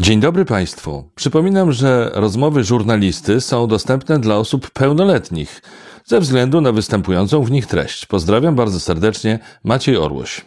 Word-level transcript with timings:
Dzień 0.00 0.20
dobry 0.20 0.44
Państwu. 0.44 1.10
Przypominam, 1.14 1.72
że 1.72 2.10
rozmowy 2.14 2.64
żurnalisty 2.64 3.40
są 3.40 3.66
dostępne 3.66 4.18
dla 4.18 4.36
osób 4.36 4.70
pełnoletnich 4.70 5.62
ze 6.04 6.20
względu 6.20 6.60
na 6.60 6.72
występującą 6.72 7.42
w 7.42 7.50
nich 7.50 7.66
treść. 7.66 8.06
Pozdrawiam 8.06 8.54
bardzo 8.54 8.80
serdecznie, 8.80 9.38
Maciej 9.64 9.96
Orłoś. 9.96 10.46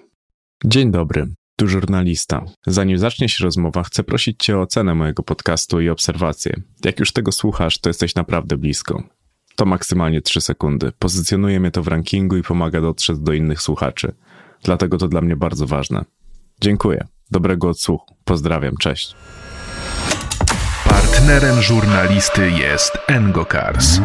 Dzień 0.65 0.91
dobry, 0.91 1.27
tu 1.55 1.67
żurnalista. 1.67 2.45
Zanim 2.67 2.97
zacznie 2.97 3.29
się 3.29 3.43
rozmowa, 3.43 3.83
chcę 3.83 4.03
prosić 4.03 4.43
Cię 4.43 4.57
o 4.57 4.61
ocenę 4.61 4.95
mojego 4.95 5.23
podcastu 5.23 5.81
i 5.81 5.89
obserwację. 5.89 6.61
Jak 6.85 6.99
już 6.99 7.11
tego 7.11 7.31
słuchasz, 7.31 7.77
to 7.77 7.89
jesteś 7.89 8.15
naprawdę 8.15 8.57
blisko. 8.57 9.03
To 9.55 9.65
maksymalnie 9.65 10.21
3 10.21 10.41
sekundy. 10.41 10.91
Pozycjonuje 10.99 11.59
mnie 11.59 11.71
to 11.71 11.83
w 11.83 11.87
rankingu 11.87 12.37
i 12.37 12.43
pomaga 12.43 12.81
dotrzeć 12.81 13.19
do 13.19 13.33
innych 13.33 13.61
słuchaczy. 13.61 14.13
Dlatego 14.63 14.97
to 14.97 15.07
dla 15.07 15.21
mnie 15.21 15.35
bardzo 15.35 15.67
ważne. 15.67 16.05
Dziękuję. 16.61 17.07
Dobrego 17.31 17.69
odsłuchu. 17.69 18.15
Pozdrawiam. 18.25 18.77
Cześć. 18.77 19.15
Partnerem 20.89 21.61
żurnalisty 21.61 22.51
jest 22.51 22.97
Engocars. 23.07 23.99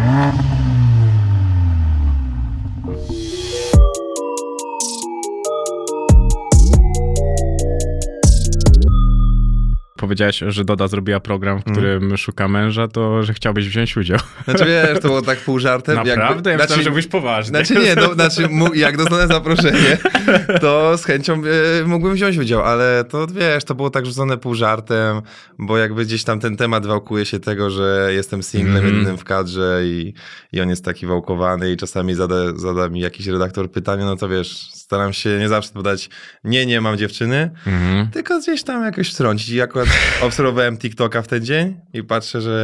Powiedziałeś, 9.96 10.42
że 10.48 10.64
Doda 10.64 10.88
zrobiła 10.88 11.20
program, 11.20 11.60
w 11.60 11.64
którym 11.64 12.04
mm. 12.04 12.16
szuka 12.16 12.48
męża, 12.48 12.88
to 12.88 13.22
że 13.22 13.34
chciałbyś 13.34 13.68
wziąć 13.68 13.96
udział. 13.96 14.18
Znaczy 14.44 14.64
wiesz, 14.64 15.00
to 15.00 15.08
było 15.08 15.22
tak 15.22 15.38
pół 15.38 15.58
żartem. 15.58 15.94
Naprawdę? 15.94 16.50
Jakby, 16.50 16.50
ja 16.50 16.66
znaczy, 16.66 16.82
że 16.82 16.90
byś 16.90 17.06
poważny. 17.06 17.48
Znaczy 17.48 17.74
nie, 17.74 17.94
no, 17.94 18.14
znaczy 18.14 18.48
jak 18.74 18.96
dostanę 18.96 19.26
zaproszenie, 19.26 19.98
to 20.60 20.98
z 20.98 21.04
chęcią 21.04 21.34
e, 21.34 21.84
mógłbym 21.84 22.14
wziąć 22.14 22.36
udział, 22.36 22.62
ale 22.62 23.04
to 23.04 23.26
wiesz, 23.26 23.64
to 23.64 23.74
było 23.74 23.90
tak 23.90 24.06
rzucone 24.06 24.38
pół 24.38 24.54
żartem, 24.54 25.22
bo 25.58 25.78
jakby 25.78 26.04
gdzieś 26.04 26.24
tam 26.24 26.40
ten 26.40 26.56
temat 26.56 26.86
wałkuje 26.86 27.24
się 27.24 27.40
tego, 27.40 27.70
że 27.70 28.10
jestem 28.12 28.42
singlem 28.42 28.76
mm. 28.76 28.94
jedynym 28.94 29.18
w 29.18 29.24
kadrze 29.24 29.80
i, 29.84 30.14
i 30.52 30.60
on 30.60 30.68
jest 30.68 30.84
taki 30.84 31.06
wałkowany 31.06 31.72
i 31.72 31.76
czasami 31.76 32.14
zada, 32.14 32.36
zada 32.56 32.88
mi 32.88 33.00
jakiś 33.00 33.26
redaktor 33.26 33.70
pytanie, 33.70 34.04
no 34.04 34.16
to 34.16 34.28
wiesz, 34.28 34.70
staram 34.72 35.12
się 35.12 35.38
nie 35.38 35.48
zawsze 35.48 35.72
podać 35.72 36.10
nie, 36.44 36.66
nie 36.66 36.80
mam 36.80 36.98
dziewczyny, 36.98 37.50
mm. 37.66 38.08
tylko 38.10 38.40
gdzieś 38.40 38.62
tam 38.62 38.84
jakoś 38.84 39.10
wtrącić 39.10 39.48
i 39.48 39.60
akurat 39.60 39.85
obserwowałem 40.20 40.78
TikToka 40.78 41.22
w 41.22 41.28
ten 41.28 41.44
dzień 41.44 41.76
i 41.92 42.02
patrzę, 42.02 42.40
że 42.40 42.56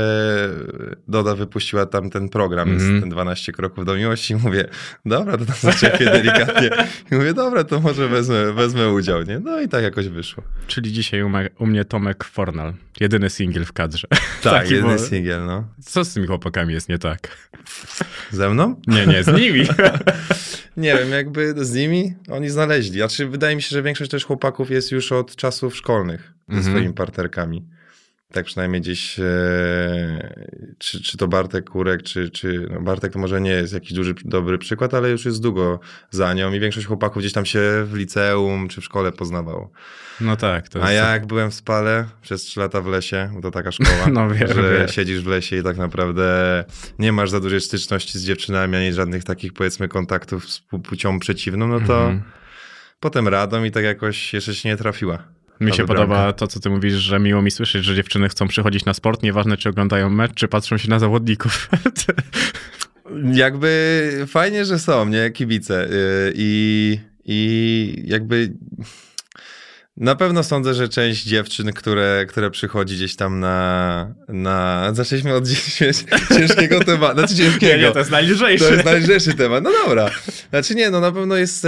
Doda 1.08 1.34
wypuściła 1.34 1.86
tam 1.86 2.10
ten 2.10 2.28
program, 2.28 2.68
mm 2.68 2.80
-hmm. 2.80 3.00
ten 3.00 3.10
12 3.10 3.52
kroków 3.52 3.84
do 3.84 3.94
miłości 3.94 4.32
i 4.32 4.36
mówię, 4.36 4.68
dobra, 5.06 5.38
to 5.38 5.44
tam 5.44 5.56
zaczepię 5.60 6.04
delikatnie. 6.04 6.70
I 7.12 7.14
mówię, 7.14 7.34
dobra, 7.34 7.64
to 7.64 7.80
może 7.80 8.08
wezmę, 8.08 8.52
wezmę 8.52 8.92
udział, 8.92 9.22
nie? 9.22 9.38
No 9.38 9.60
i 9.60 9.68
tak 9.68 9.82
jakoś 9.82 10.08
wyszło. 10.08 10.42
Czyli 10.66 10.92
dzisiaj 10.92 11.22
u, 11.22 11.30
u 11.58 11.66
mnie 11.66 11.84
Tomek 11.84 12.24
Fornal, 12.24 12.74
jedyny 13.00 13.30
singiel 13.30 13.64
w 13.64 13.72
kadrze. 13.72 14.08
Tak, 14.42 14.70
jedyny 14.70 14.98
singiel, 14.98 15.44
no. 15.44 15.64
Co 15.80 16.04
z 16.04 16.14
tymi 16.14 16.26
chłopakami 16.26 16.74
jest 16.74 16.88
nie 16.88 16.98
tak? 16.98 17.36
Ze 18.30 18.50
mną? 18.50 18.80
Nie, 18.86 19.06
nie, 19.06 19.24
z 19.24 19.26
nimi. 19.26 19.66
nie 20.76 20.96
wiem, 20.98 21.10
jakby 21.10 21.64
z 21.64 21.74
nimi 21.74 22.14
oni 22.30 22.50
znaleźli. 22.50 22.96
Znaczy, 22.96 23.26
wydaje 23.26 23.56
mi 23.56 23.62
się, 23.62 23.68
że 23.70 23.82
większość 23.82 24.10
też 24.10 24.24
chłopaków 24.24 24.70
jest 24.70 24.92
już 24.92 25.12
od 25.12 25.36
czasów 25.36 25.76
szkolnych 25.76 26.31
ze 26.48 26.60
-hmm. 26.60 26.62
swoimi 26.62 26.94
partnerkami. 26.94 27.66
Tak 28.32 28.44
przynajmniej 28.44 28.80
gdzieś, 28.80 29.18
e, 29.18 29.24
czy, 30.78 31.02
czy 31.02 31.16
to 31.16 31.28
Bartek 31.28 31.70
Kurek, 31.70 32.02
czy, 32.02 32.30
czy 32.30 32.66
no 32.70 32.80
Bartek 32.80 33.12
to 33.12 33.18
może 33.18 33.40
nie 33.40 33.50
jest 33.50 33.72
jakiś 33.72 33.92
duży, 33.92 34.14
dobry 34.24 34.58
przykład, 34.58 34.94
ale 34.94 35.10
już 35.10 35.24
jest 35.24 35.42
długo 35.42 35.80
za 36.10 36.34
nią 36.34 36.52
i 36.52 36.60
większość 36.60 36.86
chłopaków 36.86 37.22
gdzieś 37.22 37.32
tam 37.32 37.46
się 37.46 37.60
w 37.84 37.94
liceum 37.94 38.68
czy 38.68 38.80
w 38.80 38.84
szkole 38.84 39.12
poznawało. 39.12 39.70
No 40.20 40.36
tak. 40.36 40.68
To 40.68 40.84
A 40.84 40.92
ja 40.92 41.12
jak 41.12 41.26
byłem 41.26 41.50
w 41.50 41.54
Spale 41.54 42.04
przez 42.22 42.42
trzy 42.42 42.60
lata 42.60 42.80
w 42.80 42.86
lesie, 42.86 43.40
to 43.42 43.50
taka 43.50 43.72
szkoła, 43.72 44.06
no, 44.12 44.30
wiem, 44.30 44.48
że 44.48 44.78
wiem. 44.78 44.88
siedzisz 44.88 45.22
w 45.22 45.26
lesie 45.26 45.56
i 45.56 45.62
tak 45.62 45.76
naprawdę 45.76 46.64
nie 46.98 47.12
masz 47.12 47.30
za 47.30 47.40
dużej 47.40 47.60
styczności 47.60 48.18
z 48.18 48.24
dziewczynami, 48.24 48.76
ani 48.76 48.92
żadnych 48.92 49.24
takich 49.24 49.52
powiedzmy 49.52 49.88
kontaktów 49.88 50.50
z 50.50 50.60
płcią 50.60 51.18
przeciwną, 51.18 51.68
no 51.68 51.80
to 51.80 52.00
mhm. 52.00 52.22
potem 53.00 53.28
radą 53.28 53.64
i 53.64 53.70
tak 53.70 53.84
jakoś 53.84 54.34
jeszcze 54.34 54.54
się 54.54 54.68
nie 54.68 54.76
trafiła. 54.76 55.41
Mi 55.62 55.72
się 55.72 55.86
podoba 55.86 56.32
to, 56.32 56.46
co 56.46 56.60
ty 56.60 56.70
mówisz, 56.70 56.94
że 56.94 57.20
miło 57.20 57.42
mi 57.42 57.50
słyszeć, 57.50 57.84
że 57.84 57.94
dziewczyny 57.94 58.28
chcą 58.28 58.48
przychodzić 58.48 58.84
na 58.84 58.94
sport, 58.94 59.22
nieważne 59.22 59.56
czy 59.56 59.68
oglądają 59.68 60.10
mecz, 60.10 60.34
czy 60.34 60.48
patrzą 60.48 60.78
się 60.78 60.90
na 60.90 60.98
zawodników. 60.98 61.68
jakby 63.32 64.24
fajnie, 64.26 64.64
że 64.64 64.78
są, 64.78 65.08
nie? 65.08 65.30
Kibice. 65.30 65.84
Y, 65.84 66.32
I, 66.34 66.98
i 67.24 68.02
jakby... 68.06 68.52
Na 69.96 70.16
pewno 70.16 70.42
sądzę, 70.42 70.74
że 70.74 70.88
część 70.88 71.24
dziewczyn, 71.24 71.72
które, 71.72 72.26
które 72.28 72.50
przychodzi 72.50 72.94
gdzieś 72.94 73.16
tam 73.16 73.40
na. 73.40 74.14
na 74.28 74.90
zaczęliśmy 74.94 75.34
od 75.34 75.48
ciężkiego 76.38 76.84
tematu. 76.84 77.18
Znaczy 77.18 77.34
ciężkiego. 77.36 77.76
Nie, 77.76 77.82
nie, 77.82 77.92
to 77.92 77.98
jest 77.98 78.10
najlżejszy. 78.10 78.64
To 78.64 78.72
jest 78.72 78.84
najlżejszy 78.84 79.34
temat. 79.34 79.64
No 79.64 79.70
dobra. 79.84 80.10
Znaczy 80.50 80.74
nie, 80.74 80.90
no 80.90 81.00
na 81.00 81.12
pewno 81.12 81.36
jest. 81.36 81.66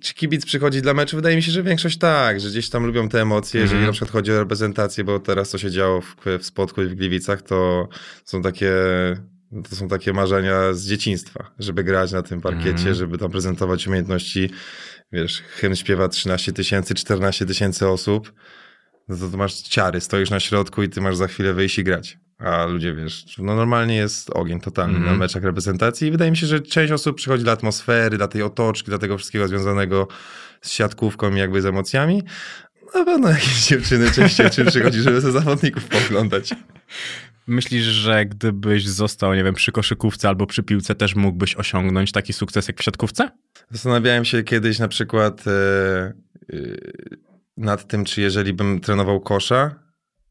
Czy 0.00 0.14
kibic 0.14 0.46
przychodzi 0.46 0.82
dla 0.82 0.94
meczu? 0.94 1.16
Wydaje 1.16 1.36
mi 1.36 1.42
się, 1.42 1.52
że 1.52 1.62
większość 1.62 1.98
tak, 1.98 2.40
że 2.40 2.48
gdzieś 2.48 2.70
tam 2.70 2.86
lubią 2.86 3.08
te 3.08 3.22
emocje. 3.22 3.60
Jeżeli 3.60 3.78
mm 3.78 3.84
-hmm. 3.84 3.88
na 3.88 3.92
przykład 3.92 4.10
chodzi 4.10 4.32
o 4.32 4.38
reprezentację, 4.38 5.04
bo 5.04 5.20
teraz 5.20 5.50
co 5.50 5.58
się 5.58 5.70
działo 5.70 6.00
w, 6.00 6.16
w 6.38 6.44
Spodku 6.44 6.82
i 6.82 6.86
w 6.86 6.94
Gliwicach, 6.94 7.42
to 7.42 7.88
są 8.24 8.42
takie 8.42 8.72
to 9.70 9.76
są 9.76 9.88
takie 9.88 10.12
marzenia 10.12 10.72
z 10.72 10.86
dzieciństwa, 10.86 11.50
żeby 11.58 11.84
grać 11.84 12.12
na 12.12 12.22
tym 12.22 12.40
parkiecie, 12.40 12.82
mm. 12.82 12.94
żeby 12.94 13.18
tam 13.18 13.30
prezentować 13.30 13.86
umiejętności. 13.86 14.50
Wiesz, 15.12 15.42
hymn 15.42 15.76
śpiewa 15.76 16.08
13 16.08 16.52
tysięcy, 16.52 16.94
14 16.94 17.46
tysięcy 17.46 17.88
osób, 17.88 18.32
no 19.08 19.16
to, 19.16 19.28
to 19.28 19.36
masz 19.36 19.54
ciary, 19.54 20.00
stoisz 20.00 20.30
na 20.30 20.40
środku 20.40 20.82
i 20.82 20.88
ty 20.88 21.00
masz 21.00 21.16
za 21.16 21.26
chwilę 21.26 21.54
wyjść 21.54 21.78
i 21.78 21.84
grać. 21.84 22.18
A 22.38 22.64
ludzie, 22.64 22.94
wiesz, 22.94 23.24
no 23.38 23.54
normalnie 23.54 23.96
jest 23.96 24.30
ogień 24.30 24.60
totalny 24.60 24.96
mm. 24.96 25.10
na 25.10 25.16
meczach 25.16 25.42
reprezentacji 25.42 26.08
i 26.08 26.10
wydaje 26.10 26.30
mi 26.30 26.36
się, 26.36 26.46
że 26.46 26.60
część 26.60 26.92
osób 26.92 27.16
przychodzi 27.16 27.44
dla 27.44 27.52
atmosfery, 27.52 28.16
dla 28.16 28.28
tej 28.28 28.42
otoczki, 28.42 28.88
dla 28.88 28.98
tego 28.98 29.18
wszystkiego 29.18 29.48
związanego 29.48 30.08
z 30.60 30.70
siatkówką 30.70 31.34
i 31.34 31.38
jakby 31.38 31.62
z 31.62 31.66
emocjami. 31.66 32.22
Na 32.94 33.04
pewno 33.04 33.28
jakieś 33.28 33.64
dziewczyny 33.68 34.10
częściej 34.10 34.50
czym 34.50 34.66
przychodzi, 34.66 35.00
żeby 35.00 35.20
ze 35.20 35.32
zawodników 35.32 35.84
poglądać. 35.84 36.54
Myślisz, 37.46 37.84
że 37.84 38.26
gdybyś 38.26 38.86
został, 38.86 39.34
nie 39.34 39.44
wiem, 39.44 39.54
przy 39.54 39.72
koszykówce 39.72 40.28
albo 40.28 40.46
przy 40.46 40.62
piłce, 40.62 40.94
też 40.94 41.14
mógłbyś 41.14 41.56
osiągnąć 41.56 42.12
taki 42.12 42.32
sukces 42.32 42.68
jak 42.68 42.80
w 42.80 42.82
siatkówce? 42.82 43.30
Zastanawiałem 43.70 44.24
się 44.24 44.42
kiedyś 44.42 44.78
na 44.78 44.88
przykład 44.88 45.44
e, 45.46 46.12
nad 47.56 47.88
tym, 47.88 48.04
czy 48.04 48.20
jeżeli 48.20 48.52
bym 48.52 48.80
trenował 48.80 49.20
kosza 49.20 49.74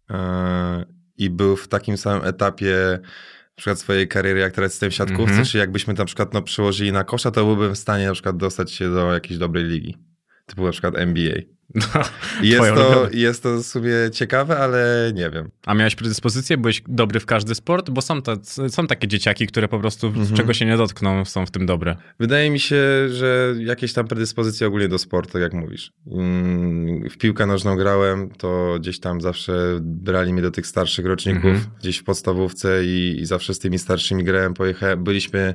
e, 0.09 0.85
i 1.17 1.29
był 1.29 1.55
w 1.55 1.67
takim 1.67 1.97
samym 1.97 2.27
etapie 2.27 2.99
na 3.47 3.55
przykład 3.55 3.79
swojej 3.79 4.07
kariery, 4.07 4.39
jak 4.39 4.53
teraz 4.53 4.71
jestem 4.71 4.91
w 4.91 4.93
siatkówce, 4.93 5.33
mm 5.33 5.43
-hmm. 5.43 5.51
czy 5.51 5.57
jakbyśmy 5.57 5.93
na 5.93 6.05
przykład 6.05 6.33
no, 6.33 6.41
przyłożyli 6.41 6.91
na 6.91 7.03
kosza, 7.03 7.31
to 7.31 7.45
byłbym 7.45 7.75
w 7.75 7.77
stanie 7.77 8.07
na 8.07 8.13
przykład 8.13 8.37
dostać 8.37 8.71
się 8.71 8.93
do 8.93 9.13
jakiejś 9.13 9.39
dobrej 9.39 9.63
ligi. 9.63 9.97
Typu 10.45 10.65
na 10.65 10.71
przykład 10.71 10.97
NBA. 10.97 11.52
No, 11.75 11.81
jest, 12.41 12.75
to, 12.75 13.07
jest 13.13 13.43
to 13.43 13.63
sobie 13.63 13.93
ciekawe, 14.13 14.59
ale 14.59 15.11
nie 15.15 15.29
wiem. 15.29 15.49
A 15.65 15.73
miałeś 15.73 15.95
predyspozycję? 15.95 16.57
Byłeś 16.57 16.83
dobry 16.87 17.19
w 17.19 17.25
każdy 17.25 17.55
sport? 17.55 17.89
Bo 17.89 18.01
są, 18.01 18.21
ta, 18.21 18.35
są 18.69 18.87
takie 18.87 19.07
dzieciaki, 19.07 19.47
które 19.47 19.67
po 19.67 19.79
prostu 19.79 20.07
mhm. 20.07 20.35
czego 20.35 20.53
się 20.53 20.65
nie 20.65 20.77
dotkną, 20.77 21.25
są 21.25 21.45
w 21.45 21.51
tym 21.51 21.65
dobre. 21.65 21.95
Wydaje 22.19 22.49
mi 22.49 22.59
się, 22.59 23.09
że 23.09 23.55
jakieś 23.59 23.93
tam 23.93 24.07
predyspozycje 24.07 24.67
ogólnie 24.67 24.87
do 24.87 24.97
sportu, 24.97 25.39
jak 25.39 25.53
mówisz. 25.53 25.91
Mm, 26.11 27.09
w 27.09 27.17
piłkę 27.17 27.45
nożną 27.45 27.75
grałem, 27.75 28.29
to 28.29 28.75
gdzieś 28.79 28.99
tam 28.99 29.21
zawsze 29.21 29.53
brali 29.81 30.33
mnie 30.33 30.41
do 30.41 30.51
tych 30.51 30.67
starszych 30.67 31.05
roczników, 31.05 31.45
mhm. 31.45 31.65
gdzieś 31.79 31.97
w 31.97 32.03
podstawówce 32.03 32.85
i, 32.85 33.15
i 33.19 33.25
zawsze 33.25 33.53
z 33.53 33.59
tymi 33.59 33.79
starszymi 33.79 34.23
grałem. 34.23 34.53
Pojechałem, 34.53 35.03
byliśmy 35.03 35.53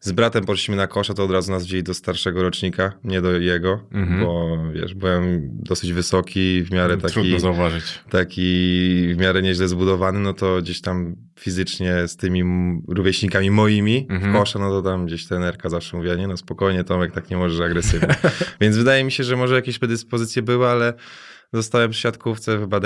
z 0.00 0.12
bratem 0.12 0.44
poszliśmy 0.44 0.76
na 0.76 0.86
kosza, 0.86 1.14
to 1.14 1.24
od 1.24 1.30
razu 1.30 1.52
nas 1.52 1.64
wzięli 1.64 1.82
do 1.82 1.94
starszego 1.94 2.42
rocznika, 2.42 2.92
nie 3.04 3.20
do 3.20 3.32
jego, 3.32 3.80
mhm. 3.92 4.20
bo 4.20 4.58
wiesz, 4.72 4.94
byłem 4.94 5.50
dosyć 5.52 5.92
wysoki, 5.92 6.62
w 6.62 6.70
miarę 6.70 6.96
taki... 6.96 7.12
Trudno 7.12 7.40
zauważyć. 7.40 7.84
Taki 8.10 9.14
w 9.14 9.16
miarę 9.18 9.42
nieźle 9.42 9.68
zbudowany, 9.68 10.20
no 10.20 10.32
to 10.32 10.62
gdzieś 10.62 10.80
tam 10.80 11.16
fizycznie 11.40 12.08
z 12.08 12.16
tymi 12.16 12.42
rówieśnikami 12.88 13.50
moimi 13.50 14.06
mhm. 14.10 14.32
w 14.32 14.36
kosza, 14.36 14.58
no 14.58 14.70
to 14.70 14.82
tam 14.82 15.06
gdzieś 15.06 15.26
trenerka 15.26 15.68
zawsze 15.68 15.96
mówiła, 15.96 16.14
nie 16.14 16.28
no 16.28 16.36
spokojnie 16.36 16.84
Tomek, 16.84 17.12
tak 17.12 17.30
nie 17.30 17.36
możesz 17.36 17.60
agresywnie. 17.60 18.14
Więc 18.60 18.76
wydaje 18.76 19.04
mi 19.04 19.12
się, 19.12 19.24
że 19.24 19.36
może 19.36 19.54
jakieś 19.54 19.78
predyspozycje 19.78 20.42
były, 20.42 20.66
ale 20.66 20.94
zostałem 21.52 21.90
przy 21.90 22.00
siatkówce, 22.00 22.58
chyba 22.58 22.80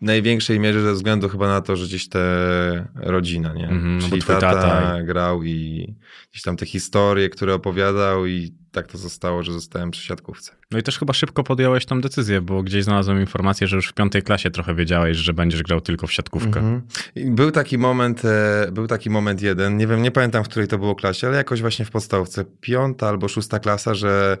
największej 0.00 0.60
mierze 0.60 0.82
ze 0.82 0.92
względu 0.92 1.28
chyba 1.28 1.48
na 1.48 1.60
to, 1.60 1.76
że 1.76 1.86
gdzieś 1.86 2.08
te 2.08 2.88
rodzina, 2.94 3.52
nie? 3.54 3.68
Mm, 3.68 4.00
Czyli 4.00 4.22
tata, 4.22 4.40
tata 4.40 5.02
grał 5.02 5.42
i 5.42 5.86
gdzieś 6.30 6.42
tam 6.42 6.56
te 6.56 6.66
historie, 6.66 7.28
które 7.28 7.54
opowiadał 7.54 8.26
i 8.26 8.54
tak 8.72 8.86
to 8.86 8.98
zostało, 8.98 9.42
że 9.42 9.52
zostałem 9.52 9.90
przy 9.90 10.02
siatkówce. 10.02 10.52
No 10.70 10.78
i 10.78 10.82
też 10.82 10.98
chyba 10.98 11.12
szybko 11.12 11.44
podjąłeś 11.44 11.86
tą 11.86 12.00
decyzję, 12.00 12.40
bo 12.40 12.62
gdzieś 12.62 12.84
znalazłem 12.84 13.20
informację, 13.20 13.66
że 13.66 13.76
już 13.76 13.88
w 13.88 13.92
piątej 13.92 14.22
klasie 14.22 14.50
trochę 14.50 14.74
wiedziałeś, 14.74 15.16
że 15.16 15.32
będziesz 15.32 15.62
grał 15.62 15.80
tylko 15.80 16.06
w 16.06 16.12
siatkówkę. 16.12 16.60
Mm 16.60 16.80
-hmm. 16.80 17.30
Był 17.30 17.50
taki 17.50 17.78
moment, 17.78 18.24
e, 18.24 18.68
był 18.72 18.86
taki 18.86 19.10
moment 19.10 19.42
jeden, 19.42 19.76
nie 19.76 19.86
wiem, 19.86 20.02
nie 20.02 20.10
pamiętam, 20.10 20.44
w 20.44 20.48
której 20.48 20.68
to 20.68 20.78
było 20.78 20.94
klasie, 20.94 21.26
ale 21.26 21.36
jakoś 21.36 21.60
właśnie 21.60 21.84
w 21.84 21.90
podstawce, 21.90 22.44
piąta 22.60 23.08
albo 23.08 23.28
szósta 23.28 23.58
klasa, 23.58 23.94
że 23.94 24.38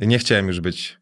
nie 0.00 0.18
chciałem 0.18 0.46
już 0.46 0.60
być 0.60 0.99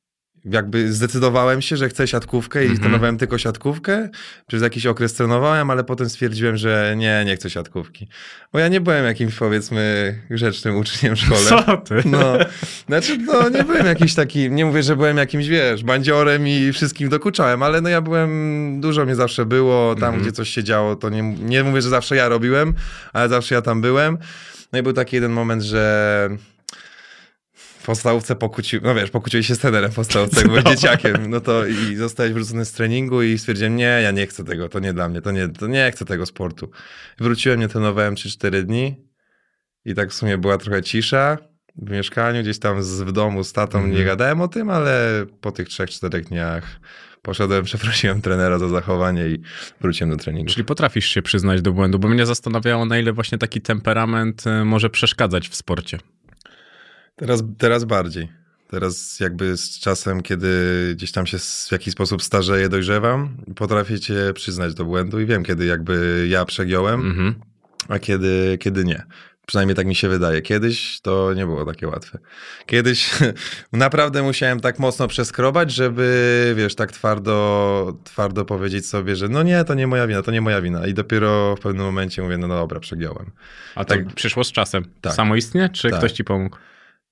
jakby 0.51 0.93
zdecydowałem 0.93 1.63
się, 1.63 1.77
że 1.77 1.89
chcę 1.89 2.09
siatkówkę 2.09 2.61
i 2.61 2.67
Mhm. 2.67 2.81
trenowałem 2.83 3.19
tylko 3.19 3.39
siatkówkę. 3.39 4.09
Przez 4.47 4.63
jakiś 4.63 4.87
okres 4.87 5.15
trenowałem, 5.15 5.71
ale 5.71 5.85
potem 5.85 6.09
stwierdziłem, 6.09 6.57
że 6.57 6.95
nie, 6.97 7.23
nie 7.27 7.37
chcę 7.37 7.51
siatkówki. 7.51 8.09
Bo 8.53 8.59
ja 8.59 8.69
nie 8.69 8.81
byłem 8.81 9.05
jakimś 9.05 9.35
powiedzmy 9.35 10.15
grzecznym 10.31 10.77
uczniem 10.77 11.17
w 11.17 11.19
szkole. 11.21 11.41
Co 11.67 11.77
ty? 11.77 11.95
No, 12.05 12.39
znaczy, 12.87 13.19
no, 13.19 13.49
nie 13.49 13.65
byłem 13.65 13.87
jakiś 13.87 14.15
taki, 14.15 14.51
nie 14.51 14.65
mówię, 14.67 14.83
że 14.83 14.97
byłem 14.97 15.17
jakimś, 15.17 15.49
wiesz, 15.49 15.85
bandziorem 15.85 16.49
i 16.49 16.73
wszystkim 16.73 17.09
dokuczałem, 17.09 17.63
ale 17.63 17.81
no 17.81 17.89
ja 17.89 18.01
byłem, 18.01 18.81
dużo 18.81 19.05
mnie 19.05 19.15
zawsze 19.15 19.47
było, 19.47 19.95
tam 19.95 20.05
Mhm. 20.05 20.23
gdzie 20.23 20.33
coś 20.33 20.49
się 20.49 20.65
działo, 20.65 20.97
to 20.97 21.09
nie, 21.11 21.23
nie 21.23 21.65
mówię, 21.65 21.83
że 21.83 21.89
zawsze 21.89 22.17
ja 22.17 22.29
robiłem, 22.29 22.75
ale 23.13 23.29
zawsze 23.29 23.55
ja 23.55 23.63
tam 23.63 23.81
byłem. 23.81 24.19
No 24.73 24.79
i 24.79 24.83
był 24.83 24.93
taki 24.93 25.17
jeden 25.17 25.33
moment, 25.33 25.63
że 25.63 26.29
podstawówce 27.89 28.37
pokłócił, 28.37 28.81
no 28.83 28.95
wiesz, 28.95 29.11
pokłóciłeś 29.11 29.47
się 29.47 29.55
z 29.55 29.59
trenerem 29.59 29.91
w 29.91 29.95
podstawówce, 29.95 30.41
jak 30.41 30.49
byłeś 30.49 30.65
dzieciakiem, 30.65 31.31
no 31.31 31.41
to 31.41 31.67
i 31.67 31.97
zostałeś 31.97 32.33
wrócony 32.33 32.65
z 32.65 32.73
treningu 32.73 33.23
i 33.23 33.39
stwierdziłem, 33.39 33.77
nie, 33.77 34.01
ja 34.03 34.11
nie 34.11 34.27
chcę 34.27 34.45
tego, 34.45 34.69
to 34.69 34.79
nie 34.79 34.93
dla 34.93 35.09
mnie, 35.09 35.21
to 35.23 35.31
nie, 35.31 35.49
to 35.49 35.67
nie 35.67 35.91
chcę 35.93 36.05
tego 36.05 36.27
sportu. 36.27 36.71
Wróciłem, 37.19 37.61
nie 37.61 37.69
trenowałem 37.69 38.15
3-4 38.15 38.63
dni 38.63 38.97
i 39.85 39.95
tak 39.95 40.11
w 40.11 40.15
sumie 40.15 40.39
była 40.39 40.59
trochę 40.59 40.83
cisza 40.83 41.39
w 41.77 41.91
mieszkaniu, 41.91 42.43
gdzieś 42.43 42.59
tam 42.59 42.83
z, 42.83 43.03
w 43.03 43.13
domu 43.13 43.45
z 43.45 43.53
tatą 43.53 43.79
Mhm. 43.79 43.97
nie 43.97 44.05
gadałem 44.05 44.41
o 44.41 44.49
tym, 44.49 44.71
ale 44.71 45.27
po 45.41 45.53
tych 45.53 45.69
3-4 45.69 46.21
dniach 46.21 46.81
poszedłem, 47.23 47.65
przeprosiłem 47.71 48.23
trenera 48.23 48.59
za 48.59 48.69
zachowanie 48.69 49.27
i 49.29 49.41
wróciłem 49.81 50.11
do 50.11 50.17
treningu. 50.17 50.53
Czyli 50.53 50.65
potrafisz 50.65 51.07
się 51.07 51.23
przyznać 51.23 51.63
do 51.63 51.73
błędu, 51.73 51.99
bo 51.99 52.09
mnie 52.09 52.27
zastanawiało, 52.27 52.85
na 52.85 52.99
ile 52.99 53.13
właśnie 53.13 53.39
taki 53.39 53.61
temperament 53.61 54.47
y, 54.47 54.65
może 54.65 54.91
przeszkadzać 54.91 55.49
w 55.49 55.55
sporcie. 55.55 55.99
Teraz, 57.19 57.43
teraz 57.59 57.85
bardziej. 57.85 58.29
Teraz 58.71 59.21
jakby 59.21 59.57
z 59.57 59.79
czasem, 59.81 60.23
kiedy 60.23 60.49
gdzieś 60.97 61.13
tam 61.13 61.27
się 61.27 61.39
w 61.39 61.73
jakiś 61.73 61.93
sposób 61.93 62.23
starzeję, 62.23 62.69
dojrzewam, 62.69 63.37
potrafię 63.57 63.99
się 63.99 64.33
przyznać 64.35 64.75
do 64.75 64.85
błędu 64.85 65.21
i 65.21 65.27
wiem, 65.27 65.45
kiedy 65.45 65.67
jakby 65.67 66.27
ja 66.31 66.45
przegiąłem, 66.45 67.01
Mhm. 67.01 67.35
a 67.89 67.99
kiedy, 67.99 68.59
kiedy 68.61 68.85
nie. 68.85 69.03
Przynajmniej 69.47 69.77
tak 69.77 69.87
mi 69.87 69.95
się 69.95 70.09
wydaje. 70.09 70.43
Kiedyś 70.43 71.01
to 71.01 71.35
nie 71.35 71.47
było 71.47 71.65
takie 71.65 71.89
łatwe. 71.89 72.19
Kiedyś 72.67 73.11
naprawdę 73.73 74.23
musiałem 74.23 74.61
tak 74.61 74.79
mocno 74.79 75.09
przeskrobać, 75.09 75.73
żeby, 75.73 76.55
wiesz, 76.57 76.75
tak 76.75 76.93
twardo, 76.93 77.99
twardo 78.05 78.45
powiedzieć 78.45 78.87
sobie, 78.87 79.17
że 79.17 79.29
no 79.29 79.43
nie, 79.43 79.65
to 79.65 79.75
nie 79.75 79.87
moja 79.87 80.07
wina, 80.07 80.23
to 80.23 80.31
nie 80.31 80.41
moja 80.41 80.61
wina. 80.63 80.87
I 80.87 80.95
dopiero 80.95 81.57
w 81.57 81.61
pewnym 81.61 81.87
momencie 81.87 82.23
mówię, 82.23 82.39
no, 82.39 82.49
dobra, 82.49 82.81
przegiąłem. 82.81 83.31
A 83.75 83.85
to 83.85 83.95
Tak. 83.95 84.15
przyszło 84.15 84.45
z 84.45 84.53
czasem. 84.53 84.85
Tak. 85.01 85.13
Samoistnie, 85.15 85.69
czy 85.73 85.91
Tak. 85.91 85.99
ktoś 85.99 86.13
ci 86.13 86.25
pomógł? 86.25 86.57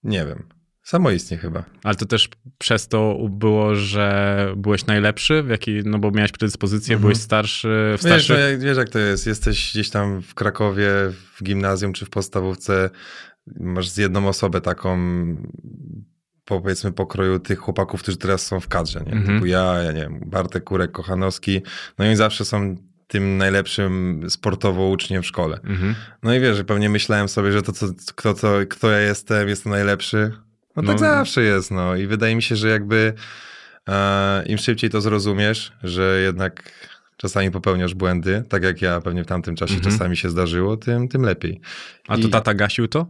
Nie 0.05 0.27
wiem. 0.27 0.43
Samoistnie 0.83 1.37
chyba. 1.37 1.65
Ale 1.83 1.95
to 1.95 2.07
też 2.07 2.29
przez 2.59 2.89
to 2.89 3.19
było, 3.31 3.75
że 3.75 4.53
byłeś 4.57 4.87
najlepszy, 4.87 5.43
w 5.43 5.49
jaki, 5.49 5.81
no 5.85 5.99
bo 5.99 6.11
miałeś 6.11 6.33
predyspozycję, 6.33 6.95
Mhm. 6.95 7.01
byłeś 7.03 7.19
starszy, 7.19 7.69
w 7.69 7.93
Wiesz, 7.93 8.01
starszych... 8.01 8.37
no, 8.37 8.43
jak, 8.43 8.61
wiesz 8.61 8.77
jak 8.77 8.89
to 8.89 8.99
jest, 8.99 9.27
jesteś 9.27 9.71
gdzieś 9.73 9.91
tam 9.91 10.23
w 10.23 10.35
Krakowie, 10.35 10.91
w 11.37 11.43
gimnazjum 11.43 11.93
czy 11.93 12.05
w 12.07 12.11
podstawówce, 12.11 12.91
masz 13.61 13.89
z 13.89 13.97
jedną 13.97 14.29
osobę 14.29 14.61
taką 14.61 14.99
powiedzmy 16.45 16.93
pokroju 16.93 17.39
tych 17.39 17.59
chłopaków, 17.59 18.03
którzy 18.03 18.17
teraz 18.17 18.47
są 18.47 18.61
w 18.61 18.69
kadrze, 18.69 19.01
nie? 19.07 19.13
Mhm. 19.13 19.27
Typu 19.37 19.47
ja, 19.47 19.75
ja 19.83 19.93
nie 19.93 20.01
wiem, 20.01 20.21
Bartek 20.27 20.65
Kurek, 20.65 20.93
Kochanowski, 20.93 21.63
no 21.99 22.11
i 22.11 22.17
zawsze 22.17 22.45
są 22.45 22.77
tym 23.09 23.39
najlepszym 23.39 24.23
sportowo 24.29 24.89
uczniem 24.89 25.23
w 25.23 25.27
szkole. 25.27 25.61
Mhm. 25.65 25.95
No 26.23 26.35
i 26.35 26.41
wiesz, 26.41 26.57
że 26.57 26.65
pewnie 26.65 26.89
myślałem 26.91 27.29
sobie, 27.29 27.53
że 27.53 27.63
to, 27.63 27.73
co, 27.73 27.87
kto, 28.17 28.35
co, 28.35 28.53
kto 28.69 28.91
ja 28.91 29.01
jestem, 29.01 29.49
jestem 29.49 29.73
najlepszy. 29.73 30.33
No 30.77 30.83
tak 30.83 30.93
No. 30.93 30.99
zawsze 30.99 31.43
jest, 31.43 31.71
no. 31.71 31.97
I 31.97 32.07
wydaje 32.07 32.37
mi 32.37 32.43
się, 32.43 32.57
że 32.57 32.69
jakby 32.69 33.13
e, 33.89 34.45
im 34.47 34.59
szybciej 34.59 34.91
to 34.91 35.01
zrozumiesz, 35.01 35.73
że 35.83 36.21
jednak 36.25 36.73
czasami 37.17 37.51
popełniasz 37.51 37.95
błędy, 37.95 38.43
tak 38.49 38.63
jak 38.63 38.83
ja 38.83 39.01
pewnie 39.01 39.25
w 39.25 39.27
tamtym 39.27 39.57
czasie 39.57 39.75
Mhm. 39.75 39.93
czasami 39.93 40.17
się 40.17 40.31
zdarzyło, 40.31 40.77
tym, 40.77 41.09
tym 41.09 41.23
lepiej. 41.23 41.61
A 42.09 42.15
to 42.19 42.23
I- 42.29 42.31
tata 42.31 42.55
gasił 42.55 42.89
to? 42.89 43.07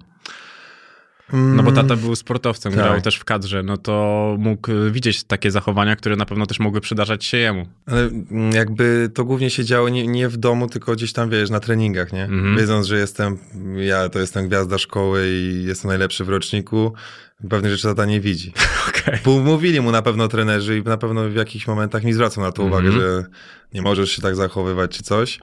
No 1.33 1.63
bo 1.63 1.71
Mm, 1.71 1.75
tata 1.75 1.97
był 1.97 2.17
sportowcem, 2.17 2.73
tak. 2.73 2.83
grał 2.83 3.01
też 3.01 3.17
w 3.17 3.25
kadrze, 3.25 3.63
no 3.63 3.77
to 3.77 4.37
mógł 4.39 4.71
y, 4.73 4.91
widzieć 4.91 5.25
takie 5.25 5.51
zachowania, 5.51 5.97
które 5.97 6.17
na 6.17 6.27
pewno 6.27 6.47
też 6.47 6.61
mogły 6.61 6.81
przydarzać 6.81 7.25
się 7.25 7.37
jemu. 7.37 7.67
Ale 7.87 8.01
mm, 8.01 8.53
jakby 8.53 9.11
to 9.15 9.25
głównie 9.25 9.51
się 9.51 9.65
działo 9.65 9.89
nie, 9.89 10.07
nie 10.07 10.29
w 10.29 10.37
domu, 10.37 10.69
tylko 10.69 10.93
gdzieś 10.93 11.13
tam, 11.13 11.31
wiesz, 11.31 11.51
na 11.51 11.61
treningach, 11.61 12.13
nie? 12.13 12.25
Mhm. 12.25 12.57
Wiedząc, 12.57 12.87
że 12.87 12.99
jestem, 12.99 13.39
ja 13.77 14.09
to 14.09 14.19
jestem 14.19 14.49
gwiazda 14.49 14.79
szkoły 14.79 15.27
i 15.29 15.65
jestem 15.65 15.89
najlepszy 15.89 16.25
w 16.25 16.29
roczniku, 16.29 16.93
pewnych 17.51 17.73
rzeczy 17.73 17.83
tata 17.89 18.05
nie 18.05 18.21
widzi. 18.21 18.53
Okej. 18.89 19.19
Bo 19.25 19.39
Mówili 19.39 19.81
mu 19.81 19.91
na 19.91 20.03
pewno 20.03 20.29
trenerzy 20.29 20.79
i 20.79 20.83
na 20.83 20.97
pewno 20.97 21.29
w 21.29 21.35
jakichś 21.35 21.67
momentach 21.67 22.05
mi 22.05 22.13
zwracał 22.13 22.45
na 22.45 22.53
to 22.53 22.63
uwagę, 22.63 22.89
Mhm. 22.89 23.03
że 23.05 23.25
nie 23.75 23.83
możesz 23.83 24.11
się 24.11 24.23
tak 24.23 24.37
zachowywać 24.37 24.91
czy 24.97 25.03
coś. 25.03 25.39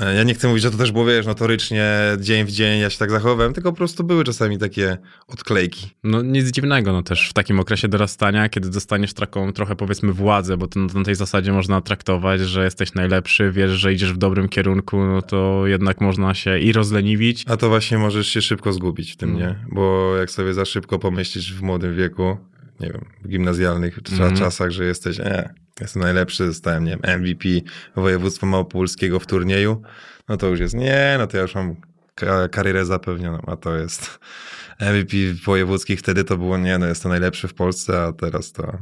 E, 0.00 0.14
Ja 0.14 0.22
nie 0.22 0.34
chcę 0.34 0.48
mówić, 0.48 0.62
że 0.62 0.70
to 0.70 0.78
też 0.78 0.92
było, 0.92 1.04
wiesz, 1.04 1.26
notorycznie 1.26 1.92
dzień 2.20 2.44
w 2.44 2.50
dzień 2.50 2.80
ja 2.80 2.90
się 2.90 2.98
tak 2.98 3.10
zachowywałem, 3.10 3.52
tylko 3.52 3.72
po 3.72 3.76
prostu 3.76 4.04
były 4.04 4.24
czasami 4.24 4.58
takie 4.58 4.98
odklejki. 5.28 5.90
No 6.04 6.22
nic 6.22 6.50
dziwnego, 6.50 6.92
no 6.92 7.02
też 7.02 7.28
w 7.30 7.32
takim 7.32 7.60
okresie 7.60 7.88
dorastania, 7.88 8.48
kiedy 8.48 8.70
dostaniesz 8.70 9.14
taką 9.14 9.52
trochę 9.52 9.76
powiedzmy 9.76 10.12
władzę, 10.12 10.56
bo 10.56 10.66
to 10.66 10.80
na 10.80 11.04
tej 11.04 11.14
zasadzie 11.14 11.52
można 11.52 11.80
traktować, 11.80 12.40
że 12.40 12.64
jesteś 12.64 12.94
najlepszy, 12.94 13.50
wiesz, 13.52 13.70
że 13.70 13.92
idziesz 13.92 14.12
w 14.12 14.16
dobrym 14.18 14.48
kierunku, 14.48 15.04
no 15.04 15.22
to 15.22 15.62
jednak 15.66 16.00
można 16.00 16.34
się 16.34 16.58
i 16.58 16.72
rozleniwić. 16.72 17.44
A 17.48 17.56
to 17.56 17.68
właśnie 17.68 17.98
możesz 17.98 18.26
się 18.28 18.42
szybko 18.42 18.72
zgubić 18.72 19.12
w 19.12 19.16
tym, 19.16 19.30
Mm. 19.30 19.40
nie? 19.42 19.54
Bo 19.72 20.16
jak 20.16 20.30
sobie 20.30 20.54
za 20.54 20.64
szybko 20.64 20.98
pomyślisz 20.98 21.54
w 21.54 21.62
młodym 21.62 21.96
wieku, 21.96 22.36
nie 22.80 22.88
wiem, 22.90 23.04
w 23.24 23.28
gimnazjalnych 23.28 23.98
Mhm. 24.12 24.36
czasach, 24.36 24.70
że 24.70 24.84
jesteś, 24.84 25.20
e, 25.20 25.54
jestem 25.80 26.02
najlepszy, 26.02 26.46
zostałem, 26.46 26.84
nie 26.84 26.90
wiem, 26.90 27.20
MVP 27.20 27.48
województwa 27.96 28.46
małopolskiego 28.46 29.20
w 29.20 29.26
turnieju, 29.26 29.82
no 30.28 30.36
to 30.36 30.46
już 30.48 30.60
jest, 30.60 30.74
nie, 30.74 31.14
no 31.18 31.26
to 31.26 31.36
ja 31.36 31.42
już 31.42 31.54
mam 31.54 31.76
ka- 32.14 32.48
karierę 32.48 32.86
zapewnioną, 32.86 33.38
a 33.46 33.56
to 33.56 33.76
jest 33.76 34.18
MVP 34.80 35.16
wojewódzkich, 35.44 35.98
wtedy 35.98 36.24
to 36.24 36.38
było, 36.38 36.58
nie, 36.58 36.78
no 36.78 36.86
jestem 36.86 37.10
najlepszy 37.10 37.48
w 37.48 37.54
Polsce, 37.54 38.02
a 38.02 38.12
teraz 38.12 38.52
to 38.52 38.78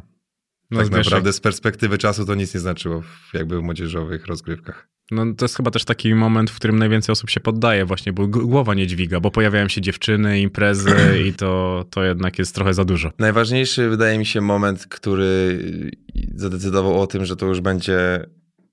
No 0.71 0.81
tak 0.83 0.91
naprawdę 0.91 1.33
z 1.33 1.41
perspektywy 1.41 1.99
czasu 1.99 2.25
to 2.27 2.35
nic 2.35 2.55
nie 2.55 2.61
znaczyło 2.61 3.01
w, 3.03 3.35
jakby 3.35 3.59
w 3.59 3.63
młodzieżowych 3.63 4.27
rozgrywkach. 4.27 4.89
No 5.13 5.25
to 5.37 5.45
jest 5.45 5.57
chyba 5.57 5.71
też 5.71 5.85
taki 5.85 6.15
moment, 6.15 6.51
w 6.51 6.57
którym 6.57 6.79
najwięcej 6.79 7.13
osób 7.13 7.31
się 7.31 7.41
poddaje 7.41 7.85
właśnie, 7.85 8.13
bo 8.13 8.27
głowa 8.27 8.75
nie 8.75 8.87
dźwiga, 8.87 9.21
bo 9.21 9.31
pojawiają 9.31 9.69
się 9.69 9.81
dziewczyny, 9.81 10.41
imprezy 10.41 10.91
i 11.29 11.33
to, 11.33 11.85
to 11.91 12.05
jednak 12.05 12.39
jest 12.39 12.55
trochę 12.55 12.75
za 12.75 12.85
dużo. 12.85 13.11
Najważniejszy 13.19 13.89
wydaje 13.89 14.19
mi 14.19 14.27
się 14.27 14.41
moment, 14.41 14.87
który 14.87 15.59
zadecydował 16.35 17.01
o 17.01 17.07
tym, 17.07 17.25
że 17.25 17.37
to 17.37 17.47
już 17.47 17.61
będzie, 17.61 18.27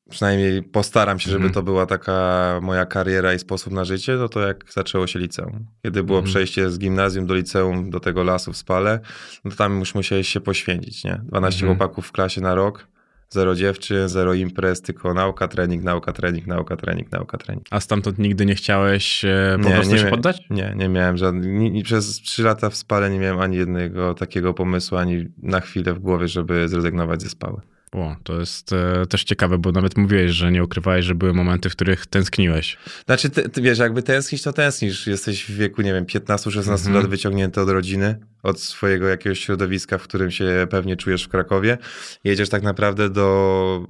przynajmniej 0.09 0.63
postaram 0.63 1.19
się, 1.19 1.25
żeby 1.31 1.45
Mhm. 1.45 1.53
to 1.53 1.63
była 1.63 1.85
taka 1.85 2.59
moja 2.63 2.85
kariera 2.85 3.33
i 3.33 3.39
sposób 3.39 3.73
na 3.73 3.85
życie, 3.85 4.15
no 4.15 4.29
to 4.29 4.39
jak 4.39 4.65
zaczęło 4.71 5.07
się 5.07 5.19
liceum. 5.19 5.65
Kiedy 5.83 6.03
było 6.03 6.17
Mhm. 6.19 6.31
przejście 6.33 6.69
z 6.69 6.79
gimnazjum 6.79 7.25
do 7.25 7.35
liceum, 7.35 7.89
do 7.89 7.99
tego 7.99 8.23
lasu 8.23 8.53
w 8.53 8.57
Spale, 8.57 8.99
no 9.45 9.51
to 9.51 9.57
tam 9.57 9.79
już 9.79 9.95
musiałeś 9.95 10.27
się 10.27 10.39
poświęcić, 10.39 11.03
nie? 11.03 11.21
12 11.23 11.61
Mhm. 11.65 11.77
chłopaków 11.77 12.07
w 12.07 12.11
klasie 12.11 12.41
na 12.41 12.55
rok, 12.55 12.87
zero 13.29 13.55
dziewczyn, 13.55 14.09
zero 14.09 14.33
imprez, 14.33 14.81
tylko 14.81 15.13
nauka, 15.13 15.47
trening, 15.47 15.83
nauka, 15.83 16.13
trening, 16.13 16.47
nauka, 16.47 16.77
trening, 16.77 17.11
nauka, 17.11 17.37
trening. 17.37 17.65
A 17.71 17.79
stamtąd 17.79 18.19
nigdy 18.19 18.45
nie 18.45 18.55
chciałeś 18.55 19.25
e, 19.25 19.57
po 19.61 19.69
Nie, 19.69 19.75
prostu 19.75 19.93
nie 19.93 19.99
się 19.99 20.07
poddać? 20.07 20.41
Nie, 20.49 20.73
nie 20.75 20.89
miałem 20.89 21.17
żadnych. 21.17 21.83
Przez 21.83 22.21
trzy 22.21 22.43
lata 22.43 22.69
w 22.69 22.75
spale 22.75 23.09
nie 23.09 23.19
miałem 23.19 23.39
ani 23.39 23.57
jednego 23.57 24.13
takiego 24.13 24.53
pomysłu, 24.53 24.97
ani 24.97 25.25
na 25.37 25.59
chwilę 25.59 25.93
w 25.93 25.99
głowie, 25.99 26.27
żeby 26.27 26.69
zrezygnować 26.69 27.21
ze 27.21 27.29
spały. 27.29 27.61
O, 27.91 28.15
to 28.23 28.39
jest 28.39 28.73
e, 28.73 29.05
też 29.05 29.23
ciekawe, 29.23 29.57
bo 29.57 29.71
nawet 29.71 29.97
mówiłeś, 29.97 30.31
że 30.31 30.51
nie 30.51 30.63
ukrywałeś, 30.63 31.05
że 31.05 31.15
były 31.15 31.33
momenty, 31.33 31.69
w 31.69 31.71
których 31.75 32.05
tęskniłeś. 32.05 32.77
Znaczy, 33.05 33.29
ty, 33.29 33.49
ty 33.49 33.61
wiesz, 33.61 33.79
jakby 33.79 34.03
tęsknić, 34.03 34.41
to 34.41 34.53
tęsknisz. 34.53 35.07
Jesteś 35.07 35.45
w 35.45 35.55
wieku, 35.55 35.81
nie 35.81 35.93
wiem, 35.93 36.05
15-16 36.05 36.71
Mhm. 36.71 36.95
lat 36.95 37.07
wyciągnięty 37.07 37.61
od 37.61 37.69
rodziny, 37.69 38.19
od 38.43 38.59
swojego 38.61 39.07
jakiegoś 39.07 39.39
środowiska, 39.39 39.97
w 39.97 40.03
którym 40.03 40.31
się 40.31 40.67
pewnie 40.69 40.95
czujesz 40.95 41.23
w 41.23 41.27
Krakowie. 41.27 41.77
Jedziesz 42.23 42.49
tak 42.49 42.63
naprawdę 42.63 43.09
do 43.09 43.87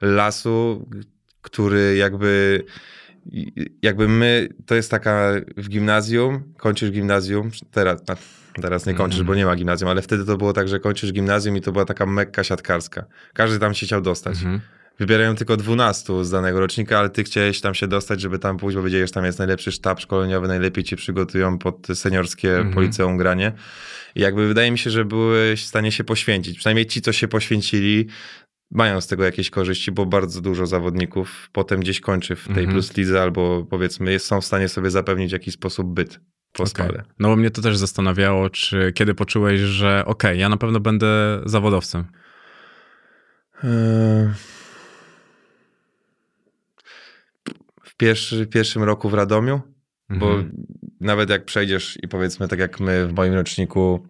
lasu, 0.00 0.88
który 1.42 1.96
jakby 1.96 2.64
jakby 3.82 4.08
my, 4.08 4.48
to 4.66 4.74
jest 4.74 4.90
taka 4.90 5.32
w 5.56 5.68
gimnazjum, 5.68 6.54
kończysz 6.58 6.90
gimnazjum, 6.90 7.50
teraz, 7.70 8.02
teraz 8.62 8.86
nie 8.86 8.94
kończysz, 8.94 9.22
bo 9.22 9.34
nie 9.34 9.46
ma 9.46 9.56
gimnazjum, 9.56 9.90
ale 9.90 10.02
wtedy 10.02 10.24
to 10.24 10.36
było 10.36 10.52
tak, 10.52 10.68
że 10.68 10.80
kończysz 10.80 11.12
gimnazjum 11.12 11.56
i 11.56 11.60
to 11.60 11.72
była 11.72 11.84
taka 11.84 12.06
mekka 12.06 12.44
siatkarska. 12.44 13.04
Każdy 13.34 13.58
tam 13.58 13.74
się 13.74 13.86
chciał 13.86 14.00
dostać. 14.00 14.36
Mhm. 14.36 14.60
Wybierają 14.98 15.34
tylko 15.36 15.56
12 15.56 16.24
z 16.24 16.30
danego 16.30 16.60
rocznika, 16.60 16.98
ale 16.98 17.10
ty 17.10 17.24
chciałeś 17.24 17.60
tam 17.60 17.74
się 17.74 17.86
dostać, 17.86 18.20
żeby 18.20 18.38
tam 18.38 18.56
pójść, 18.58 18.76
bo 18.76 18.82
wiedziałeś, 18.82 19.10
że 19.10 19.14
tam 19.14 19.24
jest 19.24 19.38
najlepszy 19.38 19.72
sztab 19.72 20.00
szkoleniowy, 20.00 20.48
najlepiej 20.48 20.84
ci 20.84 20.96
przygotują 20.96 21.58
pod 21.58 21.86
seniorskie 21.94 22.50
Mhm. 22.56 22.74
policeum 22.74 23.16
granie. 23.16 23.52
I 24.14 24.20
jakby 24.20 24.48
wydaje 24.48 24.70
mi 24.70 24.78
się, 24.78 24.90
że 24.90 25.04
byłeś 25.04 25.62
w 25.62 25.66
stanie 25.66 25.92
się 25.92 26.04
poświęcić. 26.04 26.58
Przynajmniej 26.58 26.86
ci, 26.86 27.02
co 27.02 27.12
się 27.12 27.28
poświęcili, 27.28 28.06
mają 28.70 29.00
z 29.00 29.06
tego 29.06 29.24
jakieś 29.24 29.50
korzyści, 29.50 29.92
bo 29.92 30.06
bardzo 30.06 30.40
dużo 30.40 30.66
zawodników 30.66 31.48
potem 31.52 31.80
gdzieś 31.80 32.00
kończy 32.00 32.36
w 32.36 32.44
tej 32.44 32.50
Mhm. 32.64 32.72
plus 32.72 32.96
lidze 32.96 33.22
albo 33.22 33.66
powiedzmy 33.70 34.18
są 34.18 34.40
w 34.40 34.44
stanie 34.44 34.68
sobie 34.68 34.90
zapewnić 34.90 35.30
w 35.30 35.32
jakiś 35.32 35.54
sposób 35.54 35.94
byt 35.94 36.20
po 36.52 36.66
spale. 36.66 37.02
No 37.18 37.28
bo 37.28 37.36
mnie 37.36 37.50
to 37.50 37.62
też 37.62 37.76
zastanawiało, 37.76 38.50
czy 38.50 38.92
kiedy 38.92 39.14
poczułeś, 39.14 39.60
że 39.60 40.02
okej, 40.06 40.38
ja 40.38 40.48
na 40.48 40.56
pewno 40.56 40.80
będę 40.80 41.40
zawodowcem. 41.44 42.04
E, 43.64 44.34
w, 47.82 47.96
pierwszy, 47.96 48.46
pierwszym 48.46 48.82
roku 48.82 49.08
w 49.08 49.14
Radomiu, 49.14 49.60
bo 50.10 50.26
Mhm. 50.26 50.66
nawet 51.00 51.30
jak 51.30 51.44
przejdziesz 51.44 51.98
i 52.02 52.08
powiedzmy 52.08 52.48
tak 52.48 52.58
jak 52.58 52.80
my 52.80 53.06
w 53.06 53.12
moim 53.12 53.34
roczniku, 53.34 54.06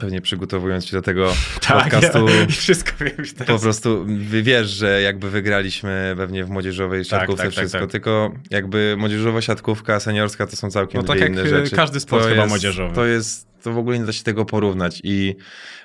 pewnie 0.00 0.20
przygotowując 0.20 0.86
się 0.86 0.92
do 0.96 1.02
tego 1.02 1.32
podcastu, 1.68 2.26
Tak, 2.26 2.34
ja, 2.40 2.46
wszystko 2.58 2.92
wiem 3.04 3.14
już 3.18 3.32
po 3.32 3.38
teraz. 3.44 3.62
prostu 3.62 4.06
wiesz, 4.42 4.68
że 4.68 5.02
jakby 5.02 5.30
wygraliśmy 5.30 6.14
pewnie 6.16 6.44
w 6.44 6.50
młodzieżowej 6.50 7.04
siatkówce 7.04 7.42
tak, 7.44 7.52
tak, 7.54 7.58
wszystko, 7.58 7.80
tak. 7.80 7.90
tylko 7.90 8.32
jakby 8.50 8.94
młodzieżowa 8.98 9.40
siatkówka, 9.42 10.00
seniorska 10.00 10.46
to 10.46 10.56
są 10.56 10.70
całkiem 10.70 11.00
No 11.00 11.06
tak 11.06 11.28
inne 11.28 11.42
y, 11.42 11.48
rzeczy. 11.48 11.76
każdy 11.76 12.00
sport 12.00 12.22
To 12.22 12.28
chyba 12.28 12.40
jest- 12.42 12.48
młodzieżowy. 12.48 12.94
To 12.94 13.04
jest, 13.06 13.47
to 13.62 13.72
w 13.72 13.78
ogóle 13.78 13.98
nie 13.98 14.04
da 14.04 14.12
się 14.12 14.24
tego 14.24 14.44
porównać 14.44 15.00
i 15.04 15.36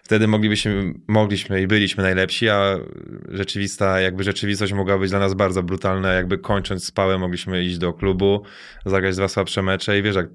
wtedy 0.03 0.27
moglibyśmy, 0.27 0.93
mogliśmy 1.07 1.61
i 1.61 1.67
byliśmy 1.67 2.03
najlepsi, 2.03 2.49
a 2.49 2.75
rzeczywista, 3.29 3.99
jakby 3.99 4.23
rzeczywistość 4.23 4.73
mogła 4.73 4.97
być 4.97 5.09
dla 5.09 5.19
nas 5.19 5.33
bardzo 5.33 5.63
brutalna, 5.63 6.13
jakby 6.13 6.37
kończąc 6.37 6.85
spałę 6.85 7.17
mogliśmy 7.17 7.63
iść 7.63 7.77
do 7.77 7.93
klubu, 7.93 8.43
zagrać 8.85 9.15
dwa 9.15 9.27
słabsze 9.27 9.61
mecze 9.61 9.99
i 9.99 10.01
wiesz, 10.01 10.15
jak 10.15 10.27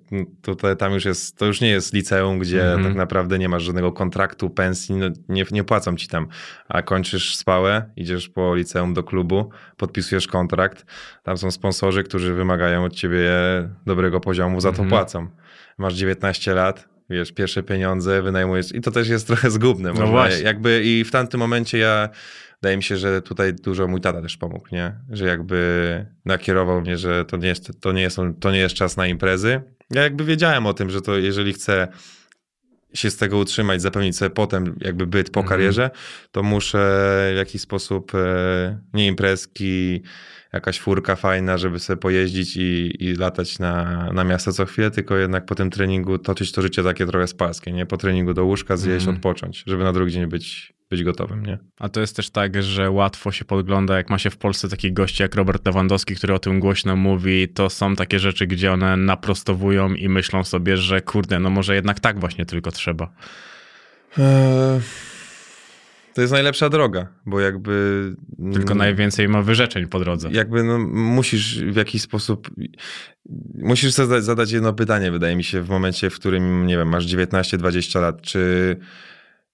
tutaj 0.43 0.77
tam 0.77 0.93
już 0.93 1.05
jest, 1.05 1.37
to 1.37 1.47
już 1.47 1.61
nie 1.61 1.69
jest 1.69 1.95
liceum, 1.95 2.39
gdzie 2.39 2.65
Mhm. 2.69 2.85
tak 2.85 2.95
naprawdę 2.95 3.39
nie 3.39 3.49
masz 3.49 3.63
żadnego 3.63 3.93
kontraktu, 3.93 4.51
pensji, 4.51 4.95
no, 4.97 5.07
nie, 5.29 5.45
nie 5.51 5.65
płacą 5.65 5.97
ci 5.97 6.09
tam, 6.09 6.27
a 6.69 6.83
kończysz 6.83 7.37
spałę, 7.37 7.91
idziesz 7.97 8.29
po 8.29 8.55
liceum 8.57 8.95
do 8.95 9.03
klubu, 9.03 9.51
podpisujesz 9.77 10.27
kontrakt, 10.27 10.87
tam 11.23 11.37
są 11.39 11.51
sponsorzy, 11.51 12.03
którzy 12.03 12.35
wymagają 12.35 12.85
od 12.85 12.93
ciebie 12.95 13.31
dobrego 13.87 14.21
poziomu, 14.21 14.61
za 14.61 14.69
to 14.69 14.83
Mhm. 14.83 14.89
płacą. 14.89 15.27
Masz 15.79 15.95
19 15.95 16.55
lat, 16.55 16.89
wiesz, 17.11 17.33
pierwsze 17.33 17.63
pieniądze 17.63 18.23
wynajmujesz 18.23 18.75
i 18.75 18.81
to 18.81 18.91
też 18.91 19.09
jest 19.09 19.27
trochę 19.27 19.51
zgubne. 19.51 19.93
No 19.93 20.07
właśnie. 20.07 20.43
Jakby 20.43 20.83
i 20.85 21.05
w 21.05 21.11
tamtym 21.11 21.41
momencie 21.41 21.79
ja, 21.79 22.09
wydaje 22.63 22.77
mi 22.77 22.83
się, 22.83 22.97
że 22.97 23.23
tutaj 23.23 23.55
dużo 23.55 23.89
mój 23.89 24.01
tata 24.01 24.23
też 24.23 24.37
pomógł, 24.37 24.69
nie? 24.73 24.93
Że 25.11 25.27
jakby 25.27 26.07
nakierował 26.25 26.81
mnie, 26.81 26.97
że 26.97 27.25
to 27.25 27.37
nie 27.37 27.49
jest, 27.49 27.81
to 27.81 27.93
nie 27.93 28.03
jest, 28.03 28.17
to 28.41 28.51
nie 28.53 28.59
jest 28.59 28.75
czas 28.75 28.97
na 28.97 29.07
imprezy. 29.07 29.61
Ja 29.91 30.03
jakby 30.03 30.25
wiedziałem 30.25 30.67
o 30.67 30.75
tym, 30.75 30.91
że 30.91 31.01
to 31.01 31.17
jeżeli 31.19 31.53
chcę 31.53 31.89
się 32.95 33.11
z 33.11 33.17
tego 33.17 33.39
utrzymać, 33.39 33.83
zapewnić 33.83 34.17
sobie 34.17 34.31
potem 34.31 34.77
jakby 34.81 35.07
byt 35.07 35.31
po 35.31 35.41
Mhm. 35.41 35.49
karierze, 35.59 35.91
to 36.33 36.43
muszę 36.43 36.79
w 37.35 37.37
jakiś 37.37 37.63
sposób 37.63 38.15
e, 38.15 38.79
nie 38.95 39.07
imprezki, 39.07 40.03
jakaś 40.53 40.79
furka 40.81 41.17
fajna, 41.17 41.59
żeby 41.59 41.79
sobie 41.79 41.97
pojeździć 41.97 42.57
i, 42.57 42.97
i 43.05 43.15
latać 43.15 43.59
na, 43.59 44.09
na 44.13 44.25
miasto 44.25 44.53
co 44.53 44.67
chwilę, 44.67 44.91
tylko 44.91 45.17
jednak 45.17 45.47
po 45.47 45.55
tym 45.55 45.71
treningu 45.71 46.19
toczyć 46.19 46.53
to 46.53 46.63
życie 46.63 46.83
takie 46.83 47.07
trochę 47.07 47.27
spalskie, 47.27 47.73
nie? 47.73 47.87
Po 47.87 47.97
treningu 47.97 48.35
do 48.35 48.45
łóżka 48.45 48.77
zjeść, 48.77 49.07
Mhm. 49.07 49.17
odpocząć, 49.17 49.65
żeby 49.67 49.85
na 49.85 49.93
drugi 49.93 50.13
dzień 50.13 50.27
być, 50.27 50.73
być 50.91 51.05
gotowym, 51.05 51.47
nie? 51.47 51.59
A 51.79 51.89
to 51.89 52.01
jest 52.01 52.17
też 52.17 52.31
tak, 52.31 52.63
że 52.63 52.91
łatwo 52.91 53.33
się 53.33 53.45
podgląda, 53.45 53.97
jak 53.97 54.11
ma 54.11 54.19
się 54.19 54.31
w 54.31 54.37
Polsce 54.37 54.69
takich 54.69 54.93
gości 54.93 55.23
jak 55.23 55.35
Robert 55.35 55.67
Lewandowski, 55.67 56.15
który 56.17 56.35
o 56.35 56.39
tym 56.39 56.61
głośno 56.61 56.97
mówi, 56.97 57.49
to 57.49 57.71
są 57.71 57.97
takie 57.97 58.19
rzeczy, 58.19 58.47
gdzie 58.47 58.73
one 58.73 58.97
naprostowują 58.97 59.95
i 59.95 60.09
myślą 60.09 60.45
sobie, 60.45 60.77
że 60.77 61.01
kurde, 61.03 61.41
no 61.41 61.51
może 61.51 61.75
jednak 61.75 62.01
tak 62.01 62.21
właśnie 62.21 62.47
tylko 62.47 62.71
trzeba. 62.71 63.11
Eee, 64.19 64.81
To 66.19 66.23
jest 66.23 66.33
najlepsza 66.33 66.69
droga, 66.69 67.07
bo 67.27 67.41
jakby... 67.41 68.15
Tylko 68.53 68.73
mm, 68.73 68.79
najwięcej 68.79 69.29
ma 69.29 69.43
wyrzeczeń 69.43 69.87
po 69.87 70.01
drodze. 70.01 70.29
jakby 70.33 70.65
no, 70.65 70.79
musisz 70.89 71.65
w 71.65 71.77
jakiś 71.77 72.03
sposób. 72.03 72.51
Musisz 73.55 73.95
sobie 73.95 74.07
zadać, 74.09 74.25
zadać 74.25 74.53
jedno 74.53 74.73
pytanie, 74.73 75.11
wydaje 75.11 75.37
mi 75.37 75.45
się, 75.45 75.63
w 75.63 75.69
momencie, 75.69 76.11
w 76.11 76.15
którym, 76.15 76.67
nie 76.67 76.77
wiem, 76.77 76.89
masz 76.89 77.07
19-20 77.07 78.01
lat. 78.01 78.23
Czy 78.23 78.77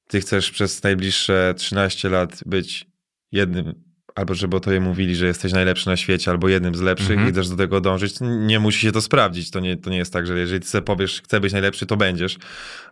ty 0.08 0.20
chcesz 0.20 0.50
przez 0.50 0.82
najbliższe 0.82 1.54
13 1.56 2.08
lat 2.08 2.40
być 2.46 2.86
jednym, 3.32 3.74
albo 4.14 4.34
żeby 4.34 4.56
o 4.56 4.60
tobie 4.60 4.80
mówili, 4.80 5.16
że 5.16 5.26
jesteś 5.26 5.52
najlepszy 5.52 5.86
na 5.86 5.96
świecie, 5.96 6.30
albo 6.30 6.48
jednym 6.48 6.74
z 6.74 6.80
lepszych 6.80 7.10
Mhm. 7.10 7.28
i 7.28 7.32
chcesz 7.32 7.48
do 7.48 7.56
tego 7.56 7.80
dążyć, 7.80 8.14
nie 8.20 8.60
musi 8.60 8.80
się 8.80 8.92
to 8.92 9.00
sprawdzić. 9.00 9.50
To 9.50 9.60
nie, 9.60 9.76
to 9.76 9.90
nie 9.90 9.96
jest 9.96 10.12
tak, 10.12 10.26
że 10.26 10.38
jeżeli 10.38 10.60
ty 10.60 10.66
sobie 10.66 10.82
powiesz, 10.82 11.22
chcę 11.24 11.40
być 11.40 11.52
najlepszy, 11.52 11.86
to 11.86 11.96
będziesz, 11.96 12.38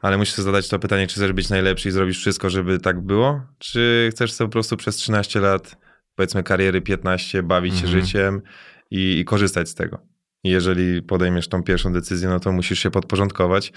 ale 0.03 0.19
musisz 0.19 0.35
sobie 0.35 0.45
zadać 0.45 0.69
to 0.69 0.79
pytanie, 0.79 1.07
czy 1.07 1.15
chcesz 1.15 1.33
być 1.33 1.49
najlepszy 1.49 1.89
i 1.89 1.93
zrobisz 1.93 2.19
wszystko, 2.19 2.51
żeby 2.51 2.79
tak 2.79 3.01
było, 3.01 3.43
czy 3.59 4.09
chcesz 4.13 4.33
sobie 4.33 4.49
po 4.49 4.53
prostu 4.53 4.77
przez 4.77 4.97
13 4.97 5.41
lat, 5.41 5.77
powiedzmy 6.15 6.43
kariery 6.43 6.81
15, 6.81 7.43
bawić 7.43 7.75
się 7.79 7.85
Mhm. 7.87 8.01
życiem 8.05 8.43
i, 8.91 9.19
i 9.19 9.25
korzystać 9.25 9.69
z 9.69 9.75
tego. 9.75 9.99
I 10.45 10.51
jeżeli 10.51 11.03
podejmiesz 11.03 11.49
tą 11.49 11.63
pierwszą 11.63 11.93
decyzję, 11.93 12.29
no 12.29 12.41
to 12.41 12.53
musisz 12.53 12.79
się 12.79 12.91
podporządkować. 12.91 13.73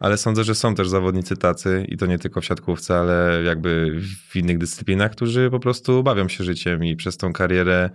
Ale 0.00 0.18
sądzę, 0.18 0.44
że 0.44 0.54
są 0.54 0.74
też 0.74 0.88
zawodnicy 0.88 1.36
tacy, 1.36 1.84
i 1.88 1.96
to 1.96 2.06
nie 2.06 2.18
tylko 2.18 2.40
w 2.40 2.44
siatkówce, 2.44 2.98
ale 2.98 3.42
jakby 3.44 4.00
w 4.30 4.36
innych 4.36 4.58
dyscyplinach, 4.58 5.12
którzy 5.12 5.50
po 5.50 5.60
prostu 5.60 6.02
bawią 6.02 6.28
się 6.28 6.44
życiem 6.44 6.84
i 6.84 6.96
przez 6.96 7.16
tą 7.16 7.32
karierę 7.32 7.90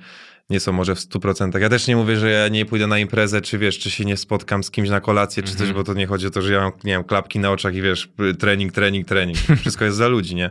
nie 0.49 0.59
są 0.59 0.71
może 0.71 0.95
w 0.95 0.99
100%. 0.99 1.59
Ja 1.59 1.69
też 1.69 1.87
nie 1.87 1.95
mówię, 1.95 2.17
że 2.17 2.31
ja 2.31 2.47
nie 2.47 2.65
pójdę 2.65 2.87
na 2.87 2.99
imprezę, 2.99 3.41
czy 3.41 3.57
wiesz, 3.57 3.79
czy 3.79 3.91
się 3.91 4.05
nie 4.05 4.17
spotkam 4.17 4.63
z 4.63 4.71
kimś 4.71 4.89
na 4.89 5.01
kolację, 5.01 5.43
czy 5.43 5.51
coś, 5.51 5.61
Mhm. 5.67 5.75
bo 5.75 5.83
to 5.83 5.93
nie 5.93 6.07
chodzi 6.07 6.27
o 6.27 6.29
to, 6.29 6.41
że 6.41 6.53
ja 6.53 6.61
mam, 6.61 6.71
nie 6.83 6.91
wiem, 6.91 7.03
klapki 7.03 7.39
na 7.39 7.51
oczach 7.51 7.75
i 7.75 7.81
wiesz, 7.81 8.09
trening, 8.39 8.73
trening, 8.73 9.07
trening. 9.07 9.37
Wszystko 9.61 9.85
jest 9.85 9.97
za 9.97 10.07
ludzi, 10.07 10.35
nie? 10.35 10.49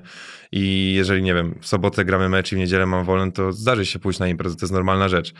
I 0.52 0.92
jeżeli, 0.96 1.22
nie 1.22 1.34
wiem, 1.34 1.54
w 1.60 1.66
sobotę 1.66 2.04
gramy 2.04 2.28
mecz 2.28 2.52
i 2.52 2.54
w 2.56 2.58
niedzielę 2.58 2.86
mam 2.86 3.04
wolę, 3.04 3.32
to 3.32 3.52
zdarzy 3.52 3.86
się 3.86 3.98
pójść 3.98 4.18
na 4.18 4.28
imprezę, 4.28 4.56
to 4.56 4.64
jest 4.64 4.72
normalna 4.72 5.08
rzecz. 5.08 5.32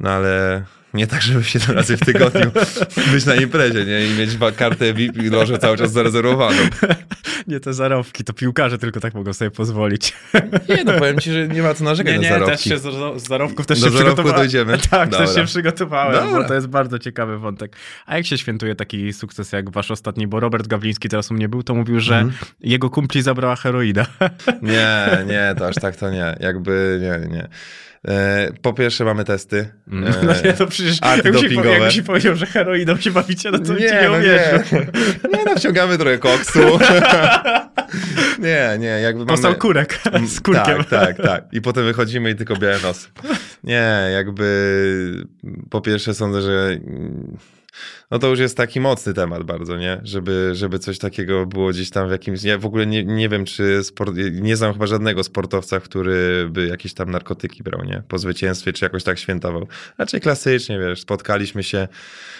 No 0.00 0.10
ale 0.10 0.64
nie 0.94 1.06
tak, 1.06 1.22
żeby 1.22 1.44
7 1.44 1.76
razy 1.76 1.96
w 1.96 2.00
tygodniu 2.00 2.50
być 3.12 3.24
na 3.26 3.34
imprezie, 3.34 3.84
nie? 3.84 4.06
I 4.06 4.10
mieć 4.18 4.30
kartę 4.56 4.94
VIP 4.94 5.22
i 5.22 5.28
lożę 5.30 5.58
cały 5.58 5.76
czas 5.76 5.92
zarezerwowaną. 5.92 6.58
Nie 7.46 7.60
te 7.60 7.74
zarobki, 7.74 8.24
to 8.24 8.32
piłkarze 8.32 8.78
tylko 8.78 9.00
tak 9.00 9.14
mogą 9.14 9.32
sobie 9.32 9.50
pozwolić. 9.50 10.12
Nie 10.68 10.84
no, 10.84 10.92
powiem 10.92 11.18
ci, 11.20 11.32
że 11.32 11.48
nie 11.48 11.62
ma 11.62 11.74
co 11.74 11.84
narzekać 11.84 12.12
Nie, 12.12 12.18
na 12.18 12.22
nie, 12.22 12.28
zarobki. 12.28 12.56
też 12.56 12.64
się 12.64 12.78
z, 12.78 13.22
z 13.22 13.28
zarobków 13.28 13.66
też 13.66 13.80
Do 13.80 13.86
się 13.86 13.92
zarobku 13.92 14.14
przygotowałem. 14.14 14.36
dojdziemy? 14.36 14.78
Tak, 14.90 15.08
Dobra. 15.10 15.26
też 15.26 15.34
się 15.36 15.44
przygotowałem, 15.44 16.24
Dobra. 16.24 16.42
bo 16.42 16.48
to 16.48 16.54
jest 16.54 16.66
bardzo 16.66 16.98
ciekawy 16.98 17.38
wątek. 17.38 17.76
A 18.06 18.16
jak 18.16 18.26
się 18.26 18.38
świętuje 18.38 18.74
taki 18.74 19.12
sukces 19.12 19.52
jak 19.52 19.70
wasz 19.70 19.90
ostatni, 19.90 20.26
bo 20.26 20.40
Robert 20.40 20.66
Gawliński 20.66 21.08
teraz 21.08 21.30
u 21.30 21.34
mnie 21.34 21.48
był, 21.48 21.62
to 21.62 21.74
mówił, 21.74 22.00
że 22.00 22.18
Mhm. 22.18 22.38
jego 22.60 22.90
kumpli 22.90 23.22
zabrała 23.22 23.56
heroida. 23.56 24.06
Nie, 24.62 25.08
nie, 25.26 25.54
to 25.58 25.66
aż 25.68 25.74
tak 25.74 25.96
to 25.96 26.10
nie. 26.10 26.36
Jakby 26.40 26.98
nie, 27.02 27.36
nie. 27.36 27.48
E, 28.08 28.48
po 28.62 28.72
pierwsze 28.72 29.04
mamy 29.04 29.24
testy. 29.24 29.68
No 29.86 30.08
E, 30.08 30.42
nie, 30.44 30.52
to 30.52 30.66
przecież 30.66 30.98
antydopingowe. 31.00 31.68
jakbyś 31.70 32.00
powiedział, 32.00 32.34
że 32.34 32.46
heroidą 32.46 32.96
się 32.96 33.10
bawicie, 33.10 33.50
no 33.50 33.58
to 33.58 33.72
nie, 33.74 33.86
nie 33.86 34.08
no 34.10 34.20
nie. 34.20 34.64
nie, 35.32 35.44
no 35.46 35.56
wciągamy 35.56 35.98
trochę 35.98 36.18
koksu. 36.18 36.58
nie, 38.38 38.76
nie, 38.78 38.86
jakby 38.86 39.18
mamy... 39.24 39.32
Dostał 39.32 39.54
kurek 39.54 40.00
z 40.26 40.40
kurkiem. 40.40 40.64
Tak, 40.84 40.88
tak, 40.88 41.16
tak. 41.16 41.44
I 41.52 41.60
potem 41.60 41.84
wychodzimy 41.84 42.30
i 42.30 42.34
tylko 42.34 42.56
białe 42.56 42.78
nosy. 42.82 43.08
Nie, 43.64 43.92
jakby 44.12 45.26
po 45.70 45.80
pierwsze 45.80 46.14
sądzę, 46.14 46.42
że 46.42 46.78
no 48.10 48.18
to 48.18 48.28
już 48.28 48.38
jest 48.38 48.56
taki 48.56 48.80
mocny 48.80 49.14
temat 49.14 49.42
bardzo, 49.42 49.76
nie? 49.76 50.00
Żeby, 50.02 50.50
żeby 50.52 50.78
coś 50.78 50.98
takiego 50.98 51.46
było 51.46 51.70
gdzieś 51.70 51.90
tam 51.90 52.08
w 52.08 52.10
jakimś... 52.10 52.42
Ja 52.42 52.58
w 52.58 52.66
ogóle 52.66 52.86
nie, 52.86 53.04
nie 53.04 53.28
wiem, 53.28 53.44
czy 53.44 53.84
sport... 53.84 54.14
Nie 54.32 54.56
znam 54.56 54.72
chyba 54.72 54.86
żadnego 54.86 55.24
sportowca, 55.24 55.80
który 55.80 56.48
by 56.50 56.66
jakieś 56.66 56.94
tam 56.94 57.10
narkotyki 57.10 57.62
brał, 57.62 57.84
nie? 57.84 58.02
Po 58.08 58.18
zwycięstwie, 58.18 58.72
czy 58.72 58.84
jakoś 58.84 59.04
tak 59.04 59.18
świętował. 59.18 59.66
Raczej 59.98 60.20
klasycznie, 60.20 60.78
wiesz, 60.78 61.00
spotkaliśmy 61.00 61.62
się, 61.62 61.88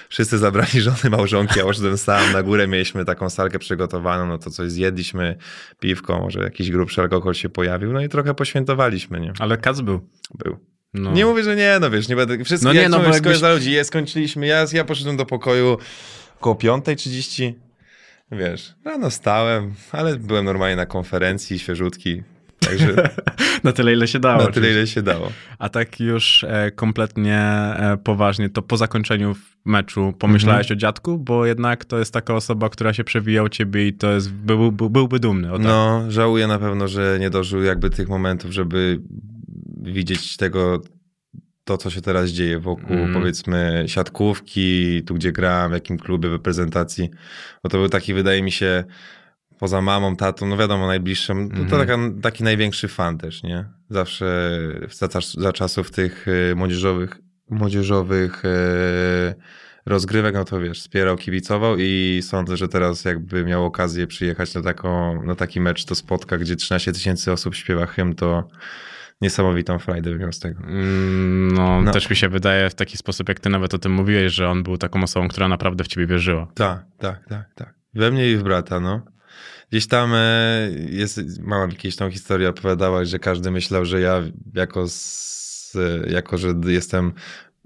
wszyscy 0.09 0.39
zabrali 0.39 0.81
żony, 0.89 1.11
małżonki, 1.11 1.59
ja 1.59 1.65
poszedłem 1.65 1.99
sam, 1.99 2.33
na 2.33 2.43
górę 2.43 2.69
mieliśmy 2.69 3.05
taką 3.05 3.31
salkę 3.31 3.59
przygotowaną, 3.59 4.27
no 4.27 4.39
to 4.39 4.51
coś 4.51 4.71
zjedliśmy, 4.71 5.37
piwko, 5.81 6.19
może 6.19 6.41
jakiś 6.41 6.71
grubszy 6.71 7.01
alkohol 7.01 7.35
się 7.35 7.49
pojawił, 7.49 7.93
no 7.93 8.01
i 8.01 8.09
trochę 8.09 8.35
poświętowaliśmy, 8.35 9.21
nie? 9.21 9.33
Ale 9.39 9.57
Kac 9.57 9.81
był. 9.81 10.09
Był. 10.35 10.78
No. 10.95 11.13
Nie 11.13 11.27
mówię, 11.27 11.43
że 11.43 11.57
nie, 11.57 11.79
no 11.81 11.91
wiesz, 11.91 12.09
nie 12.09 12.17
będę. 12.17 12.45
Wszystko 12.45 12.69
No 12.69 12.81
nie, 12.81 12.89
no 12.89 12.99
bo 13.01 13.13
jakbyś- 13.13 13.39
dla 13.39 13.53
ludzi. 13.53 13.73
Je, 13.73 13.85
skończyliśmy. 13.85 14.47
Ja, 14.47 14.65
ja 14.73 14.85
poszedłem 14.85 15.17
do 15.17 15.27
pokoju 15.27 15.79
koło 16.41 16.55
5.30. 16.57 17.53
Wiesz, 18.33 18.75
rano 18.85 19.11
stałem, 19.11 19.75
ale 19.93 20.17
byłem 20.17 20.45
normalnie 20.45 20.77
na 20.77 20.87
konferencji, 20.87 21.59
świeżutki. 21.59 22.23
Także 22.61 23.11
Na 23.65 23.73
tyle, 23.73 23.93
ile 23.93 24.09
się 24.09 24.19
dało. 24.19 24.43
na 24.45 24.51
tyle, 24.51 24.71
ile 24.71 24.87
się 24.87 25.03
dało. 25.03 25.33
A 25.59 25.69
tak 25.69 26.01
już 26.01 26.45
e, 26.45 26.71
kompletnie 26.71 27.39
e, 27.39 27.99
poważnie, 28.05 28.49
to 28.51 28.63
po 28.63 28.77
zakończeniu 28.77 29.35
meczu 29.65 30.13
pomyślałeś 30.19 30.67
Mhm. 30.67 30.79
o 30.79 30.81
dziadku? 30.81 31.19
Bo 31.19 31.47
jednak 31.47 31.85
to 31.85 31.99
jest 31.99 32.13
taka 32.13 32.35
osoba, 32.35 32.69
która 32.69 32.93
się 32.93 33.05
przewija 33.05 33.43
u 33.43 33.49
ciebie 33.49 33.87
i 33.89 33.93
to 33.93 34.11
jest, 34.13 34.33
był, 34.33 34.73
był, 34.73 34.91
byłby 34.91 35.21
dumny. 35.21 35.53
O 35.53 35.57
tak. 35.57 35.67
No, 35.67 36.05
żałuję 36.09 36.47
na 36.47 36.59
pewno, 36.59 36.89
że 36.89 37.17
nie 37.21 37.31
dożył 37.31 37.63
jakby 37.63 37.91
tych 37.91 38.09
momentów, 38.09 38.51
żeby 38.53 39.01
widzieć 39.93 40.37
tego, 40.37 40.81
to 41.65 41.77
co 41.77 41.91
się 41.91 42.01
teraz 42.01 42.31
dzieje 42.31 42.59
wokół 42.59 42.97
Mhm. 42.97 43.13
powiedzmy 43.13 43.85
siatkówki, 43.87 45.03
tu 45.07 45.15
gdzie 45.15 45.33
grałem, 45.33 45.71
w 45.71 45.75
jakim 45.75 45.99
klubie, 45.99 46.29
w 46.29 46.33
reprezentacji. 46.33 47.11
Bo 47.63 47.69
to 47.71 47.79
był 47.79 47.89
taki, 47.89 48.15
wydaje 48.15 48.43
mi 48.43 48.53
się, 48.53 48.85
poza 49.59 49.81
mamą, 49.83 50.17
tatą, 50.17 50.47
no 50.47 50.57
wiadomo, 50.57 50.87
najbliższym, 50.87 51.49
to, 51.51 51.57
to 51.57 51.63
Mhm. 51.63 51.87
taka, 51.87 52.21
taki 52.23 52.45
największy 52.45 52.89
fan 52.89 53.19
też, 53.19 53.43
nie? 53.43 53.65
Zawsze 53.91 54.59
za, 54.91 55.09
za 55.39 55.53
czasów 55.53 55.91
tych 55.91 56.27
e, 56.29 56.55
młodzieżowych, 56.55 57.19
młodzieżowych 57.51 58.45
e, 58.45 59.35
rozgrywek, 59.87 60.35
no 60.35 60.45
to 60.45 60.61
wiesz, 60.61 60.81
wspierał, 60.81 61.17
kibicował 61.17 61.77
i 61.79 62.21
sądzę, 62.23 62.57
że 62.57 62.69
teraz 62.69 63.05
jakby 63.05 63.45
miał 63.45 63.65
okazję 63.65 64.07
przyjechać 64.07 64.55
na, 64.55 64.63
taką, 64.63 65.23
na 65.23 65.35
taki 65.35 65.61
mecz 65.61 65.85
do 65.87 65.95
spotka, 65.95 66.39
gdzie 66.39 66.57
13 66.57 66.93
tysięcy 66.93 67.33
osób 67.33 67.55
śpiewa 67.55 67.87
hymn, 67.87 68.15
to 68.15 68.49
niesamowitą 69.21 69.79
frajdę 69.79 70.11
wymiał 70.13 70.33
z 70.33 70.39
tego. 70.41 70.61
Mm, 70.65 71.49
no, 71.55 71.83
No. 71.83 71.93
też 71.93 72.11
mi 72.11 72.17
się 72.17 72.29
wydaje 72.29 72.71
w 72.71 72.75
taki 72.75 72.97
sposób, 72.97 73.29
jak 73.29 73.41
ty 73.41 73.49
nawet 73.51 73.75
o 73.75 73.79
tym 73.79 73.93
mówiłeś, 73.93 74.33
że 74.33 74.49
on 74.49 74.63
był 74.63 74.77
taką 74.79 75.03
osobą, 75.03 75.29
która 75.29 75.49
naprawdę 75.49 75.85
w 75.85 75.89
ciebie 75.89 76.07
wierzyła. 76.07 76.47
Tak, 76.55 76.85
tak, 76.99 77.25
tak, 77.29 77.55
tak. 77.55 77.75
We 77.95 78.11
mnie 78.11 78.31
i 78.33 78.37
w 78.37 78.43
brata, 78.43 78.81
no. 78.81 79.03
Gdzieś 79.71 79.87
tam 79.87 80.11
e, 80.15 80.69
jest, 80.91 81.41
mama 81.43 81.67
mi 81.67 81.73
kiedyś 81.77 81.97
tą 81.97 82.11
historię 82.11 82.49
opowiadała, 82.49 83.05
że 83.05 83.19
każdy 83.19 83.51
myślał, 83.51 83.85
że 83.85 84.01
ja 84.01 84.23
jako, 84.55 84.89
z, 84.89 85.77
e, 86.07 86.11
jako 86.11 86.39
że 86.39 86.49
jestem 86.67 87.13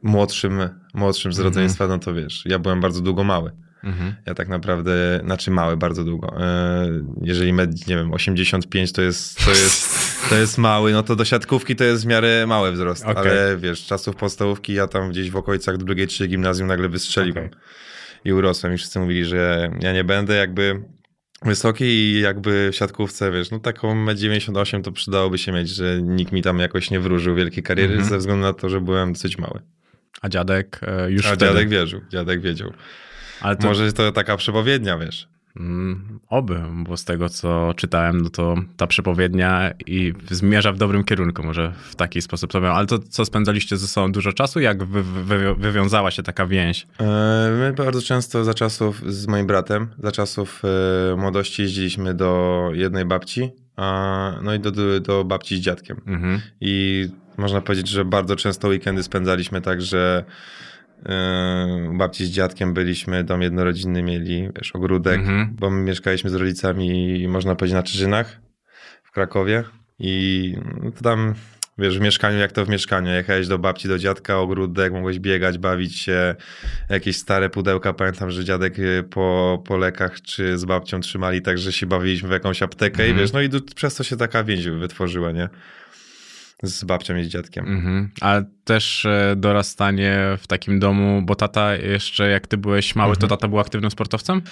młodszym, 0.03 0.59
młodszym 0.95 1.33
z 1.33 1.39
Mhm. 1.39 1.55
rodzeństwa, 1.55 1.87
no 1.87 1.99
to 1.99 2.15
wiesz, 2.15 2.43
ja 2.47 2.59
byłem 2.59 2.81
bardzo 2.81 3.01
długo 3.01 3.25
mały. 3.25 3.51
Mhm. 3.85 4.15
Ja 4.27 4.35
tak 4.35 4.49
naprawdę, 4.49 5.21
znaczy 5.25 5.51
mały 5.51 5.77
bardzo 5.77 6.05
długo. 6.05 6.41
E, 6.41 6.87
Jeżeli 7.23 7.53
med, 7.53 7.87
nie 7.87 7.97
wiem, 7.97 8.12
85 8.12 8.93
to 8.93 9.03
jest, 9.03 9.45
to 9.45 9.51
jest, 9.51 9.89
to 10.29 10.35
jest 10.37 10.59
mały, 10.59 10.93
no 10.93 11.03
to 11.03 11.17
do 11.17 11.25
siatkówki 11.25 11.77
to 11.77 11.85
jest 11.85 12.03
w 12.05 12.07
miarę 12.07 12.47
mały 12.47 12.73
wzrost. 12.73 13.05
Okej. 13.05 13.17
Ale 13.17 13.57
wiesz, 13.57 13.87
czasów 13.87 14.17
podstawówki 14.17 14.75
ja 14.75 14.87
tam 14.87 15.11
gdzieś 15.11 15.31
w 15.31 15.37
okolicach 15.37 15.77
drugiej, 15.77 16.07
trzeciej 16.07 16.29
gimnazjum 16.29 16.69
nagle 16.69 16.89
wystrzeliłem. 16.89 17.47
Okej. 17.47 17.59
I 18.25 18.33
urosłem 18.33 18.75
i 18.75 18.77
wszyscy 18.77 18.99
mówili, 18.99 19.25
że 19.25 19.71
ja 19.81 19.93
nie 19.93 20.05
będę 20.05 20.35
jakby 20.37 20.83
wysoki 21.45 21.85
i 21.85 22.21
jakby 22.21 22.71
w 22.73 22.77
siatkówce, 22.77 23.33
wiesz, 23.33 23.51
no 23.51 23.59
taką 23.59 24.15
98 24.15 24.83
to 24.83 24.93
przydałoby 24.93 25.39
się 25.39 25.53
mieć, 25.53 25.69
że 25.69 26.03
nikt 26.03 26.33
mi 26.33 26.43
tam 26.43 26.59
jakoś 26.59 26.91
nie 26.91 27.01
wróżył 27.01 27.35
wielkiej 27.35 27.62
kariery 27.62 27.93
Mhm. 27.93 28.09
ze 28.11 28.19
względu 28.19 28.43
na 28.43 28.53
to, 28.53 28.69
że 28.69 28.81
byłem 28.81 29.12
dosyć 29.12 29.39
mały. 29.39 29.61
A 30.23 30.29
dziadek 30.29 30.81
e, 30.83 31.11
już 31.11 31.27
A 31.27 31.29
wtedy. 31.29 31.47
dziadek 31.47 31.69
wierzył, 31.69 32.01
dziadek 32.11 32.41
wiedział. 32.41 32.73
Ale 33.43 33.57
to, 33.57 33.69
Może 33.69 33.93
to 33.93 34.13
taka 34.13 34.37
przepowiednia, 34.37 34.99
wiesz. 34.99 35.29
Mm, 35.57 36.21
Oby, 36.29 36.61
bo 36.75 36.97
z 36.97 37.05
tego 37.05 37.29
co 37.29 37.75
czytałem, 37.77 38.21
no 38.21 38.31
to 38.31 38.55
ta 38.77 38.87
przepowiednia 38.87 39.71
i 39.87 40.13
zmierza 40.31 40.73
w 40.73 40.77
dobrym 40.77 41.05
kierunku, 41.05 41.43
może 41.43 41.73
w 41.91 41.95
taki 41.97 42.23
sposób 42.23 42.53
to 42.53 42.61
miał. 42.61 42.75
Ale 42.77 42.87
to 42.87 42.99
co, 42.99 43.25
spędzaliście 43.25 43.77
ze 43.77 43.87
sobą 43.89 44.13
dużo 44.13 44.33
czasu? 44.33 44.61
Jak 44.61 44.85
wy, 44.85 45.03
wy, 45.03 45.55
wywiązała 45.55 46.11
się 46.11 46.23
taka 46.23 46.47
więź? 46.47 46.87
E, 47.01 47.05
My 47.59 47.73
bardzo 47.77 48.03
często 48.03 48.45
za 48.45 48.55
czasów 48.55 49.13
z 49.13 49.27
moim 49.27 49.47
bratem, 49.47 49.89
za 49.99 50.13
czasów 50.13 50.63
e, 51.13 51.17
młodości 51.17 51.63
jeździliśmy 51.63 52.15
do 52.15 52.71
jednej 52.75 53.05
babci, 53.05 53.51
no 54.43 54.55
i 54.55 54.61
do, 54.61 55.01
do, 55.01 55.25
babci 55.25 55.57
z 55.57 55.61
dziadkiem. 55.61 56.01
Mhm. 56.07 56.41
I 56.61 57.09
można 57.37 57.61
powiedzieć, 57.61 57.89
że 57.89 58.05
bardzo 58.05 58.37
często 58.37 58.69
weekendy 58.69 59.03
spędzaliśmy 59.03 59.61
tak, 59.61 59.83
że 59.83 60.25
babci 61.93 62.27
z 62.27 62.31
dziadkiem 62.31 62.75
byliśmy, 62.75 63.25
dom 63.25 63.43
jednorodzinny 63.43 64.03
mieli, 64.03 64.49
wiesz, 64.57 64.73
ogródek, 64.75 65.21
Mhm. 65.21 65.57
bo 65.59 65.71
my 65.71 65.83
mieszkaliśmy 65.83 66.31
z 66.31 66.35
rodzicami, 66.35 67.29
można 67.29 67.55
powiedzieć, 67.55 67.75
na 67.75 67.83
Czyżynach 67.83 68.41
w 69.05 69.11
Krakowie 69.11 69.65
i 69.99 70.55
no 70.83 70.91
to 70.91 71.03
tam, 71.03 71.35
wiesz, 71.79 71.99
w 71.99 72.01
mieszkaniu, 72.01 72.39
jak 72.39 72.53
to 72.53 72.65
w 72.65 72.69
mieszkaniu, 72.69 73.11
jechałeś 73.11 73.49
do 73.49 73.59
babci, 73.59 73.89
do 73.89 73.99
dziadka, 73.99 74.39
ogródek, 74.39 74.93
mogłeś 74.93 75.19
biegać, 75.19 75.59
bawić 75.59 75.99
się, 75.99 76.35
jakieś 76.89 77.17
stare 77.17 77.51
pudełka, 77.51 77.93
pamiętam, 77.93 78.31
że 78.31 78.45
dziadek 78.45 78.79
y, 78.79 79.03
po, 79.11 79.63
po 79.67 79.77
lekach 79.77 80.23
czy 80.23 80.59
z 80.59 80.65
babcią 80.65 81.01
trzymali 81.01 81.43
tak, 81.43 81.59
że 81.59 81.73
się 81.73 81.87
bawiliśmy 81.87 82.29
w 82.29 82.33
jakąś 82.33 82.63
aptekę 82.63 83.03
i 83.03 83.11
Mhm. 83.11 83.19
wiesz, 83.19 83.33
no 83.33 83.41
i 83.41 83.49
du- 83.49 83.75
przez 83.75 83.95
to 83.95 84.05
się 84.05 84.17
taka 84.17 84.45
więź 84.45 84.67
wytworzyła, 84.67 85.33
nie? 85.33 85.49
Z 86.62 86.85
babcią 86.85 87.16
i 87.16 87.25
z 87.25 87.28
dziadkiem. 87.28 87.66
Mhm. 87.69 88.11
Ale 88.21 88.45
też 88.64 89.07
e, 89.07 89.35
dorastanie 89.37 90.19
w 90.38 90.47
takim 90.47 90.78
domu, 90.81 91.23
bo 91.25 91.35
tata 91.35 91.76
jeszcze 91.76 92.28
jak 92.28 92.47
ty 92.47 92.57
byłeś 92.57 92.97
mały, 92.97 93.16
to 93.16 93.26
tata 93.26 93.49
był 93.49 93.59
aktywnym 93.61 93.90
sportowcem? 93.90 94.42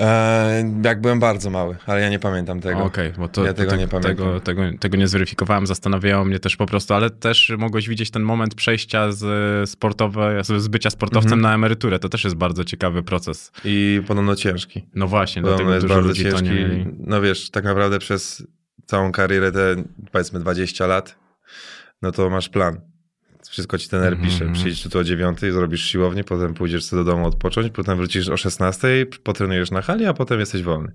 E, 0.00 0.72
jak 0.84 1.00
byłem 1.00 1.20
bardzo 1.20 1.50
mały, 1.50 1.76
ale 1.86 2.00
ja 2.00 2.08
nie 2.10 2.18
pamiętam 2.18 2.60
tego. 2.60 2.84
Okej, 2.84 3.12
bo 3.18 3.28
to, 3.28 3.44
Ja 3.44 3.52
to 3.52 3.58
tego 3.58 3.70
te- 3.70 3.78
nie 3.78 3.88
pamiętam. 3.88 4.16
Tego, 4.16 4.40
tego, 4.40 4.62
tego 4.80 4.96
nie 4.96 5.08
zweryfikowałem, 5.08 5.66
zastanawiało 5.66 6.24
mnie 6.24 6.38
też 6.38 6.56
po 6.56 6.66
prostu, 6.66 6.94
ale 6.94 7.10
też 7.10 7.52
mogłeś 7.58 7.88
widzieć 7.88 8.10
ten 8.10 8.22
moment 8.22 8.54
przejścia 8.54 9.12
z 9.12 9.70
sportowe, 9.70 10.40
z 10.44 10.68
bycia 10.68 10.90
sportowcem 10.90 11.32
Mhm. 11.32 11.40
na 11.40 11.54
emeryturę. 11.54 11.98
To 11.98 12.08
też 12.08 12.24
jest 12.24 12.36
bardzo 12.36 12.64
ciekawy 12.64 13.02
proces. 13.02 13.52
I 13.64 14.02
podobno 14.06 14.36
ciężki. 14.36 14.86
No 14.94 15.06
właśnie, 15.06 15.42
Podobno 15.42 15.56
dlatego 15.64 15.74
jest 15.74 15.84
dużo 15.86 15.94
bardzo 15.94 16.08
ludzi 16.08 16.24
to 16.24 16.30
ciężki. 16.30 16.48
nie 16.48 16.54
mieli. 16.54 16.86
No 16.98 17.20
wiesz, 17.20 17.50
tak 17.50 17.64
naprawdę 17.64 17.98
przez 17.98 18.46
całą 18.88 19.12
karierę, 19.12 19.52
te 19.52 19.76
powiedzmy 20.12 20.40
20 20.40 20.86
lat, 20.86 21.18
no 22.02 22.12
to 22.12 22.30
masz 22.30 22.48
plan. 22.48 22.80
Wszystko 23.50 23.78
ci 23.78 23.88
tener 23.88 24.12
Mhm, 24.12 24.30
pisze. 24.30 24.52
Przyjdź 24.52 24.82
tu 24.88 24.98
o 24.98 25.04
9, 25.04 25.40
zrobisz 25.40 25.84
siłownię, 25.84 26.24
potem 26.24 26.54
pójdziesz 26.54 26.84
sobie 26.84 27.04
do 27.04 27.10
domu 27.10 27.26
odpocząć, 27.26 27.72
potem 27.72 27.96
wrócisz 27.96 28.28
o 28.28 28.36
16, 28.36 29.06
potrenujesz 29.22 29.70
na 29.70 29.82
hali, 29.82 30.06
a 30.06 30.14
potem 30.14 30.40
jesteś 30.40 30.62
wolny. 30.62 30.92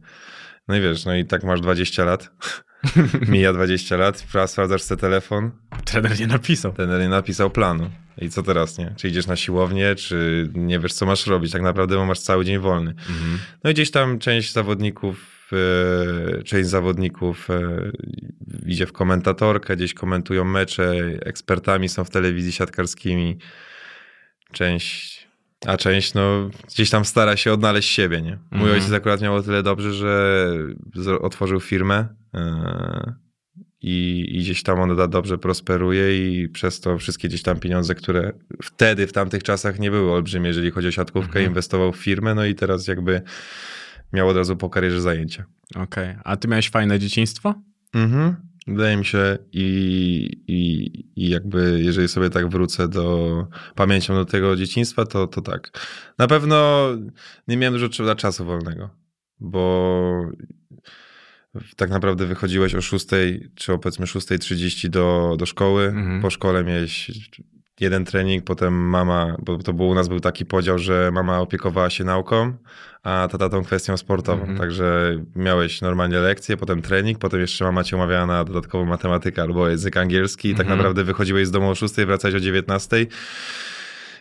No 0.67 0.75
i 0.75 0.81
wiesz, 0.81 1.05
no 1.05 1.15
i 1.15 1.25
tak 1.25 1.43
masz 1.43 1.61
20 1.61 2.05
lat. 2.05 2.31
Mija 3.29 3.53
20 3.53 3.97
lat, 3.97 4.25
sprawdzasz 4.45 4.81
sobie 4.81 5.01
telefon, 5.01 5.51
Trener 5.85 6.19
nie 6.19 6.27
napisał. 6.27 6.73
Trener 6.73 7.01
nie 7.01 7.09
napisał 7.09 7.49
planu. 7.49 7.89
I 8.17 8.29
co 8.29 8.43
teraz, 8.43 8.77
nie? 8.77 8.93
Czy 8.97 9.07
idziesz 9.07 9.27
na 9.27 9.35
siłownię, 9.35 9.95
czy 9.95 10.49
nie 10.53 10.79
wiesz, 10.79 10.93
co 10.93 11.05
masz 11.05 11.27
robić? 11.27 11.51
Tak 11.51 11.61
naprawdę 11.61 11.95
bo 11.95 12.05
masz 12.05 12.19
cały 12.19 12.45
dzień 12.45 12.59
wolny. 12.59 12.89
Mhm. 12.89 13.39
No 13.63 13.69
i 13.69 13.73
gdzieś 13.73 13.91
tam 13.91 14.19
część 14.19 14.53
zawodników, 14.53 15.32
część 16.45 16.69
zawodników 16.69 17.49
e, 17.49 17.91
idzie 18.65 18.85
w 18.85 18.91
komentatorkę, 18.93 19.75
gdzieś 19.75 19.93
komentują 19.93 20.43
mecze, 20.45 20.93
ekspertami 21.25 21.89
są 21.89 22.03
w 22.03 22.09
telewizji 22.09 22.51
siatkarskimi. 22.51 23.37
Część, 24.51 25.27
a 25.65 25.77
część 25.77 26.13
no 26.13 26.49
gdzieś 26.67 26.89
tam 26.89 27.05
stara 27.05 27.37
się 27.37 27.53
odnaleźć 27.53 27.89
siebie, 27.89 28.21
nie? 28.21 28.37
Mój 28.51 28.61
Mhm. 28.61 28.71
ojciec 28.73 28.91
akurat 28.91 29.21
miał 29.21 29.35
o 29.35 29.41
tyle 29.43 29.63
dobrze, 29.63 29.93
że 30.93 31.19
otworzył 31.19 31.59
firmę 31.59 32.07
e, 32.33 33.13
i, 33.81 34.25
i 34.31 34.39
gdzieś 34.39 34.63
tam 34.63 34.79
ona 34.79 35.07
dobrze 35.07 35.37
prosperuje 35.37 36.27
i 36.43 36.49
przez 36.49 36.79
to 36.79 36.97
wszystkie 36.97 37.27
gdzieś 37.27 37.41
tam 37.43 37.59
pieniądze, 37.59 37.95
które 37.95 38.31
wtedy, 38.63 39.07
w 39.07 39.13
tamtych 39.13 39.43
czasach 39.43 39.79
nie 39.79 39.91
były 39.91 40.11
olbrzymie, 40.11 40.47
jeżeli 40.47 40.71
chodzi 40.71 40.87
o 40.87 40.91
siatkówkę, 40.91 41.29
Mhm. 41.29 41.45
inwestował 41.45 41.91
w 41.91 41.97
firmę, 41.97 42.35
no 42.35 42.45
i 42.45 42.55
teraz 42.55 42.87
jakby 42.87 43.21
miał 44.13 44.27
od 44.29 44.37
razu 44.37 44.57
po 44.57 44.69
karierze 44.69 45.01
zajęcia. 45.01 45.45
Okej. 45.75 46.15
A 46.23 46.37
ty 46.37 46.47
miałeś 46.47 46.69
fajne 46.69 46.99
dzieciństwo? 46.99 47.53
Mhm. 47.93 48.35
Wydaje 48.67 48.97
mi 48.97 49.05
się 49.05 49.37
i, 49.51 49.63
i, 50.47 50.89
i 51.15 51.29
jakby 51.29 51.79
jeżeli 51.83 52.07
sobie 52.07 52.29
tak 52.29 52.49
wrócę 52.49 52.87
do 52.87 53.47
pamięcią 53.75 54.13
do 54.13 54.25
tego 54.25 54.55
dzieciństwa, 54.55 55.05
to, 55.05 55.27
to 55.27 55.41
tak. 55.41 55.71
Na 56.17 56.27
pewno 56.27 56.87
nie 57.47 57.57
miałem 57.57 57.73
dużo 57.73 57.87
cza- 57.87 58.15
czasu 58.15 58.45
wolnego, 58.45 58.89
bo 59.39 60.31
tak 61.75 61.89
naprawdę 61.89 62.25
wychodziłeś 62.25 62.75
o 62.75 62.81
6 62.81 63.05
czy 63.55 63.73
o 63.73 63.79
powiedzmy 63.79 64.05
6.30 64.05 64.89
do, 64.89 65.35
do 65.39 65.45
szkoły. 65.45 65.85
Mhm. 65.87 66.21
Po 66.21 66.29
szkole 66.29 66.63
miałeś 66.63 67.11
jeden 67.79 68.05
trening, 68.05 68.43
potem 68.43 68.73
mama, 68.73 69.35
bo 69.39 69.57
to 69.57 69.73
było 69.73 69.89
u 69.89 69.93
nas 69.93 70.07
był 70.07 70.19
taki 70.19 70.45
podział, 70.45 70.79
że 70.79 71.11
mama 71.13 71.39
opiekowała 71.39 71.89
się 71.89 72.03
nauką, 72.03 72.53
a 73.03 73.27
tata 73.31 73.49
tą 73.49 73.63
kwestią 73.63 73.97
sportową. 73.97 74.41
Mhm. 74.41 74.57
Także 74.59 75.17
miałeś 75.35 75.81
normalnie 75.81 76.19
lekcje, 76.19 76.57
potem 76.57 76.81
trening, 76.81 77.19
potem 77.19 77.39
jeszcze 77.39 77.65
mama 77.65 77.83
cię 77.83 77.95
umawiała 77.95 78.25
na 78.25 78.43
dodatkową 78.43 78.85
matematykę 78.85 79.41
albo 79.41 79.69
język 79.69 79.97
angielski 79.97 80.49
i 80.49 80.51
tak 80.51 80.61
Mhm. 80.61 80.77
naprawdę 80.77 81.03
wychodziłeś 81.03 81.47
z 81.47 81.51
domu 81.51 81.69
o 81.69 81.75
6, 81.75 81.93
wracałeś 81.95 82.35
o 82.35 82.39
19. 82.39 82.97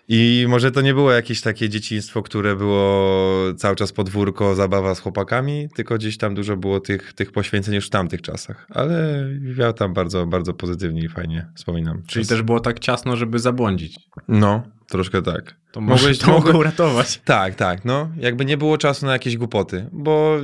I 0.08 0.46
może 0.48 0.70
to 0.72 0.80
nie 0.80 0.94
było 0.94 1.12
jakieś 1.12 1.40
takie 1.40 1.68
dzieciństwo, 1.68 2.22
które 2.22 2.56
było 2.56 3.28
cały 3.56 3.76
czas 3.76 3.92
podwórko, 3.92 4.54
zabawa 4.54 4.94
z 4.94 5.00
chłopakami, 5.00 5.68
tylko 5.74 5.94
gdzieś 5.94 6.16
tam 6.18 6.34
dużo 6.34 6.56
było 6.56 6.80
tych, 6.80 7.12
tych 7.12 7.32
poświęceń 7.32 7.74
już 7.74 7.86
w 7.86 7.90
tamtych 7.90 8.22
czasach. 8.22 8.66
Ale 8.70 9.26
ja 9.58 9.72
tam 9.72 9.94
bardzo, 9.94 10.26
bardzo 10.26 10.54
pozytywnie 10.54 11.02
i 11.02 11.08
fajnie 11.08 11.46
wspominam. 11.54 12.02
Czyli 12.06 12.24
Czas- 12.24 12.28
też 12.28 12.42
było 12.42 12.60
tak 12.60 12.78
ciasno, 12.80 13.16
żeby 13.16 13.38
zabłądzić. 13.38 13.96
No, 14.28 14.62
troszkę 14.88 15.22
tak. 15.22 15.54
To 15.72 15.80
Mogłeś- 15.80 16.18
to 16.18 16.26
mogło 16.26 16.40
mogłeś- 16.40 16.56
uratować. 16.60 17.20
Tak, 17.24 17.54
tak, 17.54 17.84
no. 17.84 18.10
Jakby 18.16 18.44
nie 18.44 18.56
było 18.56 18.78
czasu 18.78 19.06
na 19.06 19.12
jakieś 19.12 19.36
głupoty, 19.36 19.86
bo 19.92 20.36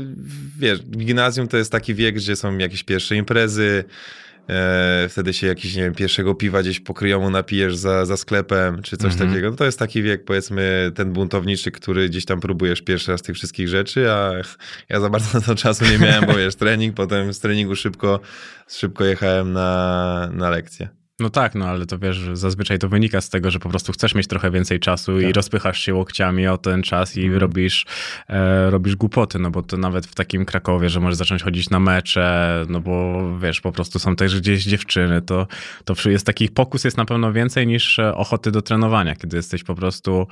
wiesz, 0.59 0.83
gimnazjum 0.83 1.49
to 1.49 1.57
jest 1.57 1.73
taki 1.73 1.95
wiek, 1.95 2.15
gdzie 2.15 2.37
są 2.37 2.59
jakieś 2.59 2.85
pierwsze 2.85 3.17
imprezy, 3.17 3.85
e, 4.49 5.07
wtedy 5.09 5.33
się 5.33 5.47
jakiś, 5.47 5.77
nie 5.77 5.83
wiem, 5.83 5.95
pierwszego 5.95 6.35
piwa 6.35 6.63
gdzieś 6.63 6.81
po 6.81 6.95
kryjomu 6.95 7.31
napijesz 7.31 7.77
za, 7.77 8.05
za 8.07 8.17
sklepem, 8.17 8.83
czy 8.83 8.97
coś 8.97 9.13
Mhm. 9.13 9.31
takiego. 9.31 9.51
No 9.51 9.57
to 9.57 9.65
jest 9.65 9.79
taki 9.79 10.03
wiek, 10.03 10.25
powiedzmy, 10.25 10.93
ten 10.95 11.13
buntowniczy, 11.13 11.71
który 11.71 12.09
gdzieś 12.09 12.25
tam 12.25 12.41
próbujesz 12.41 12.83
pierwszy 12.83 13.13
raz 13.13 13.23
tych 13.23 13.37
wszystkich 13.37 13.69
rzeczy, 13.69 14.11
a 14.11 14.33
ja 14.89 15.01
za 15.01 15.11
bardzo 15.11 15.27
na 15.39 15.45
to 15.45 15.55
czasu 15.55 15.85
nie 15.85 15.99
miałem, 15.99 16.27
bo 16.27 16.35
wiesz, 16.35 16.55
trening, 16.55 16.95
potem 16.95 17.33
z 17.33 17.41
treningu 17.41 17.77
szybko, 17.77 18.21
szybko 18.69 19.05
jechałem 19.05 19.53
na, 19.53 20.31
na 20.33 20.51
lekcję. 20.51 20.89
No 21.21 21.31
tak, 21.31 21.55
no 21.55 21.67
ale 21.67 21.87
to 21.87 21.99
wiesz, 21.99 22.31
zazwyczaj 22.33 22.79
to 22.79 22.89
wynika 22.89 23.21
z 23.21 23.31
tego, 23.31 23.51
że 23.51 23.59
po 23.59 23.69
prostu 23.69 23.93
chcesz 23.93 24.15
mieć 24.15 24.27
trochę 24.27 24.51
więcej 24.51 24.81
czasu 24.81 25.21
tak. 25.21 25.29
i 25.29 25.33
rozpychasz 25.33 25.81
się 25.81 25.95
łokciami 25.95 26.47
o 26.47 26.59
ten 26.59 26.83
czas 26.83 27.17
i 27.17 27.25
mm. 27.25 27.39
robisz, 27.39 27.87
e, 28.29 28.71
robisz 28.71 28.97
głupoty, 28.97 29.39
no 29.39 29.51
bo 29.51 29.63
to 29.63 29.77
nawet 29.77 30.07
w 30.07 30.15
takim 30.15 30.45
Krakowie, 30.45 30.89
że 30.89 31.01
możesz 31.01 31.17
zacząć 31.17 31.43
chodzić 31.43 31.71
na 31.71 31.81
mecze, 31.81 32.65
no 32.69 32.81
bo 32.81 33.23
wiesz, 33.39 33.61
po 33.61 33.73
prostu 33.73 33.99
są 33.99 34.17
też 34.17 34.41
gdzieś 34.41 34.65
dziewczyny, 34.65 35.23
to, 35.23 35.47
to 35.85 36.11
jest 36.11 36.27
taki 36.27 36.49
pokus 36.49 36.85
jest 36.85 36.97
na 36.97 37.05
pewno 37.05 37.33
więcej 37.33 37.67
niż 37.67 37.99
e, 37.99 38.15
ochoty 38.15 38.51
do 38.51 38.63
trenowania, 38.63 39.17
kiedy 39.17 39.37
jesteś 39.37 39.65
po 39.65 39.75
prostu 39.75 40.27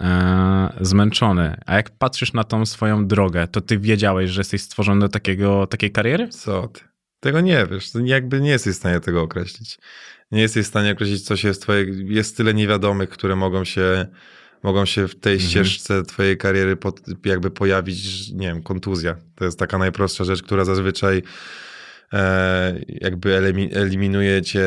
e, 0.00 0.72
zmęczony. 0.80 1.56
A 1.66 1.74
jak 1.74 1.90
patrzysz 1.98 2.32
na 2.32 2.44
tą 2.44 2.66
swoją 2.66 3.06
drogę, 3.06 3.46
to 3.48 3.60
ty 3.60 3.78
wiedziałeś, 3.78 4.30
że 4.30 4.40
jesteś 4.40 4.62
stworzony 4.62 5.00
do 5.00 5.08
takiego, 5.08 5.66
takiej 5.66 5.90
kariery? 5.90 6.28
Co 6.28 6.68
ty? 6.68 6.80
Tego 7.20 7.40
nie 7.40 7.66
wiesz, 7.70 7.90
jakby 8.04 8.40
nie 8.40 8.50
jesteś 8.50 8.74
w 8.74 8.78
stanie 8.78 9.00
tego 9.00 9.22
określić 9.22 9.78
nie 10.32 10.42
jesteś 10.42 10.64
w 10.64 10.68
stanie 10.68 10.92
określić, 10.92 11.22
co 11.22 11.36
się 11.36 11.48
jest 11.48 11.62
twoje, 11.62 11.86
jest 12.04 12.36
tyle 12.36 12.54
niewiadomych, 12.54 13.08
które 13.08 13.36
mogą 13.36 13.64
się, 13.64 14.06
mogą 14.62 14.84
się 14.84 15.08
w 15.08 15.20
tej 15.20 15.34
mhm. 15.34 15.50
ścieżce 15.50 16.02
twojej 16.02 16.36
kariery 16.36 16.76
pod, 16.76 17.00
jakby 17.24 17.50
pojawić, 17.50 18.30
nie 18.30 18.46
wiem, 18.46 18.62
kontuzja. 18.62 19.16
To 19.34 19.44
jest 19.44 19.58
taka 19.58 19.78
najprostsza 19.78 20.24
rzecz, 20.24 20.42
która 20.42 20.64
zazwyczaj 20.64 21.22
e, 22.12 22.80
jakby 22.88 23.36
eliminuje 23.72 24.42
cię 24.42 24.62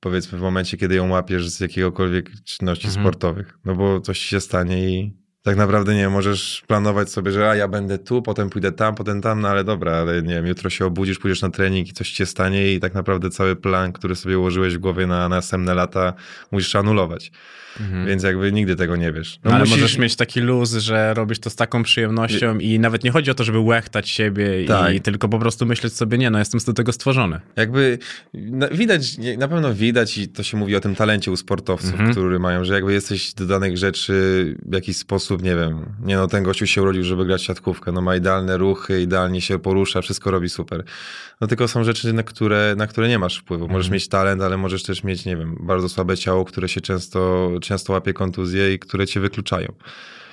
powiedzmy 0.00 0.38
w 0.38 0.42
momencie, 0.42 0.76
kiedy 0.76 0.94
ją 0.94 1.08
łapiesz 1.08 1.48
z 1.48 1.60
jakiegokolwiek 1.60 2.30
czynności 2.44 2.86
mhm. 2.86 3.04
sportowych. 3.04 3.58
No 3.64 3.74
bo 3.74 4.00
coś 4.00 4.18
się 4.18 4.40
stanie 4.40 4.90
i 4.90 5.19
tak 5.42 5.56
naprawdę 5.56 5.94
nie 5.94 6.08
możesz 6.08 6.62
planować 6.66 7.10
sobie, 7.10 7.32
że 7.32 7.50
a 7.50 7.54
ja 7.54 7.68
będę 7.68 7.98
tu, 7.98 8.22
potem 8.22 8.50
pójdę 8.50 8.72
tam, 8.72 8.94
potem 8.94 9.20
tam, 9.20 9.40
no 9.40 9.48
ale 9.48 9.64
dobra, 9.64 9.92
ale 9.92 10.22
nie 10.22 10.34
wiem, 10.34 10.46
jutro 10.46 10.70
się 10.70 10.86
obudzisz, 10.86 11.18
pójdziesz 11.18 11.42
na 11.42 11.50
trening 11.50 11.88
i 11.88 11.92
coś 11.92 12.10
ci 12.10 12.16
się 12.16 12.26
stanie 12.26 12.72
i 12.72 12.80
tak 12.80 12.94
naprawdę 12.94 13.30
cały 13.30 13.56
plan, 13.56 13.92
który 13.92 14.16
sobie 14.16 14.38
ułożyłeś 14.38 14.76
w 14.76 14.78
głowie 14.78 15.06
na 15.06 15.28
następne 15.28 15.74
lata 15.74 16.12
musisz 16.50 16.76
anulować. 16.76 17.32
Mhm. 17.80 18.06
Więc 18.06 18.22
jakby 18.22 18.52
nigdy 18.52 18.76
tego 18.76 18.96
nie 18.96 19.12
wiesz. 19.12 19.40
No, 19.44 19.50
ale 19.50 19.60
musisz... 19.60 19.76
możesz 19.76 19.98
mieć 19.98 20.16
taki 20.16 20.40
luz, 20.40 20.72
że 20.72 21.14
robisz 21.14 21.38
to 21.38 21.50
z 21.50 21.56
taką 21.56 21.82
przyjemnością 21.82 22.58
i 22.58 22.78
nawet 22.78 23.04
nie 23.04 23.10
chodzi 23.10 23.30
o 23.30 23.34
to, 23.34 23.44
żeby 23.44 23.58
łechtać 23.58 24.08
siebie 24.08 24.64
tak. 24.68 24.94
i 24.94 25.00
tylko 25.00 25.28
po 25.28 25.38
prostu 25.38 25.66
myśleć 25.66 25.92
sobie, 25.92 26.18
nie 26.18 26.30
no, 26.30 26.38
jestem 26.38 26.60
do 26.66 26.72
tego 26.72 26.92
stworzony. 26.92 27.40
Jakby 27.56 27.98
widać, 28.72 29.16
na 29.38 29.48
pewno 29.48 29.74
widać 29.74 30.18
i 30.18 30.28
to 30.28 30.42
się 30.42 30.56
mówi 30.56 30.76
o 30.76 30.80
tym 30.80 30.94
talencie 30.94 31.30
u 31.30 31.36
sportowców, 31.36 31.92
mhm. 31.92 32.12
który 32.12 32.38
mają, 32.38 32.64
że 32.64 32.74
jakby 32.74 32.92
jesteś 32.92 33.34
do 33.34 33.46
danych 33.46 33.78
rzeczy 33.78 34.12
w 34.66 34.74
jakiś 34.74 34.96
sposób, 34.96 35.42
nie 35.42 35.56
wiem, 35.56 35.86
nie 36.02 36.16
no, 36.16 36.26
ten 36.26 36.42
gościu 36.42 36.66
się 36.66 36.82
urodził, 36.82 37.04
żeby 37.04 37.26
grać 37.26 37.42
siatkówkę, 37.42 37.92
no 37.92 38.00
ma 38.00 38.16
idealne 38.16 38.56
ruchy, 38.56 39.02
idealnie 39.02 39.40
się 39.40 39.58
porusza, 39.58 40.02
wszystko 40.02 40.30
robi 40.30 40.48
super. 40.48 40.84
No 41.40 41.46
tylko 41.46 41.68
są 41.68 41.84
rzeczy, 41.84 42.12
na 42.12 42.22
które, 42.22 42.74
na 42.76 42.86
które 42.86 43.08
nie 43.08 43.18
masz 43.18 43.38
wpływu. 43.38 43.68
Możesz 43.68 43.86
mhm. 43.86 43.94
mieć 43.94 44.08
talent, 44.08 44.42
ale 44.42 44.56
możesz 44.56 44.82
też 44.82 45.04
mieć, 45.04 45.24
nie 45.24 45.36
wiem, 45.36 45.56
bardzo 45.60 45.88
słabe 45.88 46.16
ciało, 46.16 46.44
które 46.44 46.68
się 46.68 46.80
często 46.80 47.50
często 47.60 47.92
łapie 47.92 48.12
kontuzje 48.12 48.74
i 48.74 48.78
które 48.78 49.06
cię 49.06 49.20
wykluczają. 49.20 49.72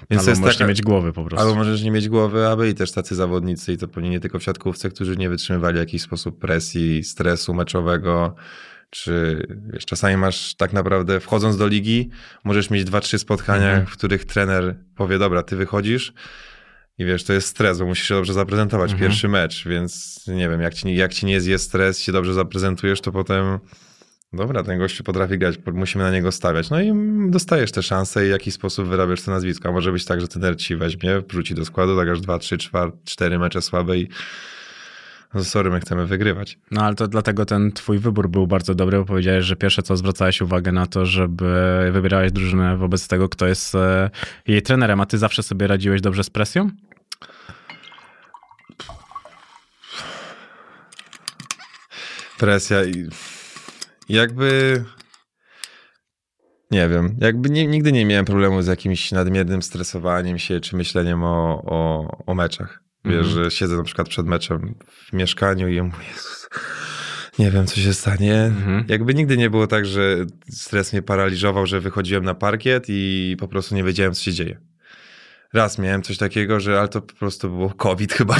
Więc 0.10 0.28
albo 0.28 0.42
możesz 0.42 0.56
taka, 0.56 0.66
nie 0.66 0.70
mieć 0.70 0.82
głowy 0.82 1.14
po 1.14 1.24
prostu. 1.24 1.48
Albo 1.48 1.56
możesz 1.56 1.84
nie 1.84 1.92
mieć 1.92 2.10
głowy, 2.10 2.48
a 2.48 2.56
byli 2.56 2.76
też 2.76 2.92
tacy 2.92 3.16
zawodnicy 3.16 3.74
i 3.74 3.78
to 3.78 3.88
pewnie 3.88 4.10
nie 4.10 4.20
tylko 4.20 4.40
w 4.40 4.44
siatkówce, 4.44 4.90
którzy 4.90 5.18
nie 5.18 5.30
wytrzymywali 5.30 5.76
w 5.76 5.80
jakiś 5.80 6.02
sposób 6.02 6.40
presji, 6.40 7.04
stresu 7.04 7.54
meczowego, 7.54 8.36
czy 8.90 9.48
wiesz, 9.74 9.86
czasami 9.86 10.18
masz 10.18 10.56
tak 10.56 10.74
naprawdę, 10.74 11.20
wchodząc 11.20 11.58
do 11.58 11.68
ligi, 11.68 12.10
możesz 12.44 12.70
mieć 12.70 12.84
dwa, 12.84 13.00
trzy 13.00 13.20
spotkania, 13.20 13.70
mhm. 13.70 13.86
w 13.86 13.92
których 13.92 14.26
trener 14.26 14.76
powie, 14.96 15.20
dobra, 15.20 15.44
ty 15.44 15.56
wychodzisz 15.56 16.14
i 16.98 17.06
wiesz, 17.06 17.24
to 17.24 17.34
jest 17.34 17.48
stres, 17.48 17.80
bo 17.80 17.86
musisz 17.86 18.08
się 18.08 18.16
dobrze 18.16 18.34
zaprezentować, 18.34 18.92
mhm. 18.92 19.10
pierwszy 19.10 19.28
mecz, 19.28 19.68
więc 19.68 20.24
nie 20.28 20.50
wiem, 20.50 20.62
jak 20.62 20.74
ci, 20.74 20.96
jak 20.96 21.14
ci 21.14 21.26
nie 21.26 21.42
zje 21.42 21.60
stres, 21.60 22.00
się 22.00 22.12
dobrze 22.12 22.34
zaprezentujesz, 22.34 23.02
to 23.02 23.12
potem 23.12 23.60
Dobra, 24.34 24.64
ten 24.64 24.80
gościu 24.80 25.04
potrafi 25.04 25.38
grać, 25.38 25.56
musimy 25.74 26.04
na 26.04 26.12
niego 26.12 26.32
stawiać. 26.32 26.70
No 26.70 26.82
i 26.82 26.94
dostajesz 27.30 27.72
te 27.72 27.84
szanse 27.84 28.26
i 28.26 28.28
w 28.28 28.32
jakiś 28.32 28.54
sposób 28.54 28.88
wyrabiasz 28.88 29.22
to 29.22 29.32
nazwisko. 29.32 29.70
A 29.70 29.72
może 29.72 29.92
być 29.92 30.06
tak, 30.06 30.22
że 30.22 30.28
ten 30.28 30.56
ci 30.56 30.76
weźmie, 30.76 31.22
wrzuci 31.30 31.56
do 31.56 31.66
składu, 31.66 31.96
zagrasz 31.96 32.22
dwa, 32.22 32.40
trzy, 32.40 32.58
cztery 33.06 33.40
mecze 33.40 33.62
słabe 33.62 33.98
i 33.98 34.10
no 35.34 35.44
sorry, 35.44 35.70
my 35.70 35.80
chcemy 35.80 36.06
wygrywać. 36.06 36.60
No 36.72 36.82
ale 36.82 36.96
to 36.96 37.08
dlatego 37.08 37.46
ten 37.46 37.72
twój 37.72 38.00
wybór 38.00 38.30
był 38.30 38.48
bardzo 38.48 38.76
dobry, 38.76 38.98
bo 38.98 39.06
powiedziałeś, 39.06 39.46
że 39.46 39.56
pierwsze 39.56 39.84
co 39.84 39.98
zwracałeś 39.98 40.42
uwagę 40.42 40.72
na 40.72 40.86
to, 40.86 41.06
żeby 41.06 41.90
wybierałeś 41.92 42.32
drużynę 42.32 42.78
wobec 42.78 43.08
tego, 43.08 43.30
kto 43.30 43.48
jest 43.48 43.76
e, 43.76 44.10
jej 44.48 44.62
trenerem, 44.62 45.02
a 45.02 45.06
ty 45.06 45.18
zawsze 45.18 45.44
sobie 45.44 45.68
radziłeś 45.68 46.02
dobrze 46.02 46.24
z 46.24 46.30
presją? 46.30 46.72
Presja 52.38 52.84
i 52.84 53.10
jakby. 54.10 54.84
Nie 56.72 56.90
wiem, 56.90 57.18
jakby 57.22 57.50
nie, 57.50 57.68
nigdy 57.68 57.92
nie 57.92 58.06
miałem 58.06 58.26
problemu 58.26 58.62
z 58.62 58.68
jakimś 58.68 59.12
nadmiernym 59.12 59.62
stresowaniem 59.62 60.38
się 60.38 60.60
czy 60.60 60.76
myśleniem 60.76 61.24
o, 61.24 61.64
o, 61.66 62.08
o 62.26 62.36
meczach. 62.36 62.84
Wiesz, 63.06 63.28
mm. 63.28 63.44
że 63.44 63.52
siedzę 63.52 63.78
na 63.78 63.84
przykład 63.84 64.10
przed 64.10 64.26
meczem 64.26 64.76
w 64.88 65.14
mieszkaniu 65.14 65.68
i 65.68 65.82
mówię, 65.82 66.06
Jezus, 66.08 66.50
nie 67.40 67.52
wiem, 67.52 67.68
co 67.68 67.76
się 67.76 67.94
stanie. 67.94 68.36
Mm. 68.36 68.86
Jakby 68.88 69.14
nigdy 69.14 69.38
nie 69.38 69.50
było 69.50 69.68
tak, 69.68 69.86
że 69.86 70.26
stres 70.50 70.94
mnie 70.94 71.02
paraliżował, 71.02 71.66
że 71.66 71.82
wychodziłem 71.82 72.24
na 72.24 72.34
parkiet 72.34 72.86
i 72.88 73.36
po 73.40 73.48
prostu 73.48 73.76
nie 73.76 73.84
wiedziałem, 73.84 74.14
co 74.14 74.24
się 74.24 74.34
dzieje 74.34 74.60
raz 75.54 75.80
miałem 75.80 76.02
coś 76.02 76.18
takiego, 76.18 76.60
że 76.60 76.80
ale 76.80 76.88
to 76.88 77.02
po 77.02 77.14
prostu 77.14 77.50
było 77.50 77.70
COVID 77.70 78.14
chyba, 78.14 78.36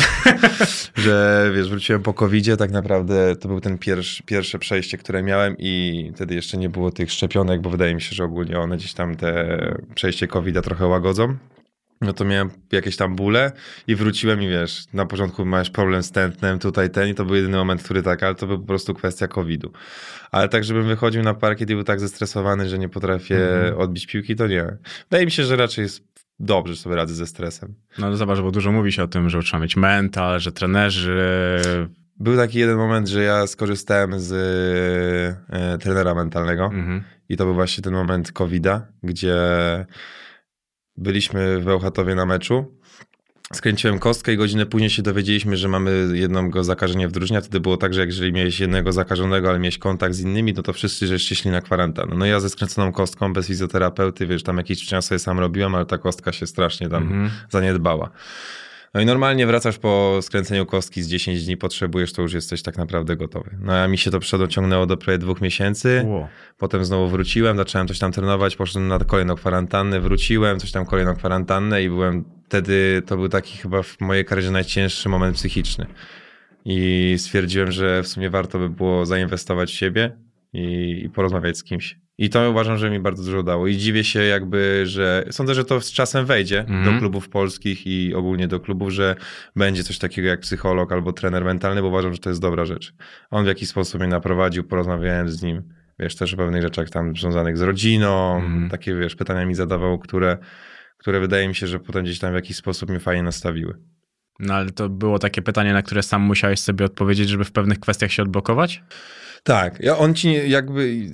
że 0.96 1.52
wiesz, 1.56 1.70
wróciłem 1.70 2.04
po 2.04 2.14
COVIDzie, 2.14 2.58
tak 2.58 2.72
naprawdę 2.72 3.36
to 3.36 3.48
był 3.48 3.62
ten 3.62 3.78
pierwszy, 3.78 4.24
pierwsze 4.24 4.60
przejście, 4.60 4.98
które 4.98 5.24
miałem 5.24 5.56
i 5.60 6.12
wtedy 6.16 6.36
jeszcze 6.36 6.58
nie 6.58 6.70
było 6.70 6.92
tych 6.92 7.12
szczepionek, 7.12 7.62
bo 7.62 7.70
wydaje 7.70 7.96
mi 7.96 8.02
się, 8.02 8.16
że 8.16 8.24
ogólnie 8.24 8.60
one 8.60 8.78
gdzieś 8.78 8.94
tam 8.94 9.16
te 9.16 9.58
przejście 9.96 10.28
COVID-a 10.28 10.62
trochę 10.62 10.88
łagodzą. 10.88 11.38
No 12.02 12.14
to 12.14 12.26
miałem 12.26 12.50
jakieś 12.72 12.98
tam 12.98 13.16
bóle 13.16 13.52
i 13.88 13.96
wróciłem 13.96 14.42
i 14.42 14.48
wiesz, 14.48 14.86
na 14.94 15.06
początku 15.06 15.46
masz 15.46 15.70
problem 15.70 16.04
z 16.04 16.12
tętnem, 16.12 16.60
tutaj 16.60 16.90
ten 16.90 17.10
i 17.10 17.16
to 17.16 17.26
był 17.26 17.36
jedyny 17.36 17.58
moment, 17.58 17.84
który 17.84 18.04
tak, 18.04 18.24
ale 18.24 18.36
to 18.36 18.48
był 18.48 18.60
po 18.60 18.66
prostu 18.66 18.94
kwestia 18.94 19.28
COVID-u. 19.28 19.72
Ale 20.32 20.50
tak, 20.50 20.64
żebym 20.64 20.88
wychodził 20.88 21.24
na 21.24 21.34
parkiet 21.34 21.70
i 21.70 21.76
był 21.76 21.84
tak 21.84 22.00
zestresowany, 22.00 22.70
że 22.70 22.80
nie 22.80 22.90
potrafię 22.90 23.50
mm 23.50 23.74
-hmm. 23.74 23.80
odbić 23.80 24.08
piłki, 24.08 24.36
to 24.36 24.48
nie. 24.48 24.78
Wydaje 25.10 25.26
mi 25.26 25.32
się, 25.32 25.44
że 25.44 25.56
raczej 25.56 25.84
jest 25.84 26.17
dobrze 26.40 26.76
sobie 26.76 26.96
radzę 26.96 27.14
ze 27.14 27.28
stresem. 27.28 27.76
No 28.00 28.08
ale 28.08 28.18
zobacz, 28.18 28.40
bo 28.40 28.52
dużo 28.52 28.72
mówi 28.72 28.92
się 28.92 29.04
o 29.04 29.08
tym, 29.08 29.30
że 29.30 29.44
trzeba 29.44 29.64
mieć 29.64 29.76
mental, 29.76 30.40
że 30.40 30.52
trenerzy... 30.52 31.20
Był 32.20 32.36
taki 32.36 32.60
jeden 32.60 32.78
moment, 32.78 33.08
że 33.08 33.24
ja 33.24 33.48
skorzystałem 33.48 34.20
z 34.20 34.34
e, 35.50 35.78
trenera 35.78 36.16
mentalnego 36.16 36.66
mhm. 36.66 37.04
i 37.30 37.38
to 37.38 37.46
był 37.46 37.54
właśnie 37.54 37.84
ten 37.84 37.94
moment 37.94 38.32
COVID-a, 38.32 38.88
gdzie 39.04 39.36
byliśmy 40.98 41.60
w 41.60 41.66
Bełchatowie 41.66 42.16
na 42.16 42.26
meczu 42.26 42.77
Skręciłem 43.54 44.00
kostkę 44.00 44.34
i 44.34 44.38
godzinę 44.38 44.66
później 44.66 44.90
się 44.90 45.02
dowiedzieliśmy, 45.02 45.58
że 45.58 45.68
mamy 45.68 46.08
jednego 46.14 46.64
zakażenie 46.64 47.08
w 47.08 47.12
drużynie. 47.12 47.42
Wtedy 47.42 47.60
było 47.60 47.78
tak, 47.78 47.94
że 47.94 48.06
jeżeli 48.06 48.34
miałeś 48.34 48.60
jednego 48.60 48.92
zakażonego, 48.92 49.50
ale 49.50 49.60
miałeś 49.60 49.78
kontakt 49.78 50.16
z 50.16 50.22
innymi, 50.22 50.54
no 50.54 50.64
to 50.64 50.74
wszyscy 50.74 51.08
żeście 51.08 51.36
szli 51.36 51.52
na 51.52 51.62
kwarantannę. 51.62 52.16
No 52.16 52.26
ja 52.26 52.40
ze 52.40 52.50
skręconą 52.50 52.92
kostką, 52.92 53.34
bez 53.34 53.48
fizjoterapeuty, 53.48 54.28
wiesz, 54.28 54.44
tam 54.44 54.58
jakiś 54.58 54.86
czas 54.86 55.06
sobie 55.06 55.20
sam 55.20 55.40
robiłem, 55.40 55.76
ale 55.76 55.86
ta 55.86 55.98
kostka 55.98 56.32
się 56.32 56.48
strasznie 56.48 56.90
tam 56.90 57.04
mm 57.04 57.28
-hmm. 57.28 57.32
zaniedbała. 57.50 58.10
No 58.98 59.02
i 59.02 59.06
normalnie 59.06 59.48
wracasz 59.48 59.78
po 59.78 60.20
skręceniu 60.22 60.66
kostki 60.66 61.02
z 61.02 61.08
10 61.08 61.46
dni, 61.46 61.58
potrzebujesz, 61.58 62.14
to 62.14 62.22
już 62.22 62.34
jesteś 62.34 62.62
tak 62.62 62.78
naprawdę 62.78 63.16
gotowy. 63.16 63.58
No 63.62 63.74
a 63.74 63.88
mi 63.88 63.98
się 63.98 64.12
to 64.12 64.20
przedociągnęło 64.20 64.86
do 64.86 64.98
prawie 64.98 65.18
dwóch 65.18 65.42
miesięcy. 65.42 66.04
Wow. 66.06 66.28
Potem 66.58 66.86
znowu 66.86 67.08
wróciłem, 67.08 67.58
zacząłem 67.58 67.88
coś 67.88 68.00
tam 68.00 68.12
trenować, 68.12 68.56
poszedłem 68.56 68.88
na 68.88 69.00
kolejną 69.00 69.36
kwarantannę, 69.36 70.00
wróciłem, 70.00 70.60
coś 70.60 70.72
tam 70.72 70.86
kolejną 70.86 71.16
kwarantannę 71.16 71.84
i 71.84 71.90
byłem 71.90 72.26
wtedy, 72.46 73.02
to 73.06 73.18
był 73.18 73.30
taki 73.30 73.58
chyba 73.58 73.84
w 73.84 74.02
mojej 74.02 74.26
karierze 74.26 74.52
najcięższy 74.52 75.10
moment 75.10 75.36
psychiczny. 75.36 75.86
I 76.66 77.16
stwierdziłem, 77.18 77.72
że 77.72 78.04
w 78.04 78.08
sumie 78.08 78.30
warto 78.30 78.60
by 78.60 78.70
było 78.70 79.06
zainwestować 79.06 79.72
w 79.72 79.76
siebie 79.76 80.18
i, 80.54 81.02
i 81.06 81.10
porozmawiać 81.10 81.58
z 81.58 81.64
kimś. 81.64 82.07
I 82.18 82.30
to 82.30 82.52
uważam, 82.52 82.78
że 82.78 82.90
mi 82.90 83.00
bardzo 83.00 83.24
dużo 83.24 83.44
dało. 83.44 83.68
I 83.68 83.78
dziwię 83.78 84.04
się 84.04 84.24
jakby, 84.24 84.82
że 84.86 85.26
sądzę, 85.32 85.56
że 85.56 85.66
to 85.66 85.82
z 85.82 85.92
czasem 85.92 86.26
wejdzie 86.26 86.60
mm 86.60 86.78
do 86.86 87.00
klubów 87.00 87.30
polskich 87.30 87.88
i 87.88 88.14
ogólnie 88.16 88.48
do 88.48 88.60
klubów, 88.60 88.92
że 88.92 89.16
będzie 89.56 89.84
coś 89.84 89.98
takiego 89.98 90.28
jak 90.28 90.40
psycholog 90.40 90.92
albo 90.92 91.14
trener 91.14 91.46
mentalny, 91.46 91.82
bo 91.82 91.88
uważam, 91.88 92.14
że 92.14 92.20
to 92.20 92.30
jest 92.30 92.42
dobra 92.42 92.66
rzecz. 92.66 92.94
On 93.30 93.44
w 93.44 93.48
jakiś 93.48 93.70
sposób 93.70 94.02
mnie 94.02 94.10
naprowadził, 94.10 94.64
porozmawiałem 94.64 95.30
z 95.30 95.42
nim, 95.42 95.64
wiesz, 96.00 96.16
też 96.16 96.34
o 96.34 96.38
pewnych 96.38 96.62
rzeczach 96.62 96.90
tam 96.90 97.16
związanych 97.16 97.58
z 97.58 97.62
rodziną, 97.62 98.38
mm 98.38 98.70
takie, 98.70 98.96
wiesz, 98.96 99.16
pytania 99.16 99.46
mi 99.46 99.56
zadawał, 99.56 100.00
które, 100.00 100.38
które 100.98 101.20
wydaje 101.20 101.48
mi 101.48 101.56
się, 101.56 101.68
że 101.68 101.80
potem 101.80 102.04
gdzieś 102.04 102.20
tam 102.20 102.32
w 102.32 102.36
jakiś 102.36 102.58
sposób 102.58 102.90
mnie 102.90 103.00
fajnie 103.00 103.24
nastawiły. 103.24 103.78
No 104.40 104.54
ale 104.54 104.70
to 104.70 104.90
było 104.90 105.20
takie 105.20 105.42
pytanie, 105.42 105.74
na 105.74 105.82
które 105.82 106.04
sam 106.04 106.22
musiałeś 106.22 106.60
sobie 106.60 106.86
odpowiedzieć, 106.86 107.30
żeby 107.30 107.46
w 107.46 107.52
pewnych 107.52 107.80
kwestiach 107.80 108.12
się 108.12 108.24
odblokować? 108.24 108.84
Tak, 109.44 109.80
ja, 109.80 109.98
on 109.98 110.14
ci 110.14 110.28
nie, 110.28 110.48
jakby, 110.48 111.10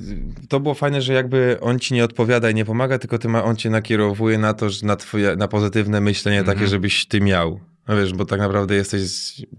to 0.50 0.60
było 0.60 0.74
fajne, 0.74 1.02
że 1.02 1.14
jakby 1.14 1.58
on 1.62 1.80
ci 1.80 1.94
nie 1.94 2.04
odpowiada 2.04 2.50
i 2.50 2.56
nie 2.56 2.66
pomaga, 2.66 3.00
tylko 3.00 3.18
ty 3.18 3.28
ma, 3.28 3.44
on 3.44 3.56
cię 3.56 3.70
nakierowuje 3.70 4.38
na 4.38 4.54
to, 4.54 4.70
że 4.70 4.86
na, 4.86 4.96
twoje, 4.96 5.36
na 5.36 5.48
pozytywne 5.48 6.02
myślenie 6.02 6.40
mm 6.40 6.50
-hmm. 6.50 6.54
takie, 6.54 6.68
żebyś 6.68 7.06
ty 7.06 7.22
miał. 7.22 7.60
No 7.88 7.98
wiesz, 7.98 8.14
bo 8.14 8.26
tak 8.26 8.40
naprawdę 8.40 8.76
jesteś 8.76 9.02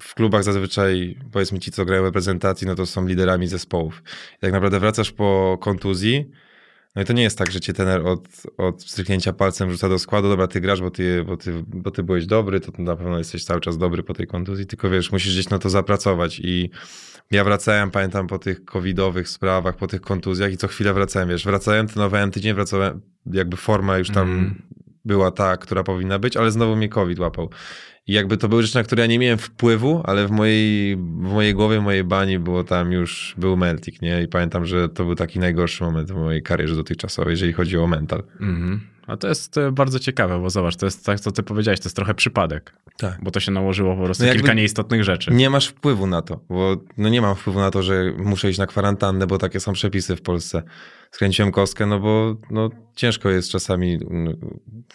w 0.01 0.15
klubach 0.15 0.45
zazwyczaj, 0.45 1.17
powiedzmy 1.33 1.59
ci, 1.59 1.73
co 1.73 1.85
grają 1.85 2.03
reprezentacji, 2.03 2.67
no 2.67 2.75
to 2.75 2.87
są 2.87 3.07
liderami 3.07 3.47
zespołów. 3.47 4.03
I 4.39 4.41
tak 4.41 4.53
naprawdę 4.53 4.81
wracasz 4.81 5.13
po 5.13 5.59
kontuzji, 5.61 6.31
no 6.97 7.03
i 7.03 7.05
to 7.05 7.13
nie 7.13 7.23
jest 7.23 7.39
tak, 7.39 7.51
że 7.51 7.61
cię 7.61 7.73
tener 7.73 8.07
od, 8.07 8.29
od 8.57 8.83
stryknięcia 8.83 9.33
palcem 9.33 9.71
rzuca 9.71 9.89
do 9.89 9.99
składu, 9.99 10.29
dobra, 10.29 10.47
ty 10.47 10.61
grasz, 10.61 10.81
bo 10.81 10.91
ty, 10.91 11.25
bo, 11.25 11.37
ty, 11.37 11.65
bo 11.67 11.91
ty 11.91 12.03
byłeś 12.03 12.27
dobry, 12.27 12.61
to 12.61 12.83
na 12.83 12.97
pewno 12.97 13.19
jesteś 13.19 13.45
cały 13.45 13.61
czas 13.61 13.79
dobry 13.79 14.03
po 14.03 14.15
tej 14.15 14.27
kontuzji, 14.27 14.67
tylko 14.67 14.91
wiesz, 14.91 15.13
musisz 15.13 15.33
gdzieś 15.33 15.49
na 15.49 15.59
to 15.59 15.71
zapracować 15.71 16.41
i 16.41 16.71
ja 17.31 17.45
wracałem, 17.45 17.91
pamiętam, 17.91 18.27
po 18.27 18.39
tych 18.39 18.65
covidowych 18.65 19.29
sprawach, 19.29 19.77
po 19.77 19.87
tych 19.87 20.01
kontuzjach 20.01 20.53
i 20.53 20.57
co 20.57 20.69
chwilę 20.69 20.95
wracałem, 20.95 21.29
wiesz, 21.29 21.45
wracałem, 21.45 21.87
trenowałem 21.87 22.31
tydzień, 22.31 22.55
wracałem, 22.55 23.01
jakby 23.27 23.57
forma 23.57 23.99
już 23.99 24.11
tam 24.11 24.31
mm. 24.33 24.63
była 25.05 25.31
ta, 25.31 25.57
która 25.57 25.83
powinna 25.83 26.19
być, 26.19 26.37
ale 26.37 26.51
znowu 26.51 26.77
mnie 26.77 26.89
covid 26.89 27.19
łapał. 27.19 27.51
I 28.07 28.13
jakby 28.13 28.37
to 28.37 28.49
były 28.49 28.63
rzeczy, 28.63 28.79
na 28.79 28.85
które 28.85 29.03
ja 29.03 29.07
nie 29.07 29.19
miałem 29.19 29.39
wpływu, 29.39 30.03
ale 30.05 30.27
w 30.27 30.31
mojej, 30.31 30.97
w 30.97 31.33
mojej 31.33 31.55
głowie, 31.55 31.81
w 31.81 31.83
mojej 31.83 32.05
bani 32.05 32.39
było 32.39 32.65
tam 32.65 32.93
już, 32.93 33.35
był 33.39 33.57
Meltik, 33.57 34.03
nie? 34.03 34.23
I 34.23 34.29
pamiętam, 34.29 34.67
że 34.67 34.89
to 34.89 35.05
był 35.05 35.15
taki 35.15 35.39
najgorszy 35.39 35.85
moment 35.85 36.13
w 36.13 36.15
mojej 36.15 36.43
karierze 36.43 36.77
dotychczasowej, 36.77 37.31
jeżeli 37.31 37.53
chodzi 37.53 37.79
o 37.79 37.87
mental. 37.87 38.23
Mhm. 38.41 38.94
A 39.07 39.17
to 39.17 39.29
jest 39.29 39.59
e, 39.59 39.73
bardzo 39.73 39.99
ciekawe, 39.99 40.41
bo 40.41 40.51
zobacz, 40.51 40.77
to 40.77 40.87
jest 40.87 41.07
tak, 41.07 41.21
co 41.21 41.33
ty 41.33 41.43
powiedziałeś, 41.43 41.81
to 41.81 41.85
jest 41.85 41.97
trochę 41.97 42.15
przypadek. 42.15 42.75
Tak. 42.97 43.19
Bo 43.23 43.31
to 43.31 43.41
się 43.41 43.53
nałożyło 43.53 43.97
po 43.97 44.05
prostu 44.05 44.25
no 44.25 44.33
kilka 44.33 44.55
nieistotnych 44.55 45.05
rzeczy. 45.05 45.31
Nie 45.31 45.51
masz 45.51 45.67
wpływu 45.67 46.07
na 46.07 46.23
to, 46.23 46.41
bo 46.49 46.77
no 46.97 47.09
nie 47.09 47.21
mam 47.21 47.37
wpływu 47.37 47.61
na 47.61 47.71
to, 47.71 47.83
że 47.83 48.13
muszę 48.19 48.51
iść 48.51 48.59
na 48.59 48.67
kwarantannę, 48.67 49.27
bo 49.27 49.39
takie 49.39 49.61
są 49.61 49.73
przepisy 49.73 50.17
w 50.17 50.23
Polsce. 50.23 50.63
Skręciłem 51.11 51.53
kostkę, 51.53 51.87
no 51.87 52.01
bo 52.01 52.37
no, 52.51 52.71
ciężko 52.97 53.31
jest 53.31 53.51
czasami, 53.51 53.99
no, 54.11 54.33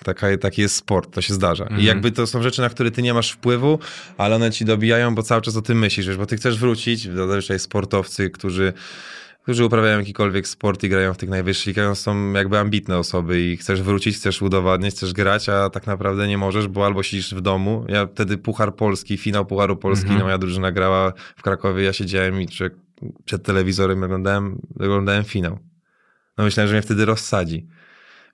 taka, 0.03 0.37
taki 0.37 0.61
jest 0.61 0.75
sport, 0.75 1.13
to 1.13 1.21
się 1.21 1.33
zdarza. 1.33 1.63
Mhm. 1.63 1.81
I 1.81 1.85
jakby 1.85 2.11
to 2.11 2.27
są 2.27 2.41
rzeczy, 2.41 2.61
na 2.61 2.69
które 2.69 2.91
ty 2.91 3.01
nie 3.01 3.13
masz 3.13 3.31
wpływu, 3.31 3.79
ale 4.17 4.35
one 4.35 4.51
ci 4.51 4.65
dobijają, 4.65 5.15
bo 5.15 5.23
cały 5.23 5.41
czas 5.41 5.55
o 5.55 5.61
tym 5.61 5.79
myślisz, 5.79 6.17
bo 6.17 6.25
ty 6.25 6.37
chcesz 6.37 6.59
wrócić, 6.59 7.03
zazwyczaj 7.03 7.59
sportowcy, 7.59 8.29
którzy 8.29 8.73
którzy 9.49 9.65
uprawiają 9.65 9.99
jakikolwiek 9.99 10.47
sport 10.47 10.83
i 10.83 10.89
grają 10.89 11.13
w 11.13 11.17
tych 11.17 11.29
najwyższych 11.29 11.67
ligach, 11.67 11.97
są 11.97 12.33
jakby 12.33 12.59
ambitne 12.59 12.97
osoby 12.97 13.41
i 13.41 13.57
chcesz 13.57 13.81
wrócić, 13.81 14.15
chcesz 14.15 14.41
udowadniać, 14.41 14.93
chcesz 14.93 15.13
grać, 15.13 15.49
a 15.49 15.69
tak 15.69 15.87
naprawdę 15.87 16.27
nie 16.27 16.37
możesz, 16.37 16.67
bo 16.67 16.85
albo 16.85 17.03
siedzisz 17.03 17.35
w 17.35 17.41
domu. 17.41 17.85
Ja 17.87 18.07
wtedy 18.07 18.37
Puchar 18.37 18.75
Polski, 18.75 19.17
finał 19.17 19.45
Pucharu 19.45 19.77
Polski, 19.77 20.07
mm 20.07 20.19
-hmm. 20.19 20.23
moja 20.23 20.37
drużyna 20.37 20.71
grała 20.71 21.13
w 21.35 21.41
Krakowie, 21.41 21.83
ja 21.83 21.93
siedziałem 21.93 22.41
i 22.41 22.47
przed 23.25 23.43
telewizorem 23.43 24.03
oglądałem, 24.03 24.61
oglądałem 24.75 25.23
finał. 25.23 25.59
No 26.37 26.43
myślałem, 26.43 26.67
że 26.67 26.73
mnie 26.73 26.81
wtedy 26.81 27.05
rozsadzi. 27.05 27.67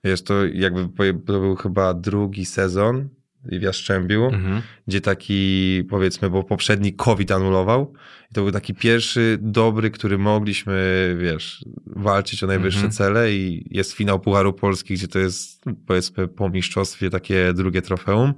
Wiesz, 0.04 0.22
to 0.22 0.34
jakby 0.44 1.14
to 1.14 1.40
był 1.40 1.56
chyba 1.56 1.94
drugi 1.94 2.44
sezon 2.44 3.08
w 3.52 3.62
Jastrzębiu, 3.62 4.24
mhm. 4.24 4.62
gdzie 4.86 5.00
taki, 5.00 5.82
powiedzmy, 5.90 6.30
bo 6.30 6.42
poprzedni 6.42 6.94
COVID 6.94 7.32
anulował. 7.32 7.92
I 8.30 8.34
to 8.34 8.42
był 8.42 8.52
taki 8.52 8.74
pierwszy 8.74 9.38
dobry, 9.40 9.90
który 9.90 10.18
mogliśmy, 10.18 11.16
wiesz, 11.20 11.64
walczyć 11.86 12.42
o 12.42 12.46
najwyższe 12.46 12.86
mhm. 12.86 12.92
cele 12.92 13.32
i 13.32 13.68
jest 13.70 13.92
finał 13.92 14.20
Pucharu 14.20 14.52
Polski, 14.52 14.94
gdzie 14.94 15.08
to 15.08 15.18
jest, 15.18 15.64
powiedzmy, 15.86 16.28
po 16.28 16.48
mistrzostwie 16.48 17.10
takie 17.10 17.52
drugie 17.52 17.82
trofeum. 17.82 18.34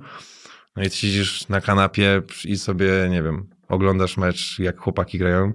No 0.77 0.83
i 0.83 0.90
siedzisz 0.90 1.49
na 1.49 1.61
kanapie 1.61 2.23
i 2.44 2.59
sobie, 2.59 2.90
nie 3.11 3.23
wiem, 3.23 3.47
oglądasz 3.68 4.16
mecz, 4.16 4.59
jak 4.59 4.79
chłopaki 4.79 5.18
grają 5.18 5.53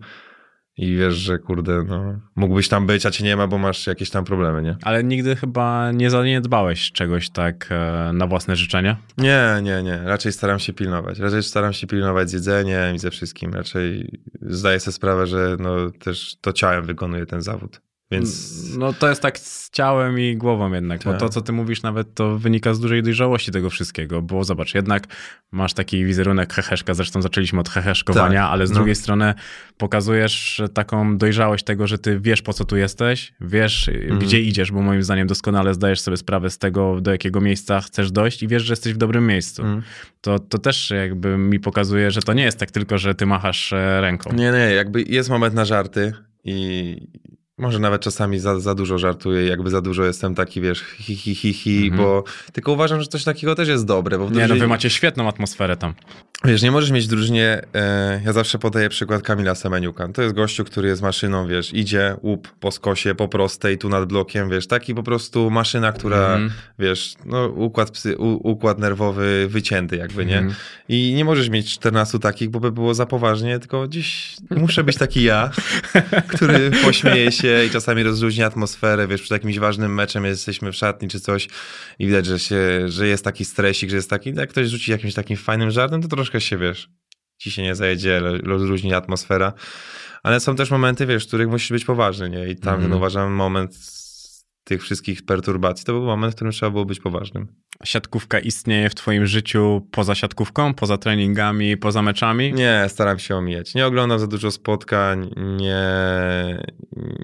i 0.78 0.96
wiesz, 0.96 1.14
że 1.14 1.40
kurde, 1.40 1.84
no, 1.88 2.20
mógłbyś 2.36 2.68
tam 2.68 2.88
być, 2.88 3.06
a 3.06 3.12
cię 3.12 3.24
nie 3.24 3.36
ma, 3.36 3.48
bo 3.48 3.58
masz 3.58 3.88
jakieś 3.88 4.10
tam 4.10 4.26
problemy, 4.26 4.62
nie? 4.62 4.78
Ale 4.82 5.04
nigdy 5.04 5.36
chyba 5.36 5.92
nie 5.92 6.10
zaniedbałeś 6.10 6.92
czegoś 6.92 7.30
tak 7.30 7.68
e, 7.72 8.12
na 8.14 8.28
własne 8.28 8.56
życzenie? 8.56 8.98
Nie, 9.18 9.60
nie, 9.64 9.84
nie. 9.84 9.98
Raczej 10.04 10.32
staram 10.32 10.60
się 10.60 10.74
pilnować. 10.74 11.20
Raczej 11.20 11.44
staram 11.44 11.74
się 11.74 11.88
pilnować 11.88 12.30
z 12.30 12.34
jedzeniem 12.34 12.96
i 12.96 13.00
ze 13.00 13.12
wszystkim. 13.12 13.54
Raczej 13.54 14.20
zdaję 14.42 14.80
sobie 14.80 14.94
sprawę, 14.94 15.28
że 15.28 15.58
no, 15.60 15.92
też 15.92 16.36
to 16.42 16.54
ciałem 16.54 16.86
wykonuje 16.86 17.26
ten 17.26 17.42
zawód. 17.42 17.82
Więc... 18.14 18.78
No 18.78 18.94
to 18.94 19.10
jest 19.10 19.22
tak 19.22 19.40
z 19.40 19.70
ciałem 19.70 20.20
i 20.20 20.38
głową 20.38 20.74
jednak, 20.74 21.04
tak. 21.04 21.14
bo 21.14 21.20
to, 21.20 21.30
co 21.30 21.42
ty 21.42 21.52
mówisz 21.52 21.82
nawet, 21.82 22.16
to 22.16 22.38
wynika 22.38 22.74
z 22.74 22.80
dużej 22.80 23.04
dojrzałości 23.04 23.52
tego 23.52 23.70
wszystkiego, 23.70 24.22
bo 24.22 24.44
zobacz, 24.44 24.76
jednak 24.76 25.08
masz 25.52 25.74
taki 25.74 26.06
wizerunek 26.06 26.54
heheszka, 26.54 26.94
zresztą 26.94 27.22
zaczęliśmy 27.22 27.60
od 27.60 27.70
heheszkowania, 27.70 28.42
tak. 28.42 28.52
ale 28.52 28.68
z 28.68 28.70
no. 28.70 28.76
drugiej 28.76 28.96
strony 28.96 29.34
pokazujesz 29.78 30.62
taką 30.74 31.18
dojrzałość 31.18 31.64
tego, 31.64 31.88
że 31.88 31.98
ty 31.98 32.20
wiesz, 32.20 32.42
po 32.42 32.54
co 32.54 32.66
tu 32.66 32.78
jesteś, 32.78 33.34
wiesz, 33.42 33.90
mhm. 33.90 34.20
gdzie 34.20 34.42
idziesz, 34.42 34.72
bo 34.72 34.82
moim 34.82 35.04
zdaniem 35.04 35.28
doskonale 35.28 35.74
zdajesz 35.74 36.00
sobie 36.00 36.18
sprawę 36.18 36.50
z 36.50 36.58
tego, 36.58 37.02
do 37.02 37.12
jakiego 37.12 37.42
miejsca 37.42 37.82
chcesz 37.82 38.12
dojść 38.12 38.44
i 38.44 38.48
wiesz, 38.48 38.64
że 38.64 38.74
jesteś 38.74 38.94
w 38.94 38.98
dobrym 38.98 39.28
miejscu. 39.28 39.62
Mhm. 39.62 39.82
To, 40.22 40.40
to 40.40 40.58
też 40.58 40.90
jakby 40.90 41.38
mi 41.38 41.60
pokazuje, 41.60 42.12
że 42.12 42.22
to 42.22 42.34
nie 42.34 42.44
jest 42.44 42.60
tak 42.60 42.72
tylko, 42.72 42.98
że 42.98 43.16
ty 43.16 43.26
machasz 43.26 43.74
e, 43.74 44.02
ręką. 44.02 44.34
Nie, 44.34 44.52
nie, 44.52 44.74
jakby 44.74 45.02
jest 45.02 45.30
moment 45.30 45.56
na 45.56 45.66
żarty 45.66 46.14
i 46.44 46.98
może 47.58 47.80
nawet 47.80 48.02
czasami 48.02 48.40
za, 48.40 48.60
za 48.60 48.76
dużo 48.76 48.98
żartuję, 48.98 49.46
jakby 49.46 49.70
za 49.70 49.82
dużo 49.82 50.04
jestem 50.04 50.36
taki, 50.36 50.62
wiesz, 50.62 50.84
hi, 50.98 51.16
hi, 51.16 51.36
hi, 51.36 51.54
hi 51.54 51.92
-hmm. 51.92 51.98
bo 51.98 52.24
tylko 52.54 52.72
uważam, 52.72 53.02
że 53.02 53.08
coś 53.08 53.24
takiego 53.24 53.56
też 53.56 53.68
jest 53.68 53.86
dobre. 53.86 54.18
Bo 54.18 54.24
nie, 54.24 54.30
drużynie... 54.30 54.54
no 54.54 54.60
wy 54.60 54.68
macie 54.68 54.90
świetną 54.90 55.28
atmosferę 55.28 55.78
tam. 55.78 55.94
Wiesz, 56.46 56.62
nie 56.62 56.72
możesz 56.72 56.92
mieć 56.92 57.08
drużynie, 57.08 57.62
e, 57.76 58.22
ja 58.26 58.34
zawsze 58.34 58.60
podaję 58.60 58.90
przykład 58.90 59.22
Kamila 59.22 59.56
Semeniuka. 59.56 60.08
To 60.08 60.22
jest 60.22 60.36
gościu, 60.36 60.64
który 60.64 60.88
jest 60.88 61.02
maszyną, 61.02 61.48
wiesz, 61.48 61.74
idzie, 61.74 62.16
łup 62.22 62.48
po 62.60 62.72
skosie, 62.72 63.16
po 63.16 63.28
prostej, 63.28 63.78
tu 63.78 63.90
nad 63.90 64.06
blokiem, 64.06 64.50
wiesz, 64.50 64.68
taki 64.68 64.96
po 64.96 65.04
prostu 65.04 65.52
maszyna, 65.52 65.92
która, 65.92 66.38
-hmm. 66.38 66.50
wiesz, 66.80 67.14
no 67.26 67.48
układ, 67.48 67.92
psy, 67.92 68.18
u, 68.18 68.50
układ 68.52 68.80
nerwowy 68.80 69.48
wycięty 69.50 69.98
jakby, 69.98 70.26
nie? 70.26 70.42
-hmm. 70.42 70.54
I 70.90 71.14
nie 71.16 71.26
możesz 71.26 71.50
mieć 71.50 71.74
14 71.74 72.20
takich, 72.20 72.50
bo 72.50 72.60
by 72.60 72.72
było 72.72 72.94
za 72.94 73.06
poważnie, 73.06 73.60
tylko 73.60 73.88
gdzieś 73.88 74.36
muszę 74.50 74.84
być 74.84 74.98
taki 74.98 75.24
ja, 75.24 75.52
który 76.36 76.72
pośmieje 76.84 77.32
się 77.32 77.43
się 77.44 77.66
i 77.66 77.70
czasami 77.70 78.04
rozluźnia 78.04 78.46
atmosferę, 78.46 79.08
wiesz, 79.08 79.22
przed 79.22 79.32
jakimś 79.32 79.60
ważnym 79.60 79.94
meczem 79.94 80.26
jesteśmy 80.26 80.72
w 80.72 80.76
szatni 80.76 81.10
czy 81.10 81.20
coś 81.20 81.48
i 82.00 82.08
widać, 82.08 82.26
że, 82.26 82.40
się, 82.40 82.90
że 82.90 83.08
jest 83.08 83.24
taki 83.24 83.46
stresik, 83.46 83.90
że 83.90 83.96
jest 83.96 84.10
taki, 84.10 84.34
jak 84.34 84.50
ktoś 84.50 84.68
rzuci 84.68 84.92
jakimś 84.92 85.14
takim 85.14 85.38
fajnym 85.38 85.72
żartem, 85.72 86.02
to 86.02 86.08
troszkę 86.08 86.42
się, 86.42 86.58
wiesz, 86.58 86.90
ci 87.38 87.52
się 87.52 87.62
nie 87.62 87.76
zajedzie, 87.76 88.22
rozluźni 88.44 88.94
atmosfera. 88.94 89.54
Ale 90.24 90.40
są 90.40 90.56
też 90.56 90.72
momenty, 90.72 91.06
wiesz, 91.06 91.24
w 91.24 91.28
których 91.28 91.50
musisz 91.50 91.72
być 91.72 91.86
poważny, 91.86 92.30
nie? 92.30 92.50
I 92.50 92.56
tam 92.56 92.74
mm. 92.74 92.84
ten 92.84 92.94
uważam 92.98 93.34
moment 93.34 93.76
tych 94.64 94.82
wszystkich 94.82 95.26
perturbacji, 95.26 95.86
to 95.86 95.94
był 95.94 96.06
moment, 96.06 96.34
w 96.34 96.36
którym 96.36 96.54
trzeba 96.54 96.70
było 96.70 96.86
być 96.86 97.00
poważnym. 97.00 97.48
Siatkówka 97.84 98.40
istnieje 98.40 98.90
w 98.90 98.96
twoim 98.96 99.26
życiu 99.26 99.88
poza 99.92 100.16
siatkówką, 100.16 100.74
poza 100.74 100.98
treningami, 100.98 101.78
poza 101.78 102.02
meczami? 102.02 102.54
Nie, 102.54 102.86
staram 102.88 103.20
się 103.20 103.36
omijać. 103.36 103.76
Nie 103.76 103.86
oglądam 103.86 104.20
za 104.20 104.28
dużo 104.28 104.52
spotkań, 104.52 105.30
nie, 105.38 105.84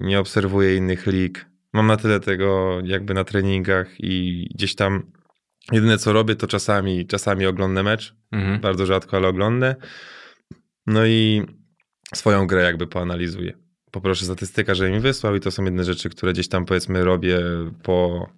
nie 0.02 0.20
obserwuję 0.20 0.76
innych 0.76 1.06
lig. 1.06 1.46
Mam 1.72 1.86
na 1.86 1.96
tyle 1.96 2.20
tego 2.20 2.78
jakby 2.84 3.14
na 3.14 3.24
treningach 3.24 3.94
i 3.98 4.46
gdzieś 4.54 4.74
tam 4.74 5.12
jedyne 5.72 5.98
co 5.98 6.12
robię 6.12 6.36
to 6.36 6.46
czasami, 6.46 7.06
czasami 7.06 7.46
oglądam 7.46 7.84
mecz, 7.84 8.14
mhm. 8.32 8.60
bardzo 8.60 8.86
rzadko, 8.86 9.16
ale 9.16 9.28
oglądam. 9.28 9.74
No 10.86 11.06
i 11.06 11.42
swoją 12.14 12.46
grę 12.46 12.62
jakby 12.62 12.86
poanalizuję 12.86 13.69
poproszę 13.90 14.24
statystyka, 14.24 14.74
że 14.74 14.90
mi 14.90 15.00
wysłał 15.00 15.36
i 15.36 15.40
to 15.40 15.50
są 15.50 15.64
jedne 15.64 15.84
rzeczy, 15.84 16.10
które 16.10 16.32
gdzieś 16.32 16.48
tam 16.48 16.64
powiedzmy 16.64 17.04
robię 17.04 17.40
po, 17.82 18.28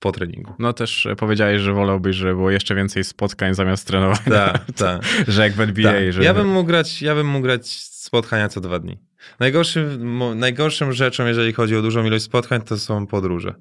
po 0.00 0.12
treningu. 0.12 0.52
No 0.58 0.72
też 0.72 1.08
powiedziałeś, 1.16 1.60
że 1.60 1.72
wolałbyś, 1.72 2.16
żeby 2.16 2.34
było 2.34 2.50
jeszcze 2.50 2.74
więcej 2.74 3.04
spotkań 3.04 3.54
zamiast 3.54 3.86
trenowania. 3.86 4.52
Tak, 4.52 4.64
tak. 4.76 5.02
że 5.28 5.42
jak 5.42 5.52
w 5.52 5.60
NBA. 5.60 5.92
Ta. 5.92 6.12
Że... 6.12 6.24
Ja, 6.24 6.34
bym 6.34 6.48
mógł 6.48 6.66
grać, 6.66 7.02
ja 7.02 7.14
bym 7.14 7.26
mógł 7.26 7.42
grać 7.42 7.68
spotkania 7.80 8.48
co 8.48 8.60
dwa 8.60 8.78
dni. 8.78 8.98
Najgorszym, 9.40 10.18
najgorszym 10.38 10.92
rzeczą, 10.92 11.26
jeżeli 11.26 11.52
chodzi 11.52 11.76
o 11.76 11.82
dużą 11.82 12.04
ilość 12.04 12.24
spotkań, 12.24 12.62
to 12.62 12.78
są 12.78 13.06
podróże. 13.06 13.54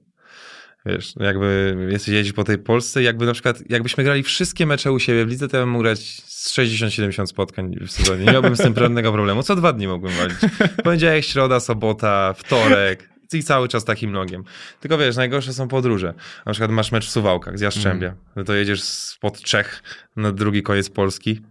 Wiesz, 0.86 1.14
jakby 1.20 1.78
jesteś 1.90 2.14
jeździć 2.14 2.34
po 2.34 2.44
tej 2.44 2.58
Polsce, 2.58 3.04
jakby 3.04 3.26
na 3.26 3.34
przykład, 3.34 3.64
jakbyśmy 3.70 4.04
grali 4.04 4.24
wszystkie 4.24 4.66
mecze 4.66 4.92
u 4.92 5.00
siebie 5.00 5.26
w 5.26 5.30
lidze, 5.30 5.48
to 5.48 5.58
ja 5.58 5.64
bym 5.64 5.70
mógł 5.70 5.84
grać 5.84 6.00
z 6.26 6.58
60-70 6.58 7.26
spotkań 7.26 7.76
w 7.88 7.92
sezonie. 7.92 8.26
Nie 8.26 8.32
miałbym 8.32 8.56
z 8.56 8.60
tym 8.60 8.76
żadnego 8.76 9.14
problemu. 9.14 9.44
Co 9.44 9.56
dwa 9.56 9.74
dni 9.74 9.88
mógłbym 9.88 10.12
walić. 10.12 10.38
Poniedziałek, 10.84 11.26
środa, 11.26 11.60
sobota, 11.60 12.34
wtorek 12.34 13.10
i 13.34 13.44
cały 13.44 13.68
czas 13.68 13.86
takim 13.86 14.12
nogiem. 14.12 14.44
Tylko 14.80 14.98
wiesz, 14.98 15.16
najgorsze 15.16 15.54
są 15.54 15.68
podróże. 15.68 16.14
Na 16.46 16.52
przykład 16.52 16.72
masz 16.72 16.92
mecz 16.92 17.08
w 17.08 17.12
Suwałkach 17.12 17.58
z 17.58 17.62
Jastrzębia. 17.62 18.08
Mm. 18.08 18.20
No 18.36 18.44
to 18.44 18.54
jedziesz 18.54 18.84
spod 18.84 19.42
Czech 19.42 19.84
na 20.16 20.32
drugi 20.32 20.64
koniec 20.64 20.90
Polski. 20.90 21.42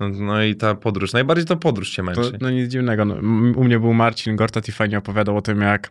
No, 0.00 0.08
no, 0.08 0.42
i 0.42 0.54
ta 0.54 0.74
podróż, 0.74 1.12
najbardziej 1.12 1.46
to 1.46 1.56
podróż 1.56 1.90
cię 1.90 2.02
męczy. 2.02 2.32
To, 2.32 2.38
no 2.40 2.50
nic 2.50 2.70
dziwnego. 2.70 3.04
No, 3.04 3.14
u 3.56 3.64
mnie 3.64 3.80
był 3.80 3.94
Marcin 3.94 4.36
Gortat 4.36 4.68
i 4.68 4.72
fajnie 4.72 4.98
opowiadał 4.98 5.36
o 5.36 5.42
tym, 5.42 5.60
jak 5.60 5.90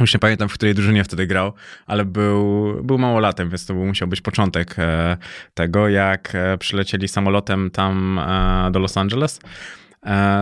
już 0.00 0.14
nie 0.14 0.20
pamiętam, 0.20 0.48
w 0.48 0.54
której 0.54 0.74
drużynie 0.74 1.04
wtedy 1.04 1.26
grał, 1.26 1.52
ale 1.86 2.04
był, 2.04 2.74
był 2.82 2.98
małolatem, 2.98 3.48
więc 3.48 3.66
to 3.66 3.74
był, 3.74 3.86
musiał 3.86 4.08
być 4.08 4.20
początek 4.20 4.74
e, 4.78 5.16
tego, 5.54 5.88
jak 5.88 6.34
e, 6.34 6.58
przylecieli 6.58 7.08
samolotem 7.08 7.70
tam 7.70 8.18
e, 8.18 8.70
do 8.70 8.78
Los 8.78 8.96
Angeles. 8.96 9.40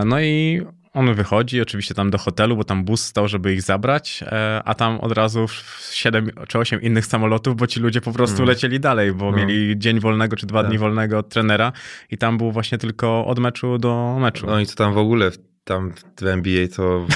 No 0.05 0.21
i 0.21 0.61
on 0.93 1.13
wychodzi 1.13 1.61
oczywiście 1.61 1.93
tam 1.93 2.11
do 2.11 2.17
hotelu, 2.17 2.57
bo 2.57 2.63
tam 2.63 2.83
bus 2.83 3.03
stał, 3.03 3.27
żeby 3.27 3.53
ich 3.53 3.61
zabrać, 3.61 4.23
a 4.65 4.75
tam 4.75 4.99
od 4.99 5.11
razu 5.11 5.45
siedem 5.91 6.29
czy 6.47 6.59
osiem 6.59 6.81
innych 6.81 7.05
samolotów, 7.05 7.55
bo 7.55 7.67
ci 7.67 7.79
ludzie 7.79 8.01
po 8.01 8.11
prostu 8.11 8.37
mm. 8.37 8.47
lecieli 8.47 8.79
dalej, 8.79 9.13
bo 9.13 9.31
no. 9.31 9.37
mieli 9.37 9.79
dzień 9.79 9.99
wolnego 9.99 10.35
czy 10.35 10.45
dwa 10.47 10.61
tak. 10.61 10.69
dni 10.69 10.77
wolnego 10.77 11.17
od 11.17 11.29
trenera 11.29 11.71
i 12.11 12.17
tam 12.17 12.37
był 12.37 12.51
właśnie 12.51 12.77
tylko 12.77 13.25
od 13.25 13.39
meczu 13.39 13.77
do 13.77 14.17
meczu. 14.21 14.45
No 14.47 14.59
i 14.59 14.65
co 14.65 14.75
tam 14.75 14.93
w 14.93 14.97
ogóle 14.97 15.31
tam 15.63 15.93
w 16.21 16.27
NBA 16.27 16.67
to... 16.75 17.07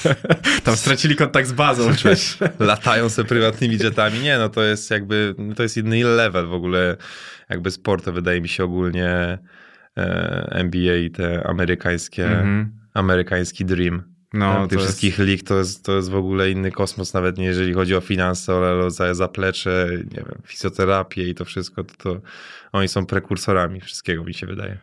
tam 0.64 0.76
stracili 0.76 1.16
kontakt 1.16 1.48
z 1.48 1.52
bazą. 1.52 1.90
Latają 2.60 3.08
sobie 3.08 3.28
prywatnymi 3.28 3.78
jetami. 3.78 4.18
Nie, 4.18 4.38
no 4.38 4.48
to 4.48 4.62
jest 4.62 4.90
jakby, 4.90 5.34
to 5.56 5.62
jest 5.62 5.76
inny 5.76 6.04
level 6.04 6.46
w 6.46 6.52
ogóle 6.52 6.96
jakby 7.48 7.70
sportu, 7.70 8.12
wydaje 8.12 8.40
mi 8.40 8.48
się 8.48 8.64
ogólnie 8.64 9.38
e, 9.96 10.48
NBA 10.50 10.96
i 10.96 11.10
te 11.10 11.46
amerykańskie, 11.46 12.26
mm 12.26 12.64
-hmm. 12.64 12.68
amerykański 12.94 13.64
dream. 13.64 14.16
No, 14.32 14.66
tych 14.66 14.78
wszystkich 14.78 15.18
jest... 15.18 15.30
lig 15.30 15.42
to 15.42 15.58
jest, 15.58 15.84
to 15.84 15.96
jest 15.96 16.10
w 16.10 16.16
ogóle 16.16 16.50
inny 16.50 16.70
kosmos, 16.70 17.14
nawet 17.14 17.38
nie 17.38 17.44
jeżeli 17.44 17.72
chodzi 17.72 17.94
o 17.94 18.00
finanse, 18.00 18.54
ale 18.54 18.90
za 18.90 19.14
zaplecze, 19.14 19.88
nie 19.90 20.16
wiem, 20.16 20.42
fizjoterapię 20.44 21.28
i 21.28 21.34
to 21.34 21.44
wszystko, 21.44 21.84
to, 21.84 21.94
to 21.94 22.20
oni 22.72 22.88
są 22.88 23.06
prekursorami 23.06 23.80
wszystkiego, 23.80 24.24
mi 24.24 24.34
się 24.34 24.46
wydaje 24.46 24.78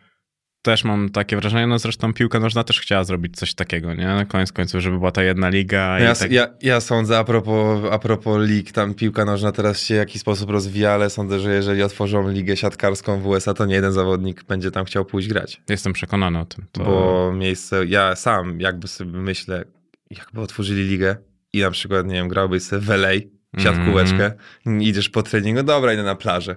też 0.64 0.84
mam 0.84 1.08
takie 1.08 1.36
wrażenie, 1.36 1.66
no 1.66 1.78
zresztą 1.78 2.12
piłka 2.12 2.40
nożna 2.40 2.64
też 2.64 2.80
chciała 2.80 3.04
zrobić 3.04 3.36
coś 3.36 3.54
takiego, 3.54 3.94
nie? 3.94 4.06
Na 4.06 4.24
koniec 4.24 4.52
końców, 4.52 4.80
żeby 4.80 4.98
była 4.98 5.10
ta 5.10 5.22
jedna 5.22 5.48
liga. 5.48 5.98
Ja, 5.98 6.14
tak... 6.14 6.32
ja, 6.32 6.48
ja, 6.62 6.80
sądzę, 6.80 7.18
a 7.18 7.24
propos, 7.24 7.80
a 7.90 7.98
propos 7.98 8.48
lig, 8.48 8.72
tam 8.72 8.94
piłka 8.94 9.24
nożna 9.24 9.52
teraz 9.52 9.80
się 9.80 9.94
w 9.94 9.96
jakiś 9.96 10.20
sposób 10.20 10.50
rozwija, 10.50 10.92
ale 10.92 11.10
sądzę, 11.10 11.40
że 11.40 11.54
jeżeli 11.54 11.82
otworzą 11.82 12.30
ligę 12.30 12.56
siatkarską 12.56 13.20
w 13.20 13.26
USA, 13.26 13.54
to 13.54 13.66
nie 13.66 13.74
jeden 13.74 13.92
zawodnik 13.92 14.44
będzie 14.44 14.70
tam 14.70 14.84
chciał 14.84 15.04
pójść 15.04 15.28
grać. 15.28 15.62
Jestem 15.68 15.92
przekonany 15.92 16.38
o 16.38 16.44
tym. 16.44 16.64
To... 16.72 16.84
Bo 16.84 17.32
miejsce, 17.32 17.86
ja 17.86 18.16
sam 18.16 18.60
jakby 18.60 18.88
sobie 18.88 19.18
myślę, 19.18 19.64
jakby 20.10 20.40
otworzyli 20.40 20.88
ligę 20.88 21.16
i 21.52 21.60
na 21.60 21.70
przykład, 21.70 22.06
nie 22.06 22.14
wiem, 22.14 22.28
grałbyś 22.28 22.62
sobie 22.62 22.82
w 22.82 22.90
LA, 22.90 23.12
siatkóweczkę, 23.58 24.32
mm. 24.66 24.82
idziesz 24.82 25.08
po 25.08 25.22
treningu, 25.22 25.62
dobra, 25.62 25.92
idę 25.92 26.02
na 26.02 26.14
plażę. 26.14 26.56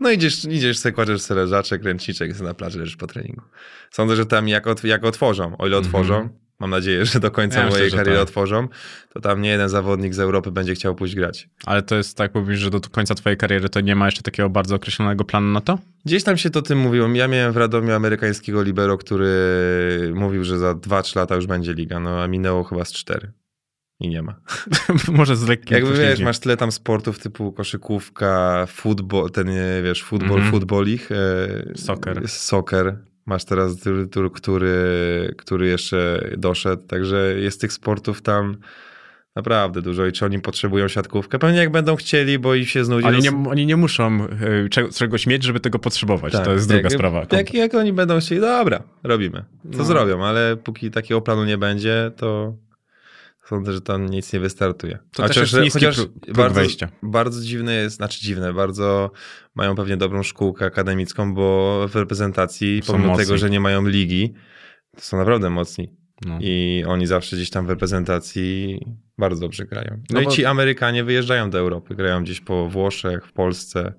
No 0.00 0.10
idziesz, 0.10 0.44
idziesz 0.44 0.78
sobie, 0.78 0.92
kładziesz 0.92 1.22
sobie 1.22 1.40
leżaczek, 1.40 1.84
ręczniczek, 1.84 2.40
na 2.40 2.54
plaży 2.54 2.78
leżysz 2.78 2.96
po 2.96 3.06
treningu. 3.06 3.42
Sądzę, 3.90 4.16
że 4.16 4.26
tam 4.26 4.48
jak, 4.48 4.66
od, 4.66 4.84
jak 4.84 5.04
otworzą, 5.04 5.56
o 5.56 5.66
ile 5.66 5.76
otworzą, 5.76 6.14
mm 6.14 6.28
-hmm. 6.28 6.32
mam 6.58 6.70
nadzieję, 6.70 7.04
że 7.06 7.20
do 7.20 7.30
końca 7.30 7.60
ja 7.60 7.68
mojej 7.68 7.84
myślę, 7.84 7.98
kariery 7.98 8.16
tak. 8.16 8.28
otworzą, 8.28 8.68
to 9.12 9.20
tam 9.20 9.42
nie 9.42 9.50
jeden 9.50 9.68
zawodnik 9.68 10.14
z 10.14 10.18
Europy 10.18 10.50
będzie 10.50 10.74
chciał 10.74 10.94
pójść 10.94 11.14
grać. 11.14 11.48
Ale 11.66 11.82
to 11.82 11.96
jest 11.96 12.16
tak, 12.16 12.34
mówisz, 12.34 12.58
że 12.58 12.70
do 12.70 12.80
końca 12.80 13.14
twojej 13.14 13.36
kariery 13.36 13.68
to 13.68 13.80
nie 13.80 13.96
ma 13.96 14.06
jeszcze 14.06 14.22
takiego 14.22 14.50
bardzo 14.50 14.76
określonego 14.76 15.24
planu 15.24 15.52
na 15.52 15.60
to? 15.60 15.78
Gdzieś 16.04 16.24
tam 16.24 16.36
się 16.36 16.50
to 16.50 16.62
tym 16.62 16.78
mówiło. 16.78 17.08
Ja 17.08 17.28
miałem 17.28 17.52
w 17.52 17.56
Radomiu 17.56 17.92
amerykańskiego 17.94 18.62
libero, 18.62 18.98
który 18.98 20.12
mówił, 20.14 20.44
że 20.44 20.58
za 20.58 20.72
2-3 20.72 21.16
lata 21.16 21.34
już 21.34 21.46
będzie 21.46 21.74
liga, 21.74 22.00
no 22.00 22.22
a 22.22 22.28
minęło 22.28 22.64
chyba 22.64 22.84
z 22.84 22.92
4 22.92 23.32
i 24.00 24.08
nie 24.08 24.22
ma. 24.22 24.40
Może 25.12 25.36
z 25.36 25.48
lekkim 25.48 25.76
Jakby 25.76 25.98
wiesz, 25.98 26.20
masz 26.20 26.38
tyle 26.38 26.56
tam 26.56 26.72
sportów 26.72 27.18
typu 27.18 27.52
koszykówka, 27.52 28.66
futbol, 28.68 29.30
ten 29.30 29.50
wiesz, 29.84 30.02
futbol, 30.02 30.38
mm 30.38 30.48
-hmm. 30.48 30.50
futbolich. 30.50 31.12
E, 31.12 31.16
soccer. 31.74 32.28
Soccer. 32.28 32.98
Masz 33.26 33.44
teraz 33.44 33.76
który, 34.10 34.30
który, 34.30 35.34
który 35.38 35.66
jeszcze 35.66 36.30
doszedł, 36.36 36.86
także 36.86 37.34
jest 37.38 37.60
tych 37.60 37.72
sportów 37.72 38.22
tam 38.22 38.56
naprawdę 39.36 39.82
dużo 39.82 40.06
i 40.06 40.12
czy 40.12 40.24
oni 40.24 40.38
potrzebują 40.40 40.88
siatkówkę? 40.88 41.38
Pewnie 41.38 41.58
jak 41.58 41.70
będą 41.70 41.96
chcieli, 41.96 42.38
bo 42.38 42.54
ich 42.54 42.70
się 42.70 42.84
znudzi. 42.84 43.06
Oni 43.06 43.18
nie, 43.18 43.30
oni 43.50 43.66
nie 43.66 43.76
muszą 43.76 44.26
e, 44.76 44.90
czegoś 44.90 45.26
mieć, 45.26 45.42
żeby 45.42 45.60
tego 45.60 45.78
potrzebować. 45.78 46.32
Tak, 46.32 46.44
to 46.44 46.52
jest 46.52 46.68
druga 46.68 46.82
jak, 46.82 46.92
sprawa. 46.92 47.26
Jak, 47.32 47.54
jak 47.54 47.74
oni 47.74 47.92
będą 47.92 48.20
chcieli, 48.20 48.40
dobra, 48.40 48.82
robimy. 49.02 49.44
To 49.72 49.78
no. 49.78 49.84
zrobią, 49.84 50.24
ale 50.24 50.56
póki 50.56 50.90
takiego 50.90 51.20
planu 51.20 51.44
nie 51.44 51.58
będzie, 51.58 52.10
to 52.16 52.54
Sądzę, 53.48 53.72
że 53.72 53.80
tam 53.80 54.06
nic 54.06 54.32
nie 54.32 54.40
wystartuje. 54.40 54.98
To 55.12 55.22
chociaż, 55.22 55.36
też 55.36 55.52
jest 55.52 55.64
niski 55.64 55.86
chociaż 55.86 55.96
próg 55.96 56.36
bardzo, 56.36 56.60
wejścia. 56.60 56.88
Bardzo 57.02 57.42
dziwne 57.42 57.74
jest, 57.74 57.96
znaczy 57.96 58.20
dziwne, 58.20 58.52
bardzo 58.52 59.10
mają 59.54 59.74
pewnie 59.74 59.96
dobrą 59.96 60.22
szkółkę 60.22 60.64
akademicką, 60.64 61.34
bo 61.34 61.88
w 61.88 61.96
reprezentacji, 61.96 62.82
są 62.84 62.92
pomimo 62.92 63.10
mocni. 63.10 63.24
tego, 63.24 63.38
że 63.38 63.50
nie 63.50 63.60
mają 63.60 63.86
ligi, 63.86 64.34
to 64.96 65.00
są 65.00 65.16
naprawdę 65.16 65.50
mocni. 65.50 65.90
No. 66.26 66.38
I 66.40 66.84
oni 66.88 67.06
zawsze 67.06 67.36
gdzieś 67.36 67.50
tam 67.50 67.66
w 67.66 67.70
reprezentacji 67.70 68.80
bardzo 69.18 69.40
dobrze 69.40 69.64
grają. 69.64 69.90
No, 69.90 70.02
no 70.10 70.20
i 70.20 70.24
bo... 70.24 70.30
ci 70.30 70.44
Amerykanie 70.44 71.04
wyjeżdżają 71.04 71.50
do 71.50 71.58
Europy, 71.58 71.94
grają 71.94 72.22
gdzieś 72.22 72.40
po 72.40 72.68
Włoszech, 72.68 73.26
w 73.26 73.32
Polsce. 73.32 73.92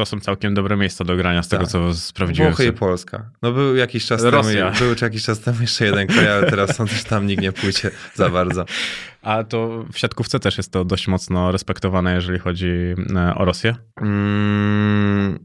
To 0.00 0.06
są 0.06 0.20
całkiem 0.20 0.54
dobre 0.54 0.76
miejsca 0.76 1.04
do 1.04 1.16
grania, 1.16 1.42
z 1.42 1.48
tak. 1.48 1.60
tego 1.60 1.70
co 1.70 1.94
sprawdziłem. 1.94 2.50
Włochy 2.52 2.66
i 2.66 2.72
Polska. 2.72 3.30
No 3.42 3.52
był 3.52 3.76
jakiś 3.76 4.06
czas 4.06 4.24
Rosja. 4.24 4.72
temu, 4.72 4.78
był 4.78 4.94
jakiś 5.02 5.24
czas 5.24 5.40
temu 5.40 5.60
jeszcze 5.60 5.84
jeden 5.84 6.06
kraj, 6.06 6.28
ale 6.28 6.50
teraz 6.50 6.74
sądzę, 6.76 6.94
że 6.94 7.04
tam 7.04 7.26
nikt 7.26 7.42
nie 7.42 7.52
pójdzie 7.52 7.90
za 8.14 8.28
bardzo. 8.28 8.64
A 9.22 9.44
to 9.44 9.84
w 9.92 9.98
siatkówce 9.98 10.40
też 10.40 10.56
jest 10.58 10.72
to 10.72 10.84
dość 10.84 11.08
mocno 11.08 11.52
respektowane, 11.52 12.14
jeżeli 12.14 12.38
chodzi 12.38 12.70
e, 13.16 13.34
o 13.34 13.44
Rosję? 13.44 13.76
Mm, 14.00 15.38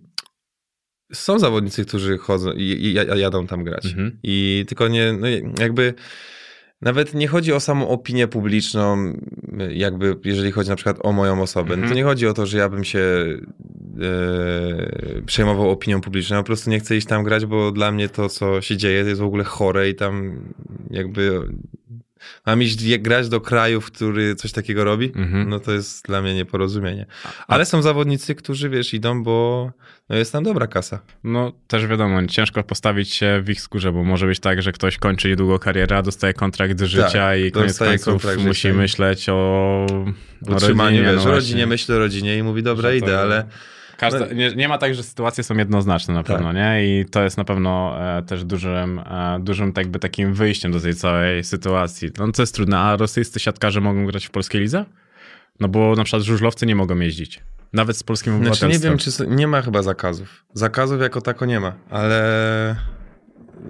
są 1.13 1.39
zawodnicy, 1.39 1.85
którzy 1.85 2.17
chodzą 2.17 2.51
i, 2.51 2.63
i 2.63 3.19
jadą 3.19 3.47
tam 3.47 3.63
grać. 3.63 3.85
Mhm. 3.85 4.19
I 4.23 4.65
tylko 4.67 4.87
nie, 4.87 5.13
no 5.13 5.27
jakby 5.59 5.93
nawet 6.81 7.13
nie 7.13 7.27
chodzi 7.27 7.53
o 7.53 7.59
samą 7.59 7.87
opinię 7.87 8.27
publiczną, 8.27 9.13
jakby 9.69 10.17
jeżeli 10.23 10.51
chodzi 10.51 10.69
na 10.69 10.75
przykład 10.75 10.97
o 11.03 11.11
moją 11.11 11.41
osobę. 11.41 11.73
-hmm. 11.73 11.77
to 11.77 11.81
mhm. 11.81 11.95
nie 11.95 12.03
chodzi 12.03 12.27
o 12.27 12.33
to, 12.33 12.45
że 12.45 12.57
ja 12.57 12.69
bym 12.69 12.83
się 12.83 13.25
e, 14.01 15.21
przejmował 15.25 15.69
opinią 15.69 16.01
publiczną. 16.01 16.35
Ja 16.35 16.41
po 16.43 16.47
prostu 16.47 16.69
nie 16.69 16.79
chcę 16.79 16.97
iść 16.97 17.07
tam 17.07 17.23
grać, 17.23 17.45
bo 17.45 17.71
dla 17.71 17.91
mnie 17.91 18.09
to, 18.09 18.29
co 18.29 18.61
się 18.61 18.77
dzieje, 18.77 19.03
to 19.03 19.09
jest 19.09 19.21
w 19.21 19.25
ogóle 19.25 19.43
chore 19.43 19.89
i 19.89 19.95
tam 19.95 20.39
jakby 20.91 21.41
mam 22.45 22.61
iść 22.61 22.97
grać 22.97 23.29
do 23.29 23.41
kraju, 23.41 23.81
w 23.81 23.91
który 23.91 24.35
coś 24.35 24.51
takiego 24.51 24.83
robi, 24.83 25.11
mhm. 25.15 25.49
no 25.49 25.59
to 25.59 25.71
jest 25.71 26.05
dla 26.05 26.21
mnie 26.21 26.35
nieporozumienie. 26.35 27.05
Ale 27.47 27.65
są 27.65 27.81
zawodnicy, 27.81 28.35
którzy 28.35 28.69
wiesz, 28.69 28.93
idą, 28.93 29.23
bo 29.23 29.71
no 30.09 30.15
jest 30.15 30.31
tam 30.31 30.43
dobra 30.43 30.67
kasa. 30.67 30.99
No 31.23 31.51
też 31.67 31.87
wiadomo, 31.87 32.27
ciężko 32.27 32.63
postawić 32.63 33.13
się 33.13 33.41
w 33.43 33.49
ich 33.49 33.61
skórze, 33.61 33.91
bo 33.91 34.03
może 34.03 34.27
być 34.27 34.39
tak, 34.39 34.61
że 34.61 34.71
ktoś 34.71 34.97
kończy 34.97 35.29
niedługo 35.29 35.59
karierę, 35.59 36.03
dostaje 36.03 36.33
kontrakt 36.33 36.73
do 36.73 36.87
życia 36.87 37.09
tak, 37.11 37.39
i 37.39 37.51
koniec 37.51 37.79
końców 37.79 38.25
musi 38.37 38.61
życia. 38.61 38.73
myśleć 38.73 39.29
o, 39.29 39.33
o 39.35 40.53
rodzinie. 40.53 41.01
Wiesz, 41.01 41.25
no 41.25 41.31
rodzinie 41.31 41.67
myśli 41.67 41.93
o 41.93 41.99
rodzinie 41.99 42.37
i 42.37 42.43
mówi, 42.43 42.63
dobra, 42.63 42.93
idę, 42.93 43.19
ale 43.19 43.45
Każda, 43.97 44.19
no- 44.19 44.33
nie, 44.33 44.55
nie, 44.55 44.67
ma 44.67 44.77
tak, 44.77 44.95
że 44.95 45.03
sytuacje 45.03 45.43
są 45.43 45.57
jednoznaczne 45.57 46.13
na 46.13 46.23
pewno, 46.23 46.47
tak. 46.47 46.55
nie? 46.55 46.99
I 46.99 47.05
to 47.05 47.23
jest 47.23 47.37
na 47.37 47.43
pewno 47.43 47.95
e, 48.17 48.23
też 48.23 48.43
dużym, 48.43 48.99
e, 48.99 49.39
dużym 49.39 49.73
tak 49.73 49.85
jakby 49.85 49.99
takim 49.99 50.33
wyjściem 50.33 50.71
do 50.71 50.79
tej 50.79 50.95
całej 50.95 51.43
sytuacji. 51.43 52.09
No 52.17 52.31
to 52.31 52.41
jest 52.41 52.55
trudne, 52.55 52.79
a 52.79 52.97
rosyjscy 52.97 53.39
siatkarze 53.39 53.81
mogą 53.81 54.05
grać 54.05 54.25
w 54.25 54.31
polskiej 54.31 54.61
lidze? 54.61 54.85
No 55.59 55.67
bo 55.67 55.95
na 55.95 56.03
przykład 56.03 56.23
żużlowcy 56.23 56.65
nie 56.65 56.75
mogą 56.75 56.99
jeździć. 56.99 57.41
Nawet 57.73 57.97
z 57.97 58.03
polskim 58.03 58.33
obywatelstwem. 58.33 58.71
Znaczy 58.71 58.85
nie 58.85 58.89
wiem, 58.89 58.97
czy 58.97 59.37
nie 59.37 59.47
ma 59.47 59.61
chyba 59.61 59.81
zakazów. 59.81 60.45
Zakazów 60.53 61.01
jako 61.01 61.21
tako 61.21 61.45
nie 61.45 61.59
ma, 61.59 61.73
ale 61.89 62.75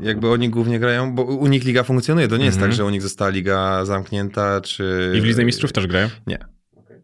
jakby 0.02 0.30
oni 0.30 0.50
głównie 0.50 0.80
grają, 0.80 1.16
bo 1.16 1.24
u 1.24 1.48
nich 1.48 1.64
liga 1.64 1.84
funkcjonuje. 1.84 2.28
To 2.28 2.38
nie 2.38 2.46
jest 2.46 2.58
tak, 2.58 2.64
mhm. 2.64 2.78
że 2.78 2.86
u 2.86 2.90
nich 2.90 3.02
została 3.02 3.30
liga 3.30 3.86
zamknięta, 3.86 4.62
czy... 4.62 5.14
I 5.18 5.22
w 5.22 5.24
Lidze 5.24 5.46
Mistrzów 5.46 5.72
też 5.72 5.88
grają? 5.88 6.10
Nie. 6.28 6.38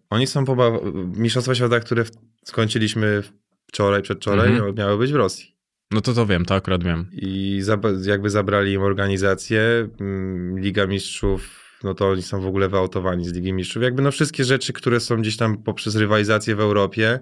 Oni 0.09 0.27
są 0.27 0.45
po 0.45 0.81
Mistrzostwa 1.15 1.55
Świata, 1.55 1.79
które 1.79 2.03
skończyliśmy 2.45 3.23
wczoraj, 3.67 4.01
przedwczoraj, 4.01 4.51
mhm. 4.51 4.75
miały 4.75 4.97
być 4.97 5.11
w 5.11 5.15
Rosji. 5.15 5.55
No 5.91 6.01
to 6.01 6.13
to 6.13 6.25
wiem, 6.25 6.45
to 6.45 6.55
akurat 6.55 6.83
wiem. 6.83 7.05
I 7.13 7.61
jakby 8.05 8.29
zabrali 8.29 8.73
im 8.73 8.81
organizację, 8.81 9.89
mm, 9.99 10.59
Liga 10.59 10.87
Mistrzów, 10.87 11.61
no 11.83 11.93
to 11.93 12.09
oni 12.09 12.21
są 12.21 12.41
w 12.41 12.45
ogóle 12.45 12.69
wyautowani 12.69 13.25
z 13.25 13.33
Ligi 13.33 13.53
Mistrzów. 13.53 13.83
Jakby 13.83 14.01
no 14.01 14.11
wszystkie 14.11 14.43
rzeczy, 14.43 14.73
które 14.73 14.99
są 14.99 15.21
gdzieś 15.21 15.37
tam 15.37 15.57
poprzez 15.57 15.95
rywalizację 15.95 16.55
w 16.55 16.59
Europie, 16.59 17.19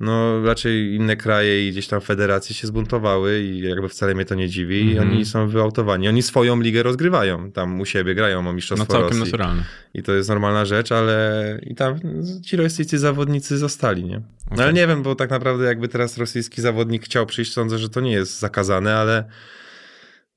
no 0.00 0.42
raczej 0.42 0.94
inne 0.94 1.16
kraje 1.16 1.68
i 1.68 1.70
gdzieś 1.72 1.88
tam 1.88 2.00
federacje 2.00 2.54
się 2.54 2.66
zbuntowały 2.66 3.40
i 3.40 3.60
jakby 3.60 3.88
wcale 3.88 4.14
mnie 4.14 4.24
to 4.24 4.34
nie 4.34 4.48
dziwi 4.48 4.80
mm 4.80 4.88
-hmm. 4.88 4.92
i 4.92 4.98
mhm. 4.98 5.16
oni 5.16 5.24
są 5.24 5.48
wyautowani. 5.48 6.08
Oni 6.08 6.22
swoją 6.22 6.60
ligę 6.60 6.82
rozgrywają, 6.82 7.52
tam 7.52 7.80
u 7.80 7.84
siebie 7.86 8.14
grają 8.14 8.48
o 8.48 8.52
mistrzostwo 8.52 8.86
no, 8.88 9.00
całkiem 9.00 9.18
Rosji. 9.18 9.32
naturalne. 9.32 9.62
I 9.94 10.02
to 10.02 10.12
jest 10.12 10.28
normalna 10.28 10.64
rzecz, 10.64 10.92
ale 10.92 11.58
i 11.62 11.74
tam 11.74 12.00
ci 12.44 12.56
rosyjscy 12.56 12.98
zawodnicy 12.98 13.58
zostali, 13.58 14.04
nie? 14.04 14.16
No 14.16 14.52
okay. 14.52 14.64
ale 14.64 14.72
nie 14.72 14.86
wiem, 14.86 15.02
bo 15.02 15.14
tak 15.14 15.30
naprawdę 15.30 15.64
jakby 15.64 15.88
teraz 15.88 16.18
rosyjski 16.18 16.60
zawodnik 16.62 17.04
chciał 17.04 17.26
przyjść, 17.26 17.52
sądzę, 17.52 17.78
że 17.78 17.88
to 17.88 18.00
nie 18.00 18.12
jest 18.12 18.38
zakazane, 18.38 18.96
ale 18.96 19.24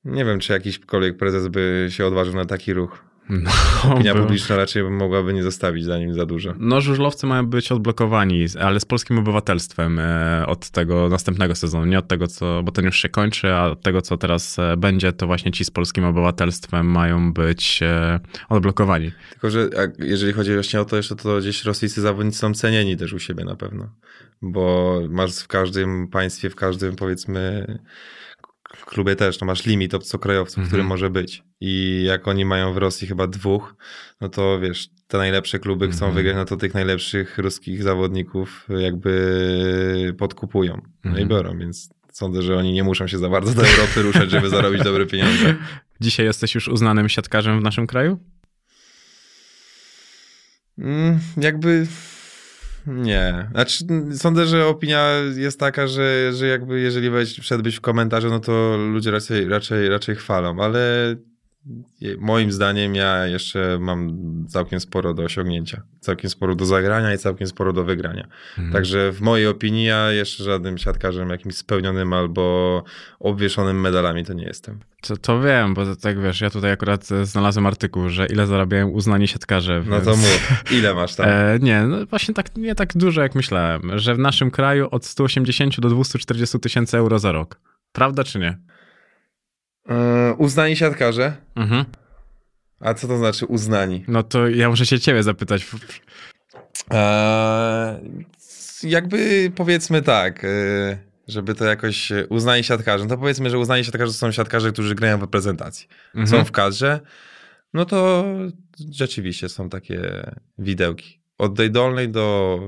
nie 0.04 0.24
wiem, 0.24 0.40
czy 0.40 0.52
jakiśkolwiek 0.52 1.16
prezes 1.16 1.48
by 1.48 1.86
się 1.90 2.06
odważył 2.06 2.34
na 2.34 2.44
taki 2.44 2.72
ruch. 2.72 3.09
No, 3.30 3.50
Opinia 3.94 4.14
by... 4.14 4.20
publiczna 4.20 4.56
raczej 4.56 4.82
mogłaby 4.82 5.32
nie 5.32 5.42
zostawić 5.42 5.84
za 5.84 5.98
nim 5.98 6.14
za 6.14 6.26
dużo. 6.26 6.54
No, 6.58 6.80
żużlowcy 6.80 7.26
mają 7.26 7.46
być 7.46 7.72
odblokowani, 7.72 8.46
ale 8.60 8.80
z 8.80 8.84
polskim 8.84 9.18
obywatelstwem 9.18 9.98
e, 9.98 10.44
od 10.46 10.70
tego 10.70 11.08
następnego 11.08 11.54
sezonu. 11.54 11.84
Nie 11.84 11.98
od 11.98 12.08
tego, 12.08 12.26
co, 12.26 12.62
bo 12.62 12.72
ten 12.72 12.84
już 12.84 12.96
się 12.96 13.08
kończy, 13.08 13.52
a 13.52 13.66
od 13.66 13.82
tego, 13.82 14.02
co 14.02 14.16
teraz 14.16 14.58
e, 14.58 14.76
będzie, 14.76 15.12
to 15.12 15.26
właśnie 15.26 15.52
ci 15.52 15.64
z 15.64 15.70
polskim 15.70 16.04
obywatelstwem 16.04 16.86
mają 16.86 17.32
być 17.32 17.80
e, 17.82 18.20
odblokowani. 18.48 19.12
Tylko, 19.30 19.50
że 19.50 19.68
jeżeli 19.98 20.32
chodzi 20.32 20.54
właśnie 20.54 20.80
o 20.80 20.84
to, 20.84 20.96
jeszcze 20.96 21.16
to 21.16 21.38
gdzieś 21.38 21.64
rosyjscy 21.64 22.00
zawodnicy 22.00 22.38
są 22.38 22.54
cenieni 22.54 22.96
też 22.96 23.12
u 23.12 23.18
siebie 23.18 23.44
na 23.44 23.56
pewno. 23.56 23.88
Bo 24.42 24.94
masz 25.08 25.36
w 25.36 25.48
każdym 25.48 26.08
państwie, 26.08 26.50
w 26.50 26.56
każdym 26.56 26.96
powiedzmy 26.96 27.66
klubie 28.70 29.16
też, 29.16 29.40
no 29.40 29.46
masz 29.46 29.66
limit 29.66 29.94
obcokrajowców, 29.94 30.58
Mhm. 30.58 30.68
który 30.68 30.82
może 30.84 31.10
być. 31.10 31.42
I 31.60 32.02
jak 32.06 32.28
oni 32.28 32.44
mają 32.44 32.72
w 32.72 32.76
Rosji 32.76 33.08
chyba 33.08 33.26
dwóch, 33.26 33.74
no 34.20 34.28
to 34.28 34.60
wiesz, 34.60 34.88
te 35.08 35.18
najlepsze 35.18 35.58
kluby 35.58 35.86
chcą 35.88 36.06
Mhm. 36.06 36.14
wygrać, 36.14 36.36
no 36.36 36.44
to 36.44 36.56
tych 36.56 36.74
najlepszych 36.74 37.38
ruskich 37.38 37.82
zawodników 37.82 38.66
jakby 38.78 40.14
podkupują. 40.18 40.74
No 41.04 41.10
Mhm. 41.10 41.26
i 41.26 41.28
biorą, 41.28 41.58
więc 41.58 41.90
sądzę, 42.12 42.42
że 42.42 42.56
oni 42.56 42.72
nie 42.72 42.84
muszą 42.84 43.06
się 43.06 43.18
za 43.18 43.28
bardzo 43.28 43.54
do 43.54 43.62
Europy 43.68 44.02
ruszać, 44.02 44.30
żeby 44.30 44.48
zarobić 44.48 44.82
dobre 44.82 45.06
pieniądze. 45.06 45.54
Dzisiaj 46.00 46.26
jesteś 46.26 46.54
już 46.54 46.68
uznanym 46.68 47.08
siatkarzem 47.08 47.60
w 47.60 47.62
naszym 47.62 47.86
kraju? 47.86 48.18
Mm, 50.78 51.18
jakby 51.36 51.86
nie. 52.86 53.48
Znaczy, 53.52 53.84
sądzę, 54.16 54.46
że 54.46 54.66
opinia 54.66 55.10
jest 55.36 55.60
taka, 55.60 55.86
że, 55.86 56.32
że 56.32 56.46
jakby 56.46 56.80
jeżeli 56.80 57.10
wszedłbyś 57.26 57.76
w 57.76 57.80
komentarze, 57.80 58.28
no 58.28 58.40
to 58.40 58.76
ludzie 58.76 59.10
raczej, 59.10 59.48
raczej, 59.48 59.88
raczej 59.88 60.16
chwalą, 60.16 60.60
ale 60.60 61.14
moim 62.18 62.52
zdaniem 62.52 62.94
ja 62.94 63.26
jeszcze 63.26 63.78
mam 63.80 64.18
całkiem 64.48 64.80
sporo 64.80 65.14
do 65.14 65.22
osiągnięcia. 65.22 65.82
Całkiem 66.00 66.30
sporo 66.30 66.54
do 66.54 66.64
zagrania 66.64 67.14
i 67.14 67.18
całkiem 67.18 67.46
sporo 67.46 67.72
do 67.72 67.84
wygrania. 67.84 68.28
Mhm. 68.58 68.72
Także 68.72 69.12
w 69.12 69.20
mojej 69.20 69.46
opinii 69.46 69.84
ja 69.84 70.12
jeszcze 70.12 70.44
żadnym 70.44 70.78
siatkarzem 70.78 71.30
jakimś 71.30 71.54
spełnionym 71.54 72.12
albo 72.12 72.84
obwieszonym 73.20 73.80
medalami 73.80 74.24
to 74.24 74.32
nie 74.32 74.44
jestem. 74.44 74.80
To, 75.00 75.16
to 75.16 75.40
wiem, 75.40 75.74
bo 75.74 75.84
to, 75.84 75.96
tak 75.96 76.22
wiesz, 76.22 76.40
ja 76.40 76.50
tutaj 76.50 76.72
akurat 76.72 77.12
e, 77.12 77.26
znalazłem 77.26 77.66
artykuł, 77.66 78.08
że 78.08 78.26
ile 78.26 78.46
zarabiają 78.46 78.88
uznani 78.88 79.28
siatkarze. 79.28 79.82
No 79.86 79.92
więc... 79.92 80.04
to 80.04 80.10
mów, 80.10 80.62
ile 80.70 80.94
masz 80.94 81.14
tam? 81.14 81.26
E, 81.30 81.58
nie, 81.58 81.82
no 81.82 82.06
właśnie 82.06 82.34
tak, 82.34 82.56
nie 82.56 82.74
tak 82.74 82.96
dużo 82.96 83.22
jak 83.22 83.34
myślałem, 83.34 83.98
że 83.98 84.14
w 84.14 84.18
naszym 84.18 84.50
kraju 84.50 84.88
od 84.90 85.06
180 85.06 85.80
do 85.80 85.88
240 85.88 86.60
tysięcy 86.60 86.98
euro 86.98 87.18
za 87.18 87.32
rok. 87.32 87.60
Prawda 87.92 88.24
czy 88.24 88.38
nie? 88.38 88.58
Yy, 89.90 90.34
uznani 90.38 90.76
siatkarze? 90.76 91.36
Mhm. 91.56 91.84
A 92.80 92.94
co 92.94 93.08
to 93.08 93.18
znaczy 93.18 93.46
uznani? 93.46 94.04
No 94.08 94.22
to 94.22 94.48
ja 94.48 94.68
muszę 94.68 94.86
się 94.86 95.00
ciebie 95.00 95.22
zapytać. 95.22 95.66
Eee, 96.90 98.24
jakby 98.82 99.52
powiedzmy 99.56 100.02
tak, 100.02 100.44
e, 100.44 100.48
żeby 101.28 101.54
to 101.54 101.64
jakoś 101.64 102.12
e, 102.12 102.26
uznani 102.26 102.64
siatkarze, 102.64 103.04
no 103.04 103.10
to 103.10 103.18
powiedzmy, 103.18 103.50
że 103.50 103.58
uznani 103.58 103.84
siatkarze 103.84 104.12
to 104.12 104.18
są 104.18 104.32
siatkarze, 104.32 104.72
którzy 104.72 104.94
grają 104.94 105.18
w 105.18 105.20
reprezentacji. 105.20 105.88
Mhm. 106.14 106.26
Są 106.26 106.44
w 106.44 106.52
kadrze, 106.52 107.00
no 107.74 107.84
to 107.84 108.24
rzeczywiście 108.92 109.48
są 109.48 109.68
takie 109.68 110.30
widełki. 110.58 111.20
Od 111.38 111.56
tej 111.56 111.70
dolnej 111.70 112.08
do 112.08 112.58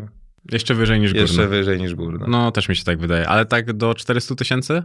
Jeszcze 0.52 0.74
wyżej 0.74 1.00
niż 1.00 1.14
jeszcze 1.14 1.36
górna. 1.36 1.50
wyżej 1.50 1.80
niż 1.80 1.94
górna. 1.94 2.26
No 2.28 2.52
też 2.52 2.68
mi 2.68 2.76
się 2.76 2.84
tak 2.84 2.98
wydaje, 2.98 3.28
ale 3.28 3.46
tak 3.46 3.72
do 3.72 3.94
400 3.94 4.34
tysięcy 4.34 4.82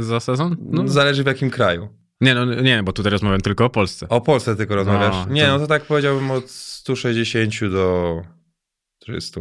za 0.00 0.20
sezon? 0.20 0.56
No. 0.60 0.88
Zależy 0.88 1.22
w 1.24 1.26
jakim 1.26 1.50
kraju. 1.50 1.88
Nie, 2.20 2.34
no 2.34 2.44
nie, 2.44 2.82
bo 2.82 2.92
tutaj 2.92 3.12
rozmawiam 3.12 3.40
tylko 3.40 3.64
o 3.64 3.70
Polsce. 3.70 4.08
O 4.08 4.20
Polsce 4.20 4.56
tylko 4.56 4.74
rozmawiasz? 4.74 5.26
No, 5.26 5.32
Nie, 5.32 5.42
to- 5.46 5.48
no 5.52 5.58
to 5.58 5.66
tak 5.66 5.82
powiedziałbym 5.84 6.30
od 6.30 6.50
160 6.50 7.72
do 7.72 8.16
300. 8.98 9.40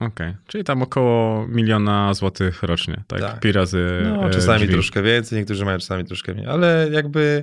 Okej, 0.00 0.34
czyli 0.46 0.64
tam 0.64 0.82
około 0.82 1.46
miliona 1.48 2.14
złotych 2.14 2.62
rocznie, 2.62 3.04
tak? 3.06 3.20
Tak. 3.20 3.40
Pi 3.40 3.52
razy 3.52 4.02
No, 4.04 4.26
e, 4.28 4.30
czasami 4.30 4.58
drzwi. 4.60 4.72
troszkę 4.72 5.02
więcej, 5.02 5.38
niektórzy 5.38 5.64
mają 5.64 5.78
czasami 5.78 6.04
troszkę 6.04 6.34
mniej, 6.34 6.46
ale 6.46 6.88
jakby 6.92 7.42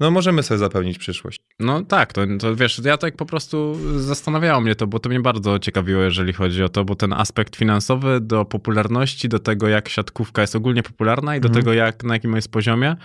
no 0.00 0.10
możemy 0.10 0.42
sobie 0.42 0.58
zapełnić 0.58 0.98
przyszłość. 0.98 1.40
No 1.58 1.82
tak, 1.82 2.12
to, 2.12 2.20
to 2.38 2.56
wiesz, 2.56 2.80
ja 2.84 2.96
tak 2.96 3.16
po 3.16 3.26
prostu 3.26 3.78
zastanawiało 3.96 4.60
mnie 4.60 4.74
to, 4.74 4.86
bo 4.86 4.98
to 4.98 5.08
mnie 5.08 5.20
bardzo 5.20 5.58
ciekawiło, 5.58 6.02
jeżeli 6.02 6.32
chodzi 6.32 6.62
o 6.62 6.68
to, 6.68 6.84
bo 6.84 6.94
ten 6.94 7.12
aspekt 7.12 7.56
finansowy 7.56 8.20
do 8.20 8.44
popularności, 8.44 9.28
do 9.28 9.38
tego 9.38 9.68
jak 9.68 9.88
siatkówka 9.88 10.40
jest 10.42 10.56
ogólnie 10.56 10.82
popularna 10.82 11.36
i 11.36 11.40
do 11.40 11.48
Mhm. 11.48 11.64
tego 11.64 11.72
jak, 11.74 12.04
na 12.04 12.14
jakim 12.14 12.36
jest 12.36 12.52
poziomie, 12.52 12.96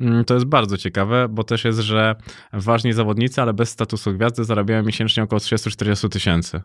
mm, 0.00 0.24
to 0.24 0.34
jest 0.34 0.46
bardzo 0.46 0.78
ciekawe, 0.78 1.28
bo 1.30 1.44
też 1.44 1.64
jest, 1.64 1.78
że 1.78 2.14
ważni 2.52 2.92
zawodnicy, 2.92 3.42
ale 3.42 3.54
bez 3.54 3.70
statusu 3.70 4.12
gwiazdy 4.14 4.44
zarabiają 4.44 4.82
miesięcznie 4.82 5.22
około 5.22 5.40
30-40 5.40 6.08
tysięcy. 6.08 6.60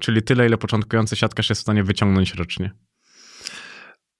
Czyli 0.00 0.22
tyle, 0.22 0.46
ile 0.46 0.58
początkujący 0.58 1.16
siatkarz 1.16 1.48
jest 1.48 1.60
w 1.60 1.62
stanie 1.62 1.84
wyciągnąć 1.84 2.34
rocznie. 2.34 2.70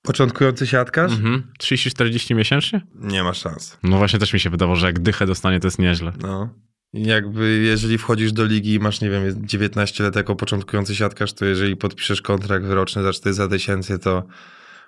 Początkujący 0.02 0.66
siatkarz? 0.66 1.12
Mhm. 1.12 1.42
30-40 1.62 2.34
miesięcznie? 2.34 2.80
Nie 2.94 3.22
ma 3.22 3.34
szans. 3.34 3.78
No 3.82 3.98
właśnie 3.98 4.18
też 4.18 4.32
mi 4.32 4.40
się 4.40 4.50
wydawało, 4.50 4.76
że 4.76 4.86
jak 4.86 4.98
dychę 5.00 5.26
dostanie, 5.26 5.60
to 5.60 5.66
jest 5.66 5.78
nieźle. 5.78 6.12
No. 6.22 6.54
Jakby 6.92 7.58
jeżeli 7.58 7.98
wchodzisz 7.98 8.32
do 8.32 8.44
ligi 8.44 8.74
i 8.74 8.78
masz, 8.78 9.00
nie 9.00 9.10
wiem, 9.10 9.46
19 9.46 10.04
lat 10.04 10.16
jako 10.16 10.36
początkujący 10.36 10.96
siatkarz, 10.96 11.32
to 11.32 11.44
jeżeli 11.44 11.76
podpiszesz 11.76 12.22
kontrakt 12.22 12.64
roczny 12.68 13.02
za 13.02 13.12
400 13.12 13.48
tysięcy, 13.48 13.98
to 13.98 14.26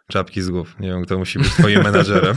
czapki 0.09 0.43
z 0.43 0.51
głów. 0.51 0.77
Nie 0.81 0.89
wiem, 0.89 1.05
kto 1.05 1.19
musi 1.19 1.39
być 1.39 1.49
twoim 1.49 1.83
menadżerem. 1.89 2.37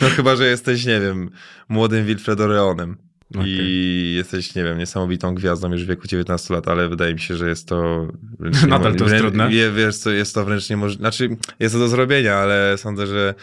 No 0.00 0.08
chyba, 0.08 0.36
że 0.36 0.46
jesteś, 0.46 0.86
nie 0.86 1.00
wiem, 1.00 1.30
młodym 1.68 2.06
Wilfredo 2.06 2.46
Reonem. 2.46 2.96
Okej. 3.34 3.46
I 3.48 4.14
jesteś, 4.16 4.54
nie 4.54 4.64
wiem, 4.64 4.78
niesamowitą 4.78 5.34
gwiazdą 5.34 5.72
już 5.72 5.84
w 5.84 5.88
wieku 5.88 6.06
19 6.06 6.54
lat, 6.54 6.68
ale 6.68 6.88
wydaje 6.88 7.14
mi 7.14 7.20
się, 7.20 7.36
że 7.36 7.48
jest 7.48 7.68
to. 7.68 8.08
Nadal 8.68 8.94
to 8.94 9.04
jest 9.04 9.14
wręcz- 9.14 9.20
trudne? 9.20 9.48
Wiesz 9.76 9.96
co, 9.96 10.10
jest 10.10 10.34
to 10.34 10.44
wręcz 10.44 10.70
niemożliwe. 10.70 11.00
Znaczy, 11.00 11.36
jest 11.60 11.74
to 11.74 11.78
do 11.78 11.88
zrobienia, 11.88 12.34
ale 12.34 12.78
sądzę, 12.78 13.06
że 13.06 13.34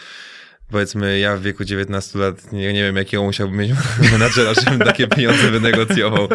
powiedzmy, 0.70 1.18
ja 1.18 1.36
w 1.36 1.42
wieku 1.42 1.64
19 1.64 2.18
lat 2.18 2.52
nie, 2.52 2.72
nie 2.72 2.82
wiem, 2.82 2.96
jakiego 2.96 3.22
musiałbym 3.22 3.56
mieć 3.56 3.70
menadżera, 4.12 4.54
żebym 4.54 4.78
takie 4.78 5.08
pieniądze 5.08 5.50
wynegocjował. 5.50 6.28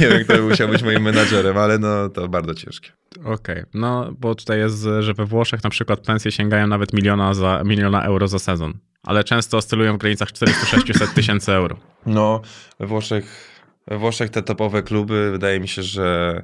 Nie 0.00 0.08
wiem, 0.08 0.24
kto 0.24 0.42
musiał 0.42 0.68
być 0.68 0.82
moim 0.82 1.02
menadżerem, 1.02 1.56
ale 1.56 1.78
no 1.78 2.08
to 2.08 2.28
bardzo 2.28 2.54
ciężkie. 2.54 2.90
Okej, 3.24 3.62
no 3.74 4.12
bo 4.18 4.34
tutaj 4.34 4.58
jest, 4.58 4.88
że 5.00 5.14
we 5.14 5.26
Włoszech 5.26 5.64
na 5.64 5.70
przykład 5.70 6.00
pensje 6.00 6.32
sięgają 6.32 6.66
nawet 6.66 6.92
miliona, 6.92 7.34
za, 7.34 7.62
miliona 7.64 8.02
euro 8.02 8.28
za 8.28 8.38
sezon, 8.38 8.74
ale 9.06 9.24
często 9.24 9.56
oscylują 9.56 9.94
w 9.94 9.98
granicach 9.98 10.28
400-600 10.28 11.14
tysięcy 11.14 11.52
euro. 11.52 11.76
No, 12.06 12.42
we 12.80 12.86
Włoszech, 12.86 13.50
we 13.86 13.98
Włoszech 13.98 14.30
te 14.30 14.42
topowe 14.42 14.82
kluby, 14.82 15.30
wydaje 15.32 15.60
mi 15.60 15.68
się, 15.68 15.82
że 15.82 16.42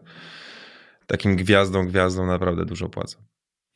takim 1.07 1.37
gwiazdom, 1.37 1.89
gwiazdom 1.89 2.27
naprawdę 2.27 2.65
dużo 2.65 2.89
płacą. 2.89 3.19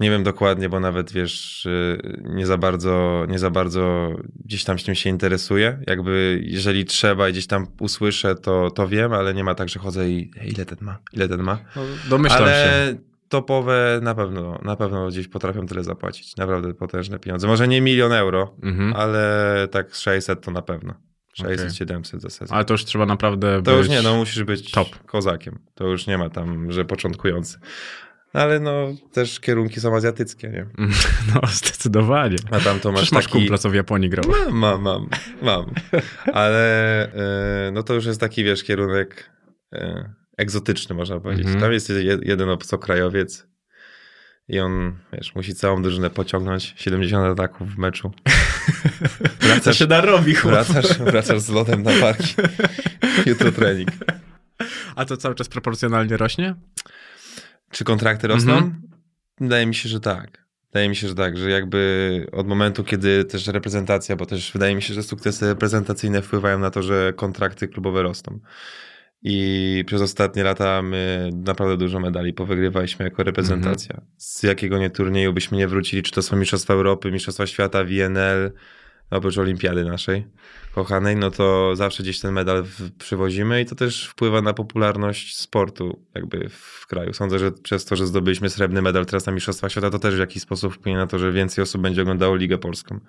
Nie 0.00 0.10
wiem 0.10 0.22
dokładnie, 0.22 0.68
bo 0.68 0.80
nawet 0.80 1.12
wiesz, 1.12 1.66
y, 1.66 2.20
nie 2.24 2.46
za 2.46 2.58
bardzo, 2.58 3.24
nie 3.28 3.38
za 3.38 3.50
bardzo 3.50 4.10
gdzieś 4.44 4.64
tam 4.64 4.78
z 4.78 4.84
tym 4.84 4.94
się 4.94 5.10
interesuję. 5.10 5.80
Jakby 5.86 6.40
jeżeli 6.44 6.84
trzeba 6.84 7.28
i 7.28 7.32
gdzieś 7.32 7.46
tam 7.46 7.66
usłyszę, 7.80 8.34
to, 8.34 8.70
to 8.70 8.88
wiem, 8.88 9.12
ale 9.12 9.34
nie 9.34 9.44
ma 9.44 9.54
tak, 9.54 9.68
że 9.68 9.78
chodzę 9.80 10.10
i 10.10 10.30
"Ej, 10.40 10.52
ile 10.52 10.66
ten 10.66 10.78
ma, 10.80 10.98
ile 11.12 11.28
ten 11.28 11.42
ma. 11.42 11.58
No, 11.76 11.82
domyślam 12.10 12.42
ale 12.42 12.52
się. 12.92 12.98
Topowe 13.28 14.00
na 14.02 14.14
pewno, 14.14 14.58
na 14.64 14.76
pewno 14.76 15.08
gdzieś 15.08 15.28
potrafią 15.28 15.66
tyle 15.66 15.84
zapłacić. 15.84 16.36
Naprawdę 16.36 16.74
potężne 16.74 17.18
pieniądze. 17.18 17.46
Może 17.46 17.68
nie 17.68 17.80
milion 17.80 18.12
euro, 18.12 18.54
Mhm. 18.62 18.92
ale 18.96 19.68
tak 19.70 19.94
600 19.94 20.40
to 20.44 20.50
na 20.50 20.62
pewno. 20.62 20.94
Okej. 21.40 21.56
600-700 21.56 22.20
za 22.20 22.30
sezon. 22.30 22.56
Ale 22.56 22.64
to 22.64 22.74
już 22.74 22.84
trzeba 22.84 23.06
naprawdę 23.06 23.62
To 23.62 23.76
już 23.76 23.88
nie, 23.88 24.02
no 24.02 24.16
musisz 24.16 24.44
być 24.44 24.70
top. 24.70 24.88
kozakiem. 25.06 25.58
To 25.74 25.86
już 25.86 26.06
nie 26.06 26.18
ma 26.18 26.30
tam, 26.30 26.72
że 26.72 26.84
początkujący. 26.84 27.58
Ale 28.32 28.60
no 28.60 28.88
też 29.12 29.40
kierunki 29.40 29.80
są 29.80 29.96
azjatyckie, 29.96 30.48
nie? 30.48 30.66
No, 31.34 31.40
zdecydowanie. 31.48 32.36
A 32.50 32.60
tam 32.60 32.80
to 32.80 32.88
masz 32.92 33.00
Przecież 33.00 33.12
masz 33.12 33.24
taki... 33.24 33.38
kumpla, 33.38 33.58
co 33.58 33.70
w 33.70 33.74
Japonii 33.74 34.10
grał. 34.10 34.24
Mam, 34.30 34.52
mam, 34.58 34.82
mam, 34.82 35.08
mam. 35.42 35.64
Ale 36.34 37.02
e, 37.12 37.70
no 37.72 37.82
to 37.82 37.94
już 37.94 38.06
jest 38.06 38.20
taki, 38.20 38.44
wiesz, 38.44 38.64
kierunek 38.64 39.30
e, 39.72 40.12
egzotyczny, 40.38 40.94
można 40.94 41.20
powiedzieć. 41.20 41.44
Mhm. 41.46 41.62
Tam 41.62 41.72
jest 41.72 41.88
je- 41.90 42.18
jeden 42.22 42.48
obcokrajowiec 42.48 43.46
i 44.48 44.60
on, 44.60 44.98
wiesz, 45.12 45.34
musi 45.34 45.54
całą 45.54 45.82
drużynę 45.82 46.10
pociągnąć. 46.10 46.74
70 46.76 47.24
ataków 47.26 47.74
w 47.74 47.78
meczu. 47.78 48.12
Co 49.62 49.72
się 49.72 49.86
da 49.86 50.00
robi, 50.00 50.34
chłop? 50.34 50.52
Wracasz, 50.54 50.98
wracasz 50.98 51.40
z 51.40 51.48
lotem 51.48 51.82
na 51.82 51.90
parki. 52.00 52.34
Jutro 53.26 53.52
trening. 53.52 53.88
A 54.96 55.04
to 55.04 55.16
cały 55.16 55.34
czas 55.34 55.48
proporcjonalnie 55.48 56.16
rośnie? 56.16 56.54
Czy 57.70 57.84
kontrakty 57.84 58.28
rosną? 58.28 58.52
Mhm. 58.52 58.82
Wydaje 59.40 59.66
mi 59.66 59.74
się, 59.74 59.88
że 59.88 60.00
tak. 60.00 60.44
Wydaje 60.72 60.88
mi 60.88 60.96
się, 60.96 61.08
że 61.08 61.14
tak, 61.14 61.38
że 61.38 61.50
jakby 61.50 62.26
od 62.32 62.46
momentu, 62.48 62.84
kiedy 62.84 63.24
też 63.24 63.46
reprezentacja, 63.46 64.16
bo 64.16 64.26
też 64.26 64.52
wydaje 64.52 64.74
mi 64.74 64.82
się, 64.82 64.94
że 64.94 65.02
sukcesy 65.02 65.46
reprezentacyjne 65.46 66.22
wpływają 66.22 66.58
na 66.58 66.70
to, 66.70 66.82
że 66.82 67.12
kontrakty 67.16 67.68
klubowe 67.68 68.02
rosną. 68.02 68.38
I 69.22 69.84
przez 69.86 70.02
ostatnie 70.02 70.44
lata 70.44 70.82
my 70.82 71.30
naprawdę 71.34 71.76
dużo 71.76 72.00
medali 72.00 72.32
powygrywaliśmy 72.32 73.04
jako 73.04 73.22
reprezentacja. 73.22 74.00
Z 74.16 74.42
jakiego 74.42 74.78
nie 74.78 74.90
turnieju 74.90 75.32
byśmy 75.32 75.58
nie 75.58 75.68
wrócili, 75.68 76.02
czy 76.02 76.12
to 76.12 76.22
są 76.22 76.36
Mistrzostwa 76.36 76.74
Europy, 76.74 77.12
Mistrzostwa 77.12 77.46
Świata, 77.46 77.84
WNL, 77.84 78.52
oprócz 79.10 79.38
Olimpiady 79.38 79.84
naszej 79.84 80.26
kochanej, 80.74 81.16
no 81.16 81.30
to 81.30 81.76
zawsze 81.76 82.02
gdzieś 82.02 82.20
ten 82.20 82.32
medal 82.32 82.64
przywozimy 82.98 83.60
i 83.60 83.66
to 83.66 83.74
też 83.74 84.06
wpływa 84.08 84.42
na 84.42 84.54
popularność 84.54 85.36
sportu 85.36 86.00
jakby 86.14 86.48
w 86.48 86.86
kraju. 86.86 87.12
Sądzę, 87.12 87.38
że 87.38 87.52
przez 87.52 87.84
to, 87.84 87.96
że 87.96 88.06
zdobyliśmy 88.06 88.50
srebrny 88.50 88.82
medal 88.82 89.06
teraz 89.06 89.26
na 89.26 89.32
Mistrzostwach 89.32 89.70
Świata, 89.70 89.90
to 89.90 89.98
też 89.98 90.14
w 90.16 90.18
jakiś 90.18 90.42
sposób 90.42 90.74
wpłynie 90.74 90.98
na 90.98 91.06
to, 91.06 91.18
że 91.18 91.32
więcej 91.32 91.62
osób 91.62 91.82
będzie 91.82 92.02
oglądało 92.02 92.36
Ligę 92.36 92.58
Polską. 92.58 93.00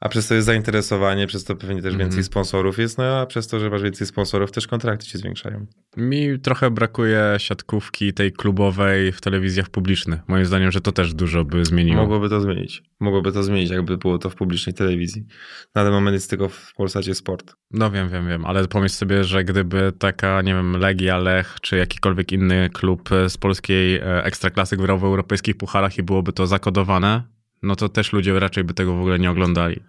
A 0.00 0.08
przez 0.08 0.28
to 0.28 0.34
jest 0.34 0.46
zainteresowanie, 0.46 1.26
przez 1.26 1.44
to 1.44 1.56
pewnie 1.56 1.82
też 1.82 1.96
więcej 1.96 2.24
sponsorów 2.24 2.78
jest, 2.78 2.98
no 2.98 3.04
a 3.04 3.26
przez 3.26 3.48
to, 3.48 3.60
że 3.60 3.70
masz 3.70 3.82
więcej 3.82 4.06
sponsorów, 4.06 4.52
też 4.52 4.66
kontrakty 4.66 5.06
się 5.06 5.18
zwiększają. 5.18 5.66
Mi 5.96 6.40
trochę 6.40 6.70
brakuje 6.70 7.34
siatkówki 7.38 8.12
tej 8.12 8.32
klubowej 8.32 9.12
w 9.12 9.20
telewizjach 9.20 9.70
publicznych. 9.70 10.20
Moim 10.28 10.44
zdaniem, 10.44 10.70
że 10.70 10.80
to 10.80 10.92
też 10.92 11.14
dużo 11.14 11.44
by 11.44 11.64
zmieniło. 11.64 12.02
Mogłoby 12.02 12.28
to 12.28 12.40
zmienić. 12.40 12.82
Mogłoby 13.00 13.32
to 13.32 13.42
zmienić, 13.42 13.70
jakby 13.70 13.98
było 13.98 14.18
to 14.18 14.30
w 14.30 14.34
publicznej 14.34 14.74
telewizji. 14.74 15.26
Na 15.74 15.84
ten 15.84 15.92
moment 15.92 16.14
jest 16.14 16.30
tylko 16.30 16.48
w 16.48 16.72
Polsacie 16.76 17.14
Sport. 17.14 17.54
No 17.70 17.90
wiem, 17.90 18.08
wiem, 18.08 18.28
wiem, 18.28 18.44
ale 18.44 18.68
pomyśl 18.68 18.94
sobie, 18.94 19.24
że 19.24 19.44
gdyby 19.44 19.92
taka, 19.98 20.42
nie 20.42 20.54
wiem, 20.54 20.72
Legia, 20.72 21.18
Lech, 21.18 21.56
czy 21.62 21.76
jakikolwiek 21.76 22.32
inny 22.32 22.70
klub 22.72 23.08
z 23.28 23.36
polskiej 23.36 23.96
e, 23.96 24.24
ekstraklasy 24.24 24.76
grał 24.76 24.98
w 24.98 25.04
europejskich 25.04 25.56
pucharach 25.56 25.98
i 25.98 26.02
byłoby 26.02 26.32
to 26.32 26.46
zakodowane, 26.46 27.35
no 27.62 27.76
to 27.76 27.88
też 27.88 28.12
ludzie 28.12 28.40
raczej 28.40 28.64
by 28.64 28.74
tego 28.74 28.94
w 28.94 29.00
ogóle 29.00 29.18
nie 29.18 29.30
oglądali. 29.30 29.80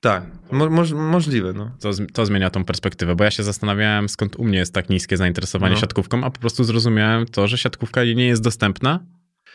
Tak, 0.00 0.24
mo 0.52 0.70
moż 0.70 0.92
możliwe, 0.92 1.52
no. 1.52 1.76
To, 1.80 1.90
to 2.12 2.26
zmienia 2.26 2.50
tą 2.50 2.64
perspektywę, 2.64 3.14
bo 3.16 3.24
ja 3.24 3.30
się 3.30 3.42
zastanawiałem, 3.42 4.08
skąd 4.08 4.36
u 4.36 4.44
mnie 4.44 4.58
jest 4.58 4.74
tak 4.74 4.90
niskie 4.90 5.16
zainteresowanie 5.16 5.74
No. 5.74 5.80
siatkówką, 5.80 6.24
a 6.24 6.30
po 6.30 6.40
prostu 6.40 6.64
zrozumiałem 6.64 7.26
to, 7.26 7.48
że 7.48 7.58
siatkówka 7.58 8.04
nie 8.04 8.26
jest 8.26 8.42
dostępna. 8.42 9.00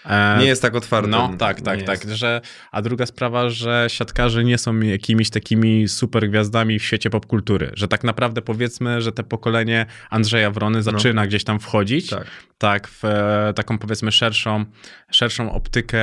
E, 0.08 0.38
Nie 0.40 0.46
jest 0.46 0.62
tak 0.62 0.76
otwarte. 0.76 1.10
No, 1.10 1.34
tak, 1.38 1.62
tak, 1.62 1.80
Nie 1.80 1.86
tak. 1.86 2.04
jest. 2.06 2.16
Że, 2.18 2.42
a 2.72 2.82
druga 2.82 3.06
sprawa, 3.06 3.50
że 3.50 3.86
siatkarze 3.90 4.44
nie 4.44 4.58
są 4.58 4.80
jakimiś 4.80 5.30
takimi 5.30 5.88
super 5.88 6.30
gwiazdami 6.30 6.80
w 6.80 6.84
świecie 6.84 7.10
popkultury. 7.10 7.72
Że 7.74 7.88
tak 7.88 8.04
naprawdę 8.04 8.42
powiedzmy, 8.42 9.02
że 9.02 9.12
te 9.12 9.24
pokolenie 9.24 9.86
Andrzeja 10.10 10.52
Wrony 10.52 10.84
zaczyna 10.84 11.28
gdzieś 11.28 11.44
tam 11.44 11.60
wchodzić. 11.60 12.10
Tak. 12.10 12.28
Tak, 12.58 12.88
w 12.88 13.06
e, 13.06 13.54
taką 13.56 13.78
powiedzmy 13.78 14.12
szerszą, 14.12 14.66
szerszą 15.12 15.52
optykę 15.52 16.00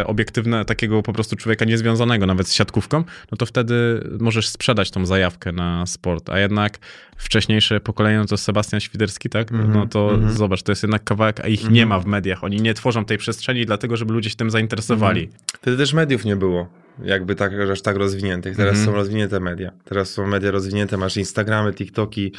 e, 0.00 0.06
obiektywne 0.06 0.64
takiego 0.64 1.02
po 1.02 1.12
prostu 1.12 1.36
człowieka 1.36 1.64
niezwiązanego 1.64 2.26
nawet 2.26 2.48
z 2.48 2.52
siatkówką, 2.54 3.04
no 3.32 3.36
to 3.38 3.46
wtedy 3.46 4.04
możesz 4.20 4.48
sprzedać 4.48 4.90
tą 4.90 5.06
zajawkę 5.06 5.52
na 5.52 5.86
sport. 5.86 6.30
A 6.30 6.38
jednak 6.38 6.78
wcześniejsze 7.16 7.80
pokolenie, 7.80 8.18
no 8.18 8.24
to 8.24 8.36
Sebastian 8.36 8.80
Świderski, 8.80 9.28
tak? 9.28 9.52
Mhm, 9.52 9.72
No 9.72 9.86
to 9.86 10.10
mhm. 10.14 10.32
zobacz, 10.32 10.62
to 10.62 10.72
jest 10.72 10.82
jednak 10.82 11.04
kawałek, 11.04 11.40
a 11.40 11.46
ich 11.46 11.58
Mhm. 11.60 11.74
nie 11.74 11.86
ma 11.86 12.00
w 12.00 12.06
mediach. 12.06 12.44
Oni 12.44 12.56
nie 12.60 12.74
tworzą 12.74 13.04
tej 13.04 13.18
przestrzeni 13.18 13.39
dlatego, 13.66 13.96
żeby 13.96 14.12
ludzie 14.12 14.30
się 14.30 14.36
tym 14.36 14.50
zainteresowali. 14.50 15.28
Wtedy 15.54 15.76
też 15.76 15.92
mediów 15.94 16.24
nie 16.24 16.36
było, 16.36 16.68
jakby 17.02 17.34
tak, 17.34 17.52
aż 17.72 17.82
tak 17.82 17.96
rozwiniętych. 17.96 18.56
Teraz 18.56 18.72
Mhm. 18.76 18.86
są 18.86 18.94
rozwinięte 18.94 19.40
media. 19.40 19.72
Teraz 19.84 20.10
są 20.10 20.26
media 20.26 20.50
rozwinięte, 20.50 20.96
masz 20.96 21.16
Instagramy, 21.16 21.72
TikToki. 21.72 22.32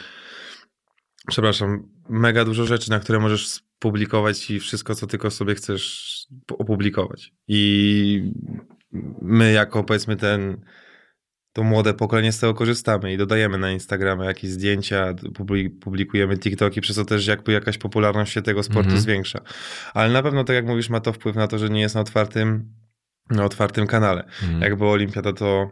Przepraszam, 1.28 1.84
mega 2.10 2.46
dużo 2.46 2.66
rzeczy, 2.66 2.90
na 2.90 3.00
które 3.00 3.20
możesz 3.20 3.60
publikować 3.80 4.52
i 4.52 4.60
wszystko, 4.60 4.96
co 4.96 5.08
tylko 5.08 5.32
sobie 5.32 5.56
chcesz 5.56 6.12
opublikować. 6.58 7.34
I 7.48 8.34
my 9.22 9.52
jako 9.52 9.84
powiedzmy 9.84 10.16
ten 10.16 10.62
to 11.54 11.64
młode 11.64 11.94
pokolenie 11.94 12.32
z 12.32 12.40
tego 12.40 12.54
korzystamy 12.54 13.14
i 13.14 13.18
dodajemy 13.18 13.58
na 13.58 13.72
Instagrama 13.72 14.26
jakieś 14.26 14.52
zdjęcia, 14.52 15.14
publi- 15.14 15.80
publikujemy 15.80 16.38
TikToki, 16.38 16.82
przez 16.82 16.96
to 16.96 17.06
też 17.06 17.28
jakby 17.28 17.52
jakaś 17.52 17.78
popularność 17.78 18.34
się 18.34 18.42
tego 18.42 18.64
sportu 18.64 18.80
Mhm. 18.90 19.02
zwiększa. 19.02 19.40
Ale 19.94 20.14
na 20.14 20.24
pewno, 20.24 20.44
tak 20.44 20.56
jak 20.56 20.66
mówisz, 20.66 20.90
ma 20.90 21.00
to 21.00 21.14
wpływ 21.14 21.36
na 21.36 21.48
to, 21.48 21.58
że 21.58 21.70
nie 21.70 21.82
jest 21.82 21.96
na 21.96 22.02
otwartym, 22.02 22.74
na 23.30 23.46
otwartym 23.46 23.88
kanale. 23.88 24.24
Mhm. 24.24 24.62
Jak 24.62 24.76
była 24.76 24.92
Olimpiada, 24.92 25.34
to 25.34 25.72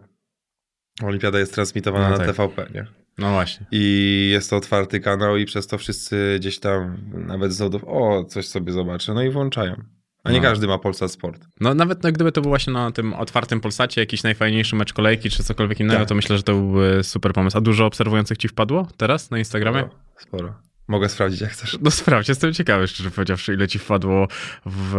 Olimpiada 1.03 1.39
jest 1.39 1.53
transmitowana 1.53 2.05
No 2.09 2.17
na 2.17 2.17
tak. 2.17 2.27
TVP, 2.35 2.67
nie? 2.73 2.85
No 3.17 3.31
właśnie. 3.31 3.65
I 3.71 4.29
jest 4.33 4.49
to 4.49 4.57
otwarty 4.57 4.99
kanał 4.99 5.37
i 5.37 5.45
przez 5.45 5.67
to 5.67 5.77
wszyscy 5.77 6.35
gdzieś 6.39 6.59
tam 6.59 6.97
nawet 7.13 7.53
z 7.53 7.59
lodów, 7.59 7.83
o, 7.87 8.23
coś 8.23 8.47
sobie 8.47 8.71
zobaczę, 8.71 9.13
no 9.13 9.23
i 9.23 9.29
włączają. 9.29 9.83
A 10.23 10.31
nie 10.31 10.37
No. 10.37 10.43
każdy 10.43 10.67
ma 10.67 10.77
Polsat 10.77 11.11
Sport. 11.11 11.41
No 11.61 11.73
nawet 11.73 12.03
no, 12.03 12.11
gdyby 12.11 12.31
to 12.31 12.41
był 12.41 12.49
właśnie 12.49 12.73
na 12.73 12.91
tym 12.91 13.13
otwartym 13.13 13.61
Polsacie 13.61 14.01
jakiś 14.01 14.23
najfajniejszy 14.23 14.75
mecz 14.75 14.93
kolejki 14.93 15.29
czy 15.29 15.43
cokolwiek 15.43 15.79
innego, 15.79 15.99
Tak. 15.99 16.09
to 16.09 16.15
myślę, 16.15 16.37
że 16.37 16.43
to 16.43 16.53
byłby 16.53 16.99
super 17.03 17.33
pomysł. 17.33 17.57
A 17.57 17.61
dużo 17.61 17.85
obserwujących 17.85 18.37
ci 18.37 18.47
wpadło 18.47 18.87
teraz 18.97 19.31
na 19.31 19.37
Instagramie? 19.37 19.79
Sporo. 19.79 19.99
Sporo. 20.17 20.53
Mogę 20.87 21.09
sprawdzić, 21.09 21.41
jak 21.41 21.51
chcesz. 21.51 21.77
No 21.81 21.91
sprawdź, 21.91 22.29
jestem 22.29 22.53
ciekawy, 22.53 22.87
szczerze 22.87 23.11
powiedziawszy, 23.11 23.53
ile 23.53 23.67
ci 23.67 23.79
wpadło 23.79 24.27
w 24.65 24.95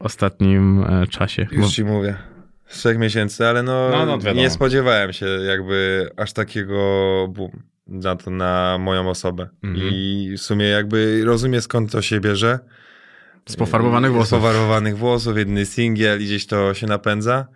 ostatnim 0.00 0.84
e, 0.88 1.06
czasie. 1.06 1.46
Już 1.52 1.60
Bo- 1.60 1.68
ci 1.70 1.84
mówię. 1.84 2.16
Z 2.66 2.78
trzech 2.78 2.98
miesięcy, 2.98 3.46
ale 3.46 3.62
no, 3.62 3.90
No, 3.90 4.18
no, 4.24 4.32
nie 4.32 4.50
spodziewałem 4.50 5.12
się 5.12 5.26
jakby 5.26 6.08
aż 6.16 6.32
takiego 6.32 6.76
boom 7.30 7.50
na, 7.86 8.16
to, 8.16 8.30
na 8.30 8.76
moją 8.80 9.08
osobę. 9.10 9.48
Mhm. 9.62 9.88
I 9.92 10.34
w 10.38 10.40
sumie 10.42 10.66
jakby 10.66 11.22
rozumiem 11.24 11.62
skąd 11.62 11.92
to 11.92 12.02
się 12.02 12.20
bierze. 12.20 12.58
Z 13.48 13.56
pofarbowanych 13.56 14.10
Z 14.10 14.14
włosów. 14.14 14.30
pofarbowanych 14.40 14.98
włosów, 14.98 15.36
jedny 15.38 15.66
singiel 15.66 16.20
i 16.22 16.24
gdzieś 16.24 16.46
to 16.46 16.74
się 16.74 16.86
napędza. 16.86 17.46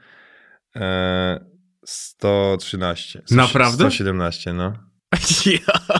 E, 0.76 1.44
113. 1.84 3.22
Naprawdę? 3.30 3.76
117, 3.76 4.52
no. 4.52 4.72
Ja. 5.46 5.98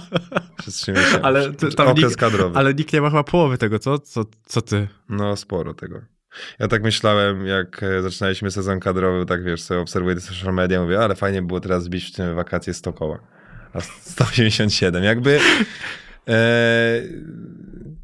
Przez 0.59 0.74
trzy 0.74 0.93
miesiące. 0.93 1.24
Ale 1.24 1.53
ty- 1.53 1.70
tam 1.72 1.89
Okres 1.89 2.05
nikt- 2.12 2.16
kadrowy. 2.20 2.59
Ale 2.59 2.74
nikt 2.74 2.93
nie 2.93 3.01
ma 3.01 3.11
chyba 3.11 3.24
połowy 3.24 3.59
tego, 3.59 3.78
co? 3.78 3.99
Co, 3.99 4.24
co 4.47 4.62
ty? 4.62 4.89
No, 5.09 5.36
sporo 5.36 5.74
tego. 5.74 6.01
Ja 6.59 6.68
tak 6.68 6.82
myślałem, 6.82 7.47
jak 7.47 7.82
e, 7.82 8.03
zaczynaliśmy 8.03 8.51
sezon 8.51 8.80
kadrowy, 8.80 9.26
tak 9.26 9.45
wiesz, 9.45 9.62
sobie 9.62 9.80
obserwuję 9.80 10.14
te 10.14 10.20
social 10.20 10.55
media, 10.55 10.82
mówię, 10.82 10.99
ale 11.01 11.14
fajnie 11.16 11.43
było 11.43 11.61
teraz 11.61 11.84
zbić 11.84 12.05
w 12.05 12.12
tym 12.12 12.34
wakacje 12.34 12.74
100 12.74 12.93
koła. 12.93 13.18
A 13.72 13.80
187, 13.80 15.05
jakby 15.05 15.41
e, 16.28 17.03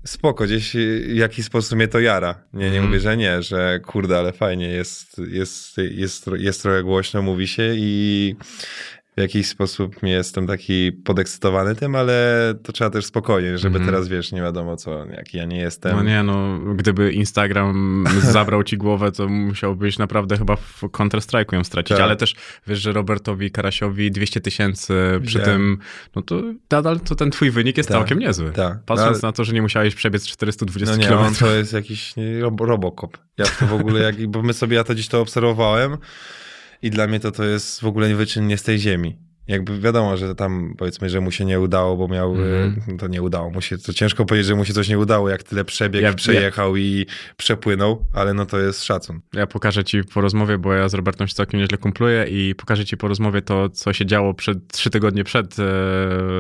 spoko, 0.07 0.45
gdzieś 0.45 0.73
w 1.07 1.15
jakiś 1.15 1.47
sposób 1.47 1.77
mnie 1.77 1.89
to 1.89 2.01
jara. 2.01 2.35
Nie, 2.53 2.61
nie 2.61 2.67
Mhm. 2.67 2.87
mówię, 2.87 3.01
że 3.01 3.17
nie, 3.17 3.43
że 3.43 3.81
kurde, 3.81 4.19
ale 4.19 4.33
fajnie, 4.33 4.69
jest, 4.69 5.19
jest, 5.31 5.77
jest, 5.79 6.27
jest 6.37 6.63
trochę 6.63 6.83
głośno, 6.83 7.23
mówi 7.23 7.49
się 7.49 7.73
i 7.77 8.35
w 9.17 9.21
jakiś 9.21 9.49
sposób 9.49 9.97
jestem 10.03 10.47
taki 10.47 10.93
podekscytowany 10.93 11.75
tym, 11.75 11.95
ale 11.95 12.55
to 12.63 12.73
trzeba 12.73 12.91
też 12.91 13.05
spokojnie, 13.07 13.59
żeby 13.59 13.77
Mhm. 13.79 13.87
teraz, 13.93 14.09
wiesz, 14.09 14.33
nie 14.33 14.41
wiadomo 14.41 14.77
co, 14.77 15.07
jaki 15.07 15.37
ja 15.39 15.45
nie 15.45 15.59
jestem. 15.59 15.97
No 15.97 16.03
nie, 16.03 16.23
no 16.23 16.59
gdyby 16.75 17.13
Instagram 17.13 18.05
zabrał 18.33 18.63
ci 18.65 18.77
głowę, 18.77 19.13
to 19.13 19.29
musiałbyś 19.29 19.99
naprawdę 19.99 20.37
chyba 20.39 20.57
w 20.57 20.83
Counter-Strike'u 20.83 21.55
ją 21.55 21.65
stracić, 21.65 21.97
Tak. 21.97 22.01
ale 22.05 22.17
też 22.17 22.35
wiesz, 22.67 22.81
że 22.81 22.93
Robertowi 22.93 23.51
Karasiowi 23.51 24.11
200 24.11 24.41
tysięcy 24.41 24.95
przy 25.27 25.39
Wiem. 25.39 25.47
tym, 25.47 25.79
no 26.17 26.23
to 26.23 26.43
nadal 26.71 27.01
to 27.01 27.15
ten 27.15 27.31
twój 27.31 27.51
wynik 27.51 27.77
jest 27.77 27.89
Tak, 27.89 27.99
całkiem 27.99 28.19
niezły. 28.19 28.51
tak. 28.51 28.79
Patrząc 28.87 29.23
No, 29.23 29.29
na 29.29 29.33
to, 29.33 29.45
że 29.45 29.53
nie 29.53 29.63
musiałeś 29.63 29.95
przebiec 29.95 30.27
420 30.27 30.97
No 30.97 31.03
nie, 31.03 31.09
km. 31.09 31.19
on 31.19 31.35
to 31.35 31.55
jest 31.55 31.73
jakiś 31.73 32.17
nie, 32.17 32.41
rob, 32.41 32.61
robokop. 32.61 33.19
Ja 33.39 33.45
to 33.61 33.67
w 33.67 33.73
ogóle, 33.75 34.01
jak, 34.03 34.27
bo 34.27 34.43
my 34.43 34.53
sobie, 34.53 34.77
ja 34.77 34.85
to 34.85 34.95
dziś 34.95 35.09
to 35.09 35.21
obserwowałem 35.21 35.97
i 36.85 36.91
dla 36.91 37.07
mnie 37.07 37.21
to 37.21 37.31
to 37.31 37.45
jest 37.45 37.81
w 37.81 37.87
ogóle 37.87 38.15
wyczyn 38.15 38.47
nie 38.47 38.59
z 38.59 38.63
tej 38.63 38.79
ziemi. 38.79 39.17
Jakby 39.49 39.81
wiadomo, 39.81 40.17
że 40.17 40.35
tam 40.35 40.75
powiedzmy, 40.79 41.11
że 41.11 41.21
mu 41.21 41.31
się 41.31 41.45
nie 41.45 41.61
udało, 41.61 41.97
bo 41.97 42.09
miał, 42.09 42.31
Mhm. 42.35 42.77
e, 42.89 42.97
to 42.99 43.07
nie 43.09 43.23
udało 43.23 43.51
mu 43.51 43.61
się, 43.61 43.79
to 43.79 43.93
ciężko 43.93 44.25
powiedzieć, 44.25 44.47
że 44.47 44.55
mu 44.55 44.65
się 44.65 44.73
coś 44.73 44.89
nie 44.89 44.99
udało, 44.99 45.29
jak 45.29 45.43
tyle 45.43 45.65
przebiegł, 45.65 46.05
Ja- 46.05 46.13
przejechał 46.15 46.77
i 46.77 47.07
przepłynął, 47.37 48.07
ale 48.15 48.35
no 48.35 48.47
to 48.47 48.59
jest 48.59 48.85
szacun. 48.85 49.21
Ja 49.33 49.47
pokażę 49.47 49.85
ci 49.85 50.05
po 50.15 50.21
rozmowie, 50.21 50.59
bo 50.59 50.73
ja 50.73 50.89
z 50.89 50.95
Robertem 50.95 51.29
się 51.29 51.35
całkiem 51.35 51.61
nieźle 51.61 51.79
kumpluję 51.79 52.27
i 52.31 52.55
pokażę 52.55 52.85
ci 52.85 52.97
po 52.97 53.09
rozmowie 53.09 53.43
to, 53.43 53.69
co 53.69 53.93
się 53.93 54.07
działo 54.07 54.35
przed, 54.35 54.69
trzy 54.73 54.91
tygodnie 54.91 55.25
przed 55.25 55.57
e, 55.59 55.65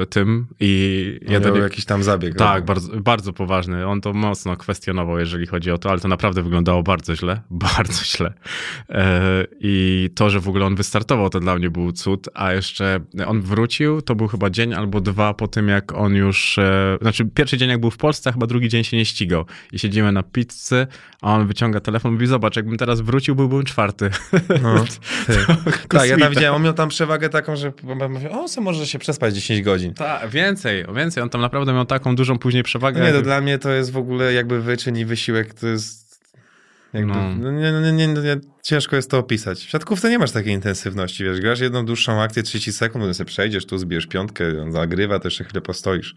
tym 0.06 0.46
i 0.60 1.18
Ja 1.22 1.32
ja 1.32 1.40
miał 1.40 1.56
jakiś 1.56 1.84
tam 1.84 2.02
zabieg. 2.02 2.34
Tak, 2.34 2.54
robił. 2.54 2.66
bardzo, 2.66 3.00
bardzo 3.00 3.32
poważny. 3.32 3.86
On 3.86 4.00
to 4.00 4.12
mocno 4.12 4.56
kwestionował, 4.56 5.18
jeżeli 5.18 5.46
chodzi 5.46 5.70
o 5.70 5.78
to, 5.78 5.90
ale 5.90 6.00
to 6.00 6.08
naprawdę 6.08 6.42
wyglądało 6.42 6.82
bardzo 6.82 7.16
źle, 7.16 7.40
bardzo 7.76 8.04
źle. 8.04 8.32
E, 8.88 9.44
I 9.60 10.10
to, 10.14 10.30
że 10.30 10.40
w 10.40 10.48
ogóle 10.48 10.66
on 10.66 10.74
wystartował, 10.76 11.30
to 11.30 11.40
dla 11.40 11.56
mnie 11.56 11.70
był 11.70 11.92
cud, 11.92 12.28
a 12.34 12.52
jeszcze 12.52 12.93
on 13.26 13.42
wrócił, 13.42 14.02
to 14.02 14.14
był 14.14 14.28
chyba 14.28 14.50
dzień 14.50 14.74
albo 14.74 15.00
dwa 15.00 15.34
po 15.34 15.48
tym, 15.48 15.68
jak 15.68 15.92
on 15.92 16.14
już, 16.14 16.58
e, 16.58 16.98
znaczy 17.02 17.24
pierwszy 17.24 17.58
dzień 17.58 17.68
jak 17.70 17.80
był 17.80 17.90
w 17.90 17.96
Polsce, 17.96 18.30
a 18.30 18.32
chyba 18.32 18.46
drugi 18.46 18.68
dzień 18.68 18.84
się 18.84 18.96
nie 18.96 19.04
ścigał. 19.04 19.44
I 19.72 19.78
siedzimy 19.78 20.12
na 20.12 20.22
pizzy, 20.22 20.86
a 21.22 21.34
on 21.34 21.46
wyciąga 21.46 21.80
telefon 21.80 22.10
i 22.10 22.14
mówi, 22.14 22.26
zobacz, 22.26 22.56
jakbym 22.56 22.76
teraz 22.76 23.00
wrócił, 23.00 23.34
byłbym 23.34 23.64
czwarty. 23.64 24.10
No, 24.62 24.84
tak, 25.88 26.08
ja 26.08 26.18
tam 26.18 26.30
widziałem, 26.30 26.54
on 26.54 26.62
miał 26.62 26.72
tam 26.74 26.88
przewagę 26.88 27.28
taką, 27.28 27.56
że 27.56 27.72
mówię, 28.10 28.30
o, 28.30 28.48
se 28.48 28.60
może 28.60 28.86
się 28.86 28.98
przespać 28.98 29.34
10 29.34 29.62
godzin. 29.62 29.94
Tak, 29.94 30.30
więcej, 30.30 30.84
więcej. 30.94 31.22
On 31.22 31.28
tam 31.28 31.40
naprawdę 31.40 31.72
miał 31.72 31.84
taką 31.84 32.16
dużą 32.16 32.38
później 32.38 32.62
przewagę. 32.62 32.98
No 32.98 33.04
nie, 33.04 33.10
to 33.10 33.16
jakby- 33.16 33.28
dla 33.28 33.40
mnie 33.40 33.58
to 33.58 33.70
jest 33.70 33.92
w 33.92 33.96
ogóle 33.96 34.32
jakby 34.32 34.60
wyczyn 34.60 34.98
i 34.98 35.04
wysiłek, 35.04 35.54
to 35.54 35.66
jest 35.66 36.03
jakby, 36.94 37.12
No. 37.12 37.34
no. 37.34 37.50
nie, 37.52 37.72
nie, 37.72 37.92
nie, 37.92 38.06
nie, 38.08 38.36
ciężko 38.62 38.96
jest 38.96 39.10
to 39.10 39.18
opisać. 39.18 39.58
W 39.64 39.70
siatkówce 39.70 40.10
nie 40.10 40.18
masz 40.18 40.30
takiej 40.30 40.52
intensywności, 40.52 41.24
wiesz, 41.24 41.40
grasz 41.40 41.60
jedną 41.60 41.86
dłuższą 41.86 42.22
akcję, 42.22 42.42
30 42.42 42.72
sekund, 42.72 43.02
potem 43.02 43.14
sobie 43.14 43.28
przejdziesz, 43.28 43.66
tu 43.66 43.78
zbierz 43.78 44.06
piątkę, 44.06 44.62
on 44.62 44.72
zagrywa, 44.72 45.20
jeszcze 45.24 45.44
chwilę 45.44 45.60
postoisz. 45.60 46.14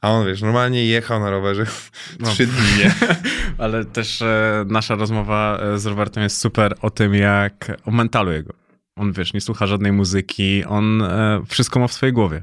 A 0.00 0.10
on, 0.10 0.26
wiesz, 0.26 0.42
normalnie 0.42 0.86
jechał 0.86 1.20
na 1.20 1.30
rowerze 1.30 1.66
No. 2.20 2.28
trzy 2.30 2.46
dni, 2.46 2.62
nie? 2.78 2.94
Ale 3.64 3.84
też 3.84 4.22
e, 4.22 4.64
nasza 4.68 4.94
rozmowa 4.94 5.58
e, 5.62 5.78
z 5.78 5.86
Robertem 5.86 6.22
jest 6.22 6.38
super 6.40 6.74
o 6.82 6.90
tym, 6.90 7.14
jak 7.14 7.72
o 7.84 7.90
mentalu 7.90 8.32
jego. 8.32 8.52
On, 8.96 9.12
wiesz, 9.12 9.32
nie 9.34 9.40
słucha 9.40 9.66
żadnej 9.66 9.92
muzyki, 9.92 10.64
on 10.64 11.02
e, 11.02 11.42
wszystko 11.48 11.80
ma 11.80 11.88
w 11.88 11.92
swojej 11.92 12.12
głowie. 12.12 12.42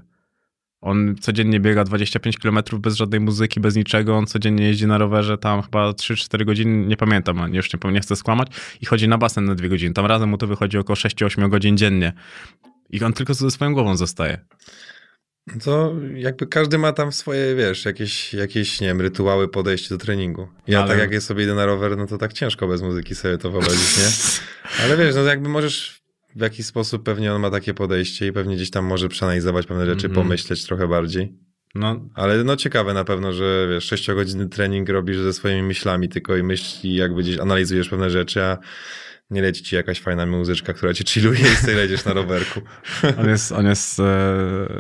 On 0.84 1.16
codziennie 1.22 1.60
biega 1.60 1.84
25 1.84 2.38
km 2.38 2.60
bez 2.80 2.96
żadnej 2.96 3.20
muzyki, 3.20 3.60
bez 3.60 3.76
niczego. 3.76 4.16
On 4.18 4.26
codziennie 4.26 4.68
jeździ 4.68 4.88
na 4.88 4.98
rowerze 4.98 5.38
tam 5.38 5.62
chyba 5.62 5.92
3-4 5.92 6.46
godziny, 6.46 6.88
nie 6.88 6.98
pamiętam, 6.98 7.54
już 7.54 7.74
nie, 7.74 7.92
nie 7.92 8.00
chcę 8.00 8.16
skłamać, 8.16 8.48
i 8.82 8.86
chodzi 8.86 9.08
na 9.08 9.18
basen 9.18 9.46
na 9.46 9.56
2 9.56 9.68
godziny. 9.68 9.94
Tam 9.94 10.06
razem 10.06 10.30
mu 10.30 10.38
to 10.38 10.48
wychodzi 10.48 10.78
około 10.78 10.96
6-8 10.96 11.50
godzin 11.50 11.78
dziennie. 11.78 12.14
I 12.90 13.04
on 13.04 13.14
tylko 13.14 13.34
ze 13.34 13.52
swoją 13.52 13.74
głową 13.74 13.98
zostaje. 13.98 14.40
To 15.64 15.96
jakby 16.16 16.48
każdy 16.48 16.78
ma 16.78 16.94
tam 16.94 17.12
swoje, 17.12 17.56
wiesz, 17.56 17.86
jakieś, 17.86 18.34
jakieś 18.34 18.82
nie 18.82 18.88
wiem, 18.88 19.02
rytuały, 19.02 19.48
podejście 19.48 19.90
do 19.90 19.98
treningu. 19.98 20.48
Ja 20.68 20.80
Ale- 20.80 20.88
tak 20.90 21.00
jak 21.00 21.12
ja 21.12 21.22
sobie 21.22 21.44
idę 21.44 21.56
na 21.56 21.66
rower, 21.66 21.98
no 21.98 22.08
to 22.08 22.18
tak 22.18 22.34
ciężko 22.34 22.68
bez 22.68 22.82
muzyki 22.82 23.16
sobie 23.16 23.38
to 23.38 23.52
wyobrazić, 23.52 23.98
nie? 23.98 24.06
Ale 24.84 24.98
wiesz, 24.98 25.16
no 25.16 25.22
jakby 25.24 25.50
możesz 25.50 26.03
w 26.36 26.42
jakiś 26.42 26.66
sposób 26.66 27.04
pewnie 27.04 27.34
on 27.34 27.42
ma 27.42 27.52
takie 27.52 27.74
podejście 27.74 28.28
i 28.28 28.32
pewnie 28.32 28.56
gdzieś 28.56 28.70
tam 28.72 28.86
może 28.86 29.10
przeanalizować 29.10 29.66
pewne 29.68 29.86
rzeczy, 29.86 30.08
Mhm. 30.08 30.26
pomyśleć 30.26 30.64
trochę 30.66 30.88
bardziej. 30.88 31.34
No, 31.76 32.10
Ale 32.16 32.44
no 32.44 32.56
ciekawe 32.56 32.94
na 32.94 33.04
pewno, 33.04 33.34
że 33.34 33.68
wiesz, 33.70 33.84
sześciogodzinny 33.86 34.50
trening 34.50 34.90
robisz 34.90 35.18
ze 35.18 35.34
swoimi 35.34 35.64
myślami 35.64 36.10
tylko 36.10 36.38
i 36.38 36.44
myśli, 36.44 36.96
jakby 36.96 37.22
gdzieś 37.24 37.38
analizujesz 37.40 37.90
pewne 37.90 38.10
rzeczy, 38.10 38.44
a 38.44 38.58
nie 39.30 39.42
leci 39.42 39.64
ci 39.64 39.76
jakaś 39.76 40.02
fajna 40.02 40.26
muzyczka, 40.26 40.74
która 40.74 40.94
cię 40.94 41.04
chilluje 41.08 41.40
i 41.40 41.56
sobie 41.56 41.74
jedziesz 41.76 42.06
na 42.06 42.14
rowerku. 42.14 42.62
on 43.20 43.30
jest, 43.30 43.52
on 43.52 43.66
jest 43.66 44.00
e, 44.00 44.04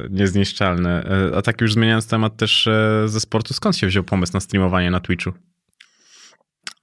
niezniszczalny. 0.09 0.89
E, 0.89 1.31
a 1.35 1.41
tak 1.41 1.61
już 1.61 1.73
zmieniając 1.73 2.07
temat 2.07 2.37
też 2.37 2.67
e, 2.67 3.03
ze 3.05 3.19
sportu, 3.19 3.53
skąd 3.53 3.77
się 3.77 3.87
wziął 3.87 4.03
pomysł 4.03 4.33
na 4.33 4.39
streamowanie 4.39 4.91
na 4.91 4.99
Twitchu? 4.99 5.31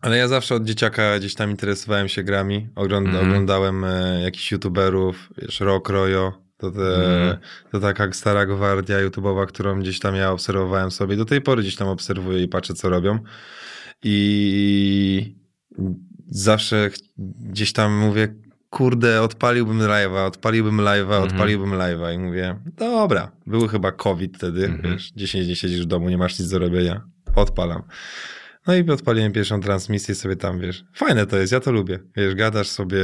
Ale 0.01 0.17
ja 0.19 0.29
zawsze 0.29 0.55
od 0.55 0.65
dzieciaka 0.65 1.19
gdzieś 1.19 1.35
tam 1.35 1.51
interesowałem 1.51 2.09
się 2.09 2.23
grami. 2.23 2.69
Mhm. 2.77 3.27
Oglądałem 3.27 3.85
e, 3.85 4.21
jakichś 4.23 4.53
youtuberów, 4.53 5.29
wiesz, 5.39 5.61
Rock 5.61 5.89
Royo, 5.89 6.33
to, 6.57 6.71
te, 6.71 6.95
Mhm. 6.97 7.37
to 7.73 7.81
taka 7.81 8.13
stara 8.13 8.47
gwardia 8.47 8.99
youtubowa, 9.01 9.47
którą 9.47 9.81
gdzieś 9.81 9.99
tam 9.99 10.15
ja 10.15 10.31
obserwowałem 10.33 10.91
sobie. 10.91 11.17
Do 11.17 11.25
tej 11.25 11.41
pory 11.41 11.63
gdzieś 11.63 11.77
tam 11.77 11.89
obserwuję 11.89 12.43
i 12.43 12.49
patrzę, 12.49 12.75
co 12.75 12.89
robią. 12.89 13.19
I 14.05 15.37
zawsze 16.29 16.91
gdzieś 17.51 17.73
tam 17.73 17.93
mówię, 17.97 18.35
kurde, 18.71 19.23
odpaliłbym 19.23 19.79
live'a, 19.79 20.27
odpaliłbym 20.27 20.77
live'a, 20.77 21.01
Mhm. 21.15 21.23
odpaliłbym 21.23 21.71
live'a 21.71 22.15
i 22.15 22.19
mówię, 22.19 22.57
dobra, 22.77 23.31
był 23.47 23.69
chyba 23.69 23.93
COVID 23.93 24.37
wtedy, 24.37 24.65
Mhm. 24.67 24.95
wiesz, 24.95 25.13
10 25.17 25.47
dni 25.47 25.57
siedzisz 25.57 25.83
w 25.83 25.87
domu, 25.87 26.09
nie 26.09 26.19
masz 26.19 26.39
nic 26.39 26.49
do 26.49 26.59
robienia, 26.59 27.03
odpalam. 27.37 27.83
No 28.67 28.75
i 28.75 28.91
odpaliłem 28.91 29.33
pierwszą 29.33 29.61
transmisję 29.61 30.15
sobie 30.15 30.37
tam, 30.37 30.61
wiesz, 30.61 30.85
fajne 30.95 31.27
to 31.27 31.37
jest, 31.37 31.53
ja 31.53 31.61
to 31.61 31.73
lubię, 31.73 31.99
wiesz, 32.17 32.35
gadasz 32.35 32.69
sobie 32.69 33.01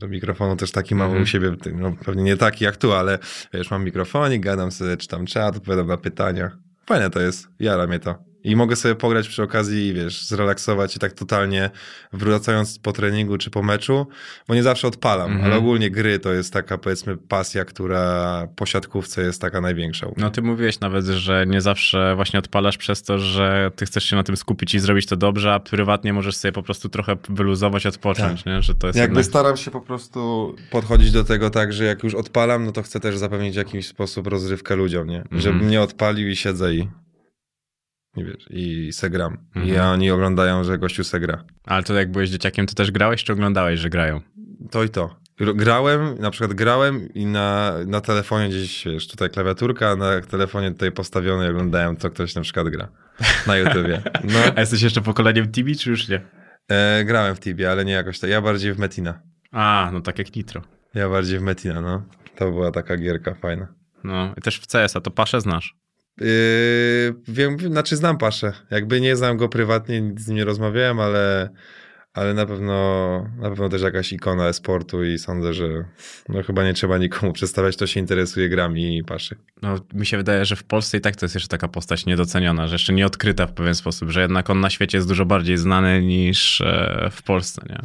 do 0.00 0.08
mikrofonu, 0.08 0.56
też 0.56 0.70
taki 0.72 0.94
mam 0.94 1.06
Mhm. 1.06 1.22
u 1.22 1.26
siebie, 1.26 1.52
no 1.74 1.92
pewnie 2.04 2.22
nie 2.22 2.36
taki 2.36 2.64
jak 2.64 2.76
tu, 2.76 2.92
ale 2.92 3.18
wiesz, 3.54 3.70
mam 3.70 3.84
mikrofonik, 3.84 4.42
gadam 4.42 4.72
sobie, 4.72 4.96
czytam 4.96 5.26
czat, 5.26 5.56
odpowiadam 5.56 5.86
na 5.86 5.96
pytania, 5.96 6.50
fajne 6.86 7.10
to 7.10 7.20
jest, 7.20 7.48
jara 7.60 7.86
mnie 7.86 7.98
to. 7.98 8.14
I 8.44 8.56
mogę 8.56 8.76
sobie 8.76 8.94
pograć 8.94 9.28
przy 9.28 9.42
okazji, 9.42 9.92
wiesz, 9.94 10.24
zrelaksować 10.26 10.96
i 10.96 10.98
tak 10.98 11.12
totalnie 11.12 11.70
wracając 12.12 12.78
po 12.78 12.92
treningu 12.92 13.38
czy 13.38 13.50
po 13.50 13.62
meczu, 13.62 14.06
bo 14.48 14.54
nie 14.54 14.62
zawsze 14.62 14.88
odpalam, 14.88 15.26
Mhm. 15.32 15.44
ale 15.46 15.56
ogólnie 15.56 15.90
gry 15.90 16.18
to 16.18 16.32
jest 16.32 16.52
taka, 16.52 16.78
powiedzmy, 16.78 17.16
pasja, 17.16 17.64
która 17.64 18.48
po 18.56 18.66
siatkówce 18.66 19.22
jest 19.22 19.40
taka 19.40 19.60
największa. 19.60 20.06
mnie. 20.06 20.14
No 20.18 20.30
ty 20.30 20.42
mówiłeś 20.42 20.80
nawet, 20.80 21.06
że 21.06 21.44
nie 21.48 21.60
zawsze 21.60 22.12
właśnie 22.16 22.38
odpalasz 22.38 22.76
przez 22.76 23.02
to, 23.02 23.18
że 23.18 23.70
ty 23.76 23.86
chcesz 23.86 24.04
się 24.04 24.16
na 24.16 24.22
tym 24.22 24.36
skupić 24.36 24.74
i 24.74 24.78
zrobić 24.78 25.06
to 25.06 25.16
dobrze, 25.16 25.52
a 25.54 25.60
prywatnie 25.60 26.12
możesz 26.12 26.36
sobie 26.36 26.52
po 26.52 26.62
prostu 26.62 26.88
trochę 26.88 27.16
wyluzować, 27.28 27.86
odpocząć, 27.86 28.44
nie? 28.44 28.62
Że 28.62 28.74
to 28.74 28.86
jest 28.86 28.98
Jakby 28.98 29.12
jednak... 29.20 29.24
staram 29.24 29.56
się 29.56 29.70
po 29.70 29.80
prostu 29.80 30.54
podchodzić 30.70 31.12
do 31.12 31.24
tego 31.24 31.50
tak, 31.50 31.72
że 31.72 31.84
jak 31.84 32.02
już 32.04 32.14
odpalam, 32.14 32.64
no 32.64 32.72
to 32.72 32.82
chcę 32.82 33.00
też 33.00 33.18
zapewnić 33.18 33.54
w 33.54 33.58
jakiś 33.58 33.86
sposób 33.86 34.26
rozrywkę 34.26 34.76
ludziom, 34.76 35.08
nie? 35.08 35.18
Mhm. 35.22 35.40
Żebym 35.40 35.68
nie 35.70 35.82
odpalił 35.82 36.28
i 36.28 36.36
siedzę 36.36 36.74
i, 36.74 36.88
i 38.16 38.24
wiesz, 38.24 38.46
i 38.50 38.92
se 38.92 39.10
gram. 39.10 39.38
Mhm. 39.54 39.74
I 39.74 39.78
oni 39.78 40.10
oglądają, 40.10 40.64
że 40.64 40.78
gościu 40.78 41.04
se 41.04 41.20
gra. 41.20 41.44
Ale 41.64 41.82
to 41.82 41.94
jak 41.94 42.10
byłeś 42.12 42.30
dzieciakiem, 42.30 42.66
to 42.66 42.74
też 42.74 42.90
grałeś, 42.90 43.24
czy 43.24 43.32
oglądałeś, 43.32 43.80
że 43.80 43.90
grają? 43.90 44.20
To 44.70 44.84
i 44.84 44.88
to. 44.88 45.16
Gr- 45.40 45.56
Grałem, 45.56 46.18
na 46.18 46.30
przykład 46.30 46.54
grałem 46.54 47.08
i 47.14 47.26
na, 47.26 47.72
na 47.86 48.00
telefonie 48.00 48.48
gdzieś, 48.48 48.84
wiesz, 48.84 49.08
tutaj 49.08 49.30
klawiaturka, 49.30 49.90
a 49.90 49.96
na 49.96 50.20
telefonie 50.20 50.70
tutaj 50.70 50.92
postawiony 50.92 51.48
oglądałem, 51.48 51.96
co 51.96 52.10
ktoś 52.10 52.34
na 52.34 52.42
przykład 52.42 52.68
gra 52.68 52.88
na 53.46 53.56
YouTubie. 53.56 54.02
No, 54.32 54.38
A 54.56 54.60
jesteś 54.60 54.82
jeszcze 54.82 55.00
pokoleniem 55.00 55.52
Tibi, 55.52 55.76
czy 55.76 55.90
już 55.90 56.08
nie? 56.08 56.20
e, 56.68 57.04
grałem 57.04 57.34
w 57.36 57.40
Tibie, 57.40 57.70
ale 57.70 57.84
nie 57.84 57.92
jakoś 57.92 58.18
tak. 58.20 58.30
Ja 58.30 58.40
bardziej 58.42 58.74
w 58.74 58.78
Metina. 58.78 59.20
A, 59.52 59.90
no 59.92 60.00
tak 60.00 60.18
jak 60.18 60.36
Nitro. 60.36 60.62
Ja 60.94 61.08
bardziej 61.08 61.38
w 61.38 61.42
Metina, 61.42 61.80
no. 61.80 62.02
To 62.36 62.50
była 62.50 62.70
taka 62.70 62.96
gierka 62.96 63.34
fajna. 63.34 63.66
No, 64.04 64.34
i 64.36 64.40
też 64.40 64.58
w 64.60 64.66
CS-a, 64.66 65.00
to 65.00 65.10
Paszę 65.10 65.40
znasz. 65.40 65.74
Yy, 66.20 67.14
wiem, 67.28 67.58
znaczy 67.58 67.96
znam 67.96 68.18
Paszę. 68.18 68.52
Jakby 68.70 69.00
nie 69.00 69.16
znam 69.16 69.36
go 69.36 69.48
prywatnie, 69.48 70.12
z 70.16 70.28
nim 70.28 70.36
nie 70.36 70.44
rozmawiałem, 70.44 71.00
ale, 71.00 71.50
ale 72.12 72.34
na 72.34 72.46
pewno 72.46 72.76
na 73.38 73.48
pewno 73.48 73.68
też 73.68 73.82
jakaś 73.82 74.12
ikona 74.12 74.48
e-sportu 74.48 75.04
i 75.04 75.18
sądzę, 75.18 75.54
że 75.54 75.84
no 76.28 76.42
chyba 76.42 76.64
nie 76.64 76.74
trzeba 76.74 76.98
nikomu 76.98 77.32
przedstawiać, 77.32 77.76
kto 77.76 77.86
się 77.86 78.00
interesuje 78.00 78.48
grami 78.48 78.98
i 78.98 79.04
Paszy. 79.04 79.36
No, 79.62 79.74
mi 79.94 80.06
się 80.06 80.16
wydaje, 80.16 80.44
że 80.44 80.56
w 80.56 80.64
Polsce 80.64 80.96
i 80.96 81.00
tak 81.00 81.16
to 81.16 81.24
jest 81.26 81.34
jeszcze 81.34 81.48
taka 81.48 81.68
postać 81.68 82.06
niedoceniona, 82.06 82.66
że 82.66 82.74
jeszcze 82.74 82.92
nie 82.92 83.06
odkryta 83.06 83.46
w 83.46 83.52
pewien 83.52 83.74
sposób, 83.74 84.10
że 84.10 84.20
jednak 84.20 84.50
on 84.50 84.60
na 84.60 84.70
świecie 84.70 84.98
jest 84.98 85.08
dużo 85.08 85.24
bardziej 85.24 85.56
znany 85.56 86.02
niż 86.02 86.60
e, 86.60 87.08
w 87.12 87.22
Polsce, 87.22 87.62
nie? 87.68 87.78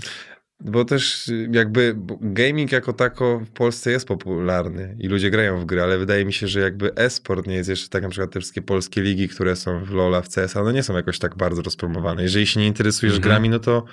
Bo 0.65 0.85
też 0.85 1.27
y, 1.27 1.49
jakby 1.51 1.95
gaming 2.21 2.71
jako 2.71 2.93
tako 2.93 3.39
w 3.39 3.49
Polsce 3.49 3.91
jest 3.91 4.07
popularny 4.07 4.95
i 4.99 5.07
ludzie 5.07 5.31
grają 5.31 5.59
w 5.59 5.65
gry, 5.65 5.81
ale 5.81 5.97
wydaje 5.97 6.25
mi 6.25 6.33
się, 6.33 6.47
że 6.47 6.59
jakby 6.59 6.95
e-sport 6.95 7.47
nie 7.47 7.55
jest 7.55 7.69
jeszcze 7.69 7.89
tak 7.89 8.03
na 8.03 8.09
przykład 8.09 8.31
te 8.31 8.39
wszystkie 8.39 8.61
polskie 8.61 9.01
ligi, 9.01 9.29
które 9.29 9.55
są 9.55 9.85
w 9.85 9.91
LoL'a, 9.91 10.21
w 10.21 10.29
CS, 10.29 10.55
one 10.55 10.73
nie 10.73 10.83
są 10.83 10.95
jakoś 10.95 11.19
tak 11.19 11.35
bardzo 11.35 11.61
rozpromowane. 11.61 12.23
Jeżeli 12.23 12.47
się 12.47 12.59
nie 12.59 12.67
interesujesz 12.67 13.15
Mhm. 13.15 13.29
grami, 13.31 13.49
no 13.49 13.59
to 13.59 13.85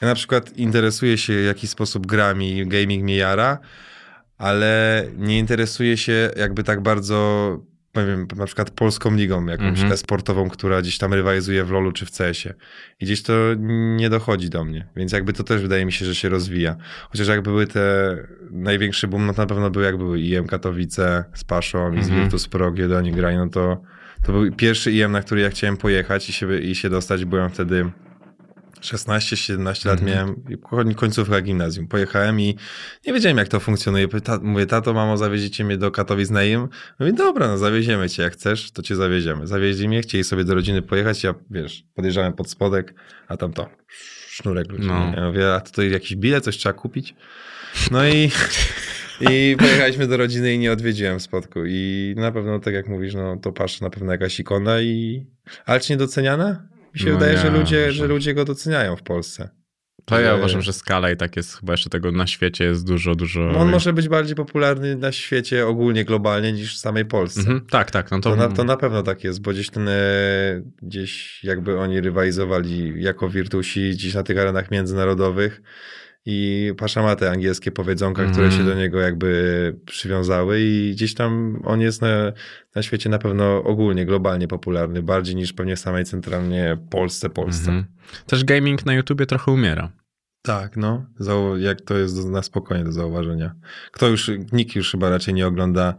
ja 0.00 0.08
na 0.08 0.14
przykład 0.14 0.56
interesuję 0.56 1.18
się 1.18 1.42
w 1.42 1.46
jakiś 1.46 1.70
sposób 1.70 2.06
grami, 2.06 2.66
gaming 2.66 3.02
mnie 3.02 3.16
jara, 3.16 3.58
ale 4.38 5.04
nie 5.16 5.38
interesuję 5.38 5.96
się 5.96 6.30
jakby 6.36 6.64
tak 6.64 6.80
bardzo 6.80 7.58
powiem, 7.92 8.26
na 8.36 8.46
przykład 8.46 8.70
polską 8.70 9.14
ligą 9.16 9.46
jakąś 9.46 9.68
Mhm. 9.68 9.92
e-sportową, 9.92 10.48
która 10.48 10.82
gdzieś 10.82 10.98
tam 10.98 11.14
rywalizuje 11.14 11.64
w 11.64 11.70
LoLu 11.70 11.92
czy 11.92 12.06
w 12.06 12.10
CS-ie. 12.10 12.54
I 13.00 13.04
gdzieś 13.04 13.22
to 13.22 13.32
nie 13.96 14.10
dochodzi 14.10 14.50
do 14.50 14.64
mnie, 14.64 14.88
więc 14.96 15.12
jakby 15.12 15.32
to 15.32 15.44
też 15.44 15.62
wydaje 15.62 15.84
mi 15.86 15.92
się, 15.92 16.04
że 16.04 16.14
się 16.14 16.28
rozwija. 16.28 16.76
Chociaż 17.10 17.28
jak 17.28 17.42
były 17.42 17.66
te 17.66 18.16
największy 18.50 19.08
boom, 19.08 19.26
no 19.26 19.34
to 19.34 19.42
na 19.42 19.46
pewno 19.46 19.70
był 19.70 19.82
jak 19.82 19.96
były 19.96 20.20
IM 20.20 20.46
Katowice 20.46 21.24
z 21.34 21.44
Paszą 21.44 21.92
i 21.92 22.02
z 22.02 22.06
Mhm. 22.08 22.20
Virtus 22.22 22.48
Pro, 22.48 22.72
gdzie 22.72 22.96
oni 22.96 23.12
grali, 23.12 23.36
no 23.36 23.48
to 23.48 23.82
to 24.26 24.32
był 24.32 24.52
pierwszy 24.52 24.92
IM, 24.92 25.12
na 25.12 25.22
który 25.22 25.40
ja 25.40 25.50
chciałem 25.50 25.76
pojechać 25.76 26.28
i 26.28 26.32
się, 26.32 26.58
i 26.58 26.74
się 26.74 26.90
dostać. 26.90 27.24
Byłem 27.24 27.50
wtedy 27.50 27.90
16-17 28.80 29.86
lat 29.88 30.00
Mhm. 30.00 30.34
miałem, 30.72 30.94
końcówka 30.94 31.40
gimnazjum. 31.40 31.88
Pojechałem 31.88 32.40
i 32.40 32.56
nie 33.06 33.12
wiedziałem, 33.12 33.38
jak 33.38 33.48
to 33.48 33.60
funkcjonuje. 33.60 34.08
Ta, 34.08 34.38
mówię, 34.42 34.66
tato, 34.66 34.92
mamo, 34.94 35.16
zawieziecie 35.16 35.64
mnie 35.64 35.76
do 35.76 35.90
Katowic 35.90 36.30
na 36.30 36.44
IM? 36.44 36.68
Mówię, 37.00 37.12
dobra, 37.12 37.48
no 37.48 37.58
zawieziemy 37.58 38.08
cię, 38.08 38.22
jak 38.22 38.32
chcesz, 38.32 38.70
to 38.70 38.82
cię 38.82 38.96
zawieziemy. 38.96 39.46
Zawieźli 39.46 39.88
mnie, 39.88 40.02
chcieli 40.02 40.24
sobie 40.24 40.44
do 40.44 40.54
rodziny 40.54 40.82
pojechać, 40.82 41.24
ja, 41.24 41.34
wiesz, 41.50 41.84
podjeżdżałem 41.94 42.32
pod 42.32 42.50
spodek, 42.50 42.94
a 43.28 43.36
tam 43.36 43.52
to, 43.52 43.68
sznurek 44.28 44.72
ludzi. 44.72 44.86
No. 44.88 45.12
Ja 45.16 45.26
mówię, 45.26 45.54
a 45.54 45.60
tutaj 45.60 45.90
jakiś 45.90 46.16
bilet, 46.16 46.44
coś 46.44 46.56
trzeba 46.56 46.72
kupić? 46.72 47.14
No 47.90 48.08
i... 48.08 48.30
I 49.20 49.56
pojechaliśmy 49.58 50.06
do 50.06 50.16
rodziny 50.16 50.54
i 50.54 50.58
nie 50.58 50.72
odwiedziłem 50.72 51.20
spotku. 51.20 51.60
I 51.66 52.14
na 52.16 52.32
pewno, 52.32 52.58
tak 52.58 52.74
jak 52.74 52.88
mówisz, 52.88 53.14
no 53.14 53.36
to 53.36 53.52
patrz 53.52 53.80
na 53.80 53.90
pewno 53.90 54.12
jakaś 54.12 54.40
ikona 54.40 54.80
i... 54.80 55.26
Ale 55.66 55.80
czy 55.80 55.92
niedoceniana? 55.92 56.68
Mi 56.94 57.00
się 57.00 57.06
No 57.06 57.12
wydaje, 57.18 57.32
nie, 57.32 57.38
że, 57.38 57.50
ludzie, 57.50 57.86
że- 57.86 57.92
że 57.92 58.06
ludzie 58.06 58.34
go 58.34 58.44
doceniają 58.44 58.96
w 58.96 59.02
Polsce. 59.02 59.48
To 60.04 60.20
ja 60.20 60.34
uważam, 60.34 60.62
że 60.62 60.72
skala 60.72 61.10
i 61.10 61.16
tak 61.16 61.36
jest 61.36 61.56
chyba 61.60 61.72
jeszcze 61.72 61.90
tego 61.90 62.12
na 62.12 62.26
świecie 62.26 62.64
jest 62.64 62.86
dużo, 62.86 63.14
dużo... 63.14 63.40
No 63.40 63.58
On 63.58 63.70
może 63.70 63.92
być 63.92 64.08
bardziej 64.08 64.36
popularny 64.36 64.96
na 64.96 65.12
świecie 65.12 65.66
ogólnie, 65.66 66.04
globalnie 66.04 66.52
niż 66.52 66.76
w 66.76 66.78
samej 66.78 67.04
Polsce. 67.04 67.40
Mhm, 67.40 67.66
tak, 67.70 67.90
tak, 67.90 68.10
no 68.10 68.20
to... 68.20 68.30
To, 68.30 68.36
na, 68.36 68.48
to 68.48 68.64
na 68.64 68.76
pewno 68.76 69.02
tak 69.02 69.24
jest, 69.24 69.40
bo 69.42 69.50
gdzieś 69.50 69.70
ten, 69.70 69.88
e, 69.88 69.92
gdzieś 70.82 71.44
jakby 71.44 71.78
oni 71.78 72.00
rywalizowali 72.00 73.02
jako 73.02 73.28
wirtusi 73.28 73.90
gdzieś 73.90 74.14
na 74.14 74.22
tych 74.22 74.38
arenach 74.38 74.70
międzynarodowych 74.70 75.62
i 76.30 76.72
Pasza 76.78 77.02
ma 77.02 77.16
te 77.16 77.30
angielskie 77.30 77.70
powiedzonka, 77.70 78.24
które 78.24 78.46
Mhm. 78.46 78.62
się 78.62 78.68
do 78.68 78.74
niego 78.74 79.00
jakby 79.00 79.76
przywiązały 79.86 80.60
i 80.60 80.92
gdzieś 80.92 81.14
tam 81.14 81.62
on 81.64 81.80
jest 81.80 82.02
na, 82.02 82.32
na 82.74 82.82
świecie 82.82 83.08
na 83.10 83.18
pewno 83.18 83.62
ogólnie, 83.64 84.06
globalnie 84.06 84.48
popularny, 84.48 85.02
bardziej 85.02 85.36
niż 85.36 85.52
pewnie 85.52 85.76
w 85.76 85.78
samej 85.80 86.04
centralnie 86.04 86.76
Polsce, 86.90 87.30
Polsce. 87.30 87.70
Mhm. 87.70 87.86
Też 88.26 88.44
gaming 88.44 88.86
na 88.86 88.94
YouTubie 88.94 89.26
trochę 89.26 89.52
umiera. 89.52 89.92
Tak, 90.42 90.76
no. 90.76 91.06
Jak 91.58 91.80
to 91.80 91.98
jest 91.98 92.28
na 92.28 92.42
spokojnie 92.42 92.84
do 92.84 92.92
zauważenia. 92.92 93.54
Kto 93.92 94.08
już, 94.08 94.30
nikt 94.52 94.76
już 94.76 94.90
chyba 94.90 95.10
raczej 95.10 95.34
nie 95.34 95.46
ogląda 95.46 95.94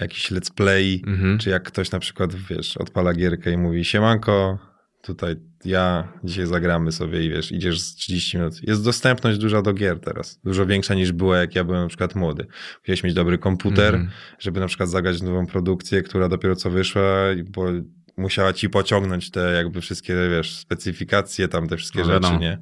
jakichś 0.00 0.32
let's 0.32 0.54
play, 0.54 1.02
Mhm. 1.06 1.38
czy 1.38 1.50
jak 1.50 1.62
ktoś 1.62 1.90
na 1.90 1.98
przykład, 1.98 2.34
wiesz, 2.34 2.76
odpala 2.76 3.12
gierkę 3.14 3.50
i 3.52 3.56
mówi 3.56 3.84
siemanko, 3.84 4.58
tutaj 5.06 5.36
ja, 5.64 6.12
dzisiaj 6.24 6.46
zagramy 6.46 6.92
sobie 6.92 7.24
i 7.24 7.30
wiesz, 7.30 7.52
idziesz 7.52 7.80
z 7.80 7.94
30 7.94 8.36
minut. 8.36 8.68
Jest 8.68 8.84
dostępność 8.84 9.38
duża 9.38 9.62
do 9.62 9.72
gier 9.72 10.00
teraz. 10.00 10.40
Dużo 10.44 10.66
większa 10.66 10.94
niż 10.94 11.12
była, 11.12 11.38
jak 11.38 11.54
ja 11.54 11.64
byłem 11.64 11.82
na 11.82 11.88
przykład 11.88 12.14
młody. 12.14 12.46
Musiałeś 12.82 13.02
mieć 13.04 13.14
dobry 13.14 13.38
komputer, 13.38 13.94
Mhm. 13.94 14.10
żeby 14.38 14.60
na 14.60 14.66
przykład 14.66 14.88
zagrać 14.88 15.22
nową 15.22 15.46
produkcję, 15.46 16.02
która 16.02 16.28
dopiero 16.28 16.56
co 16.56 16.70
wyszła, 16.70 17.02
bo 17.50 17.64
musiała 18.16 18.52
ci 18.52 18.70
pociągnąć 18.70 19.30
te 19.30 19.52
jakby 19.52 19.80
wszystkie, 19.80 20.14
wiesz, 20.30 20.56
specyfikacje, 20.56 21.48
tam 21.48 21.68
te 21.68 21.76
wszystkie 21.76 21.98
No 21.98 22.04
rzeczy, 22.04 22.14
wiadomo. 22.22 22.38
nie? 22.40 22.58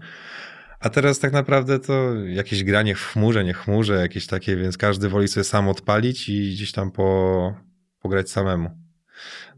A 0.80 0.90
teraz 0.90 1.18
tak 1.18 1.32
naprawdę 1.32 1.78
to 1.78 2.14
jakieś 2.14 2.64
granie 2.64 2.94
w 2.94 3.02
chmurze, 3.02 3.44
nie 3.44 3.52
chmurze, 3.54 3.94
jakieś 3.94 4.26
takie, 4.26 4.56
więc 4.56 4.76
każdy 4.78 5.08
woli 5.08 5.28
sobie 5.28 5.44
sam 5.44 5.68
odpalić 5.68 6.28
i 6.28 6.50
gdzieś 6.52 6.72
tam 6.72 6.90
po, 6.90 7.54
pograć 8.00 8.30
samemu. 8.30 8.83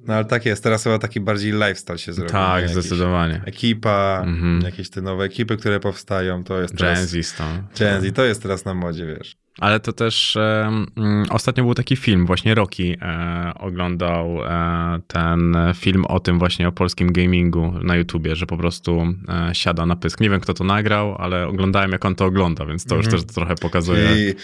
No 0.06 0.14
ale 0.14 0.24
tak 0.24 0.46
jest, 0.46 0.62
teraz 0.62 0.84
chyba 0.84 0.98
taki 0.98 1.20
bardziej 1.20 1.52
lifestyle 1.52 1.98
się 1.98 2.12
zrobił. 2.12 2.34
nie? 2.36 2.40
Tak, 2.42 2.62
Jakiś- 2.62 2.72
zdecydowanie. 2.72 3.40
Ekipa, 3.44 4.22
Mhm. 4.26 4.60
jakieś 4.60 4.90
te 4.90 5.02
nowe 5.02 5.24
ekipy, 5.24 5.56
które 5.56 5.80
powstają, 5.80 6.44
to 6.44 6.60
jest 6.60 6.76
teraz... 6.78 7.12
Gen 7.12 7.22
Z. 7.22 7.42
Gen 7.78 8.02
Z, 8.02 8.16
to 8.16 8.24
jest 8.24 8.42
teraz 8.42 8.64
na 8.64 8.74
modzie, 8.74 9.06
wiesz. 9.06 9.36
Ale 9.60 9.80
to 9.80 9.92
też 9.92 10.36
mm, 10.36 11.26
ostatnio 11.30 11.64
był 11.64 11.74
taki 11.74 11.96
film, 11.96 12.26
właśnie 12.26 12.54
Rocky 12.54 12.96
e, 13.02 13.52
oglądał 13.58 14.44
e, 14.44 14.98
ten 15.06 15.56
film 15.74 16.04
o 16.04 16.20
tym 16.20 16.38
właśnie 16.38 16.68
o 16.68 16.72
polskim 16.72 17.12
gamingu 17.12 17.72
na 17.82 17.96
YouTubie, 17.96 18.36
że 18.36 18.46
po 18.46 18.56
prostu 18.56 19.06
e, 19.28 19.54
siada 19.54 19.86
na 19.86 19.96
pysk. 19.96 20.20
Nie 20.20 20.30
wiem 20.30 20.40
kto 20.40 20.54
to 20.54 20.64
nagrał, 20.64 21.16
ale 21.18 21.46
oglądałem 21.48 21.92
jak 21.92 22.04
on 22.04 22.14
to 22.14 22.24
ogląda, 22.24 22.66
więc 22.66 22.84
to 22.84 22.96
już 22.96 23.06
Mhm. 23.06 23.22
też 23.24 23.34
trochę 23.34 23.54
pokazuje. 23.54 24.28
I 24.30 24.34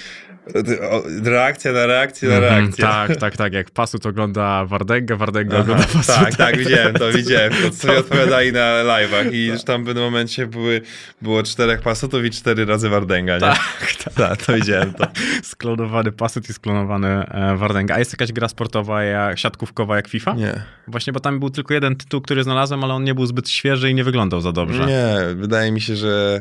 reakcja 1.24 1.72
na 1.72 1.86
reakcję 1.86 2.28
na 2.28 2.34
Mhm, 2.34 2.60
reakcję. 2.62 2.84
tak, 2.84 3.16
tak, 3.16 3.36
tak. 3.36 3.52
Jak 3.52 3.70
Pasut 3.70 4.06
ogląda 4.06 4.64
Wardęga, 4.64 5.16
Wardęga 5.16 5.54
Aha, 5.54 5.62
ogląda 5.62 5.84
Pasuta. 5.84 6.24
tak, 6.24 6.36
tak, 6.36 6.56
widziałem 6.56 6.94
to, 6.94 7.12
widziałem. 7.12 7.52
To 7.62 7.72
sobie 7.72 7.98
odpowiadali 7.98 8.52
na 8.52 8.82
live'ach 8.84 9.32
i 9.32 9.46
już 9.46 9.64
tam 9.64 9.82
w 9.82 9.86
pewnym 9.86 10.04
momencie 10.04 10.46
były, 10.46 10.80
było 11.22 11.42
czterech 11.42 11.80
pasutów 11.80 12.24
i 12.24 12.30
cztery 12.30 12.64
razy 12.64 12.88
Wardęga, 12.88 13.34
nie? 13.34 13.40
Tak, 13.40 13.58
tak. 14.04 14.14
tak, 14.28 14.42
to 14.46 14.52
widziałem 14.52 14.94
to. 14.94 15.06
Sklonowany 15.42 16.12
Pasut 16.12 16.50
i 16.50 16.52
sklonowany 16.52 17.08
e, 17.08 17.56
Wardęga. 17.56 17.94
A 17.94 17.98
jest 17.98 18.12
jakaś 18.12 18.32
gra 18.32 18.48
sportowa, 18.48 19.02
jak, 19.02 19.38
siatkówkowa 19.38 19.96
jak 19.96 20.08
FIFA? 20.08 20.34
Nie. 20.34 20.62
Właśnie, 20.88 21.12
bo 21.12 21.20
tam 21.20 21.38
był 21.40 21.50
tylko 21.50 21.74
jeden 21.74 21.96
tytuł, 21.96 22.20
który 22.20 22.44
znalazłem, 22.44 22.84
ale 22.84 22.94
on 22.94 23.04
nie 23.04 23.14
był 23.14 23.26
zbyt 23.26 23.48
świeży 23.50 23.90
i 23.90 23.94
nie 23.94 24.04
wyglądał 24.04 24.40
za 24.40 24.52
dobrze. 24.52 24.86
Nie, 24.86 25.34
wydaje 25.34 25.72
mi 25.72 25.80
się, 25.80 25.96
że 25.96 26.40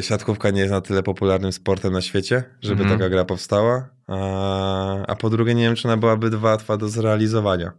siatkówka 0.00 0.50
nie 0.50 0.60
jest 0.60 0.72
na 0.72 0.80
tyle 0.80 1.02
popularnym 1.02 1.52
sportem 1.52 1.92
na 1.92 2.00
świecie, 2.02 2.44
żeby 2.62 2.82
Mhm. 2.82 2.98
taka 2.98 3.10
gra 3.10 3.24
powstała. 3.24 3.88
A, 4.06 5.06
a 5.06 5.16
po 5.16 5.30
drugie, 5.30 5.54
nie 5.54 5.62
wiem, 5.64 5.74
czy 5.76 5.88
ona 5.88 5.96
byłaby 5.96 6.38
łatwa 6.38 6.76
do 6.76 6.88
zrealizowania. 6.88 7.72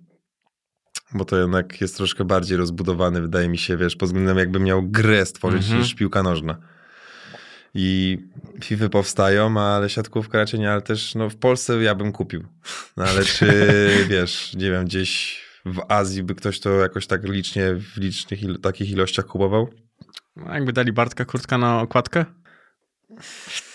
Bo 1.13 1.25
to 1.25 1.37
jednak 1.39 1.81
jest 1.81 1.97
troszkę 1.97 2.25
bardziej 2.25 2.57
rozbudowany, 2.57 3.21
wydaje 3.21 3.49
mi 3.49 3.57
się, 3.57 3.77
wiesz, 3.77 3.95
pod 3.95 4.09
względem 4.09 4.37
jakby 4.37 4.59
miał 4.59 4.83
grę 4.83 5.25
stworzyć 5.25 5.61
Mhm. 5.63 5.79
niż 5.81 5.95
piłka 5.95 6.23
nożna. 6.23 6.57
I 7.73 8.17
FIFA 8.63 8.89
powstają, 8.89 9.57
ale 9.59 9.89
siatkówka 9.89 10.37
raczej 10.37 10.59
nie, 10.59 10.71
ale 10.71 10.81
też 10.81 11.15
no, 11.15 11.29
w 11.29 11.35
Polsce 11.35 11.83
ja 11.83 11.95
bym 11.95 12.11
kupił. 12.11 12.43
No 12.97 13.03
ale 13.05 13.23
czy, 13.25 13.47
wiesz, 14.09 14.53
nie 14.55 14.71
wiem, 14.71 14.85
gdzieś 14.85 15.41
w 15.65 15.81
Azji 15.87 16.23
by 16.23 16.35
ktoś 16.35 16.59
to 16.59 16.69
jakoś 16.69 17.07
tak 17.07 17.23
licznie, 17.23 17.75
w 17.75 17.97
licznych 17.97 18.43
il- 18.43 18.59
takich 18.59 18.89
ilościach 18.91 19.25
kupował? 19.25 19.67
No, 20.45 20.53
jakby 20.53 20.73
dali 20.73 20.91
Bartka 20.91 21.25
Kurtka 21.25 21.57
na 21.57 21.81
okładkę? 21.81 22.25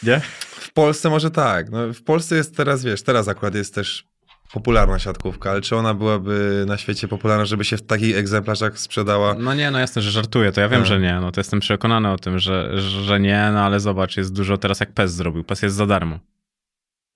Nie? 0.03 0.21
W 0.41 0.73
Polsce 0.73 1.11
może 1.11 1.31
tak. 1.31 1.71
No, 1.71 1.93
w 1.93 2.03
Polsce 2.03 2.37
jest 2.37 2.57
teraz, 2.57 2.85
wiesz, 2.85 3.03
teraz 3.03 3.29
akurat 3.29 3.55
jest 3.55 3.75
też 3.75 4.07
popularna 4.53 4.99
siatkówka, 4.99 5.51
ale 5.51 5.61
czy 5.61 5.77
ona 5.77 5.95
byłaby 5.95 6.65
na 6.69 6.77
świecie 6.77 7.09
popularna, 7.09 7.45
żeby 7.45 7.65
się 7.65 7.77
w 7.77 7.83
takich 7.83 8.17
egzemplarzach 8.17 8.79
sprzedała? 8.79 9.35
No 9.35 9.55
nie, 9.55 9.71
no 9.71 9.79
jasne, 9.79 10.03
że 10.03 10.11
żartuję, 10.11 10.53
to 10.53 10.61
ja 10.61 10.69
wiem, 10.69 10.83
A. 10.83 10.85
że 10.85 11.01
nie, 11.01 11.19
no 11.21 11.33
to 11.33 11.41
jestem 11.41 11.61
przekonany 11.61 12.11
o 12.13 12.19
tym, 12.19 12.39
że, 12.39 12.81
że 12.81 13.21
nie, 13.21 13.51
no 13.53 13.61
ale 13.61 13.81
zobacz, 13.81 14.17
jest 14.17 14.35
dużo 14.35 14.59
teraz 14.59 14.81
jak 14.81 14.93
PES 14.93 15.13
zrobił, 15.13 15.45
PES 15.45 15.63
jest 15.63 15.77
za 15.77 15.87
darmo. 15.87 16.19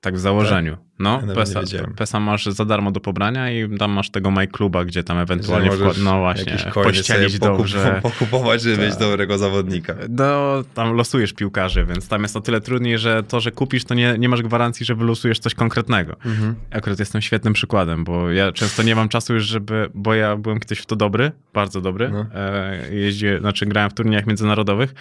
Tak 0.01 0.15
w 0.15 0.19
założeniu. 0.19 0.77
No, 0.99 1.23
Ja 1.29 1.35
PESa. 1.35 1.61
PESa 1.97 2.21
masz 2.21 2.47
za 2.47 2.65
darmo 2.65 2.91
do 2.91 3.01
pobrania 3.01 3.51
i 3.51 3.79
tam 3.79 3.91
masz 3.91 4.11
tego 4.11 4.31
MyCluba, 4.31 4.85
gdzie 4.85 5.05
tam 5.05 5.19
ewentualnie 5.19 5.71
wkład, 5.71 5.97
no 6.05 6.19
właśnie, 6.19 6.57
pościelić 6.75 7.39
pokup- 7.39 7.57
dobrze. 7.59 8.01
pokupować, 8.03 8.63
żeby 8.63 8.79
mieć 8.83 8.91
Tak. 8.91 9.01
dobrego 9.01 9.39
zawodnika. 9.39 9.95
No, 10.09 10.63
tam 10.75 10.93
losujesz 10.93 11.33
piłkarzy, 11.33 11.85
więc 11.87 12.09
tam 12.09 12.23
jest 12.23 12.37
o 12.37 12.41
tyle 12.41 12.61
trudniej, 12.61 12.99
że 12.99 13.23
to, 13.23 13.41
że 13.41 13.51
kupisz, 13.53 13.85
to 13.85 13.95
nie, 13.95 14.15
nie 14.19 14.29
masz 14.29 14.43
gwarancji, 14.43 14.87
że 14.87 14.95
wylosujesz 14.95 15.39
coś 15.39 15.55
konkretnego. 15.55 16.17
Mhm. 16.25 16.55
Akurat 16.71 16.99
jestem 16.99 17.23
świetnym 17.23 17.53
przykładem, 17.53 18.05
bo 18.05 18.31
ja 18.31 18.53
często 18.53 18.83
nie 18.83 18.95
mam 18.97 19.09
czasu 19.09 19.35
już, 19.35 19.45
żeby, 19.45 19.91
bo 19.95 20.15
ja 20.15 20.37
byłem 20.37 20.61
kiedyś 20.61 20.79
w 20.79 20.87
to 20.87 20.97
dobry, 20.97 21.33
bardzo 21.55 21.81
dobry. 21.81 22.09
No. 22.11 22.27
E, 22.35 22.95
jeździłem, 22.95 23.41
znaczy 23.41 23.67
grałem 23.67 23.91
w 23.91 23.95
turniejach 23.95 24.27
międzynarodowych 24.27 24.95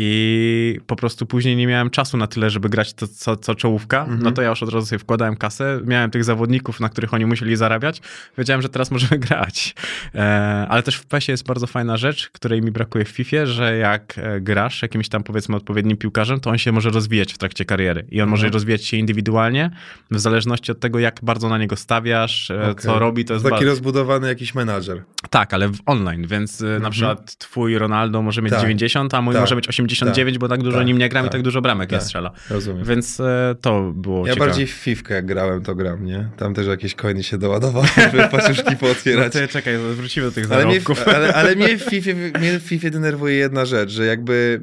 i 0.00 0.80
po 0.86 0.96
prostu 0.96 1.26
później 1.26 1.56
nie 1.56 1.66
miałem 1.66 1.90
czasu 1.90 2.16
na 2.16 2.26
tyle, 2.26 2.50
żeby 2.50 2.68
grać 2.68 2.94
to, 2.94 3.08
co, 3.08 3.36
co 3.36 3.54
czołówka. 3.54 4.00
Mhm. 4.00 4.22
No 4.22 4.32
to 4.32 4.42
ja 4.42 4.48
już 4.48 4.62
od 4.62 4.72
razu 4.72 4.86
sobie 4.86 4.98
wkładałem 4.98 5.36
kasę, 5.38 5.80
miałem 5.84 6.10
tych 6.10 6.24
zawodników, 6.24 6.80
na 6.80 6.88
których 6.88 7.14
oni 7.14 7.26
musieli 7.26 7.56
zarabiać. 7.56 8.00
Wiedziałem, 8.38 8.62
że 8.62 8.68
teraz 8.68 8.90
możemy 8.90 9.18
grać. 9.28 9.74
E, 10.14 10.66
ale 10.68 10.82
też 10.82 10.96
w 10.96 11.06
PESie 11.06 11.32
jest 11.32 11.46
bardzo 11.46 11.66
fajna 11.66 11.96
rzecz, 11.96 12.28
której 12.28 12.62
mi 12.62 12.70
brakuje 12.70 13.04
w 13.04 13.08
FIFA, 13.08 13.46
że 13.46 13.76
jak 13.76 14.14
e, 14.18 14.40
grasz 14.40 14.82
jakimś 14.82 15.08
tam 15.08 15.22
powiedzmy 15.22 15.56
odpowiednim 15.56 15.96
piłkarzem, 15.96 16.40
to 16.40 16.50
on 16.50 16.58
się 16.58 16.72
może 16.72 16.90
rozwijać 16.90 17.32
w 17.34 17.38
trakcie 17.38 17.64
kariery 17.64 18.04
i 18.10 18.20
on 18.22 18.28
może 18.28 18.40
Mhm. 18.46 18.52
rozwijać 18.54 18.84
się 18.84 18.96
indywidualnie 18.96 19.70
w 20.10 20.18
zależności 20.18 20.72
od 20.72 20.80
tego, 20.80 20.98
jak 20.98 21.18
bardzo 21.22 21.48
na 21.48 21.58
niego 21.58 21.76
stawiasz, 21.76 22.50
e, 22.50 22.74
co 22.78 22.88
Okej. 22.90 23.00
robi, 23.00 23.24
to 23.24 23.32
jest 23.32 23.44
Taki 23.44 23.50
bardzo... 23.54 23.66
rozbudowany 23.66 24.28
jakiś 24.28 24.54
menadżer. 24.54 25.02
Tak, 25.30 25.54
ale 25.54 25.68
w 25.68 25.78
online, 25.86 26.26
więc 26.26 26.60
y, 26.60 26.64
na 26.64 26.74
Mhm. 26.74 26.92
przykład 26.92 27.36
twój 27.38 27.78
Ronaldo 27.78 28.22
może 28.22 28.42
mieć 28.42 28.52
Tak. 28.52 28.60
90, 28.60 29.14
a 29.14 29.22
mój 29.22 29.34
Tak. 29.34 29.40
może 29.42 29.56
mieć 29.56 29.68
89, 29.68 30.38
bo 30.38 30.48
tak 30.48 30.62
dużo 30.62 30.78
Tak. 30.78 30.86
nim 30.86 30.98
nie 30.98 31.08
gram 31.08 31.24
i 31.24 31.26
Tak. 31.28 31.32
tak 31.32 31.42
dużo 31.42 31.60
bramek 31.62 31.90
nie 31.90 31.96
Tak. 31.98 32.04
strzela. 32.06 32.30
Rozumiem. 32.50 32.84
Więc 32.84 33.22
to 33.60 33.92
było 33.94 34.26
Ja 34.26 34.32
ciekawe. 34.34 34.48
bardziej 34.50 34.66
w 34.66 34.70
Fifkę 34.70 35.22
grałem, 35.28 35.62
to 35.62 35.74
gram, 35.74 36.04
nie? 36.04 36.28
Tam 36.36 36.54
też 36.54 36.66
jakieś 36.66 36.94
coiny 36.94 37.22
się 37.22 37.38
doładowały, 37.38 37.86
żeby 38.12 38.28
paczuszki 38.28 38.70
No 38.70 38.76
pootwierać. 38.76 39.32
ty, 39.32 39.48
czekaj, 39.48 39.74
wrócimy 39.78 40.26
do 40.26 40.32
tych 40.32 40.52
Ale 40.52 40.64
mnie, 40.66 40.80
zarobków. 40.80 41.08
ale, 41.08 41.34
ale 41.34 41.56
mnie, 41.56 41.78
w 41.78 41.82
FIFA, 41.82 42.10
mnie 42.40 42.58
w 42.58 42.62
FIFA 42.62 42.90
denerwuje 42.90 43.34
jedna 43.34 43.64
rzecz, 43.66 43.90
że 43.90 44.06
jakby, 44.06 44.60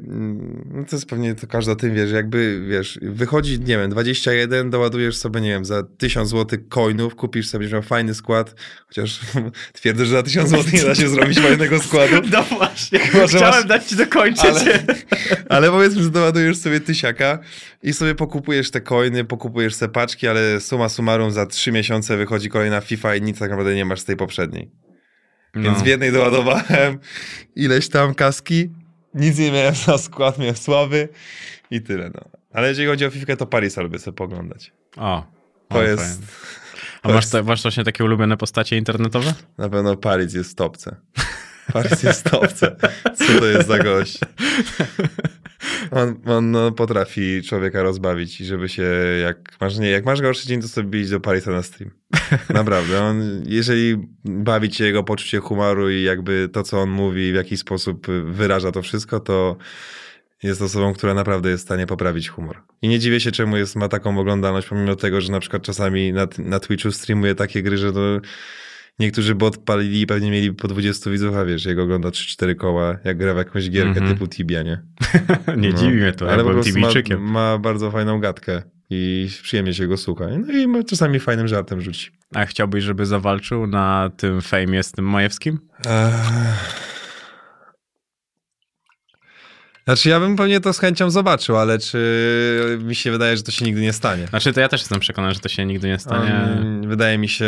no 0.70 0.84
to 0.84 0.96
jest 0.96 1.06
pewnie, 1.08 1.34
to 1.34 1.46
każdy 1.46 1.72
o 1.72 1.76
tym 1.76 1.94
wie, 1.94 2.08
że 2.08 2.16
jakby, 2.16 2.66
wiesz, 2.68 2.98
wychodzi, 3.02 3.60
nie 3.60 3.78
wiem, 3.78 3.90
21, 3.90 4.70
doładujesz 4.70 5.16
sobie, 5.16 5.40
nie 5.40 5.50
wiem, 5.50 5.64
za 5.64 5.82
1000 5.98 6.30
zł 6.30 6.58
coinów, 6.68 7.14
kupisz 7.14 7.48
sobie, 7.48 7.68
miał 7.68 7.82
fajny 7.82 8.14
skład, 8.14 8.54
chociaż 8.86 9.20
twierdzę, 9.72 10.04
że 10.06 10.10
za 10.12 10.22
1000 10.22 10.50
zł 10.50 10.64
nie 10.72 10.82
da 10.84 10.94
się 10.94 11.08
zrobić 11.08 11.38
fajnego 11.40 11.78
składu, 11.80 12.14
No 12.32 12.42
właśnie, 12.42 12.98
Chyba, 12.98 13.26
że 13.26 13.36
chciałem 13.38 13.54
masz- 13.54 13.66
dać 13.66 13.86
ci 13.86 13.96
dokończyć. 13.96 14.44
ale, 14.44 14.84
ale 15.48 15.70
powiedzmy, 15.70 16.02
że 16.02 16.10
doładujesz 16.10 16.56
sobie 16.58 16.80
tysiaka 16.80 17.38
i 17.82 17.92
sobie 17.92 18.14
pokupujesz 18.14 18.70
te 18.70 18.80
coiny, 18.80 19.24
pokupujesz 19.24 19.76
te 19.76 19.88
paczki, 19.88 20.28
ale 20.28 20.55
suma 20.60 20.88
summarum 20.88 21.30
za 21.30 21.46
3 21.46 21.72
miesiące 21.72 22.16
wychodzi 22.16 22.48
kolejna 22.48 22.80
FIFA 22.80 23.14
i 23.16 23.22
nic 23.22 23.38
tak 23.38 23.50
naprawdę 23.50 23.74
nie 23.74 23.84
masz 23.84 24.00
z 24.00 24.04
tej 24.04 24.16
poprzedniej. 24.16 24.70
Więc 25.54 25.78
No. 25.78 25.84
w 25.84 25.86
jednej 25.86 26.12
doładowałem 26.12 26.98
ileś 27.56 27.88
tam 27.88 28.14
kaski, 28.14 28.70
nic 29.14 29.38
nie 29.38 29.52
miałem 29.52 29.74
na 29.86 29.98
skład, 29.98 30.38
miałem 30.38 30.56
słaby 30.56 31.08
i 31.70 31.80
tyle. 31.82 32.10
No. 32.14 32.20
Ale 32.52 32.68
jeżeli 32.68 32.88
chodzi 32.88 33.06
o 33.06 33.10
FIFA, 33.10 33.36
to 33.36 33.46
Paris 33.46 33.76
lubię 33.76 33.98
sobie 33.98 34.16
poglądać. 34.16 34.72
O, 34.96 35.26
To 35.68 35.82
jest 35.82 36.02
fajnie. 36.02 36.26
A 37.02 37.08
masz, 37.08 37.26
te, 37.30 37.42
masz 37.42 37.62
właśnie 37.62 37.84
takie 37.84 38.04
ulubione 38.04 38.36
postacie 38.36 38.76
internetowe? 38.76 39.34
na 39.58 39.68
pewno 39.68 39.96
Paris 39.96 40.34
jest 40.34 40.50
w 40.52 40.54
topce. 40.54 40.96
Paris 41.72 42.02
jest 42.02 42.20
w 42.28 42.30
topce. 42.30 42.76
Co 43.16 43.38
to 43.40 43.46
jest 43.46 43.68
za 43.68 43.78
gość? 43.78 44.18
On, 45.90 46.20
on 46.26 46.50
no, 46.50 46.72
potrafi 46.72 47.42
człowieka 47.42 47.82
rozbawić 47.82 48.40
i 48.40 48.44
żeby 48.44 48.68
się, 48.68 48.82
jak 49.22 49.60
masz, 49.60 49.78
nie, 49.78 49.90
jak 49.90 50.04
masz 50.04 50.22
gorszy 50.22 50.48
dzień, 50.48 50.62
to 50.62 50.68
sobie 50.68 51.00
iść 51.00 51.10
do 51.10 51.20
Parisa 51.20 51.50
na 51.50 51.62
stream. 51.62 51.90
Naprawdę. 52.54 53.02
On, 53.02 53.42
jeżeli 53.46 53.96
bawi 54.24 54.68
cię 54.68 54.84
jego 54.84 55.02
poczucie 55.02 55.38
humoru 55.38 55.90
i 55.90 56.02
jakby 56.02 56.48
to, 56.52 56.62
co 56.62 56.80
on 56.80 56.90
mówi, 56.90 57.32
w 57.32 57.34
jaki 57.34 57.56
sposób 57.56 58.06
wyraża 58.24 58.72
to 58.72 58.82
wszystko, 58.82 59.20
to 59.20 59.56
jest 60.42 60.62
osobą, 60.62 60.94
która 60.94 61.14
naprawdę 61.14 61.50
jest 61.50 61.64
w 61.64 61.66
stanie 61.66 61.86
poprawić 61.86 62.28
humor. 62.28 62.62
I 62.82 62.88
nie 62.88 62.98
dziwię 62.98 63.20
się, 63.20 63.32
czemu 63.32 63.56
jest, 63.56 63.76
ma 63.76 63.88
taką 63.88 64.18
oglądalność, 64.18 64.68
pomimo 64.68 64.96
tego, 64.96 65.20
że 65.20 65.32
na 65.32 65.40
przykład 65.40 65.62
czasami 65.62 66.12
na, 66.12 66.26
na 66.38 66.60
Twitchu 66.60 66.92
streamuje 66.92 67.34
takie 67.34 67.62
gry, 67.62 67.78
że 67.78 67.92
to 67.92 68.20
niektórzy 68.98 69.34
by 69.34 69.44
odpalili 69.46 70.00
i 70.00 70.06
pewnie 70.06 70.30
mieli 70.30 70.52
po 70.52 70.68
20 70.68 71.10
widzów, 71.10 71.34
a 71.36 71.44
wiesz, 71.44 71.64
jego 71.64 71.82
ogląda 71.82 72.08
3-4 72.08 72.54
koła, 72.56 72.96
jak 73.04 73.18
gra 73.18 73.34
w 73.34 73.36
jakąś 73.36 73.70
gierkę 73.70 73.88
Mhm. 74.00 74.12
typu 74.12 74.26
Tibia, 74.28 74.62
nie? 74.62 74.82
nie 75.56 75.68
No. 75.70 75.78
dziwi 75.78 75.96
mnie 75.96 76.12
to, 76.12 76.24
ja 76.24 76.30
Ale 76.32 76.42
po 76.44 76.48
byłem 76.50 76.62
prostu 76.64 76.80
ma, 76.80 76.88
Tibijczykiem. 76.88 77.20
ma 77.22 77.58
bardzo 77.58 77.90
fajną 77.90 78.20
gadkę 78.20 78.62
i 78.90 79.28
przyjemnie 79.42 79.74
się 79.74 79.86
go 79.86 79.96
słucha. 79.96 80.24
No 80.46 80.80
i 80.80 80.84
czasami 80.84 81.20
fajnym 81.20 81.48
żartem 81.48 81.80
rzuci. 81.80 82.10
A 82.34 82.46
chciałbyś, 82.46 82.84
żeby 82.84 83.06
zawalczył 83.06 83.66
na 83.66 84.10
tym 84.16 84.40
fejmie 84.42 84.82
z 84.82 84.92
tym 84.92 85.04
Majewskim? 85.04 85.58
Znaczy 89.84 90.08
ja 90.08 90.20
bym 90.20 90.36
pewnie 90.36 90.60
to 90.60 90.72
z 90.72 90.78
chęcią 90.78 91.10
zobaczył, 91.10 91.56
ale 91.56 91.78
czy 91.78 92.78
mi 92.84 92.94
się 92.94 93.10
wydaje, 93.10 93.36
że 93.36 93.42
to 93.42 93.52
się 93.52 93.64
nigdy 93.64 93.80
nie 93.80 93.92
stanie. 93.92 94.26
Znaczy, 94.26 94.52
to 94.52 94.60
ja 94.60 94.68
też 94.68 94.80
jestem 94.80 95.00
przekonany, 95.00 95.34
że 95.34 95.40
to 95.40 95.48
się 95.48 95.66
nigdy 95.66 95.88
nie 95.88 95.98
stanie. 95.98 96.34
On, 96.60 96.88
wydaje 96.88 97.18
mi 97.18 97.28
się 97.28 97.46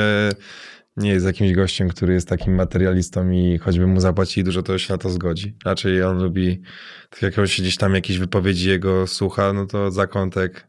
nie 0.99 1.11
jest 1.11 1.27
jakimś 1.27 1.53
gościem, 1.53 1.89
który 1.89 2.15
jest 2.15 2.29
takim 2.29 2.55
materialistą 2.55 3.31
i 3.31 3.59
choćby 3.59 3.87
mu 3.87 4.01
zapłacili 4.01 4.45
dużo, 4.45 4.63
to 4.63 4.79
się 4.79 4.95
na 4.95 4.99
to 4.99 5.11
zgodzi. 5.11 5.57
Raczej 5.65 6.03
on 6.03 6.23
lubi, 6.23 6.63
tak 7.11 7.23
jak 7.23 7.39
on 7.39 7.47
się 7.47 7.63
gdzieś 7.63 7.77
tam 7.77 7.95
jakieś 7.95 8.19
wypowiedzi 8.19 8.69
jego 8.69 9.07
słucha, 9.07 9.53
no 9.53 9.67
to 9.67 9.91
zakątek, 9.91 10.69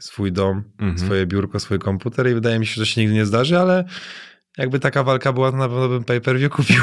swój 0.00 0.32
dom, 0.32 0.64
Mhm. 0.78 0.98
swoje 0.98 1.26
biurko, 1.26 1.60
swój 1.60 1.78
komputer 1.78 2.30
i 2.30 2.34
wydaje 2.34 2.58
mi 2.58 2.66
się, 2.66 2.74
że 2.74 2.80
to 2.80 2.84
się 2.86 3.00
nigdy 3.00 3.14
nie 3.14 3.26
zdarzy, 3.26 3.58
ale 3.58 3.84
jakby 4.58 4.80
taka 4.80 5.02
walka 5.04 5.32
była, 5.32 5.50
to 5.50 5.56
na 5.56 5.68
pewno 5.68 5.88
bym 5.88 6.04
pay-per-view 6.04 6.52
kupił, 6.56 6.82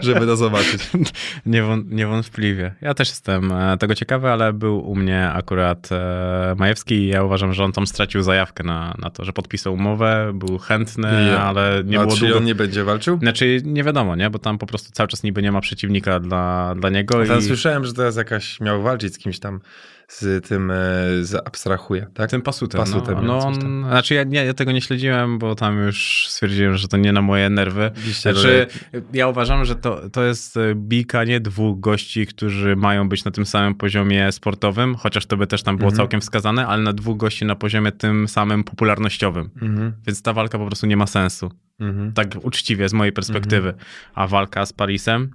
żeby 0.00 0.26
to 0.26 0.36
zobaczyć. 0.36 0.90
Niewą, 1.46 1.82
niewątpliwie. 1.88 2.74
Ja 2.80 2.94
też 2.94 3.08
jestem 3.08 3.52
e, 3.52 3.78
tego 3.78 3.94
ciekawy, 3.94 4.28
ale 4.28 4.52
był 4.52 4.90
u 4.90 4.94
mnie 4.96 5.30
akurat 5.30 5.88
e, 5.92 6.54
Majewski 6.58 6.94
i 6.94 7.06
ja 7.08 7.22
uważam, 7.22 7.52
że 7.52 7.64
on 7.64 7.72
tam 7.72 7.86
stracił 7.86 8.22
zajawkę 8.22 8.64
na, 8.64 8.94
na 8.98 9.10
to, 9.10 9.24
że 9.24 9.32
podpisał 9.32 9.74
umowę, 9.74 10.32
był 10.34 10.58
chętny, 10.58 11.08
Ja. 11.32 11.42
ale 11.42 11.82
nie 11.84 11.98
A 12.00 12.02
było 12.02 12.14
czyli 12.14 12.26
długo... 12.26 12.38
on 12.38 12.44
nie 12.44 12.54
będzie 12.54 12.84
walczył? 12.84 13.18
Znaczy 13.18 13.60
nie 13.64 13.84
wiadomo, 13.84 14.16
nie? 14.16 14.30
Bo 14.30 14.38
tam 14.38 14.58
po 14.58 14.66
prostu 14.66 14.92
cały 14.92 15.08
czas 15.08 15.22
niby 15.22 15.42
nie 15.42 15.52
ma 15.52 15.60
przeciwnika 15.60 16.20
dla, 16.20 16.74
dla 16.74 16.90
niego 16.90 17.26
Tam 17.26 17.38
i 17.38 17.42
słyszałem, 17.42 17.84
że 17.84 17.92
teraz 17.94 18.16
jakaś 18.16 18.60
miał 18.60 18.82
walczyć 18.82 19.14
z 19.14 19.18
kimś 19.18 19.38
tam, 19.38 19.60
z 20.08 20.46
tym, 20.48 20.70
e, 20.70 20.74
z 21.20 21.34
abstrahuje, 21.46 22.06
tak? 22.14 22.30
tym 22.30 22.42
pasutem. 22.42 22.80
Pasutem, 22.80 23.14
no, 23.14 23.22
no 23.22 23.56
tam. 23.56 23.84
znaczy 23.88 24.14
ja, 24.14 24.24
nie, 24.24 24.44
ja 24.44 24.54
tego 24.54 24.72
nie 24.72 24.80
śledziłem, 24.80 25.38
bo 25.38 25.54
tam 25.54 25.78
już 25.78 26.26
stwierdziłem, 26.30 26.76
że 26.76 26.88
to 26.88 26.96
nie 26.96 27.12
na 27.12 27.22
moje 27.22 27.50
nerwy. 27.50 27.90
Oczywiście, 27.96 28.32
Znaczy, 28.32 28.66
ja 29.12 29.28
uważam, 29.28 29.64
że 29.64 29.74
to, 29.76 30.10
to 30.10 30.24
jest 30.24 30.56
e, 30.56 30.74
bika 30.74 31.24
nie 31.24 31.40
dwóch 31.40 31.80
gości, 31.80 32.26
którzy 32.26 32.76
mają 32.76 33.08
być 33.08 33.24
na 33.24 33.30
tym 33.30 33.46
samym 33.46 33.74
poziomie 33.74 34.32
sportowym, 34.32 34.94
chociaż 34.94 35.26
to 35.26 35.36
by 35.36 35.46
też 35.46 35.62
tam 35.62 35.76
było 35.76 35.86
Mhm. 35.88 35.96
całkiem 35.96 36.20
wskazane, 36.20 36.66
ale 36.66 36.82
na 36.82 36.92
dwóch 36.92 37.16
gości 37.16 37.44
na 37.44 37.54
poziomie 37.56 37.92
tym 37.92 38.28
samym 38.28 38.64
popularnościowym. 38.64 39.50
Mhm, 39.62 39.92
Więc 40.06 40.22
ta 40.22 40.32
walka 40.32 40.58
po 40.58 40.66
prostu 40.66 40.86
nie 40.86 40.96
ma 40.96 41.06
sensu. 41.06 41.50
mhm. 41.80 42.12
Tak 42.12 42.28
uczciwie 42.42 42.88
z 42.88 42.92
mojej 42.92 43.12
perspektywy. 43.12 43.74
A 44.14 44.26
walka 44.26 44.66
z 44.66 44.72
Parisem 44.72 45.30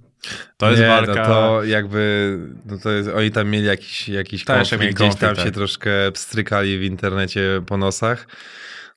to 0.56 0.70
jest 0.70 0.82
nie, 0.82 0.88
walka. 0.88 1.14
No 1.14 1.24
to 1.24 1.64
jakby, 1.64 2.38
no 2.66 2.78
to 2.78 2.90
jest, 2.90 3.08
oni 3.08 3.30
tam 3.30 3.48
mieli 3.50 3.66
jakiś, 3.66 4.08
jakiś 4.08 4.44
konflikt, 4.44 4.80
mieli 4.82 4.94
gdzieś 4.94 5.08
tam 5.08 5.18
konflikt, 5.18 5.38
się 5.38 5.44
tak. 5.44 5.54
troszkę 5.54 6.12
pstrykali 6.12 6.78
w 6.78 6.82
internecie 6.82 7.62
po 7.66 7.76
nosach. 7.76 8.26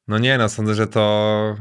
No 0.08 0.18
nie, 0.18 0.38
no 0.38 0.50
sądzę, 0.50 0.76
że 0.76 0.88
to, 0.88 1.56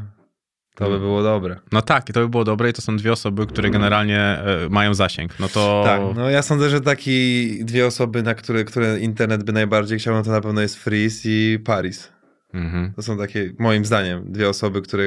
to 0.75 0.85
by 0.85 0.89
Hmm. 0.89 0.99
było 0.99 1.23
dobre. 1.23 1.59
No 1.71 1.81
tak, 1.81 2.09
i 2.09 2.13
to 2.13 2.19
by 2.19 2.29
było 2.29 2.43
dobre 2.43 2.69
i 2.69 2.73
to 2.73 2.81
są 2.81 2.97
dwie 2.97 3.11
osoby, 3.11 3.47
które 3.47 3.69
generalnie 3.69 4.19
e, 4.19 4.67
mają 4.69 4.93
zasięg. 4.93 5.39
No 5.39 5.49
to... 5.49 5.81
Tak, 5.85 6.01
no 6.15 6.29
ja 6.29 6.41
sądzę, 6.41 6.69
że 6.69 6.81
taki 6.81 7.49
dwie 7.65 7.85
osoby, 7.87 8.23
na 8.23 8.35
które, 8.35 8.63
które 8.63 8.99
internet 8.99 9.43
by 9.43 9.53
najbardziej 9.53 9.99
chciał, 9.99 10.13
no 10.13 10.23
to 10.23 10.31
na 10.31 10.41
pewno 10.41 10.61
jest 10.61 10.75
Freeze 10.75 11.29
i 11.29 11.59
Paris. 11.65 12.11
Mhm. 12.53 12.93
To 12.95 13.01
są 13.01 13.17
takie, 13.17 13.53
moim 13.59 13.85
zdaniem, 13.85 14.31
dwie 14.31 14.49
osoby, 14.49 14.81
które 14.81 15.03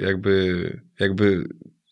jakby, 0.00 0.80
jakby 1.00 1.44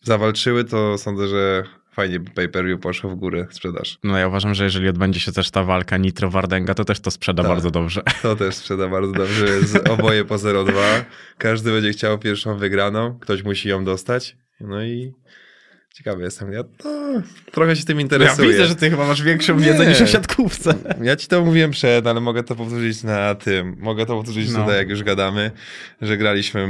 zawalczyły, 0.03 0.63
to 0.63 0.97
sądzę, 0.97 1.27
że 1.27 1.63
fajnie 1.91 2.19
by 2.19 2.31
pay-per-view 2.31 2.79
poszło 2.81 3.09
w 3.09 3.15
górę 3.15 3.47
sprzedaż. 3.51 3.97
No 4.03 4.17
ja 4.17 4.27
uważam, 4.27 4.53
że 4.53 4.63
jeżeli 4.63 4.87
odbędzie 4.89 5.19
się 5.19 5.31
też 5.31 5.51
ta 5.51 5.63
walka 5.63 5.97
Nitro 5.97 6.29
Wardenga, 6.29 6.73
to 6.73 6.85
też 6.85 6.99
to 6.99 7.11
sprzeda 7.11 7.43
Tak. 7.43 7.51
bardzo 7.51 7.71
dobrze. 7.71 8.01
To 8.21 8.35
też 8.35 8.55
sprzeda 8.55 8.87
bardzo 8.87 9.11
dobrze, 9.13 9.45
oboje 9.89 10.25
po 10.25 10.35
0,2. 10.35 10.71
Każdy 11.37 11.71
będzie 11.71 11.91
chciał 11.91 12.19
pierwszą 12.19 12.57
wygraną, 12.57 13.19
ktoś 13.19 13.43
musi 13.43 13.69
ją 13.69 13.83
dostać. 13.85 14.37
No 14.59 14.83
i 14.83 15.13
ciekawy 15.93 16.23
jestem. 16.23 16.51
Ja 16.51 16.63
to 16.63 17.11
trochę 17.51 17.75
się 17.75 17.85
tym 17.85 17.97
Ja 17.97 18.01
interesuję. 18.01 18.49
widzę, 18.49 18.65
że 18.65 18.75
ty 18.75 18.89
chyba 18.89 19.07
masz 19.07 19.21
większą 19.23 19.59
Nie. 19.59 19.65
wiedzę 19.65 19.85
niż 19.85 20.01
o 20.01 20.07
siatkówce. 20.07 20.73
Ja 21.01 21.15
ci 21.15 21.27
to 21.27 21.45
mówiłem 21.45 21.71
przed, 21.71 22.07
ale 22.07 22.21
mogę 22.21 22.43
to 22.43 22.55
powtórzyć 22.55 23.03
na 23.03 23.35
tym. 23.35 23.75
Mogę 23.79 24.05
to 24.05 24.15
powtórzyć 24.15 24.51
No. 24.51 24.59
tutaj, 24.59 24.77
jak 24.77 24.89
już 24.89 25.03
gadamy, 25.03 25.51
że 26.01 26.17
graliśmy 26.17 26.67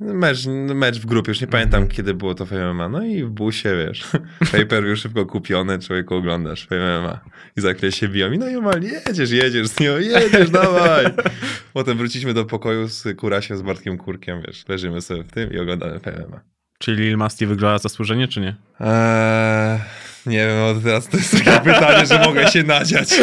mecz, 0.00 0.46
mecz 0.74 0.98
w 0.98 1.06
grupie. 1.06 1.30
Już 1.30 1.40
nie 1.40 1.46
pamiętam, 1.46 1.82
Mhm. 1.82 1.96
kiedy 1.96 2.14
było 2.14 2.34
to 2.34 2.46
w 2.46 2.52
MMA. 2.52 2.88
No 2.88 3.04
i 3.04 3.24
w 3.24 3.28
busie, 3.30 3.76
wiesz, 3.86 4.04
pay-per-view 4.52 4.98
szybko 4.98 5.26
kupione, 5.26 5.78
człowieku 5.78 6.14
oglądasz 6.14 6.66
w 6.66 6.70
MMA. 6.70 7.20
I 7.56 7.60
za 7.60 7.74
chwilę 7.74 7.92
się 7.92 8.08
biją. 8.08 8.32
I 8.32 8.38
no 8.38 8.46
i 8.48 8.84
jedziesz, 9.06 9.30
jedziesz 9.30 9.66
z 9.68 9.80
nią, 9.80 9.98
jedziesz, 9.98 10.50
dawaj. 10.50 11.06
Potem 11.74 11.98
wróciliśmy 11.98 12.34
do 12.34 12.44
pokoju 12.44 12.88
z 12.88 13.16
Kurasiem, 13.16 13.56
z 13.56 13.62
Bartkiem 13.62 13.98
Kurkiem, 13.98 14.42
wiesz, 14.46 14.68
leżymy 14.68 15.00
sobie 15.00 15.22
w 15.22 15.32
tym 15.32 15.52
i 15.52 15.58
oglądamy 15.58 16.00
MMA. 16.28 16.40
Czyli 16.78 17.02
Lil 17.02 17.16
Masti 17.16 17.46
wygląda 17.46 17.78
zasłużenie, 17.78 18.28
czy 18.28 18.40
nie? 18.40 18.54
Eee, 18.80 19.78
nie 20.26 20.46
wiem, 20.46 20.56
no 20.58 20.80
teraz 20.80 21.08
to 21.08 21.16
jest 21.16 21.44
takie 21.44 21.60
pytanie, 21.60 22.06
że 22.06 22.18
mogę 22.18 22.48
się 22.48 22.62
nadziać. 22.62 23.08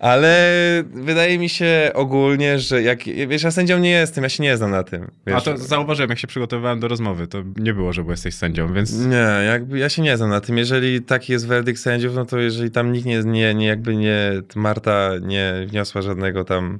Ale 0.00 0.84
wydaje 0.94 1.38
mi 1.38 1.48
się 1.48 1.90
ogólnie, 1.94 2.58
że 2.58 2.82
jak, 2.82 3.04
wiesz, 3.04 3.42
ja 3.42 3.50
sędzią 3.50 3.78
nie 3.78 3.90
jestem, 3.90 4.24
ja 4.24 4.30
się 4.30 4.42
nie 4.42 4.56
znam 4.56 4.70
na 4.70 4.82
tym. 4.82 5.10
Wiesz, 5.26 5.36
A 5.36 5.40
to 5.40 5.58
zauważyłem, 5.58 6.10
jak 6.10 6.18
się 6.18 6.26
przygotowywałem 6.26 6.80
do 6.80 6.88
rozmowy, 6.88 7.26
to 7.26 7.38
nie 7.56 7.74
było, 7.74 7.92
że 7.92 8.02
jesteś 8.08 8.34
sędzią, 8.34 8.72
więc... 8.72 9.06
Nie, 9.06 9.46
jakby 9.46 9.78
ja 9.78 9.88
się 9.88 10.02
nie 10.02 10.16
znam 10.16 10.30
na 10.30 10.40
tym. 10.40 10.58
Jeżeli 10.58 11.02
taki 11.02 11.32
jest 11.32 11.46
werdykt 11.46 11.80
sędziów, 11.80 12.14
no 12.14 12.26
to 12.26 12.38
jeżeli 12.38 12.70
tam 12.70 12.92
nikt 12.92 13.06
nie, 13.06 13.22
nie, 13.22 13.54
nie 13.54 13.66
jakby 13.66 13.96
nie, 13.96 14.32
Marta 14.54 15.10
nie 15.22 15.54
wniosła 15.66 16.02
żadnego 16.02 16.44
tam 16.44 16.78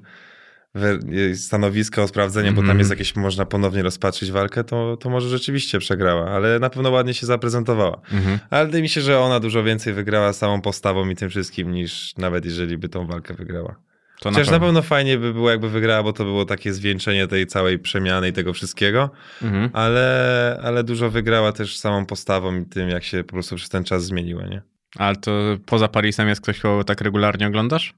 stanowiska 1.34 2.02
o 2.02 2.08
sprawdzenie, 2.08 2.48
bo 2.50 2.56
tam 2.56 2.64
Mhm. 2.64 2.78
jest 2.78 2.90
jakieś, 2.90 3.16
można 3.16 3.46
ponownie 3.46 3.82
rozpatrzyć 3.82 4.30
walkę, 4.30 4.64
to, 4.64 4.96
to 4.96 5.10
może 5.10 5.28
rzeczywiście 5.28 5.78
przegrała, 5.78 6.30
ale 6.30 6.58
na 6.58 6.70
pewno 6.70 6.90
ładnie 6.90 7.14
się 7.14 7.26
zaprezentowała. 7.26 8.00
Mhm. 8.12 8.38
Ale 8.50 8.66
wydaje 8.66 8.82
mi 8.82 8.88
się, 8.88 9.00
że 9.00 9.18
ona 9.20 9.40
dużo 9.40 9.62
więcej 9.64 9.92
wygrała 9.92 10.32
samą 10.32 10.60
postawą 10.60 11.08
i 11.08 11.16
tym 11.16 11.30
wszystkim, 11.30 11.72
niż 11.72 12.16
nawet 12.16 12.44
jeżeli 12.44 12.78
by 12.78 12.88
tą 12.88 13.06
walkę 13.06 13.34
wygrała. 13.34 13.76
To 14.20 14.30
Chociaż 14.30 14.50
na 14.50 14.60
pewno 14.60 14.82
fajnie 14.82 15.18
by 15.18 15.32
było, 15.32 15.50
jakby 15.50 15.68
wygrała, 15.68 16.02
bo 16.02 16.12
to 16.12 16.24
było 16.24 16.44
takie 16.44 16.72
zwieńczenie 16.72 17.26
tej 17.26 17.46
całej 17.46 17.78
przemiany 17.78 18.28
i 18.28 18.32
tego 18.32 18.52
wszystkiego, 18.52 19.10
Mhm. 19.42 19.70
ale, 19.72 20.60
ale 20.62 20.84
dużo 20.84 21.10
wygrała 21.10 21.52
też 21.52 21.78
samą 21.78 22.06
postawą 22.06 22.56
i 22.60 22.66
tym, 22.66 22.88
jak 22.88 23.04
się 23.04 23.24
po 23.24 23.32
prostu 23.32 23.56
przez 23.56 23.68
ten 23.68 23.84
czas 23.84 24.04
zmieniła, 24.04 24.46
nie? 24.46 24.62
Ale 24.96 25.16
to 25.16 25.32
poza 25.66 25.88
Parisem 25.88 26.28
jest 26.28 26.40
ktoś, 26.40 26.58
kogo 26.60 26.84
tak 26.84 27.00
regularnie 27.00 27.46
oglądasz? 27.46 27.94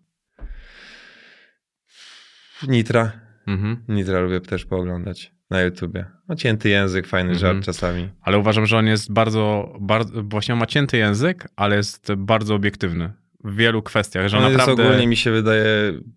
Nitra. 2.68 3.12
Mhm. 3.46 3.76
Nitra 3.88 4.20
lubię 4.20 4.40
też 4.40 4.64
pooglądać 4.64 5.32
na 5.50 5.62
YouTubie. 5.62 6.06
No 6.28 6.34
cięty 6.34 6.68
język, 6.68 7.06
fajny 7.06 7.30
Mhm. 7.32 7.38
żart 7.54 7.64
czasami. 7.64 8.08
Ale 8.20 8.38
uważam, 8.38 8.66
że 8.66 8.78
on 8.78 8.86
jest 8.86 9.12
bardzo, 9.12 9.74
bardzo, 9.80 10.22
właśnie 10.22 10.54
on 10.54 10.60
ma 10.60 10.66
cięty 10.66 10.96
język, 10.96 11.48
ale 11.56 11.76
jest 11.76 12.14
bardzo 12.14 12.54
obiektywny 12.54 13.12
w 13.44 13.56
wielu 13.56 13.82
kwestiach, 13.82 14.28
że 14.28 14.36
On 14.38 14.42
naprawdę... 14.42 14.70
jest 14.72 14.80
ogólnie, 14.90 15.06
mi 15.06 15.16
się 15.16 15.30
wydaje, 15.30 15.64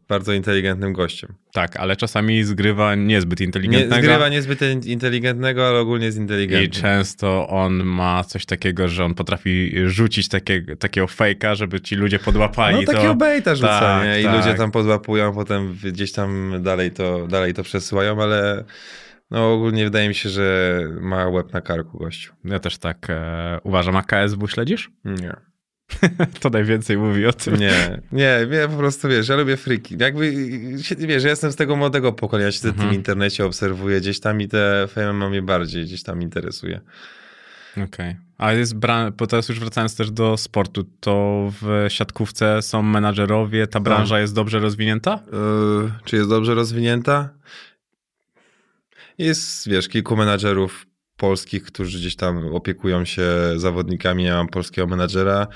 bardzo 0.07 0.33
inteligentnym 0.33 0.93
gościem. 0.93 1.33
Tak, 1.53 1.77
ale 1.77 1.95
czasami 1.95 2.43
zgrywa 2.43 2.95
niezbyt 2.95 3.39
Nie, 3.39 3.45
inteligentnego. 3.45 4.01
zgrywa 4.03 4.29
niezbyt 4.29 4.85
inteligentnego, 4.85 5.67
ale 5.67 5.79
ogólnie 5.79 6.05
jest 6.05 6.17
I 6.17 6.21
inteligentny. 6.21 6.81
często 6.81 7.47
on 7.49 7.83
ma 7.83 8.23
coś 8.23 8.45
takiego, 8.45 8.87
że 8.87 9.05
on 9.05 9.13
potrafi 9.13 9.71
rzucić 9.85 10.29
takie, 10.29 10.61
takiego 10.79 11.07
fejka, 11.07 11.55
żeby 11.55 11.81
ci 11.81 11.95
ludzie 11.95 12.19
podłapali. 12.19 12.85
No 12.85 12.93
takiego 12.93 13.15
bejta 13.15 13.55
rzuca, 13.55 13.79
Tak, 13.79 14.03
nie? 14.07 14.21
I 14.21 14.23
tak. 14.23 14.35
ludzie 14.35 14.53
tam 14.57 14.71
podłapują, 14.71 15.33
potem 15.33 15.77
gdzieś 15.83 16.11
tam 16.11 16.53
dalej 16.63 16.91
to, 16.91 17.27
dalej 17.27 17.53
to 17.53 17.63
przesyłają, 17.63 18.21
ale 18.23 18.63
no 19.31 19.53
ogólnie 19.53 19.83
wydaje 19.83 20.07
mi 20.07 20.15
się, 20.15 20.29
że 20.29 20.79
ma 21.01 21.27
łeb 21.27 21.53
na 21.53 21.61
karku 21.61 21.97
gościu. 21.97 22.33
Ja 22.45 22.59
też 22.59 22.77
tak 22.77 23.07
e, 23.09 23.59
uważam. 23.63 23.95
A 23.95 24.03
KSW 24.03 24.47
śledzisz? 24.47 24.89
Nie. 25.05 25.35
To 26.41 26.49
najwięcej 26.49 26.97
mówi 26.97 27.25
o 27.25 27.33
tym. 27.33 27.55
Nie, 27.55 28.01
nie, 28.11 28.47
nie, 28.51 28.67
po 28.67 28.77
prostu 28.77 29.07
wiesz, 29.09 29.27
ja 29.29 29.35
lubię 29.35 29.57
friki. 29.57 29.95
Jakby, 29.99 30.33
się- 30.81 30.95
wiesz, 30.95 31.23
ja 31.23 31.29
jestem 31.29 31.51
z 31.51 31.55
tego 31.55 31.75
młodego 31.75 32.13
pokolenia, 32.13 32.51
siedzę 32.51 32.67
w 32.67 32.71
Mhm. 32.71 32.89
tym 32.89 32.97
internecie, 32.99 33.45
obserwuję 33.45 34.01
gdzieś 34.01 34.19
tam 34.19 34.41
i 34.41 34.47
te 34.47 34.87
FM 34.87 35.29
mnie 35.29 35.41
bardziej 35.41 35.85
gdzieś 35.85 36.03
tam 36.03 36.21
interesuje. 36.21 36.81
Okej. 37.87 38.15
A 38.37 38.53
jest 38.53 38.75
bran... 38.75 39.13
bo 39.17 39.27
teraz 39.27 39.49
już 39.49 39.59
wracając 39.59 39.95
też 39.95 40.11
do 40.11 40.37
sportu, 40.37 40.83
to 40.99 41.47
w 41.61 41.85
siatkówce 41.89 42.61
są 42.61 42.81
menadżerowie, 42.81 43.67
ta 43.67 43.79
branża 43.79 44.19
jest 44.19 44.33
dobrze 44.35 44.59
rozwinięta? 44.59 45.19
Yy, 45.31 45.91
czy 46.05 46.15
jest 46.15 46.29
dobrze 46.29 46.55
rozwinięta? 46.55 47.29
Jest, 49.17 49.69
wiesz, 49.69 49.87
kilku 49.89 50.15
menadżerów 50.17 50.85
polskich, 51.17 51.63
którzy 51.63 51.97
gdzieś 51.99 52.15
tam 52.15 52.37
opiekują 52.55 53.05
się 53.05 53.27
zawodnikami. 53.55 54.23
Ja 54.23 54.35
mam 54.35 54.47
polskiego 54.47 54.87
menadżera. 54.87 55.47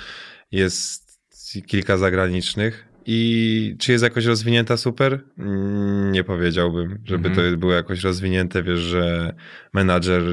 Jest 0.51 1.19
kilka 1.67 1.97
zagranicznych. 1.97 2.85
I 3.05 3.75
czy 3.79 3.91
jest 3.91 4.03
jakoś 4.03 4.25
rozwinięta 4.25 4.77
super? 4.77 5.19
Mm, 5.37 6.11
Nie 6.11 6.23
powiedziałbym, 6.23 7.01
żeby 7.05 7.29
Mhm. 7.29 7.51
to 7.53 7.57
było 7.57 7.73
jakoś 7.73 8.03
rozwinięte. 8.03 8.63
Wiesz, 8.63 8.79
że 8.79 9.33
menadżer, 9.73 10.23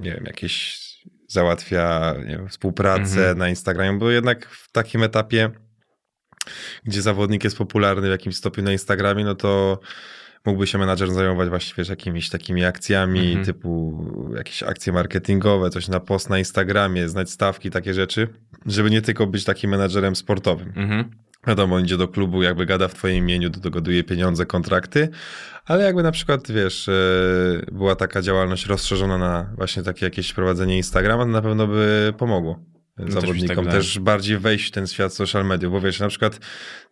nie 0.00 0.10
wiem, 0.14 0.24
jakieś 0.26 0.86
załatwia 1.28 2.14
wiem, 2.26 2.48
współpracę 2.48 3.18
Mhm. 3.20 3.38
na 3.38 3.48
Instagramie, 3.48 3.98
bo 3.98 4.10
jednak 4.10 4.46
w 4.50 4.72
takim 4.72 5.02
etapie 5.02 5.50
gdzie 6.84 7.02
zawodnik 7.02 7.44
jest 7.44 7.58
popularny 7.58 8.08
w 8.08 8.10
jakimś 8.10 8.36
stopniu 8.36 8.64
na 8.64 8.72
Instagramie, 8.72 9.24
no 9.24 9.34
to 9.34 9.80
mógłby 10.46 10.66
się 10.66 10.78
menadżer 10.78 11.12
zajmować 11.12 11.48
właściwie 11.48 11.84
jakimiś 11.88 12.30
takimi 12.30 12.64
akcjami 12.64 13.26
Mhm. 13.26 13.44
typu 13.44 14.04
jakieś 14.36 14.62
akcje 14.62 14.92
marketingowe, 14.92 15.70
coś 15.70 15.88
na 15.88 16.00
post 16.00 16.30
na 16.30 16.38
Instagramie, 16.38 17.08
znać 17.08 17.30
stawki, 17.30 17.70
takie 17.70 17.94
rzeczy, 17.94 18.28
żeby 18.66 18.90
nie 18.90 19.02
tylko 19.02 19.26
być 19.26 19.44
takim 19.44 19.70
menadżerem 19.70 20.16
sportowym. 20.16 20.72
Mhm. 20.76 21.04
wiadomo, 21.46 21.78
idzie 21.78 21.96
do 21.96 22.08
klubu, 22.08 22.42
jakby 22.42 22.66
gada 22.66 22.88
w 22.88 22.94
twoim 22.94 23.16
imieniu, 23.16 23.50
dogoduje 23.50 24.04
pieniądze, 24.04 24.46
kontrakty, 24.46 25.08
ale 25.64 25.84
jakby 25.84 26.02
na 26.02 26.12
przykład, 26.12 26.50
wiesz, 26.52 26.88
e, 26.88 26.92
była 27.72 27.96
taka 27.96 28.22
działalność 28.22 28.66
rozszerzona 28.66 29.18
na 29.18 29.50
właśnie 29.56 29.82
takie 29.82 30.06
jakieś 30.06 30.32
prowadzenie 30.32 30.76
Instagrama, 30.76 31.24
to 31.24 31.30
na 31.30 31.42
pewno 31.42 31.66
by 31.66 32.14
pomogło 32.18 32.60
mi 32.98 33.12
zawodnikom 33.12 33.64
tak 33.64 33.74
też 33.74 33.98
bardziej 33.98 34.38
wejść 34.38 34.68
w 34.68 34.70
ten 34.70 34.86
świat 34.86 35.14
social 35.14 35.46
mediów, 35.46 35.72
bo 35.72 35.80
wiesz, 35.80 36.00
na 36.00 36.08
przykład 36.08 36.40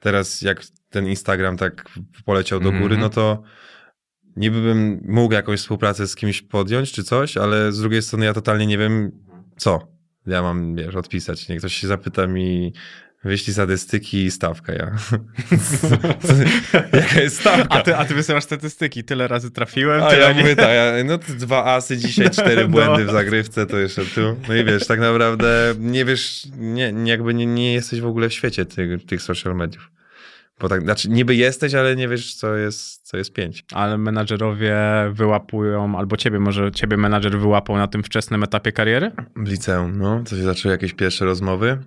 teraz 0.01 0.43
jak 0.43 0.63
ten 0.91 1.07
Instagram 1.07 1.57
tak 1.57 1.89
poleciał 2.25 2.61
do 2.61 2.73
góry, 2.73 2.95
Mhm. 2.95 3.01
no 3.01 3.11
to 3.11 3.43
niby 4.37 4.63
bym 4.63 5.01
mógł 5.09 5.35
jakąś 5.35 5.61
współpracę 5.61 6.07
z 6.07 6.15
kimś 6.17 6.43
podjąć 6.43 6.93
czy 6.93 7.05
coś, 7.05 7.37
ale 7.37 7.73
z 7.73 7.81
drugiej 7.81 8.03
strony 8.03 8.25
ja 8.25 8.35
totalnie 8.35 8.67
nie 8.67 8.79
wiem 8.79 9.13
co 9.57 9.95
ja 10.27 10.43
mam, 10.43 10.77
wiesz, 10.77 10.95
odpisać. 10.95 11.49
Niech 11.49 11.59
ktoś 11.59 11.75
się 11.75 11.87
zapyta 11.87 12.27
mi, 12.27 12.73
wyślij 13.25 13.55
statystyki 13.55 14.25
i 14.25 14.31
stawka 14.31 14.73
ja. 14.73 14.91
Jaka 16.93 17.21
jest 17.21 17.41
stawka? 17.41 17.69
A 17.69 17.83
ty, 17.83 17.97
a 17.97 18.05
ty 18.05 18.15
wysyłasz 18.15 18.45
statystyki, 18.45 19.05
tyle 19.05 19.29
razy 19.29 19.51
trafiłem, 19.51 20.03
A 20.03 20.15
ja 20.15 20.33
nie... 20.33 20.41
mówię 20.41 20.57
tak, 20.57 20.69
ja, 20.69 20.93
no 21.05 21.19
dwa 21.19 21.65
asy 21.65 21.97
dzisiaj, 21.99 22.31
cztery 22.41 22.69
błędy 22.69 23.05
w 23.05 23.11
zagrywce, 23.11 23.67
to 23.67 23.79
jeszcze 23.79 24.05
tu. 24.05 24.37
No 24.49 24.55
i 24.55 24.65
wiesz, 24.65 24.87
tak 24.87 25.01
naprawdę 25.01 25.75
nie 25.79 26.05
wiesz, 26.05 26.47
nie, 26.57 26.93
nie- 26.93 27.11
jakby 27.11 27.35
nie, 27.35 27.47
nie 27.47 27.73
jesteś 27.75 28.01
w 28.01 28.07
ogóle 28.07 28.29
w 28.29 28.33
świecie 28.33 28.65
tych, 28.65 29.07
tych 29.07 29.23
social 29.23 29.57
mediów. 29.57 29.91
Bo 30.61 30.69
tak, 30.69 30.83
znaczy 30.83 31.09
niby 31.11 31.35
jesteś, 31.35 31.75
ale 31.75 31.97
nie 31.97 32.09
wiesz, 32.09 32.35
co 32.35 32.57
jest, 32.57 33.03
co 33.09 33.17
jest 33.17 33.33
pięć. 33.33 33.65
Ale 33.73 33.99
menadżerowie 33.99 34.77
wyłapują, 35.13 35.99
albo 35.99 36.17
ciebie, 36.17 36.39
może 36.41 36.73
ciebie 36.73 36.97
menadżer 36.97 37.39
wyłapał 37.39 37.77
na 37.77 37.87
tym 37.87 38.03
wczesnym 38.03 38.43
etapie 38.43 38.73
kariery? 38.73 39.11
W 39.37 39.49
liceum, 39.49 39.99
no, 39.99 40.23
to 40.31 40.37
się 40.37 40.43
zaczęły 40.43 40.73
jakieś 40.75 40.93
pierwsze 40.93 41.25
rozmowy. 41.25 41.79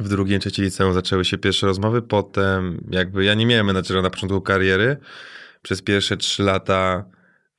W 0.00 0.08
drugim, 0.08 0.40
trzeciej 0.40 0.64
liceum 0.64 0.94
zaczęły 0.94 1.24
się 1.24 1.38
pierwsze 1.38 1.66
rozmowy. 1.66 2.02
Potem, 2.02 2.84
jakby 2.90 3.24
ja 3.24 3.34
nie 3.34 3.46
miałem 3.46 3.66
menadżera 3.66 4.02
na 4.02 4.10
początku 4.10 4.40
kariery. 4.40 4.96
Przez 5.62 5.82
pierwsze 5.82 6.16
trzy 6.16 6.42
lata, 6.42 7.04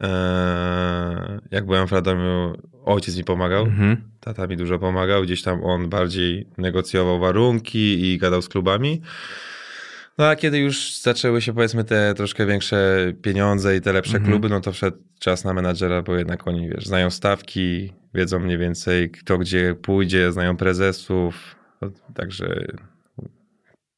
e, 0.03 1.39
jak 1.51 1.65
byłem 1.65 1.87
w 1.87 1.91
Radomiu, 1.91 2.53
ojciec 2.85 3.17
mi 3.17 3.23
pomagał. 3.23 3.63
Mhm. 3.65 3.97
Tata 4.19 4.47
mi 4.47 4.57
dużo 4.57 4.79
pomagał, 4.79 5.23
gdzieś 5.23 5.41
tam 5.43 5.63
on 5.63 5.89
bardziej 5.89 6.47
negocjował 6.57 7.19
warunki 7.19 8.11
i 8.11 8.17
gadał 8.17 8.41
z 8.41 8.49
klubami. 8.49 9.01
No 10.17 10.25
a 10.27 10.35
kiedy 10.35 10.59
już 10.59 10.99
zaczęły 11.01 11.41
się 11.41 11.53
powiedzmy 11.53 11.83
te 11.83 12.13
troszkę 12.13 12.45
większe 12.45 12.97
pieniądze 13.21 13.75
i 13.77 13.81
te 13.81 13.93
lepsze 13.93 14.17
Mhm. 14.17 14.31
kluby, 14.31 14.49
no 14.49 14.61
to 14.61 14.71
wszedł 14.71 14.97
czas 15.19 15.43
na 15.43 15.53
menadżera, 15.53 16.01
bo 16.01 16.15
jednak 16.15 16.47
oni, 16.47 16.69
wiesz, 16.69 16.85
znają 16.85 17.09
stawki, 17.09 17.93
wiedzą 18.13 18.39
mniej 18.39 18.57
więcej 18.57 19.11
kto 19.11 19.37
gdzie 19.37 19.75
pójdzie, 19.81 20.31
znają 20.31 20.57
prezesów, 20.57 21.55
także 22.13 22.65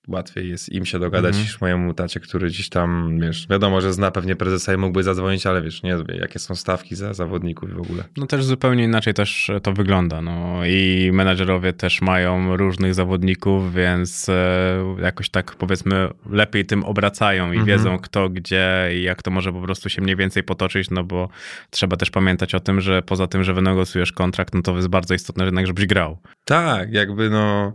łatwiej 0.08 0.49
jest 0.49 0.70
im 0.70 0.86
się 0.86 0.99
dogadać 0.99 1.30
Mhm. 1.30 1.43
niż 1.43 1.62
mojemu 1.62 1.93
tacie, 1.93 2.20
który 2.20 2.47
gdzieś 2.47 2.70
tam, 2.70 3.20
wiesz, 3.22 3.47
wiadomo, 3.49 3.82
że 3.82 3.93
zna 3.93 4.12
pewnie 4.12 4.36
prezesa 4.36 4.74
i 4.74 4.78
mógłby 4.78 5.03
zadzwonić, 5.03 5.45
ale 5.45 5.62
wiesz, 5.62 5.84
nie 5.84 5.95
wie, 6.08 6.16
jakie 6.18 6.39
są 6.39 6.55
stawki 6.55 6.95
za 6.95 7.14
zawodników 7.14 7.74
w 7.74 7.82
ogóle. 7.82 8.03
No 8.18 8.26
też 8.28 8.45
zupełnie 8.45 8.84
inaczej 8.84 9.14
też 9.14 9.51
to 9.64 9.74
wygląda. 9.74 10.22
No 10.22 10.60
i 10.66 11.10
menadżerowie 11.14 11.74
też 11.74 12.01
mają 12.01 12.58
różnych 12.58 12.93
zawodników, 12.93 13.74
więc 13.74 14.30
e, 14.30 14.95
jakoś 15.01 15.30
tak 15.30 15.55
powiedzmy 15.55 16.08
lepiej 16.30 16.66
tym 16.66 16.84
obracają 16.84 17.45
i 17.51 17.58
Mhm. 17.58 17.66
wiedzą 17.66 17.99
kto 17.99 18.30
gdzie 18.30 18.89
i 18.95 19.01
jak 19.03 19.24
to 19.24 19.32
może 19.32 19.53
po 19.53 19.62
prostu 19.62 19.89
się 19.89 20.01
mniej 20.01 20.16
więcej 20.16 20.43
potoczyć, 20.43 20.89
no 20.89 21.03
bo 21.03 21.30
trzeba 21.70 21.97
też 21.97 22.12
pamiętać 22.12 22.55
o 22.55 22.60
tym, 22.60 22.82
że 22.82 23.01
poza 23.01 23.28
tym, 23.28 23.43
że 23.43 23.53
wynegocjujesz 23.53 24.12
kontrakt, 24.12 24.53
no 24.53 24.62
to 24.62 24.76
jest 24.76 24.88
bardzo 24.88 25.14
istotne 25.14 25.45
jednak, 25.45 25.68
żebyś 25.68 25.86
grał. 25.86 26.18
Tak, 26.45 26.93
jakby 26.93 27.30
no 27.30 27.74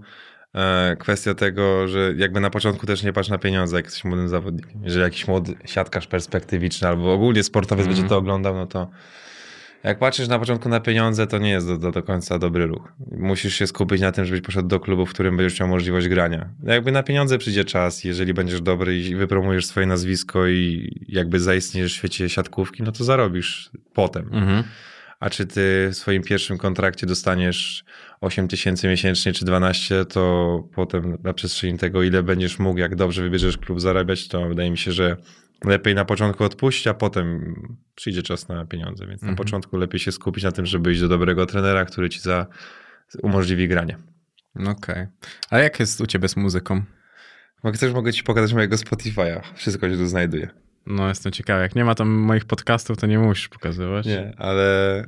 kwestia 0.98 1.34
tego, 1.34 1.88
że 1.88 2.14
jakby 2.16 2.40
na 2.40 2.50
początku 2.50 2.86
też 2.86 3.02
nie 3.02 3.12
patrz 3.12 3.28
na 3.28 3.38
pieniądze, 3.38 3.76
jak 3.76 3.84
jesteś 3.84 4.04
młodym 4.04 4.28
zawodnikiem. 4.28 4.84
Jeżeli 4.84 5.02
jakiś 5.02 5.28
młody 5.28 5.54
siatkarz 5.64 6.06
perspektywiczny 6.06 6.88
albo 6.88 7.12
ogólnie 7.12 7.42
sportowiec 7.42 7.86
Mhm. 7.86 7.96
będzie 7.96 8.08
to 8.08 8.16
oglądał, 8.18 8.54
no 8.54 8.66
to 8.66 8.90
jak 9.84 9.98
patrzysz 9.98 10.28
na 10.28 10.38
początku 10.38 10.68
na 10.68 10.80
pieniądze, 10.80 11.26
to 11.26 11.38
nie 11.38 11.50
jest 11.50 11.66
do, 11.66 11.78
do, 11.78 11.90
do 11.90 12.02
końca 12.02 12.38
dobry 12.38 12.66
ruch. 12.66 12.92
Musisz 13.10 13.54
się 13.54 13.66
skupić 13.66 14.00
na 14.00 14.12
tym, 14.12 14.24
żebyś 14.24 14.40
poszedł 14.40 14.68
do 14.68 14.80
klubu, 14.80 15.06
w 15.06 15.10
którym 15.10 15.36
będziesz 15.36 15.60
miał 15.60 15.68
możliwość 15.68 16.08
grania. 16.08 16.48
Jakby 16.62 16.92
na 16.92 17.02
pieniądze 17.02 17.38
przyjdzie 17.38 17.64
czas, 17.64 18.04
jeżeli 18.04 18.34
będziesz 18.34 18.60
dobry 18.60 18.98
i 18.98 19.14
wypromujesz 19.16 19.66
swoje 19.66 19.86
nazwisko 19.86 20.46
i 20.46 20.90
jakby 21.08 21.40
zaistniesz 21.40 21.92
w 21.92 21.96
świecie 21.96 22.28
siatkówki, 22.28 22.82
no 22.82 22.92
to 22.92 23.04
zarobisz 23.04 23.70
potem. 23.94 24.28
Mhm. 24.32 24.62
A 25.22 25.30
czy 25.30 25.46
ty 25.46 25.88
w 25.92 25.96
swoim 25.96 26.22
pierwszym 26.22 26.58
kontrakcie 26.58 27.06
dostaniesz 27.06 27.84
8 28.20 28.48
tysięcy 28.48 28.88
miesięcznie 28.88 29.32
czy 29.32 29.44
12, 29.44 30.04
to 30.04 30.68
potem 30.74 31.18
na 31.22 31.32
przestrzeni 31.34 31.78
tego, 31.78 32.02
ile 32.02 32.22
będziesz 32.22 32.58
mógł, 32.58 32.78
jak 32.78 32.96
dobrze 32.96 33.22
wybierzesz 33.22 33.58
klub 33.58 33.80
zarabiać, 33.80 34.28
to 34.28 34.48
wydaje 34.48 34.70
mi 34.70 34.78
się, 34.78 34.92
że 34.92 35.16
lepiej 35.64 35.94
na 35.94 36.04
początku 36.04 36.44
odpuścić, 36.44 36.86
a 36.86 36.94
potem 36.94 37.54
przyjdzie 37.94 38.22
czas 38.22 38.48
na 38.48 38.64
pieniądze. 38.64 39.06
Więc 39.06 39.22
na 39.22 39.28
Mhm. 39.28 39.36
początku 39.36 39.76
lepiej 39.76 40.00
się 40.00 40.12
skupić 40.12 40.44
na 40.44 40.52
tym, 40.52 40.66
żeby 40.66 40.92
iść 40.92 41.00
do 41.00 41.08
dobrego 41.08 41.46
trenera, 41.46 41.84
który 41.84 42.08
ci 42.08 42.20
za 42.20 42.46
umożliwi 43.22 43.68
granie. 43.68 43.98
Okej. 44.66 45.06
A 45.50 45.58
jak 45.58 45.80
jest 45.80 46.00
u 46.00 46.06
ciebie 46.06 46.28
z 46.28 46.36
muzyką? 46.36 46.82
Jak 47.64 47.74
chcesz, 47.74 47.92
mogę 47.92 48.12
ci 48.12 48.22
pokazać 48.22 48.52
mojego 48.54 48.76
Spotify'a. 48.76 49.40
Wszystko 49.54 49.88
się 49.90 49.96
tu 49.96 50.06
znajduje. 50.06 50.48
No 50.86 51.08
jestem 51.08 51.32
ciekawy. 51.32 51.62
Jak 51.62 51.74
nie 51.74 51.84
ma 51.84 51.94
tam 51.94 52.08
moich 52.08 52.44
podcastów, 52.44 52.96
to 52.96 53.06
nie 53.06 53.18
musisz 53.18 53.48
pokazywać. 53.48 54.06
Nie, 54.06 54.32
ale 54.36 55.00
y, 55.04 55.06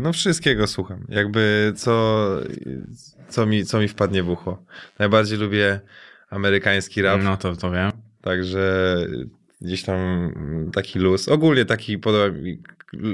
no 0.00 0.12
wszystkiego 0.12 0.66
słucham. 0.66 1.06
Jakby 1.08 1.72
co, 1.76 2.26
co, 3.28 3.46
mi, 3.46 3.64
co 3.64 3.78
mi 3.80 3.88
wpadnie 3.88 4.22
w 4.22 4.28
ucho. 4.28 4.62
Najbardziej 4.98 5.38
lubię 5.38 5.80
amerykański 6.30 7.02
rap, 7.02 7.20
No 7.24 7.36
to, 7.36 7.56
to 7.56 7.70
wiem. 7.70 7.90
także 8.20 8.96
gdzieś 9.60 9.82
tam 9.82 10.30
taki 10.72 10.98
luz. 10.98 11.28
Ogólnie 11.28 11.64
taki 11.64 11.98
podoba 11.98 12.28
mi, 12.38 12.62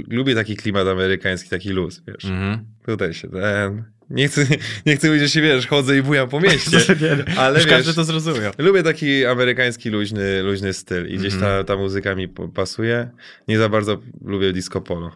lubię 0.09 0.35
taki 0.35 0.57
klimat 0.57 0.87
amerykański, 0.89 1.51
taki 1.51 1.71
luz, 1.71 2.03
wiesz. 2.09 2.25
Mhm. 2.25 2.65
Tutaj 2.87 3.15
się 3.15 3.29
ten... 3.29 3.85
Nie 4.11 4.29
chcę, 4.29 4.47
nie 4.87 4.97
chcę 4.97 5.19
że 5.19 5.29
się, 5.29 5.41
wiesz, 5.43 5.67
chodzę 5.67 5.99
i 5.99 6.03
bujam 6.03 6.29
po 6.29 6.41
mieście, 6.47 6.79
ale 7.37 7.59
Już 7.59 7.67
wiesz, 7.67 7.77
każdy 7.77 7.95
to 7.95 8.05
zrozumiał. 8.05 8.53
Lubię 8.59 8.83
taki 8.83 9.27
amerykański, 9.27 9.91
luźny, 9.91 10.43
luźny 10.43 10.73
styl 10.73 11.09
i 11.09 11.19
gdzieś 11.19 11.35
Mhm. 11.35 11.53
ta, 11.53 11.65
ta 11.75 11.77
muzyka 11.81 12.15
mi 12.15 12.29
pasuje. 12.29 13.11
Nie 13.49 13.59
za 13.59 13.69
bardzo 13.69 13.99
lubię 14.25 14.53
disco 14.53 14.81
polo. 14.81 15.11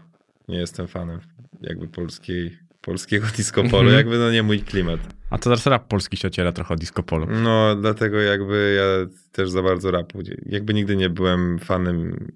Nie 0.49 0.59
jestem 0.59 0.89
fanem 0.89 1.21
jakby 1.61 1.89
polskiej, 1.89 2.59
polskiego 2.81 3.27
disco 3.37 3.63
polo, 3.63 3.83
Mhm. 3.83 3.97
jakby 3.97 4.19
no 4.19 4.31
nie 4.33 4.43
mój 4.43 4.61
klimat. 4.61 5.01
A 5.31 5.39
to 5.39 5.45
teraz 5.45 5.67
rap 5.67 5.89
polski 5.89 6.17
się 6.17 6.29
ociera 6.29 6.53
trochę 6.53 6.75
od 6.75 6.81
disco 6.81 7.03
polo. 7.03 7.27
No 7.27 7.77
dlatego 7.77 8.21
jakby 8.21 8.75
ja 8.79 9.17
też 9.33 9.51
za 9.51 9.63
bardzo 9.63 9.91
rapu, 9.91 10.19
jakby 10.47 10.75
nigdy 10.75 10.97
nie 10.97 11.11
byłem 11.11 11.59
fanem 11.59 12.29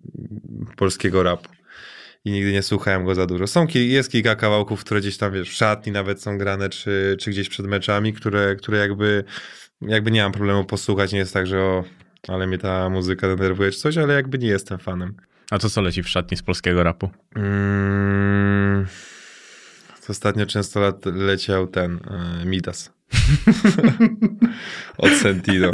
polskiego 0.77 1.23
rapu. 1.23 1.49
I 2.25 2.31
nigdy 2.31 2.53
nie 2.53 2.63
słuchałem 2.63 3.05
go 3.05 3.15
za 3.15 3.27
dużo. 3.27 3.47
Są, 3.47 3.67
jest 3.75 4.13
kilka 4.13 4.37
kawałków, 4.37 4.85
które 4.85 5.01
gdzieś 5.01 5.17
tam, 5.17 5.33
wiesz, 5.33 5.51
w 5.51 5.53
szatni 5.53 5.93
nawet 5.93 6.23
są 6.23 6.39
grane, 6.39 6.69
czy, 6.69 7.17
czy 7.21 7.31
gdzieś 7.31 7.49
przed 7.49 7.67
meczami, 7.67 8.13
które, 8.13 8.57
które 8.57 8.79
jakby, 8.79 9.25
jakby 9.81 10.11
nie 10.11 10.23
mam 10.23 10.33
problemu 10.33 10.65
posłuchać. 10.65 11.13
Nie 11.13 11.19
jest 11.19 11.35
tak, 11.35 11.47
że 11.47 11.61
o, 11.61 11.85
ale 12.29 12.47
mnie 12.47 12.59
ta 12.59 12.91
muzyka 12.91 13.29
denerwuje 13.29 13.71
czy 13.71 13.79
coś, 13.79 13.97
ale 13.97 14.15
jakby 14.15 14.39
nie 14.39 14.49
jestem 14.49 14.79
fanem. 14.79 15.15
A 15.51 15.59
to 15.59 15.71
co 15.71 15.83
leci 15.83 16.03
w 16.03 16.09
szatni 16.09 16.37
z 16.37 16.43
polskiego 16.43 16.83
rapu? 16.83 17.11
Mm, 17.37 18.87
ostatnio 20.11 20.47
często 20.47 20.81
lat, 20.81 21.07
leciał 21.07 21.67
ten 21.67 22.01
e, 22.43 22.45
Midas. 22.47 22.93
Od 24.99 25.11
Sentino. 25.11 25.71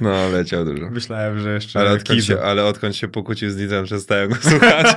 No, 0.00 0.28
leciał 0.28 0.64
dużo. 0.64 0.90
Myślałem, 0.90 1.40
że 1.40 1.54
jeszcze 1.54 1.80
Ale 1.80 1.90
odkąd, 1.92 2.24
się, 2.24 2.40
ale 2.40 2.64
odkąd 2.64 2.96
się 2.96 3.08
pokłócił 3.08 3.50
z 3.50 3.56
Nizem, 3.56 3.84
przestałem 3.84 4.28
go 4.30 4.36
słuchać. 4.36 4.96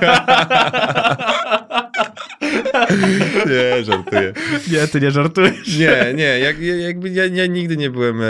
nie, 3.46 3.84
żartuję. 3.84 4.32
Nie, 4.72 4.88
ty 4.88 5.00
nie 5.00 5.10
żartujesz. 5.10 5.78
Nie, 5.78 6.12
nie, 6.14 6.38
jak, 6.38 6.58
ja- 6.60 6.76
jakby 6.76 7.10
ja, 7.10 7.26
ja 7.26 7.46
nigdy 7.46 7.76
nie 7.76 7.90
byłem, 7.90 8.20
e, 8.22 8.26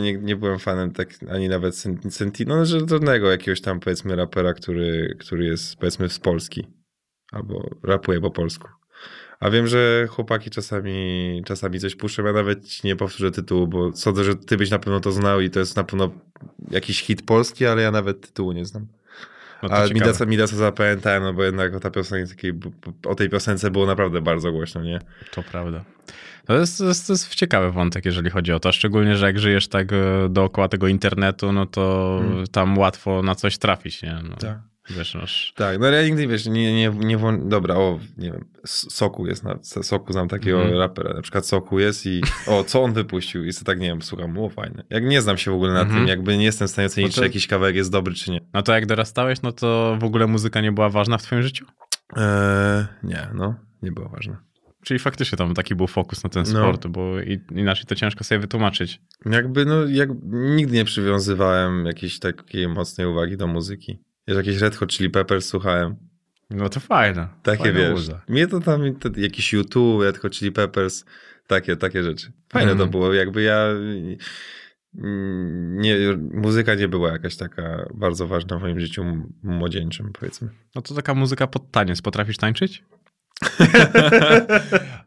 nie, 0.00 0.12
nie 0.12 0.36
byłem 0.36 0.58
fanem 0.58 0.90
tak, 0.92 1.08
ani 1.30 1.48
nawet 1.48 1.74
Sen- 1.76 2.10
Sentino, 2.10 2.56
no, 2.56 2.66
żadnego 2.66 3.30
jakiegoś 3.30 3.60
tam 3.60 3.80
powiedzmy 3.80 4.16
rapera, 4.16 4.54
który, 4.54 5.16
który 5.20 5.44
jest 5.44 5.76
powiedzmy 5.76 6.08
z 6.08 6.18
Polski. 6.18 6.66
Albo 7.32 7.70
rapuje 7.82 8.20
po 8.20 8.30
polsku. 8.30 8.68
A 9.42 9.50
wiem, 9.50 9.66
że 9.66 10.06
chłopaki 10.10 10.50
czasami, 10.50 11.42
czasami 11.46 11.80
coś 11.80 11.94
puszczą. 11.94 12.24
Ja 12.24 12.32
nawet 12.32 12.68
ci 12.68 12.86
nie 12.86 12.96
powtórzę 12.96 13.30
tytułu, 13.30 13.66
bo 13.66 13.92
sądzę, 13.92 14.24
że 14.24 14.36
ty 14.36 14.56
byś 14.56 14.70
na 14.70 14.78
pewno 14.78 15.00
to 15.00 15.12
znał 15.12 15.40
i 15.40 15.50
to 15.50 15.58
jest 15.60 15.76
na 15.76 15.84
pewno 15.84 16.10
jakiś 16.70 17.02
hit 17.02 17.22
polski, 17.22 17.66
ale 17.66 17.82
ja 17.82 17.90
nawet 17.90 18.20
tytułu 18.20 18.52
nie 18.52 18.64
znam. 18.64 18.86
No 19.62 19.68
A. 19.70 19.86
Midasa, 19.94 20.26
Midasa 20.26 20.56
zapamiętałem, 20.56 21.22
no 21.22 21.32
bo 21.32 21.44
jednak 21.44 21.74
o, 21.74 21.80
ta 21.80 21.90
piosenka, 21.90 22.34
o 23.06 23.14
tej 23.14 23.28
piosence 23.28 23.70
było 23.70 23.86
naprawdę 23.86 24.20
bardzo 24.20 24.52
głośno, 24.52 24.82
nie? 24.82 24.98
To 25.30 25.42
prawda. 25.42 25.84
To 26.46 26.54
jest, 26.58 26.78
to, 26.78 26.84
jest, 26.84 27.06
to 27.06 27.12
jest 27.12 27.34
ciekawy 27.34 27.72
wątek, 27.72 28.04
jeżeli 28.04 28.30
chodzi 28.30 28.52
o 28.52 28.60
to. 28.60 28.72
Szczególnie, 28.72 29.16
że 29.16 29.26
jak 29.26 29.38
żyjesz 29.38 29.68
tak 29.68 29.92
e, 29.92 30.28
dookoła 30.28 30.68
tego 30.68 30.88
internetu, 30.88 31.52
no 31.52 31.66
to 31.66 32.18
Mm. 32.22 32.46
tam 32.46 32.78
łatwo 32.78 33.22
na 33.22 33.34
coś 33.34 33.58
trafić, 33.58 34.02
nie? 34.02 34.18
No. 34.30 34.36
Tak. 34.36 34.58
Wiesz, 34.90 35.14
masz... 35.14 35.52
Tak, 35.56 35.78
no 35.78 35.86
ja 35.86 36.02
nigdy, 36.08 36.26
wiesz, 36.26 36.46
nie, 36.46 36.74
nie, 36.76 36.88
nie 36.98 37.16
włą... 37.18 37.48
dobra, 37.48 37.74
o, 37.74 37.98
nie 38.18 38.32
wiem, 38.32 38.44
Soku 38.64 39.26
jest, 39.26 39.44
na 39.44 39.58
Soku 39.62 40.12
znam 40.12 40.28
takiego 40.28 40.60
Mhm. 40.62 40.78
rapera, 40.78 41.14
na 41.14 41.22
przykład 41.22 41.46
Soku 41.46 41.78
jest 41.78 42.06
i 42.06 42.20
o, 42.46 42.64
co 42.64 42.82
on 42.82 42.92
wypuścił 42.92 43.44
i 43.44 43.52
sobie 43.52 43.64
tak, 43.66 43.80
nie 43.80 43.86
wiem, 43.86 44.02
słucham, 44.02 44.32
było 44.32 44.48
fajne. 44.50 44.84
Jak 44.90 45.04
nie 45.04 45.22
znam 45.22 45.36
się 45.38 45.50
w 45.50 45.54
ogóle 45.54 45.72
na 45.72 45.80
Mhm. 45.80 45.98
tym, 46.00 46.08
jakby 46.08 46.38
nie 46.38 46.44
jestem 46.44 46.68
w 46.68 46.70
stanie 46.70 46.86
ocenić, 46.86 47.10
No 47.10 47.14
to- 47.14 47.20
czy 47.20 47.26
jakiś 47.26 47.46
kawałek 47.46 47.76
jest 47.76 47.92
dobry, 47.92 48.14
czy 48.14 48.30
nie. 48.30 48.40
No 48.54 48.62
to 48.62 48.72
jak 48.74 48.86
dorastałeś, 48.86 49.42
no 49.42 49.52
to 49.52 49.96
w 50.00 50.04
ogóle 50.04 50.26
muzyka 50.26 50.60
nie 50.60 50.72
była 50.72 50.88
ważna 50.88 51.18
w 51.18 51.22
twoim 51.22 51.42
życiu? 51.42 51.66
Eee, 52.16 52.84
nie, 53.02 53.28
no, 53.34 53.54
nie 53.82 53.92
było 53.92 54.08
ważne. 54.08 54.36
Czyli 54.84 55.00
faktycznie 55.00 55.38
tam 55.38 55.54
taki 55.54 55.74
był 55.74 55.86
fokus 55.86 56.24
na 56.24 56.30
ten 56.30 56.42
No. 56.42 56.48
sport, 56.50 56.86
bo 56.86 57.20
i, 57.20 57.40
inaczej 57.50 57.84
to 57.86 57.94
ciężko 57.94 58.24
sobie 58.24 58.38
wytłumaczyć. 58.38 59.00
Jakby, 59.26 59.64
no, 59.64 59.86
jak, 59.86 60.08
nigdy 60.32 60.74
nie 60.76 60.84
przywiązywałem 60.84 61.86
jakiejś 61.86 62.18
takiej 62.18 62.68
mocnej 62.68 63.06
uwagi 63.06 63.36
do 63.36 63.46
muzyki. 63.46 63.98
Wiesz, 64.28 64.36
jakieś 64.36 64.60
Red 64.60 64.76
Hot 64.76 64.92
Chili 64.92 65.10
Peppers 65.10 65.46
słuchałem. 65.48 65.96
No 66.50 66.68
to 66.68 66.80
fajne. 66.80 67.28
Takie 67.42 67.62
Fajna 67.62 67.78
wiesz. 67.78 67.90
muza. 67.90 68.20
Mnie 68.28 68.46
to 68.46 68.60
tam 68.60 68.82
jakiś 69.16 69.52
YouTube, 69.52 70.02
Red 70.02 70.18
Hot 70.18 70.32
Chili 70.32 70.52
Peppers, 70.52 71.04
takie, 71.46 71.76
takie 71.76 72.02
rzeczy. 72.02 72.32
Fajne 72.52 72.70
Mhm. 72.72 72.78
to 72.78 72.92
było. 72.98 73.12
Jakby 73.14 73.42
ja. 73.42 73.66
mm, 74.98 75.80
Nie, 75.80 75.96
muzyka 76.34 76.74
nie 76.74 76.88
była 76.88 77.12
jakaś 77.12 77.36
taka 77.36 77.88
bardzo 77.94 78.26
ważna 78.26 78.58
w 78.58 78.62
moim 78.62 78.80
życiu 78.80 79.04
młodzieńczym, 79.42 80.12
powiedzmy. 80.20 80.48
No 80.74 80.82
to 80.82 80.94
taka 80.94 81.14
muzyka 81.14 81.46
pod 81.46 81.70
taniec. 81.70 82.02
Potrafisz 82.02 82.36
tańczyć? 82.36 82.84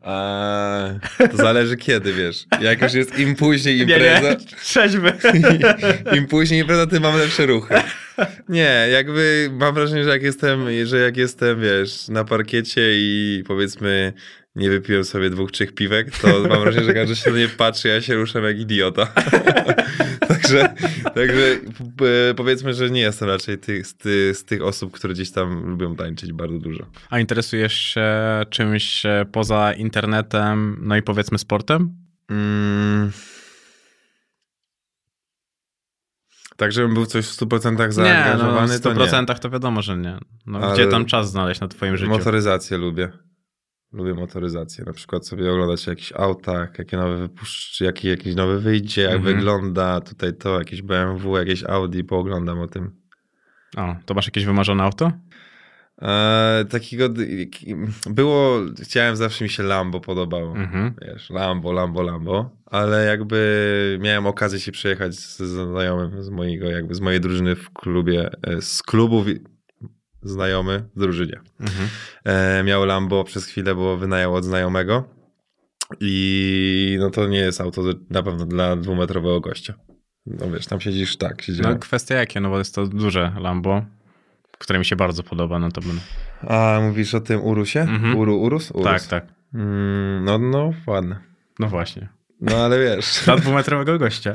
A, 0.01 0.89
to 1.31 1.37
zależy 1.37 1.77
kiedy, 1.77 2.13
wiesz. 2.13 2.45
Jak 2.61 2.81
już 2.81 2.93
jest 2.93 3.19
im 3.19 3.35
później 3.35 3.79
impreza, 3.79 4.35
Trzeźwy. 4.63 5.13
im 6.17 6.27
później 6.27 6.59
impreza, 6.61 6.87
tym 6.87 7.03
mam 7.03 7.17
lepsze 7.17 7.45
ruchy. 7.45 7.75
Nie, 8.49 8.87
jakby 8.91 9.49
mam 9.53 9.73
wrażenie, 9.73 10.03
że 10.03 10.09
jak 10.09 10.23
jestem, 10.23 10.65
że 10.85 10.97
jak 10.97 11.17
jestem, 11.17 11.61
wiesz, 11.61 12.07
na 12.07 12.23
parkiecie 12.23 12.81
i 12.93 13.43
powiedzmy 13.47 14.13
nie 14.55 14.69
wypiłem 14.69 15.03
sobie 15.03 15.29
dwóch, 15.29 15.51
trzech 15.51 15.73
piwek, 15.73 16.17
to 16.17 16.27
mam 16.49 16.61
wrażenie, 16.61 16.85
że 16.85 16.93
każdy 16.93 17.15
się 17.15 17.29
na 17.29 17.35
mnie 17.35 17.47
patrzy, 17.47 17.87
ja 17.87 18.01
się 18.01 18.15
ruszam 18.15 18.43
jak 18.43 18.59
idiota. 18.59 19.05
także 20.27 20.73
także 21.15 21.57
p- 21.97 22.33
powiedzmy, 22.35 22.73
że 22.73 22.89
nie 22.89 23.01
jestem 23.01 23.29
raczej 23.29 23.57
tych, 23.57 23.87
z, 23.87 23.95
ty, 23.95 24.33
z 24.35 24.45
tych 24.45 24.61
osób, 24.61 24.91
które 24.93 25.13
gdzieś 25.13 25.31
tam 25.31 25.69
lubią 25.69 25.95
tańczyć 25.95 26.33
bardzo 26.33 26.57
dużo. 26.57 26.85
A 27.09 27.19
interesujesz 27.19 27.73
się 27.73 28.05
czymś 28.49 29.05
e, 29.05 29.25
poza 29.31 29.73
internetem, 29.73 30.77
no 30.81 30.97
i 30.97 31.01
powiedzmy 31.01 31.37
sportem? 31.37 31.89
Mm. 32.29 33.11
Tak, 36.57 36.71
żebym 36.71 36.93
był 36.93 37.05
coś 37.05 37.25
w 37.27 37.37
100% 37.37 37.91
zaangażowany, 37.91 38.67
nie, 38.67 38.73
no, 38.73 38.79
to 38.79 38.91
w 38.91 38.97
nie. 38.97 39.05
100% 39.05 39.39
to 39.39 39.49
wiadomo, 39.49 39.81
że 39.81 39.97
nie. 39.97 40.17
No, 40.45 40.59
Ale- 40.59 40.73
Gdzie 40.73 40.87
tam 40.87 41.05
czas 41.05 41.31
znaleźć 41.31 41.61
na 41.61 41.67
twoim 41.67 41.97
życiu? 41.97 42.11
Motoryzację 42.11 42.77
lubię. 42.77 43.09
Lubię 43.93 44.13
motoryzację. 44.13 44.83
Na 44.85 44.93
przykład 44.93 45.27
sobie 45.27 45.51
oglądać 45.51 45.87
jakiś 45.87 46.13
autach, 46.13 46.79
jakie 46.79 46.97
nowe 46.97 47.17
wypuszczy, 47.17 47.83
jaki 47.85 48.07
jakiś 48.07 48.35
nowy 48.35 48.59
wyjdzie, 48.59 49.01
jak 49.01 49.15
Mhm. 49.15 49.35
wygląda 49.35 50.01
tutaj 50.01 50.33
to, 50.37 50.59
jakieś 50.59 50.81
BMW, 50.81 51.37
jakieś 51.37 51.63
Audi, 51.63 52.01
pooglądam 52.03 52.59
o 52.59 52.67
tym. 52.67 52.91
O, 53.77 53.95
to 54.05 54.13
masz 54.13 54.25
jakieś 54.25 54.45
wymarzone 54.45 54.83
auto? 54.83 55.11
Eee, 56.01 56.65
takiego 56.65 57.09
było, 58.09 58.59
chciałem 58.83 59.15
zawsze 59.15 59.43
mi 59.43 59.49
się 59.49 59.63
Lambo 59.63 59.99
podobało. 59.99 60.55
Mhm. 60.57 60.93
Wiesz, 61.01 61.29
Lambo, 61.29 61.71
Lambo, 61.71 62.01
Lambo, 62.01 62.49
ale 62.65 63.05
jakby 63.05 63.99
miałem 64.01 64.25
okazję 64.25 64.59
się 64.59 64.71
przejechać 64.71 65.15
z, 65.15 65.37
znajomym 65.37 66.23
z 66.23 66.29
mojego, 66.29 66.69
jakby 66.69 66.95
z 66.95 67.01
mojej 67.01 67.19
drużyny 67.21 67.55
w 67.55 67.69
klubie, 67.73 68.29
e, 68.43 68.61
z 68.61 68.83
klubu 68.83 69.23
wi- 69.23 69.39
znajomy 70.21 70.83
w 70.95 70.99
drużynie. 70.99 71.39
Mhm. 71.59 71.87
E, 72.23 72.63
miał 72.63 72.85
Lambo 72.85 73.23
przez 73.23 73.45
chwilę, 73.45 73.75
bo 73.75 73.97
wynajął 73.97 74.35
od 74.35 74.45
znajomego. 74.45 75.03
I 75.99 76.97
no 76.99 77.09
to 77.09 77.27
nie 77.27 77.37
jest 77.37 77.61
auto 77.61 77.81
na 78.09 78.23
pewno 78.23 78.45
dla 78.45 78.75
dwumetrowego 78.75 79.41
gościa. 79.41 79.73
No 80.25 80.51
wiesz, 80.51 80.67
tam 80.67 80.79
siedzisz 80.81 81.17
tak, 81.17 81.41
siedziałem. 81.41 81.73
No 81.73 81.79
kwestia 81.79 82.15
jakie, 82.15 82.39
no 82.39 82.49
bo 82.49 82.57
jest 82.57 82.75
to 82.75 82.87
duże 82.87 83.31
Lambo, 83.39 83.85
które 84.65 84.79
mi 84.79 84.85
się 84.85 84.95
bardzo 84.95 85.23
podoba, 85.23 85.59
no 85.59 85.71
to 85.71 85.81
będę... 85.81 86.01
A 86.47 86.79
mówisz 86.81 87.13
o 87.13 87.19
tym 87.19 87.41
Urusie? 87.41 87.81
Mhm. 87.81 88.17
Uru, 88.17 88.41
Urus? 88.41 88.71
Urus? 88.71 88.85
Tak, 88.85 89.03
tak. 89.03 89.25
Mm, 89.53 90.25
no, 90.25 90.37
no, 90.37 90.73
ładne. 90.87 91.19
No 91.59 91.67
właśnie. 91.67 92.07
No 92.41 92.57
ale 92.57 92.79
wiesz, 92.79 93.05
Dla 93.25 93.35
dwumetrowego 93.35 93.99
gościa. 93.99 94.33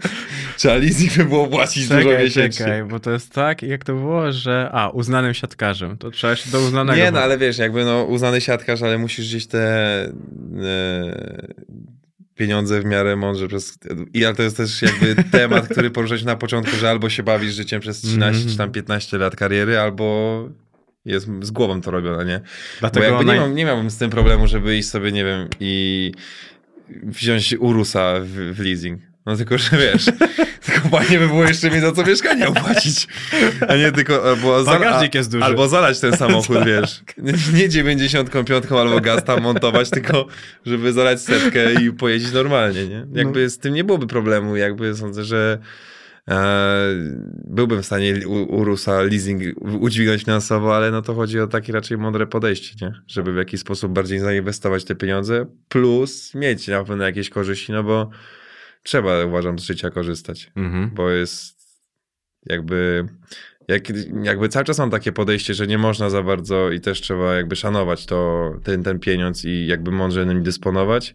trzeba 0.56 0.74
leasing 0.74 1.16
by 1.16 1.24
było 1.24 1.46
płacić 1.46 1.88
dużo 1.88 2.02
Czekaj, 2.02 2.24
miesięcznie. 2.24 2.64
czekaj, 2.64 2.84
bo 2.84 3.00
to 3.00 3.10
jest 3.10 3.32
tak, 3.32 3.62
jak 3.62 3.84
to 3.84 3.94
było, 3.94 4.32
że... 4.32 4.70
A, 4.72 4.88
uznanym 4.88 5.34
siatkarzem. 5.34 5.98
To 5.98 6.10
trzeba 6.10 6.36
się 6.36 6.50
do 6.50 6.60
uznanego... 6.60 6.98
Nie, 6.98 7.10
no 7.10 7.20
ale 7.20 7.38
wiesz, 7.38 7.58
jakby 7.58 7.84
no 7.84 8.04
uznany 8.04 8.40
siatkarz, 8.40 8.82
ale 8.82 8.98
musisz 8.98 9.28
gdzieś 9.28 9.46
te 9.46 9.60
e, 10.04 10.12
pieniądze 12.38 12.80
w 12.80 12.84
miarę 12.84 13.16
mądrze 13.16 13.48
przez... 13.48 13.78
I 14.14 14.24
ale 14.24 14.34
to 14.34 14.42
jest 14.42 14.56
też 14.56 14.82
jakby 14.82 15.14
temat, 15.38 15.68
który 15.68 15.90
poruszać 15.90 16.24
na 16.24 16.36
początku, 16.36 16.76
że 16.76 16.90
albo 16.90 17.08
się 17.08 17.22
bawisz 17.22 17.54
życiem 17.54 17.80
przez 17.80 18.00
13 18.00 18.26
Mhm. 18.26 18.48
czy 18.48 18.58
tam 18.58 18.72
15 18.72 19.18
lat 19.18 19.36
kariery, 19.36 19.78
albo 19.78 20.48
jest 21.04 21.28
z 21.40 21.50
głową 21.50 21.80
to 21.80 21.90
robione, 21.90 22.24
nie? 22.24 22.38
Bo 22.38 22.46
Dlatego 22.80 23.06
jakby 23.06 23.24
naj... 23.24 23.36
nie, 23.36 23.40
mam, 23.40 23.54
nie 23.54 23.64
miałbym 23.64 23.90
z 23.90 23.98
tym 23.98 24.10
problemu, 24.10 24.46
żeby 24.46 24.76
iść 24.76 24.88
sobie, 24.88 25.12
nie 25.12 25.24
wiem, 25.24 25.48
i 25.60 26.12
wziąć 27.02 27.54
Urusa 27.58 28.14
w, 28.20 28.54
w 28.54 28.60
leasing. 28.60 29.00
No 29.28 29.36
tylko, 29.36 29.58
że 29.58 29.70
wiesz, 29.76 30.04
tylko 30.66 30.88
fajnie 30.88 31.18
by 31.18 31.26
było 31.26 31.44
jeszcze 31.44 31.70
mi 31.70 31.80
za 31.80 31.92
co 31.92 32.04
mieszkanie 32.04 32.48
opłacić. 32.48 33.08
A 33.68 33.76
nie 33.76 33.92
tylko, 33.92 34.30
albo, 34.30 34.64
Bagażnik 34.64 35.14
jest 35.14 35.30
duży. 35.32 35.44
albo 35.44 35.68
zalać 35.68 36.00
ten 36.00 36.16
samochód, 36.16 36.58
wiesz. 36.66 37.02
Nie, 37.18 37.32
nie 37.60 37.68
95 37.68 38.48
albo 38.70 39.00
gaz 39.00 39.24
tam 39.24 39.42
montować, 39.42 39.90
tylko 39.90 40.26
żeby 40.66 40.92
zalać 40.92 41.20
setkę 41.20 41.82
i 41.82 41.92
pojeździć 41.92 42.32
normalnie, 42.32 42.86
nie? 42.86 43.06
Jakby 43.12 43.50
z 43.50 43.58
tym 43.58 43.74
nie 43.74 43.84
byłoby 43.84 44.06
problemu, 44.06 44.56
jakby 44.56 44.94
sądzę, 44.96 45.24
że 45.24 45.58
e, 46.28 46.36
byłbym 47.44 47.82
w 47.82 47.86
stanie 47.86 48.14
u- 48.28 48.56
Urusa 48.56 49.02
leasing 49.02 49.42
udźwignąć 49.80 50.20
finansowo, 50.24 50.76
ale 50.76 50.90
no 50.90 51.02
to 51.02 51.14
chodzi 51.14 51.40
o 51.40 51.46
takie 51.46 51.72
raczej 51.72 51.98
mądre 51.98 52.26
podejście, 52.26 52.86
nie? 52.86 52.92
Żeby 53.06 53.32
w 53.32 53.36
jakiś 53.36 53.60
sposób 53.60 53.92
bardziej 53.92 54.18
zainwestować 54.18 54.84
te 54.84 54.94
pieniądze, 54.94 55.46
plus 55.68 56.34
mieć 56.34 56.68
na 56.68 56.84
pewno 56.84 57.04
jakieś 57.04 57.30
korzyści, 57.30 57.72
no 57.72 57.82
bo 57.82 58.10
trzeba, 58.82 59.24
uważam, 59.24 59.58
z 59.58 59.62
życia 59.62 59.90
korzystać, 59.90 60.50
Mhm. 60.56 60.90
bo 60.94 61.10
jest 61.10 61.58
jakby 62.46 63.08
jak, 63.68 63.82
jakby 64.22 64.48
cały 64.48 64.64
czas 64.64 64.78
mam 64.78 64.90
takie 64.90 65.12
podejście, 65.12 65.54
że 65.54 65.66
nie 65.66 65.78
można 65.78 66.10
za 66.10 66.22
bardzo 66.22 66.70
i 66.70 66.80
też 66.80 67.00
trzeba 67.00 67.34
jakby 67.34 67.56
szanować 67.56 68.06
to, 68.06 68.50
ten, 68.64 68.82
ten 68.82 68.98
pieniądz 68.98 69.44
i 69.44 69.66
jakby 69.66 69.90
mądrze 69.90 70.26
nim 70.26 70.42
dysponować. 70.42 71.14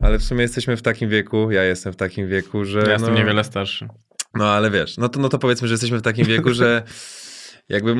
Ale 0.00 0.18
w 0.18 0.24
sumie 0.24 0.42
jesteśmy 0.42 0.76
w 0.76 0.82
takim 0.82 1.10
wieku, 1.10 1.50
ja 1.50 1.64
jestem 1.64 1.92
w 1.92 1.96
takim 1.96 2.28
wieku, 2.28 2.64
że. 2.64 2.78
Ja 2.80 2.92
jestem 2.92 3.14
no, 3.14 3.18
niewiele 3.20 3.44
starszy. 3.44 3.88
no 4.34 4.48
ale 4.50 4.70
wiesz, 4.70 4.96
no 4.98 5.08
to, 5.08 5.20
no 5.20 5.28
to 5.28 5.38
powiedzmy, 5.38 5.68
że 5.68 5.74
jesteśmy 5.74 5.98
w 5.98 6.02
takim 6.02 6.26
wieku, 6.26 6.54
że 6.54 6.82
jakby 7.68 7.94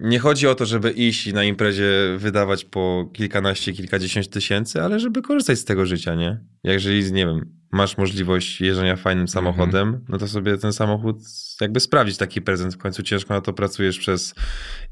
nie 0.00 0.18
chodzi 0.18 0.46
o 0.46 0.54
to, 0.54 0.66
żeby 0.66 0.90
iść 0.90 1.26
i 1.26 1.32
na 1.32 1.44
imprezie 1.44 1.90
wydawać 2.18 2.64
po 2.64 3.10
kilkanaście, 3.12 3.72
kilkadziesiąt 3.72 4.30
tysięcy, 4.30 4.82
ale 4.82 5.00
żeby 5.00 5.22
korzystać 5.22 5.58
z 5.58 5.64
tego 5.64 5.86
życia, 5.86 6.14
nie? 6.14 6.40
Jeżeli, 6.64 7.12
nie 7.12 7.26
wiem, 7.26 7.56
masz 7.72 7.98
możliwość 7.98 8.60
jeżdżenia 8.60 8.96
fajnym 8.96 9.28
samochodem, 9.28 10.04
no 10.08 10.18
to 10.18 10.28
sobie 10.28 10.58
ten 10.58 10.72
samochód 10.72 11.16
jakby 11.60 11.80
sprawdzić 11.80 12.16
taki 12.16 12.42
prezent. 12.42 12.74
W 12.74 12.78
końcu 12.78 13.02
ciężko 13.02 13.34
na 13.34 13.40
to 13.40 13.52
pracujesz 13.52 13.98
przez 13.98 14.34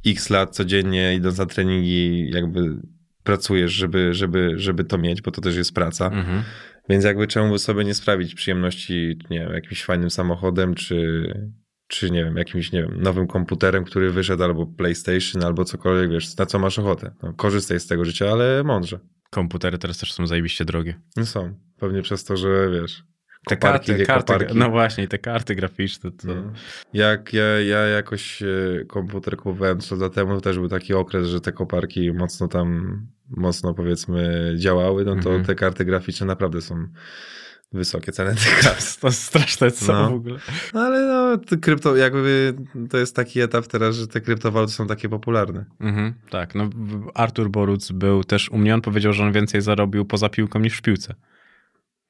x 0.07 0.31
lat 0.31 0.55
codziennie, 0.55 1.15
idąc 1.15 1.39
na 1.39 1.47
treningi, 1.47 2.31
jakby 2.31 2.77
pracujesz, 3.23 3.73
żeby, 3.73 4.15
żeby, 4.15 4.53
żeby 4.57 4.85
to 4.85 4.99
mieć, 4.99 5.23
bo 5.23 5.31
to 5.31 5.41
też 5.41 5.57
jest 5.57 5.75
praca. 5.75 6.07
Mhm. 6.07 6.43
Więc 6.89 7.05
jakby 7.05 7.27
czemu 7.27 7.53
by 7.53 7.59
sobie 7.59 7.85
nie 7.85 7.95
sprawić 7.95 8.35
przyjemności, 8.35 9.19
nie 9.31 9.41
wiem, 9.41 9.53
jakimś 9.53 9.85
fajnym 9.85 10.11
samochodem, 10.11 10.75
czy, 10.75 11.27
czy 11.87 12.11
nie 12.11 12.25
wiem, 12.25 12.37
jakimś, 12.37 12.73
nie 12.73 12.83
wiem, 12.83 13.03
nowym 13.03 13.27
komputerem, 13.27 13.85
który 13.85 14.11
wyszedł, 14.11 14.43
albo 14.45 14.67
PlayStation, 14.67 15.45
albo 15.45 15.65
cokolwiek, 15.65 16.11
wiesz, 16.11 16.37
na 16.37 16.47
co 16.47 16.59
masz 16.59 16.79
ochotę. 16.79 17.11
No, 17.23 17.33
korzystaj 17.33 17.81
z 17.81 17.87
tego 17.87 18.05
życia, 18.05 18.31
ale 18.33 18.65
mądrze. 18.65 18.99
Komputery 19.31 19.79
teraz 19.79 19.99
też 19.99 20.13
są 20.13 20.27
zajebiście 20.27 20.65
drogie. 20.65 21.01
No 21.17 21.27
są. 21.27 21.55
Pewnie 21.79 22.03
przez 22.03 22.25
to, 22.25 22.37
że 22.37 22.71
wiesz, 22.71 23.05
Te 23.47 23.57
koparki, 23.57 23.87
karty, 23.87 24.05
karty, 24.07 24.33
koparki. 24.33 24.59
no 24.59 24.71
właśnie, 24.71 25.09
te 25.09 25.19
karty 25.19 25.55
graficzne 25.55 26.11
to... 26.13 26.27
No. 26.29 26.53
Jak 26.93 27.33
ja, 27.33 27.45
ja 27.61 27.79
jakoś 27.79 28.43
e, 28.43 28.47
komputer 28.89 29.37
kupowałem 29.37 29.79
3 29.79 29.95
lata 29.97 30.15
temu, 30.15 30.41
też 30.41 30.59
był 30.59 30.69
taki 30.69 30.95
okres, 30.95 31.27
że 31.29 31.41
te 31.41 31.53
koparki 31.53 32.13
mocno 32.13 32.49
tam, 32.49 33.01
mocno 33.31 33.75
powiedzmy 33.75 34.53
działały, 34.59 35.05
no 35.05 35.13
to 35.15 35.19
Mhm. 35.31 35.45
te 35.45 35.55
karty 35.55 35.85
graficzne 35.85 36.27
naprawdę 36.27 36.61
są 36.61 36.87
wysokie 37.75 38.13
ceny 38.13 38.35
tych 38.45 38.61
kart. 38.61 39.01
To 39.01 39.13
straszne 39.13 39.71
co 39.71 39.93
No. 39.93 40.11
w 40.11 40.15
ogóle. 40.15 40.39
No 40.75 40.81
ale 40.81 41.07
no, 41.07 41.39
krypto, 41.61 41.97
jakby 41.97 42.55
to 42.91 42.99
jest 42.99 43.17
taki 43.17 43.41
etap 43.41 43.67
teraz, 43.67 43.97
że 43.97 44.07
te 44.09 44.21
kryptowaluty 44.21 44.73
są 44.73 44.87
takie 44.87 45.09
popularne. 45.09 45.65
Mhm, 45.81 46.15
tak, 46.31 46.55
no 46.55 46.69
Artur 47.15 47.51
Boruc 47.51 47.93
był 47.93 48.25
też 48.25 48.49
u 48.51 48.59
mnie, 48.59 48.75
on 48.75 48.81
powiedział, 48.81 49.13
że 49.13 49.25
on 49.25 49.33
więcej 49.33 49.61
zarobił 49.61 50.05
poza 50.05 50.29
piłką 50.29 50.59
niż 50.61 50.79
w 50.79 50.83
piłce. 50.83 51.15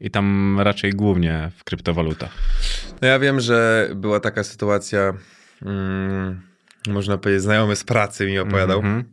I 0.00 0.10
tam 0.10 0.56
raczej 0.60 0.92
głównie 0.92 1.50
w 1.56 1.64
kryptowalutach. 1.64 2.30
No 3.02 3.08
ja 3.08 3.18
wiem, 3.18 3.40
że 3.40 3.88
była 3.94 4.20
taka 4.20 4.44
sytuacja, 4.44 5.14
mm, 5.62 6.40
można 6.88 7.18
powiedzieć, 7.18 7.42
znajomy 7.42 7.76
z 7.76 7.84
pracy 7.84 8.26
mi 8.26 8.38
opowiadał, 8.38 8.78
Mhm. 8.78 9.04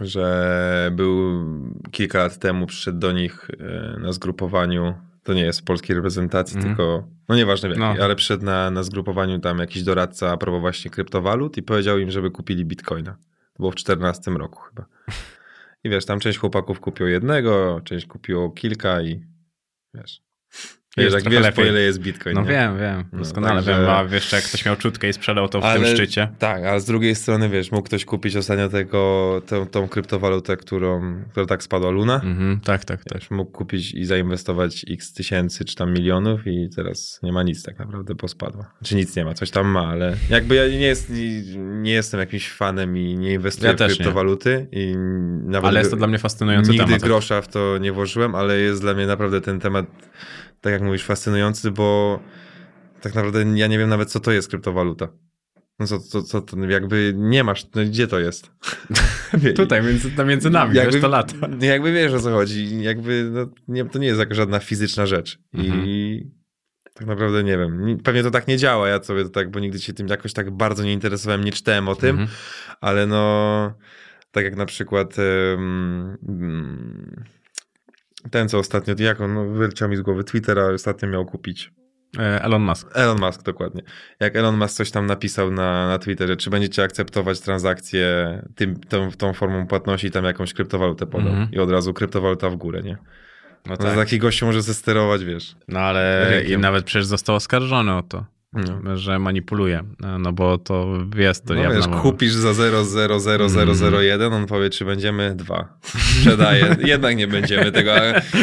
że 0.00 0.90
był 0.94 1.44
kilka 1.90 2.18
lat 2.18 2.38
temu, 2.38 2.66
przyszedł 2.66 2.98
do 2.98 3.12
nich 3.12 3.50
e, 3.60 3.98
na 4.00 4.12
zgrupowaniu, 4.12 4.94
to 5.22 5.34
nie 5.34 5.42
jest 5.42 5.60
w 5.60 5.64
polskiej 5.64 5.96
reprezentacji, 5.96 6.56
Mhm. 6.56 6.76
tylko, 6.76 7.08
no 7.28 7.36
nieważne 7.36 7.68
w 7.68 7.72
jakiej, 7.72 7.98
No. 7.98 8.04
ale 8.04 8.16
przyszedł 8.16 8.44
na, 8.44 8.70
na 8.70 8.82
zgrupowaniu 8.82 9.38
tam 9.38 9.58
jakiś 9.58 9.82
doradca 9.82 10.30
a 10.32 10.36
propos 10.36 10.60
właśnie 10.60 10.90
kryptowalut 10.90 11.56
i 11.56 11.62
powiedział 11.62 11.98
im, 11.98 12.10
żeby 12.10 12.30
kupili 12.30 12.64
bitcoina. 12.64 13.12
To 13.52 13.58
było 13.58 13.70
w 13.70 13.74
2014 13.74 14.30
roku 14.30 14.60
chyba. 14.60 14.86
I 15.84 15.90
wiesz, 15.90 16.04
tam 16.06 16.20
część 16.20 16.38
chłopaków 16.38 16.80
kupiło 16.80 17.08
jednego, 17.08 17.80
część 17.84 18.06
kupiło 18.06 18.50
kilka 18.50 19.02
i 19.02 19.24
wiesz... 19.94 20.22
Wiesz, 20.96 21.12
jak 21.14 21.28
wiesz, 21.28 21.42
lepiej. 21.42 21.64
po 21.64 21.70
ile 21.70 21.80
jest 21.80 21.98
bitcoin, 22.00 22.34
No 22.34 22.42
nie? 22.42 22.48
wiem, 22.48 22.78
wiem, 22.78 23.04
No, 23.12 23.18
doskonale 23.18 23.54
także- 23.54 23.80
wiem, 23.80 23.90
a 23.90 24.04
wiesz, 24.04 24.32
jak 24.32 24.44
ktoś 24.44 24.64
miał 24.64 24.76
czutkę 24.76 25.08
i 25.08 25.12
sprzedał 25.12 25.48
to 25.48 25.60
w 25.60 25.74
tym 25.74 25.86
szczycie. 25.86 26.28
Tak, 26.38 26.64
ale 26.64 26.80
z 26.80 26.84
drugiej 26.84 27.14
strony, 27.14 27.48
wiesz, 27.48 27.72
mógł 27.72 27.82
ktoś 27.86 28.04
kupić 28.04 28.36
ostatnio 28.36 28.68
tego, 28.68 29.42
tą, 29.46 29.66
tą 29.66 29.88
kryptowalutę, 29.88 30.56
którą, 30.56 31.22
która 31.30 31.46
tak 31.46 31.62
spadła, 31.62 31.90
Luna. 31.90 32.14
Mhm, 32.14 32.60
tak, 32.60 32.84
tak, 32.84 33.04
tak. 33.04 33.18
Wiesz, 33.20 33.30
mógł 33.30 33.50
kupić 33.50 33.94
i 33.94 34.04
zainwestować 34.04 34.84
x 34.90 35.12
tysięcy 35.12 35.64
czy 35.64 35.74
tam 35.76 35.92
milionów 35.92 36.40
i 36.46 36.68
teraz 36.76 37.20
nie 37.22 37.32
ma 37.32 37.42
nic 37.42 37.62
tak 37.62 37.78
naprawdę, 37.78 38.14
bo 38.14 38.28
spadła. 38.28 38.72
Czy 38.84 38.96
nic 38.96 39.16
nie 39.16 39.24
ma, 39.24 39.34
coś 39.34 39.50
tam 39.50 39.66
ma, 39.68 39.86
ale 39.86 40.16
jakby 40.30 40.54
ja 40.54 40.68
nie, 40.68 40.78
jest, 40.80 41.10
nie, 41.10 41.42
nie 41.56 41.92
jestem 41.92 42.20
jakimś 42.20 42.50
fanem 42.50 42.96
i 42.96 43.18
nie 43.18 43.32
inwestuję 43.32 43.68
Ja 43.70 43.74
w 43.74 43.78
też 43.78 43.90
nie. 43.90 43.96
kryptowaluty 43.96 44.68
i 44.72 44.94
nawet 45.44 45.68
Ale 45.68 45.78
jest 45.80 45.90
to 45.90 45.96
dla 45.96 46.06
mnie 46.06 46.18
fascynujący 46.18 46.70
nigdy 46.70 46.86
temat. 46.86 47.00
grosza 47.02 47.42
w 47.42 47.48
to 47.48 47.78
nie 47.78 47.92
włożyłem, 47.92 48.34
ale 48.34 48.58
jest 48.58 48.80
dla 48.80 48.94
mnie 48.94 49.06
naprawdę 49.06 49.40
ten 49.40 49.60
temat, 49.60 49.86
tak 50.60 50.72
jak 50.72 50.82
mówisz, 50.82 51.04
fascynujący, 51.04 51.70
bo 51.70 52.20
tak 53.00 53.14
naprawdę 53.14 53.44
ja 53.58 53.66
nie 53.66 53.78
wiem 53.78 53.88
nawet, 53.88 54.10
co 54.10 54.20
to 54.20 54.32
jest 54.32 54.48
kryptowaluta. 54.48 55.08
No 55.78 55.86
co, 55.86 55.98
co, 56.00 56.22
co 56.22 56.40
to, 56.40 56.56
jakby 56.64 57.12
nie 57.16 57.44
masz, 57.44 57.66
no 57.74 57.82
gdzie 57.84 58.06
to 58.06 58.18
jest? 58.20 58.50
Tutaj, 59.56 59.82
między, 59.82 60.10
między 60.26 60.50
nami, 60.50 60.76
jakby, 60.76 60.92
wiesz, 60.92 61.02
to 61.02 61.08
lata. 61.08 61.34
Jakby 61.60 61.92
wiesz 61.92 62.12
o 62.12 62.20
co 62.20 62.30
chodzi, 62.30 62.82
jakby 62.82 63.28
no, 63.32 63.46
nie, 63.68 63.84
to 63.84 63.98
nie 63.98 64.06
jest 64.06 64.20
jakaś 64.20 64.36
żadna 64.36 64.58
fizyczna 64.58 65.06
rzecz 65.06 65.38
Mhm. 65.54 65.86
i 65.86 66.26
tak 66.94 67.06
naprawdę 67.06 67.44
nie 67.44 67.58
wiem, 67.58 67.86
Ni- 67.86 67.96
pewnie 67.96 68.22
to 68.22 68.30
tak 68.30 68.48
nie 68.48 68.56
działa, 68.56 68.88
ja 68.88 69.02
sobie 69.02 69.22
to 69.24 69.30
tak, 69.30 69.50
bo 69.50 69.60
nigdy 69.60 69.78
się 69.78 69.92
tym 69.92 70.08
jakoś 70.08 70.32
tak 70.32 70.50
bardzo 70.50 70.84
nie 70.84 70.92
interesowałem, 70.92 71.44
nie 71.44 71.52
czytałem 71.52 71.88
o 71.88 71.94
tym, 71.94 72.10
Mhm. 72.10 72.28
ale 72.80 73.06
no 73.06 73.74
tak 74.30 74.44
jak 74.44 74.56
na 74.56 74.66
przykład 74.66 75.16
mm, 75.54 77.24
ten, 78.30 78.48
co 78.48 78.58
ostatnio, 78.58 78.94
jak 78.98 79.20
on, 79.20 79.34
no, 79.34 79.46
wyleciał 79.46 79.88
mi 79.88 79.96
z 79.96 80.00
głowy 80.00 80.24
Twittera, 80.24 80.66
ostatnio 80.66 81.08
miał 81.08 81.26
kupić. 81.26 81.72
E, 82.18 82.42
Elon 82.42 82.62
Musk. 82.62 82.88
Elon 82.94 83.20
Musk, 83.20 83.42
dokładnie. 83.42 83.82
Jak 84.20 84.36
Elon 84.36 84.56
Musk 84.56 84.76
coś 84.76 84.90
tam 84.90 85.06
napisał 85.06 85.50
na, 85.50 85.88
na 85.88 85.98
Twitterze, 85.98 86.36
czy 86.36 86.50
będziecie 86.50 86.82
akceptować 86.82 87.40
transakcje 87.40 88.04
tym, 88.54 88.80
tą, 88.80 89.10
tą 89.10 89.32
formą 89.32 89.66
płatności 89.66 90.06
i 90.06 90.10
tam 90.10 90.24
jakąś 90.24 90.54
kryptowalutę 90.54 91.06
podał. 91.06 91.28
Mhm. 91.28 91.48
I 91.52 91.58
od 91.58 91.70
razu 91.70 91.94
kryptowaluta 91.94 92.50
w 92.50 92.56
górę, 92.56 92.82
nie? 92.82 92.98
No 93.66 93.70
No, 93.70 93.76
tak. 93.76 93.94
Taki 93.94 94.18
gościu 94.18 94.46
może 94.46 94.62
zesterować, 94.62 95.24
wiesz. 95.24 95.56
No 95.68 95.80
ale 95.80 96.42
i 96.48 96.58
nawet 96.58 96.84
przecież 96.84 97.06
został 97.06 97.36
oskarżony 97.36 97.96
o 97.96 98.02
to. 98.02 98.24
Że 98.94 99.18
manipuluje. 99.18 99.82
No, 100.00 100.18
No 100.18 100.32
bo 100.32 100.58
to 100.58 100.98
jest 101.16 101.46
to 101.46 101.54
No 101.54 101.60
jawna 101.60 101.76
wiesz, 101.76 101.86
mowa. 101.86 102.02
kupisz 102.02 102.32
za 102.32 102.52
0,00001, 102.52 104.32
on 104.32 104.46
powie, 104.46 104.70
czy 104.70 104.84
będziemy 104.84 105.34
dwa. 105.34 105.78
Sprzedaje. 105.82 106.76
Jednak 106.84 107.16
nie 107.16 107.26
będziemy 107.28 107.72
tego, 107.72 107.92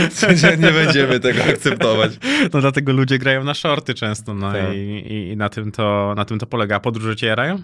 nie 0.63 0.71
będziemy 0.71 1.19
tego 1.19 1.43
akceptować. 1.43 2.11
No 2.53 2.61
dlatego 2.61 2.93
ludzie 2.93 3.19
grają 3.19 3.43
na 3.43 3.53
shorty 3.53 3.93
często, 3.93 4.33
no 4.33 4.51
Tak. 4.51 4.73
i, 4.73 4.77
i, 4.77 5.31
i 5.31 5.37
na, 5.37 5.49
tym 5.49 5.71
to, 5.71 6.13
na 6.17 6.25
tym 6.25 6.39
to 6.39 6.45
polega. 6.45 6.75
A 6.75 6.79
podróże 6.79 7.15
cię 7.15 7.27
jarają? 7.27 7.61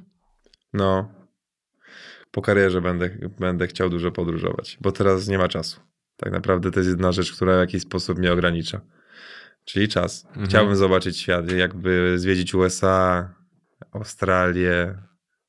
No. 0.73 1.11
Po 2.31 2.41
karierze 2.41 2.81
będę, 2.81 3.09
będę 3.39 3.67
chciał 3.67 3.89
dużo 3.89 4.11
podróżować, 4.11 4.77
bo 4.81 4.91
teraz 4.91 5.27
nie 5.27 5.37
ma 5.37 5.47
czasu. 5.47 5.81
Tak 6.17 6.33
naprawdę 6.33 6.71
to 6.71 6.79
jest 6.79 6.89
jedna 6.89 7.11
rzecz, 7.11 7.33
która 7.33 7.55
w 7.57 7.59
jakiś 7.59 7.81
sposób 7.81 8.17
mnie 8.19 8.31
ogranicza. 8.33 8.81
Czyli 9.65 9.87
czas. 9.87 10.25
Mhm. 10.25 10.47
Chciałbym 10.47 10.75
zobaczyć 10.75 11.17
świat, 11.17 11.51
jakby 11.51 12.19
zwiedzić 12.19 12.53
USA, 12.53 13.33
Australię, 13.91 14.95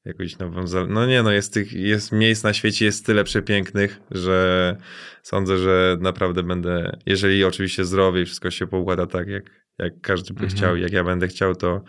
jakąś 0.05 0.39
nową 0.39 0.67
Zelandię. 0.67 0.95
No 0.95 1.07
nie, 1.07 1.23
no 1.23 1.33
jest 1.33 1.55
tych, 1.55 1.73
jest 1.73 2.13
miejsc 2.13 2.45
na 2.45 2.53
świecie, 2.53 2.85
jest 2.85 3.07
tyle 3.07 3.25
przepięknych, 3.25 4.01
że 4.11 4.77
sądzę, 5.23 5.59
że 5.59 5.97
naprawdę 6.01 6.43
będę, 6.43 6.99
jeżeli 7.07 7.45
oczywiście 7.45 7.85
zdrowie 7.85 8.23
i 8.23 8.25
wszystko 8.25 8.51
się 8.51 8.67
poukłada 8.67 9.07
tak, 9.07 9.29
jak, 9.29 9.45
jak 9.79 10.01
każdy 10.01 10.35
by 10.35 10.41
Mhm. 10.41 10.59
chciał 10.59 10.77
jak 10.77 10.93
ja 10.93 11.05
będę 11.05 11.29
chciał, 11.29 11.55
to, 11.55 11.85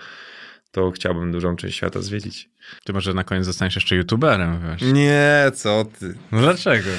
to 0.72 0.92
chciałbym 0.92 1.32
dużą 1.32 1.56
część 1.56 1.78
świata 1.78 2.02
zwiedzić. 2.02 2.50
Ty 2.84 2.94
może 2.94 3.14
na 3.14 3.24
koniec 3.24 3.46
zostaniesz 3.46 3.76
jeszcze 3.76 3.96
youtuberem, 3.96 4.60
wiesz? 4.72 4.82
Nie, 4.94 5.52
co 5.54 5.86
ty. 6.00 6.16
No 6.32 6.40
dlaczego? 6.42 6.90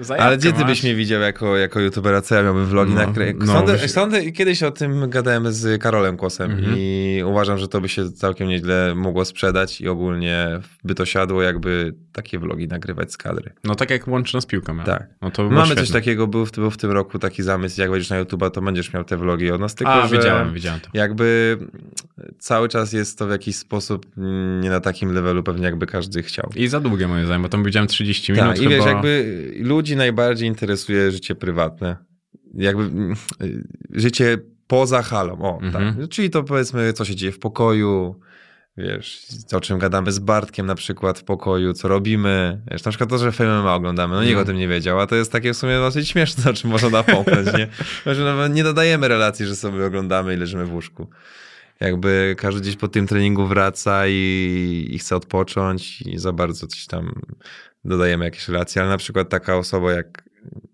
Zajawkę 0.00 0.24
Ale 0.28 0.36
gdzie 0.38 0.52
ty 0.52 0.58
masz. 0.60 0.68
byś 0.68 0.82
mnie 0.82 0.94
widział 0.94 1.20
jako, 1.20 1.56
jako 1.56 1.80
youtubera? 1.80 2.22
Co 2.22 2.34
ja 2.34 2.42
miałbym 2.42 2.66
vlogi 2.66 2.94
No, 2.94 3.06
nakręcić? 3.06 3.46
no, 3.46 3.52
sądzę, 3.52 3.72
byś- 3.78 3.90
sądzę, 3.90 4.30
kiedyś 4.32 4.62
o 4.62 4.70
tym 4.70 5.10
gadałem 5.10 5.52
z 5.52 5.82
Karolem 5.82 6.16
Kłosem 6.16 6.50
Mhm. 6.50 6.74
i 6.78 7.22
uważam, 7.26 7.58
że 7.58 7.68
to 7.68 7.80
by 7.80 7.88
się 7.88 8.12
całkiem 8.12 8.48
nieźle 8.48 8.94
mogło 8.94 9.24
sprzedać 9.24 9.80
i 9.80 9.88
ogólnie 9.88 10.60
by 10.84 10.94
to 10.94 11.06
siadło, 11.06 11.42
jakby 11.42 11.94
takie 12.12 12.38
vlogi 12.38 12.68
nagrywać 12.68 13.12
z 13.12 13.16
kadry. 13.16 13.52
No 13.64 13.74
tak 13.74 13.90
jak 13.90 14.08
łączy 14.08 14.34
nas 14.36 14.46
piłka 14.46 14.72
miała. 14.72 14.84
Tak. 14.86 15.06
No 15.22 15.30
to 15.30 15.42
Mamy 15.50 15.74
coś 15.74 15.78
świetne. 15.84 16.00
takiego, 16.00 16.26
był 16.26 16.46
w, 16.46 16.50
był 16.52 16.70
w 16.70 16.76
tym 16.76 16.90
roku 16.90 17.18
taki 17.18 17.42
zamysł, 17.42 17.80
jak 17.80 17.90
będziesz 17.90 18.10
na 18.10 18.22
YouTube'a, 18.24 18.50
to 18.50 18.60
będziesz 18.62 18.92
miał 18.92 19.04
te 19.04 19.16
vlogi 19.16 19.50
od 19.50 19.60
nas, 19.60 19.74
tylko 19.74 19.92
A, 19.92 20.08
widziałem, 20.08 20.54
widziałem 20.54 20.80
to. 20.80 20.88
jakby 20.94 21.58
cały 22.38 22.68
czas 22.68 22.92
jest 22.92 23.18
to 23.18 23.26
w 23.26 23.30
jakiś 23.30 23.56
sposób 23.56 24.06
nie 24.60 24.70
na 24.70 24.80
takim 24.80 25.12
levelu 25.16 25.42
pewnie 25.42 25.64
jakby 25.64 25.86
każdy 25.86 26.22
chciał. 26.22 26.50
I 26.56 26.68
za 26.68 26.80
długie 26.80 27.08
moim 27.08 27.24
zdaniem, 27.24 27.42
bo 27.42 27.48
tam 27.48 27.64
widziałem 27.64 27.86
30 27.88 28.32
minut 28.32 28.46
Tak, 28.48 28.56
i 28.58 28.60
chyba. 28.60 28.70
wiesz, 28.70 28.84
jakby 28.86 29.52
ludzi 29.60 29.96
najbardziej 29.96 30.48
interesuje 30.48 31.10
życie 31.10 31.34
prywatne. 31.34 31.96
Jakby 32.54 32.82
mm, 32.82 33.16
y, 33.42 33.64
życie 33.94 34.38
poza 34.66 35.02
halą. 35.02 35.38
O, 35.42 35.58
Mhm. 35.62 35.94
tak. 35.96 36.08
Czyli 36.08 36.30
to 36.30 36.42
powiedzmy, 36.42 36.92
co 36.92 37.04
się 37.04 37.14
dzieje 37.16 37.32
w 37.32 37.38
pokoju, 37.38 38.20
wiesz, 38.76 39.26
o 39.52 39.60
czym 39.60 39.78
gadamy 39.78 40.12
z 40.12 40.18
Bartkiem 40.18 40.66
na 40.66 40.74
przykład 40.74 41.18
w 41.18 41.24
pokoju, 41.24 41.72
co 41.72 41.88
robimy. 41.88 42.60
Wiesz, 42.70 42.84
na 42.84 42.90
przykład 42.90 43.10
to, 43.10 43.18
że 43.18 43.32
FMMA 43.32 43.74
oglądamy, 43.74 44.14
no 44.14 44.20
nikt 44.20 44.30
Mhm. 44.30 44.44
o 44.44 44.46
tym 44.46 44.56
nie 44.58 44.68
wiedział, 44.68 45.00
a 45.00 45.06
to 45.06 45.16
jest 45.16 45.32
takie 45.32 45.52
w 45.52 45.56
sumie 45.56 45.76
dosyć 45.76 46.08
śmieszne, 46.08 46.50
o 46.50 46.54
czym 46.54 46.70
można 46.70 46.90
napomknąć, 46.90 47.46
nie? 47.58 47.68
Że 48.14 48.24
nawet 48.34 48.54
nie 48.54 48.64
dodajemy 48.64 49.08
relacji, 49.08 49.46
że 49.46 49.56
sobie 49.56 49.84
oglądamy 49.86 50.34
i 50.34 50.36
leżymy 50.36 50.64
w 50.66 50.72
łóżku. 50.72 51.08
Jakby 51.80 52.34
każdy 52.38 52.60
gdzieś 52.60 52.76
po 52.76 52.88
tym 52.88 53.06
treningu 53.06 53.46
wraca 53.46 54.08
i, 54.08 54.88
i 54.90 54.98
chce 54.98 55.16
odpocząć 55.16 56.02
i 56.02 56.18
za 56.18 56.32
bardzo 56.32 56.66
coś 56.66 56.86
tam 56.86 57.22
dodajemy 57.84 58.24
jakieś 58.24 58.48
relacje, 58.48 58.82
ale 58.82 58.90
na 58.90 58.98
przykład 58.98 59.28
taka 59.28 59.56
osoba 59.56 59.92
jak, 59.92 60.24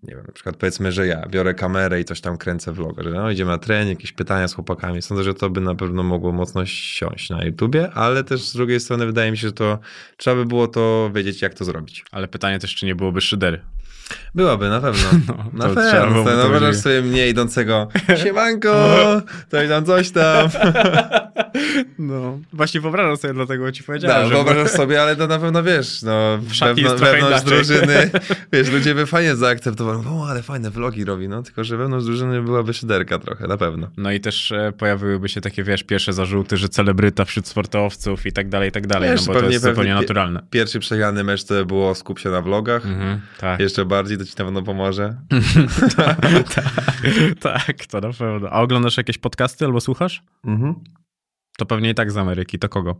nie 0.03 0.15
wiem, 0.15 0.23
na 0.27 0.33
przykład 0.33 0.57
powiedzmy, 0.57 0.91
że 0.91 1.07
ja 1.07 1.27
biorę 1.29 1.53
kamerę 1.53 2.01
i 2.01 2.05
coś 2.05 2.21
tam 2.21 2.37
kręcę 2.37 2.73
vloga, 2.73 3.03
że 3.03 3.09
no 3.09 3.31
idziemy 3.31 3.51
na 3.51 3.57
trening, 3.57 3.99
jakieś 3.99 4.11
pytania 4.11 4.47
z 4.47 4.53
chłopakami. 4.53 5.01
Sądzę, 5.01 5.23
że 5.23 5.33
to 5.33 5.49
by 5.49 5.61
na 5.61 5.75
pewno 5.75 6.03
mogło 6.03 6.31
mocno 6.31 6.65
siąść 6.65 7.29
na 7.29 7.45
YouTubie, 7.45 7.91
ale 7.91 8.23
też 8.23 8.41
z 8.49 8.53
drugiej 8.53 8.79
strony 8.79 9.05
wydaje 9.05 9.31
mi 9.31 9.37
się, 9.37 9.47
że 9.47 9.53
to 9.53 9.79
trzeba 10.17 10.35
by 10.35 10.45
było 10.45 10.67
to 10.67 11.11
wiedzieć, 11.15 11.41
jak 11.41 11.53
to 11.53 11.65
zrobić. 11.65 12.05
Ale 12.11 12.27
pytanie 12.27 12.59
też, 12.59 12.75
czy 12.75 12.85
nie 12.85 12.95
byłoby 12.95 13.21
szydery. 13.21 13.61
Byłaby, 14.35 14.69
na 14.69 14.79
pewno. 14.81 15.09
No, 15.27 15.35
Na 15.53 15.69
to 15.69 15.75
pewno. 15.75 16.05
No, 16.09 16.23
to 16.23 16.37
wyobrażasz 16.37 16.75
sobie 16.75 17.01
mnie 17.01 17.29
idącego, 17.29 17.87
siemanko, 18.23 18.71
coś 19.51 19.69
tam, 19.69 19.85
coś 19.85 20.11
tam. 20.17 20.49
No, 21.99 22.39
właśnie 22.53 22.81
wyobrażam 22.81 23.17
sobie, 23.17 23.33
dlatego 23.33 23.71
ci 23.71 23.83
powiedziałem, 23.83 24.23
No, 24.23 24.29
że... 24.29 24.35
wyobrażasz 24.35 24.71
sobie, 24.71 25.01
ale 25.01 25.15
to 25.15 25.27
na 25.27 25.39
pewno 25.39 25.63
wiesz, 25.63 26.01
no, 26.01 26.37
wewnątrz, 26.37 26.77
jest 26.77 26.99
wewnątrz 27.03 27.41
drużyny, 27.43 28.09
wiesz, 28.53 28.71
ludzie 28.71 28.95
by 28.95 29.05
fajnie 29.05 29.35
zaakceptowali, 29.35 29.99
o, 30.07 30.27
ale 30.29 30.43
fajne 30.43 30.69
vlogi 30.69 31.05
robi, 31.05 31.29
no, 31.29 31.43
tylko 31.43 31.63
że 31.63 31.77
wewnątrz 31.77 32.05
drużyny 32.05 32.41
byłaby 32.41 32.73
szyderka 32.73 33.19
trochę, 33.19 33.47
na 33.47 33.57
pewno. 33.57 33.87
No 33.97 34.11
i 34.11 34.19
też 34.19 34.51
e, 34.51 34.71
pojawiłyby 34.77 35.29
się 35.29 35.41
takie, 35.41 35.63
wiesz, 35.63 35.83
pierwsze 35.83 36.13
zarzuty, 36.13 36.57
że 36.57 36.69
celebryta 36.69 37.25
wśród 37.25 37.47
sportowców 37.47 38.25
i 38.25 38.31
tak 38.31 38.49
dalej, 38.49 38.69
i 38.69 38.71
tak 38.71 38.87
dalej, 38.87 39.11
Wiesz, 39.11 39.21
no 39.21 39.27
bo 39.27 39.33
to 39.33 39.39
pewnie- 39.39 39.53
jest 39.53 39.65
pewnie 39.65 39.75
zupełnie 39.83 40.01
naturalne. 40.01 40.43
Pierwszy 40.49 40.79
przegrany 40.79 41.23
mecz 41.23 41.43
to 41.43 41.65
było 41.65 41.95
skup 41.95 42.19
się 42.19 42.29
na 42.29 42.41
vlogach, 42.41 42.85
Mhm, 42.85 43.21
tak. 43.39 43.59
jeszcze 43.59 43.85
bardziej 43.85 44.17
to 44.17 44.25
ci 44.25 44.33
na 44.39 44.45
pewno 44.45 44.61
pomoże. 44.61 45.15
tak, 47.39 47.85
to 47.91 47.99
na 48.01 48.13
pewno. 48.13 48.49
A 48.49 48.61
oglądasz 48.61 48.97
jakieś 48.97 49.17
podcasty 49.17 49.65
albo 49.65 49.81
słuchasz? 49.81 50.23
To 51.57 51.65
pewnie 51.65 51.89
i 51.89 51.95
tak 51.95 52.11
z 52.11 52.17
Ameryki, 52.17 52.59
to 52.59 52.69
kogo? 52.69 52.95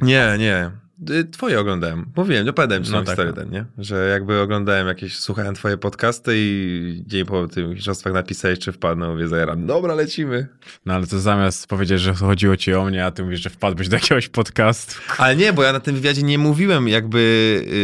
Nie, 0.00 0.36
nie. 0.38 0.70
Y, 1.10 1.24
Twoje 1.24 1.60
oglądałem. 1.60 2.12
Mówiłem, 2.16 2.48
opowiadałem 2.48 2.84
ci 2.84 2.92
No 2.92 2.98
no 2.98 3.04
tak, 3.04 3.08
historię 3.08 3.32
no. 3.36 3.42
ten, 3.42 3.50
nie? 3.50 3.64
Że 3.78 4.08
jakby 4.08 4.40
oglądałem 4.40 4.86
jakieś, 4.86 5.18
słuchałem 5.18 5.54
twoje 5.54 5.76
podcasty 5.76 6.32
i 6.36 7.02
dzień 7.06 7.24
po 7.24 7.48
tych 7.48 7.68
mistrzostwach 7.68 8.12
napisałeś, 8.12 8.58
czy 8.58 8.72
wpadnę, 8.72 9.08
mówię, 9.08 9.28
zajaram. 9.28 9.66
Dobra, 9.66 9.94
lecimy. 9.94 10.48
No 10.86 10.94
ale 10.94 11.06
to 11.06 11.20
zamiast 11.20 11.66
powiedzieć, 11.66 12.00
że 12.00 12.14
chodziło 12.14 12.56
ci 12.56 12.74
o 12.74 12.84
mnie, 12.84 13.06
a 13.06 13.10
ty 13.10 13.22
mówisz, 13.24 13.40
że 13.40 13.50
wpadłbyś 13.50 13.88
do 13.88 13.96
jakiegoś 13.96 14.28
podcastu. 14.28 14.94
Ale 15.18 15.36
nie, 15.36 15.52
bo 15.52 15.62
ja 15.62 15.72
na 15.72 15.80
tym 15.80 15.94
wywiadzie 15.94 16.22
nie 16.22 16.38
mówiłem 16.38 16.88
jakby, 16.88 17.18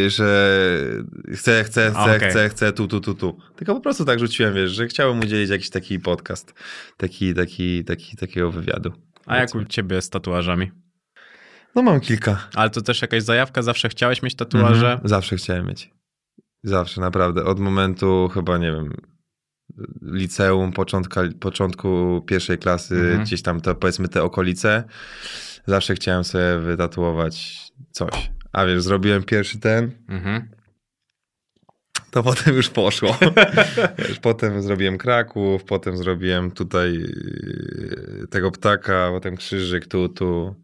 y, 0.07 0.11
że 0.11 0.57
chcę, 1.35 1.65
chcę, 1.65 1.91
chcę, 1.91 2.17
okej. 2.17 2.31
chcę, 2.31 2.49
chcę, 2.49 2.73
tu, 2.73 2.89
tu, 2.89 3.01
tu, 3.01 3.15
tu. 3.15 3.39
Tylko 3.57 3.75
po 3.75 3.81
prostu 3.81 4.05
tak 4.05 4.19
rzuciłem, 4.21 4.55
wiesz, 4.55 4.71
że 4.71 4.87
chciałem 4.87 5.21
udzielić 5.21 5.51
jakiś 5.51 5.71
taki 5.71 6.01
podcast, 6.01 6.55
taki, 6.97 7.35
taki, 7.35 7.85
taki, 7.85 8.17
takiego 8.17 8.51
wywiadu. 8.51 8.93
A 9.27 9.37
jak 9.37 9.55
u 9.55 9.65
ciebie 9.65 10.03
z 10.03 10.11
tatuażami? 10.11 10.71
No 11.75 11.83
mam 11.83 12.01
kilka. 12.01 12.49
Ale 12.55 12.71
to 12.71 12.83
też 12.83 13.03
jakaś 13.03 13.23
zajawka? 13.23 13.63
Zawsze 13.63 13.89
chciałeś 13.89 14.23
mieć 14.23 14.35
tatuaże? 14.35 14.93
Mhm. 14.93 15.09
Zawsze 15.09 15.37
chciałem 15.37 15.67
mieć. 15.67 15.91
Zawsze, 16.63 17.01
naprawdę. 17.01 17.45
Od 17.45 17.61
momentu 17.61 18.31
chyba, 18.35 18.59
nie 18.59 18.73
wiem, 18.73 18.93
liceum, 20.03 20.73
początka, 20.73 21.23
początku 21.41 22.23
pierwszej 22.27 22.59
klasy, 22.59 22.95
Mhm. 22.95 23.23
gdzieś 23.25 23.43
tam 23.43 23.61
to 23.61 23.75
powiedzmy 23.75 24.09
te 24.09 24.23
okolice, 24.23 24.85
zawsze 25.67 25.95
chciałem 25.95 26.25
sobie 26.25 26.59
wytatuować 26.59 27.59
coś. 27.91 28.31
A 28.53 28.67
wiesz, 28.67 28.83
zrobiłem 28.83 29.23
pierwszy 29.23 29.59
ten, 29.59 29.91
Mhm. 30.09 30.51
To 32.11 32.23
potem 32.23 32.55
już 32.57 32.69
poszło. 32.69 33.19
Wiesz, 34.09 34.19
potem 34.19 34.63
zrobiłem 34.63 34.99
Kraków, 34.99 35.65
potem 35.65 35.97
zrobiłem 35.97 36.51
tutaj 36.51 36.93
yy, 36.93 38.27
tego 38.31 38.51
ptaka, 38.51 39.09
potem 39.13 39.37
krzyżyk 39.37 39.87
tu, 39.87 40.09
tu. 40.09 40.55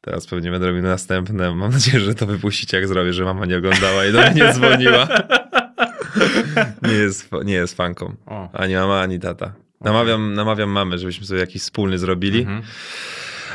Teraz 0.00 0.26
pewnie 0.26 0.50
będę 0.50 0.66
robił 0.66 0.82
następne. 0.82 1.54
Mam 1.54 1.72
nadzieję, 1.72 2.00
że 2.00 2.14
to 2.14 2.26
wypuścicie, 2.26 2.76
jak 2.76 2.88
zrobię, 2.88 3.12
że 3.12 3.24
mama 3.24 3.46
nie 3.46 3.56
oglądała 3.58 4.04
i 4.06 4.12
do 4.12 4.20
mnie 4.20 4.30
nie 4.34 4.52
dzwoniła. 4.52 5.08
Nie 6.82 6.92
jest, 6.94 7.28
nie 7.44 7.54
jest 7.54 7.76
fanką. 7.76 8.16
O. 8.26 8.48
Ani 8.52 8.74
mama, 8.74 9.00
ani 9.00 9.20
tata. 9.20 9.52
Namawiam, 9.80 10.34
namawiam 10.34 10.70
mamę, 10.70 10.98
żebyśmy 10.98 11.26
sobie 11.26 11.40
jakiś 11.40 11.62
wspólny 11.62 11.98
zrobili, 11.98 12.40
Mhm. 12.40 12.62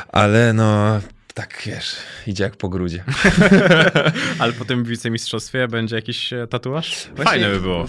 ale 0.08 0.52
no 0.52 1.00
tak 1.34 1.62
wiesz, 1.66 1.96
idzie 2.26 2.44
jak 2.44 2.56
po 2.56 2.68
grudzie. 2.68 3.04
Ale 4.38 4.52
po 4.52 4.64
tym 4.64 4.84
wicemistrzostwie 4.84 5.68
będzie 5.68 5.96
jakiś 5.96 6.32
e, 6.32 6.46
tatuaż? 6.46 7.06
Właśnie 7.06 7.24
Fajne 7.24 7.50
by 7.50 7.60
było. 7.60 7.86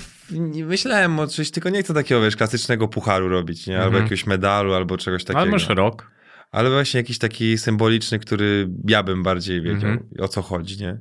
Myślałem 0.65 1.19
o 1.19 1.27
czymś, 1.27 1.51
tylko 1.51 1.69
nie 1.69 1.83
chcę 1.83 1.93
takiego, 1.93 2.21
wiesz, 2.21 2.35
klasycznego 2.35 2.87
pucharu 2.87 3.29
robić, 3.29 3.67
nie? 3.67 3.75
Albo 3.75 3.87
Mhm. 3.87 4.03
jakiegoś 4.03 4.25
medalu, 4.27 4.73
albo 4.73 4.97
czegoś 4.97 5.23
takiego. 5.23 5.39
Ale 5.41 5.51
masz 5.51 5.69
rok. 5.69 6.11
Ale 6.51 6.69
właśnie 6.69 6.97
jakiś 6.97 7.17
taki 7.17 7.57
symboliczny, 7.57 8.19
który 8.19 8.69
ja 8.87 9.03
bym 9.03 9.23
bardziej 9.23 9.61
wiedział, 9.61 9.89
Mhm. 9.91 10.09
o 10.19 10.27
co 10.27 10.41
chodzi, 10.41 10.77
nie? 10.81 10.97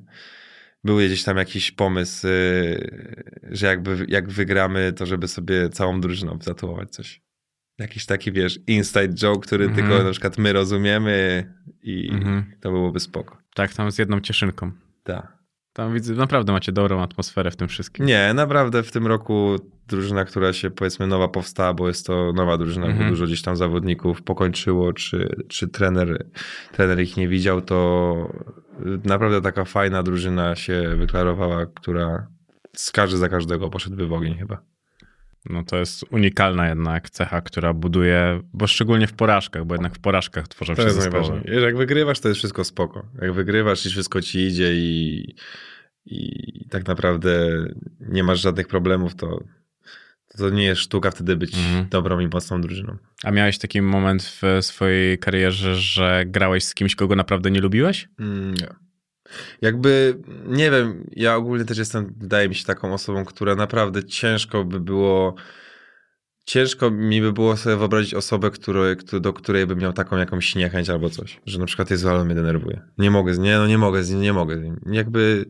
Był 0.85 0.97
gdzieś 0.99 1.23
tam 1.25 1.37
jakiś 1.37 1.73
pomysł, 1.73 2.27
yy, 2.27 3.35
że 3.51 3.67
jakby 3.67 4.07
jak 4.09 4.31
wygramy, 4.31 4.93
to 4.93 5.07
żeby 5.07 5.29
sobie 5.29 5.69
całą 5.69 6.01
drużyną 6.01 6.39
tatuować 6.39 6.91
coś. 6.91 7.21
Jakiś 7.79 8.07
taki, 8.07 8.33
wiesz, 8.33 8.59
inside 8.67 9.09
joke, 9.15 9.47
który 9.47 9.65
Mhm. 9.65 9.89
tylko 9.89 10.05
na 10.05 10.11
przykład 10.11 10.39
my 10.39 10.53
rozumiemy 10.53 11.45
i 11.83 12.11
Mhm. 12.13 12.45
to 12.61 12.71
byłoby 12.71 13.01
spoko. 13.01 13.37
Tak, 13.55 13.75
tam 13.75 13.91
z 13.93 13.99
jedną 13.99 14.21
cieszynką. 14.21 14.73
Tak. 15.05 15.43
Tam 15.73 15.95
widzę, 15.95 16.15
naprawdę 16.15 16.53
macie 16.53 16.73
dobrą 16.73 17.03
atmosferę 17.03 17.51
w 17.51 17.57
tym 17.57 17.69
wszystkim. 17.69 18.07
Nie, 18.07 18.35
naprawdę 18.35 18.83
w 18.83 18.93
tym 18.93 19.07
roku 19.07 19.57
drużyna, 19.89 20.25
która 20.25 20.53
się 20.53 20.71
powiedzmy 20.71 21.07
nowa 21.07 21.29
powstała, 21.29 21.75
bo 21.75 21.89
jest 21.89 22.07
to 22.07 22.33
nowa 22.33 22.59
drużyna, 22.59 22.87
Mhm. 22.87 23.05
bo 23.05 23.11
dużo 23.11 23.27
gdzieś 23.27 23.43
tam 23.43 23.57
zawodników 23.57 24.23
pokończyło, 24.23 24.93
czy, 24.93 25.37
czy 25.49 25.69
trener, 25.69 26.27
trener 26.73 27.01
ich 27.01 27.17
nie 27.17 27.29
widział, 27.29 27.61
to 27.61 28.33
naprawdę 29.05 29.41
taka 29.41 29.65
fajna 29.65 30.03
drużyna 30.03 30.57
się 30.57 30.95
wyklarowała, 30.97 31.67
która 31.67 32.27
z 32.77 32.91
każdy 32.91 33.17
za 33.19 33.29
każdego 33.29 33.71
poszedłby 33.71 34.07
w 34.07 34.13
ogień 34.13 34.35
chyba. 34.39 34.63
No 35.51 35.65
to 35.65 35.77
jest 35.77 36.05
unikalna 36.11 36.69
jednak 36.69 37.11
cecha, 37.11 37.41
która 37.41 37.73
buduje, 37.73 38.41
bo 38.53 38.67
szczególnie 38.67 39.07
w 39.07 39.13
porażkach, 39.13 39.65
bo 39.65 39.75
jednak 39.75 39.95
w 39.95 39.99
porażkach 40.01 40.49
tworzą 40.49 40.75
się 40.75 40.91
zespoły. 40.91 41.43
Jak 41.63 41.77
wygrywasz, 41.77 42.21
to 42.21 42.29
jest 42.29 42.39
wszystko 42.39 42.65
spoko. 42.65 43.07
Jak 43.23 43.33
wygrywasz 43.33 43.87
i 43.87 43.91
wszystko 43.91 44.21
ci 44.21 44.39
idzie 44.47 44.75
i, 44.75 45.25
i 46.07 46.69
tak 46.71 46.87
naprawdę 46.87 47.65
nie 48.01 48.25
masz 48.25 48.41
żadnych 48.41 48.69
problemów, 48.69 49.15
to, 49.15 49.45
to 50.39 50.51
nie 50.51 50.65
jest 50.65 50.81
sztuka 50.81 51.11
wtedy 51.11 51.37
być 51.37 51.55
Mhm. 51.55 51.89
dobrą 51.89 52.21
i 52.21 52.27
mocną 52.29 52.61
drużyną. 52.61 52.97
A 53.25 53.31
miałeś 53.31 53.59
taki 53.59 53.83
moment 53.83 54.23
w 54.23 54.43
swojej 54.65 55.19
karierze, 55.19 55.77
że 55.77 56.25
grałeś 56.27 56.65
z 56.65 56.75
kimś, 56.75 56.95
kogo 56.95 57.17
naprawdę 57.17 57.51
nie 57.51 57.61
lubiłeś? 57.61 58.09
Mm, 58.21 58.55
Nie. 58.55 58.67
Jakby, 59.63 60.19
nie 60.47 60.71
wiem, 60.71 61.05
ja 61.17 61.37
ogólnie 61.37 61.65
też 61.65 61.79
jestem, 61.79 62.15
wydaje 62.17 62.49
mi 62.49 62.55
się, 62.55 62.65
taką 62.65 62.95
osobą, 62.95 63.25
która 63.25 63.55
naprawdę 63.55 64.05
ciężko 64.05 64.65
by 64.65 64.81
było, 64.81 65.35
ciężko 66.45 66.91
mi 66.91 67.21
by 67.21 67.33
było 67.33 67.57
sobie 67.57 67.77
wyobrazić 67.77 68.15
osobę, 68.15 68.51
której, 68.51 68.97
któ- 68.97 69.21
do 69.21 69.33
której 69.33 69.67
bym 69.67 69.79
miał 69.79 69.93
taką 69.93 70.17
jakąś 70.17 70.55
niechęć 70.55 70.91
albo 70.91 71.11
coś, 71.11 71.41
że 71.47 71.59
na 71.59 71.67
przykład 71.67 71.91
jest, 71.91 72.07
ale 72.07 72.25
mnie 72.25 72.35
denerwuje. 72.35 72.81
Nie 72.99 73.11
mogę, 73.11 73.35
z- 73.35 73.39
nie, 73.39 73.57
no 73.59 73.67
nie 73.67 73.79
mogę, 73.79 74.05
z 74.05 74.11
nim, 74.11 74.21
nie 74.21 74.33
mogę. 74.33 74.59
z 74.59 74.63
nim. 74.63 74.81
Jakby, 74.87 75.45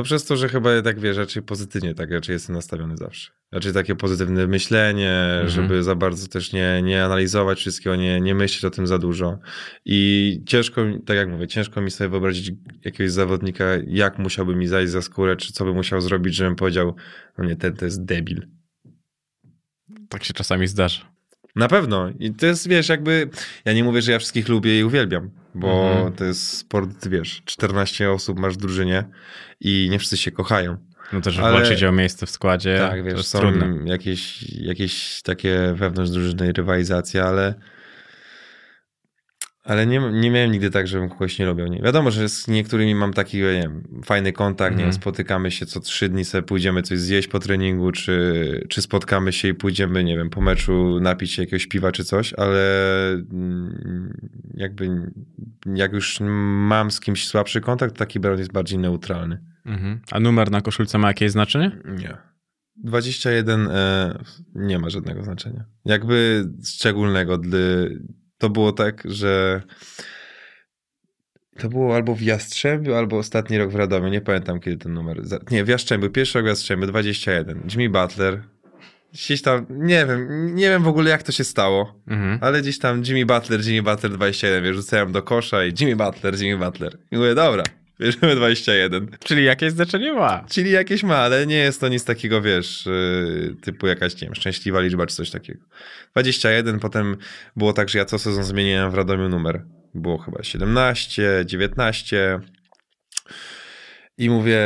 to 0.00 0.04
przez 0.04 0.24
to, 0.24 0.36
że 0.36 0.48
chyba 0.48 0.82
tak 0.82 1.00
wiesz, 1.00 1.16
raczej 1.16 1.42
pozytywnie, 1.42 1.94
tak 1.94 2.10
raczej 2.10 2.32
jestem 2.32 2.56
nastawiony 2.56 2.96
zawsze. 2.96 3.32
Raczej 3.52 3.72
takie 3.72 3.96
pozytywne 3.96 4.46
myślenie, 4.46 5.42
żeby 5.46 5.82
za 5.82 5.94
bardzo 5.94 6.28
też 6.28 6.52
nie, 6.52 6.82
nie 6.82 7.04
analizować 7.04 7.58
wszystkiego, 7.58 7.96
nie, 7.96 8.20
nie 8.20 8.34
myśleć 8.34 8.64
o 8.64 8.70
tym 8.70 8.86
za 8.86 8.98
dużo. 8.98 9.38
I 9.84 10.42
ciężko, 10.46 10.82
tak 11.06 11.16
jak 11.16 11.28
mówię, 11.28 11.48
ciężko 11.48 11.80
mi 11.80 11.90
sobie 11.90 12.10
wyobrazić 12.10 12.52
jakiegoś 12.84 13.12
zawodnika, 13.12 13.64
jak 13.86 14.18
musiałby 14.18 14.56
mi 14.56 14.66
zajść 14.66 14.92
za 14.92 15.02
skórę, 15.02 15.36
czy 15.36 15.52
co 15.52 15.64
by 15.64 15.74
musiał 15.74 16.00
zrobić, 16.00 16.34
żebym 16.34 16.56
powiedział, 16.56 16.96
no 17.38 17.44
nie, 17.44 17.56
ten 17.56 17.76
to 17.76 17.84
jest 17.84 18.04
debil. 18.04 18.46
Tak 20.08 20.24
się 20.24 20.34
czasami 20.34 20.66
zdarza. 20.66 21.19
Na 21.56 21.68
pewno. 21.68 22.10
I 22.18 22.34
to 22.34 22.46
jest, 22.46 22.68
wiesz, 22.68 22.88
jakby, 22.88 23.28
ja 23.64 23.72
nie 23.72 23.84
mówię, 23.84 24.02
że 24.02 24.12
ja 24.12 24.18
wszystkich 24.18 24.48
lubię 24.48 24.80
i 24.80 24.84
uwielbiam, 24.84 25.30
bo 25.54 25.90
Mhm. 25.92 26.12
to 26.12 26.24
jest 26.24 26.56
sport, 26.56 27.08
wiesz, 27.08 27.42
14 27.44 28.10
osób 28.10 28.38
masz 28.38 28.54
w 28.54 28.56
drużynie 28.56 29.04
i 29.60 29.88
nie 29.90 29.98
wszyscy 29.98 30.16
się 30.16 30.30
kochają. 30.30 30.76
No 31.12 31.20
też 31.20 31.38
Ale- 31.38 31.52
walczyć 31.52 31.82
o 31.84 31.92
miejsce 31.92 32.26
w 32.26 32.30
składzie 32.30 32.78
Tak, 32.78 32.98
to 32.98 33.04
wiesz, 33.04 33.14
jest 33.16 33.28
są 33.28 33.38
trudne. 33.40 33.90
jakieś, 33.90 34.42
jakieś 34.42 35.22
takie 35.22 35.72
wewnątrz 35.76 36.10
drużyny 36.10 36.52
rywalizacje, 36.52 37.22
ale 37.22 37.54
ale 39.70 39.86
nie, 39.86 40.00
nie 40.12 40.30
miałem 40.30 40.50
nigdy 40.52 40.70
tak, 40.70 40.86
żebym 40.86 41.08
kogoś 41.08 41.38
nie 41.38 41.46
lubił. 41.46 41.66
Nie. 41.66 41.82
Wiadomo, 41.82 42.10
że 42.10 42.28
z 42.28 42.48
niektórymi 42.48 42.94
mam 42.94 43.12
taki, 43.12 43.36
nie 43.36 43.42
wiem, 43.42 44.02
fajny 44.04 44.32
kontakt, 44.32 44.70
nie 44.76 44.82
Mhm. 44.82 44.90
wiem, 44.92 45.00
spotykamy 45.00 45.50
się 45.50 45.66
co 45.66 45.80
trzy 45.80 46.08
dni, 46.08 46.24
sobie 46.24 46.42
pójdziemy 46.42 46.82
coś 46.82 46.98
zjeść 46.98 47.28
po 47.28 47.38
treningu, 47.38 47.92
czy, 47.92 48.66
czy 48.68 48.82
spotkamy 48.82 49.32
się 49.32 49.48
i 49.48 49.54
pójdziemy, 49.54 50.04
nie 50.04 50.16
wiem, 50.16 50.30
po 50.30 50.40
meczu 50.40 51.00
napić 51.00 51.32
się 51.32 51.42
jakiegoś 51.42 51.66
piwa 51.66 51.92
czy 51.92 52.04
coś, 52.04 52.34
ale 52.34 52.60
mm, 53.12 54.30
jakby 54.54 54.88
jak 55.74 55.92
już 55.92 56.18
mam 56.20 56.90
z 56.90 57.00
kimś 57.00 57.26
słabszy 57.28 57.60
kontakt, 57.60 57.96
taki 57.96 58.20
Brown 58.20 58.38
jest 58.38 58.52
bardziej 58.52 58.78
neutralny. 58.78 59.40
Mhm. 59.66 60.00
A 60.10 60.20
numer 60.20 60.50
na 60.50 60.60
koszulce 60.60 60.98
ma 60.98 61.08
jakieś 61.08 61.30
znaczenie? 61.30 61.70
Nie. 61.98 62.16
21 62.84 63.68
e, 63.70 64.18
nie 64.54 64.78
ma 64.78 64.90
żadnego 64.90 65.22
znaczenia. 65.24 65.64
Jakby 65.84 66.44
szczególnego. 66.64 67.38
Dla, 67.38 67.58
to 68.40 68.50
było 68.50 68.72
tak, 68.72 69.02
że 69.04 69.62
to 71.58 71.68
było 71.68 71.94
albo 71.94 72.14
w 72.14 72.20
Jastrzębiu, 72.22 72.94
albo 72.94 73.18
ostatni 73.18 73.58
rok 73.58 73.70
w 73.70 73.74
Radomiu. 73.74 74.08
Nie 74.08 74.20
pamiętam, 74.20 74.60
kiedy 74.60 74.76
ten 74.76 74.92
numer. 74.92 75.22
Nie, 75.50 75.64
w 75.64 75.68
Jastrzębiu. 75.68 76.10
Pierwszy 76.10 76.38
rok 76.38 76.44
w 76.44 76.48
Jastrzębiu, 76.48 76.86
21. 76.86 77.62
Jimmy 77.70 77.88
Butler. 77.88 78.42
Gdzieś 79.12 79.42
tam, 79.42 79.66
nie 79.70 80.06
wiem, 80.06 80.54
nie 80.54 80.68
wiem 80.68 80.82
w 80.82 80.88
ogóle 80.88 81.10
jak 81.10 81.22
to 81.22 81.32
się 81.32 81.44
stało, 81.44 81.94
Mhm. 82.08 82.38
ale 82.42 82.62
gdzieś 82.62 82.78
tam 82.78 83.02
Jimmy 83.06 83.26
Butler, 83.26 83.60
Jimmy 83.66 83.82
Butler 83.90 84.12
21, 84.12 84.64
wiesz, 84.64 84.76
rzucałem 84.76 85.12
do 85.12 85.22
kosza 85.22 85.64
i 85.64 85.74
Jimmy 85.80 85.96
Butler, 85.96 86.40
Jimmy 86.40 86.64
Butler. 86.64 86.98
I 87.10 87.16
mówię, 87.16 87.34
dobra, 87.34 87.64
bierzemy 88.00 88.36
21. 88.36 89.08
Czyli 89.24 89.44
jakieś 89.44 89.72
znaczenie 89.72 90.12
ma. 90.12 90.44
Czyli 90.48 90.70
jakieś 90.70 91.02
ma, 91.02 91.16
ale 91.16 91.46
nie 91.46 91.56
jest 91.56 91.80
to 91.80 91.88
nic 91.88 92.04
takiego, 92.04 92.42
wiesz, 92.42 92.86
yy, 92.86 93.56
typu 93.60 93.86
jakaś, 93.86 94.14
nie 94.14 94.20
wiem, 94.20 94.34
szczęśliwa 94.34 94.80
liczba 94.80 95.06
czy 95.06 95.16
coś 95.16 95.30
takiego. 95.30 95.64
21, 96.12 96.80
potem 96.80 97.16
było 97.56 97.72
tak, 97.72 97.88
że 97.88 97.98
ja 97.98 98.04
co 98.04 98.18
sezon 98.18 98.44
zmieniałem 98.44 98.90
w 98.90 98.94
Radomiu 98.94 99.28
numer. 99.28 99.64
Było 99.94 100.18
chyba 100.18 100.42
17, 100.42 101.42
19 101.46 102.40
i 104.18 104.30
mówię 104.30 104.60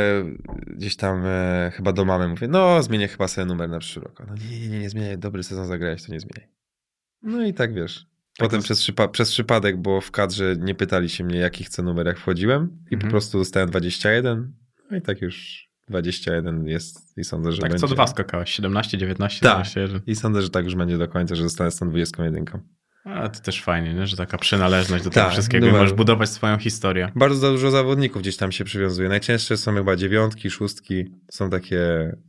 gdzieś 0.67 0.95
tam 0.95 1.25
e, 1.25 1.71
chyba 1.75 1.93
do 1.93 2.05
mamy, 2.05 2.27
mówię, 2.27 2.47
no 2.47 2.83
zmienię 2.83 3.07
chyba 3.07 3.27
sobie 3.27 3.45
numer 3.45 3.69
na 3.69 3.79
przyszły 3.79 4.01
rok. 4.01 4.23
No 4.27 4.35
nie, 4.35 4.59
nie, 4.59 4.69
nie, 4.69 4.79
nie 4.79 4.89
zmieniaj, 4.89 5.17
dobry 5.17 5.43
sezon 5.43 5.65
zagrałeś, 5.67 6.03
to 6.03 6.13
nie 6.13 6.19
zmieniaj. 6.19 6.49
No 7.21 7.45
i 7.45 7.53
tak 7.53 7.73
wiesz. 7.73 8.14
Potem 8.39 8.61
przez, 8.61 8.81
przypa- 8.81 9.07
przez 9.11 9.31
przypadek, 9.31 9.77
bo 9.77 10.01
w 10.01 10.11
kadrze 10.11 10.55
nie 10.59 10.75
pytali 10.75 11.09
się 11.09 11.23
mnie, 11.23 11.39
jaki 11.39 11.63
chcę 11.63 11.83
numer, 11.83 12.05
jak 12.07 12.17
wchodziłem 12.19 12.65
i 12.85 12.89
po 12.89 12.93
Mhm. 12.95 13.11
prostu 13.11 13.37
dostałem 13.37 13.69
21, 13.69 14.53
no 14.91 14.97
i 14.97 15.01
tak 15.01 15.21
już 15.21 15.65
21 15.87 16.67
jest 16.67 17.17
i 17.17 17.23
sądzę, 17.23 17.51
że 17.51 17.61
Tak 17.61 17.71
będzie. 17.71 17.87
co 17.87 17.93
dwa 17.93 18.07
skakałeś, 18.07 18.49
17, 18.49 18.97
19, 18.97 19.39
Tak. 19.41 19.55
21. 19.55 20.01
I 20.07 20.15
sądzę, 20.15 20.41
że 20.41 20.49
tak 20.49 20.65
już 20.65 20.75
będzie 20.75 20.97
do 20.97 21.07
końca, 21.07 21.35
że 21.35 21.43
zostanę 21.43 21.71
z 21.71 21.75
tą 21.79 21.89
21. 21.89 22.45
A 23.05 23.29
to 23.29 23.39
też 23.39 23.61
fajnie, 23.63 23.93
nie? 23.93 24.07
że 24.07 24.17
taka 24.17 24.37
przynależność 24.37 25.03
do 25.03 25.09
tego 25.09 25.23
Tak, 25.25 25.33
wszystkiego. 25.33 25.65
numer. 25.65 25.81
Możesz 25.81 25.95
budować 25.97 26.29
swoją 26.29 26.57
historię. 26.57 27.11
Bardzo 27.15 27.51
dużo 27.51 27.71
zawodników 27.71 28.21
gdzieś 28.21 28.37
tam 28.37 28.51
się 28.51 28.63
przywiązuje. 28.63 29.09
Najczęstsze 29.09 29.57
są 29.57 29.73
chyba 29.75 29.95
dziewiątki, 29.95 30.49
szóstki. 30.49 31.05
Są 31.31 31.49
takie, 31.49 31.79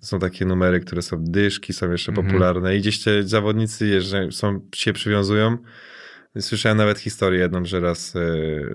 są 0.01 0.19
takie 0.19 0.45
numery, 0.45 0.81
które 0.81 1.03
są 1.03 1.17
dyszki, 1.25 1.73
są 1.73 1.91
jeszcze 1.93 2.13
Mhm. 2.13 2.27
popularne 2.27 2.77
i 2.77 2.81
gdzieś 2.81 3.03
te 3.05 3.23
zawodnicy 3.23 3.87
jeżeli 3.87 4.33
są, 4.33 4.61
się 4.75 4.93
przywiązują. 4.93 5.59
Słyszałem 6.41 6.79
nawet 6.79 6.99
historię 6.99 7.41
jedną, 7.41 7.65
że 7.65 7.81
raz 7.81 8.17
e, 8.17 8.21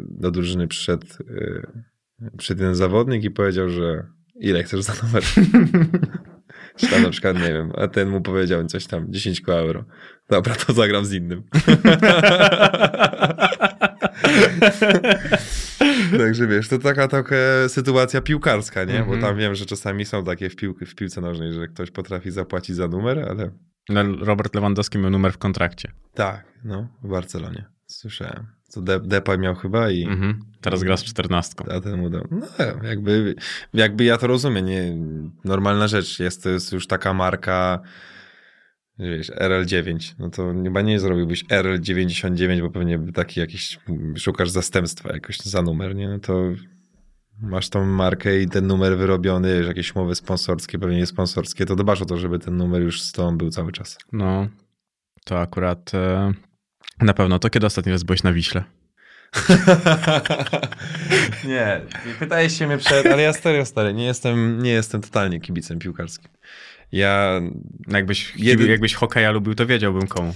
do 0.09 0.31
drużyny 0.31 0.67
przyszedł, 0.67 1.07
e, 2.21 2.38
przyszedł 2.38 2.61
jeden 2.61 2.75
zawodnik 2.75 3.23
i 3.23 3.31
powiedział, 3.31 3.69
że 3.69 4.07
ile 4.35 4.63
chcesz 4.63 4.81
za 4.81 4.93
numer? 5.03 5.23
Czy 6.77 6.88
tam 6.88 7.03
na 7.03 7.09
przykład, 7.09 7.35
nie 7.35 7.53
wiem, 7.53 7.71
a 7.77 7.88
ten 7.88 8.09
mu 8.09 8.21
powiedział 8.21 8.65
coś 8.65 8.88
tam, 8.88 9.05
10 9.09 9.41
koła 9.41 9.57
euro. 9.57 9.85
Dobra, 10.29 10.55
to 10.55 10.73
zagram 10.73 11.05
z 11.05 11.13
innym. 11.13 11.43
Także 16.17 16.47
wiesz, 16.47 16.67
to 16.67 16.79
taka, 16.79 17.07
taka 17.07 17.35
sytuacja 17.67 18.21
piłkarska, 18.21 18.83
nie? 18.83 18.99
Mhm. 18.99 19.19
Bo 19.19 19.27
tam 19.27 19.38
wiem, 19.38 19.55
że 19.55 19.65
czasami 19.65 20.05
są 20.05 20.23
takie 20.23 20.49
w, 20.49 20.55
pił 20.55 20.75
w 20.85 20.95
piłce 20.95 21.21
nożnej, 21.21 21.53
że 21.53 21.67
ktoś 21.67 21.91
potrafi 21.91 22.31
zapłacić 22.31 22.75
za 22.75 22.88
numer, 22.88 23.19
ale 23.19 23.51
Robert 24.20 24.56
Lewandowski 24.56 24.98
miał 24.98 25.10
numer 25.10 25.34
w 25.34 25.38
kontrakcie. 25.38 25.91
tak, 26.14 26.45
no, 26.64 26.88
w 27.03 27.08
Barcelonie. 27.10 27.66
Słyszałem. 27.88 28.48
Co 28.64 28.82
De 28.82 28.99
Depay 28.99 29.38
miał 29.38 29.56
chyba 29.56 29.90
i 29.91 30.03
Mhm. 30.03 30.40
Teraz 30.62 30.84
gra 30.84 30.98
z 30.98 31.03
czternastką. 31.03 31.66
a 31.72 31.82
ten 31.82 31.98
mu 31.99 32.10
dał. 32.10 32.28
No, 32.32 32.48
jakby, 32.84 33.36
jakby 33.74 34.03
ja 34.03 34.18
to 34.18 34.28
rozumiem, 34.28 34.66
nie? 34.66 34.98
Normalna 35.45 35.88
rzecz. 35.88 36.20
Jest 36.20 36.44
to 36.44 36.49
jest 36.49 36.72
już 36.72 36.88
taka 36.88 37.14
marka, 37.14 37.80
wiesz, 38.99 39.30
RL9. 39.32 40.14
No 40.20 40.30
to 40.30 40.53
chyba 40.64 40.82
nie 40.82 40.99
zrobiłbyś 40.99 41.45
RL99, 41.45 42.62
bo 42.62 42.70
pewnie 42.70 42.99
taki 43.14 43.40
jakiś, 43.40 43.80
szukasz 44.18 44.49
zastępstwa 44.49 45.14
jakoś 45.14 45.38
za 45.40 45.62
numer, 45.62 45.95
nie? 45.95 46.10
No 46.10 46.20
to 46.20 46.44
masz 47.41 47.69
tą 47.69 47.85
markę 47.85 48.39
i 48.39 48.47
ten 48.49 48.68
numer 48.68 48.97
wyrobiony, 48.97 49.57
wiesz, 49.57 49.68
jakieś 49.68 49.95
umowy 49.95 50.15
sponsorskie, 50.15 50.80
pewnie 50.80 50.97
nie 50.97 51.05
sponsorskie, 51.05 51.65
to 51.65 51.76
dbasz 51.76 52.01
o 52.01 52.05
to, 52.05 52.18
żeby 52.18 52.39
ten 52.39 52.57
numer 52.57 52.81
już 52.81 53.01
z 53.01 53.11
tobą 53.11 53.38
był 53.38 53.49
cały 53.49 53.72
czas. 53.72 53.97
No, 54.11 54.47
to 55.26 55.39
akurat 55.41 55.93
e, 55.93 56.34
na 56.99 57.13
pewno. 57.13 57.39
To 57.39 57.49
kiedy 57.49 57.65
ostatni 57.65 57.91
raz 57.91 58.03
byłeś 58.03 58.23
na 58.23 58.34
Wiśle? 58.34 58.63
nie, 61.47 61.81
nie 62.07 62.13
pytałeś 62.19 62.57
się 62.57 62.68
mnie 62.68 62.77
przed, 62.77 63.05
ale 63.05 63.22
ja 63.22 63.34
stary, 63.34 63.65
stary, 63.65 63.93
nie 63.93 64.05
jestem, 64.05 64.63
nie 64.63 64.72
jestem 64.72 65.01
totalnie 65.01 65.39
kibicem 65.39 65.80
piłkarskim. 65.80 66.30
Ja, 66.91 67.41
No 67.88 67.97
Jakbyś, 67.97 68.34
Jedy- 68.38 68.68
jakbyś 68.68 68.93
hokeja 68.93 69.31
lubił, 69.31 69.55
to 69.55 69.65
wiedziałbym 69.65 70.07
komu. 70.07 70.34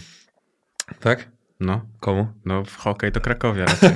tak? 1.00 1.28
No, 1.60 1.86
Komu? 2.00 2.28
no 2.46 2.66
w 2.66 2.76
hokej 2.76 3.12
to 3.12 3.22
Krakowia 3.22 3.66
raczej. 3.72 3.90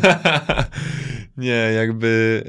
Nie, 1.39 1.73
jakby 1.75 2.43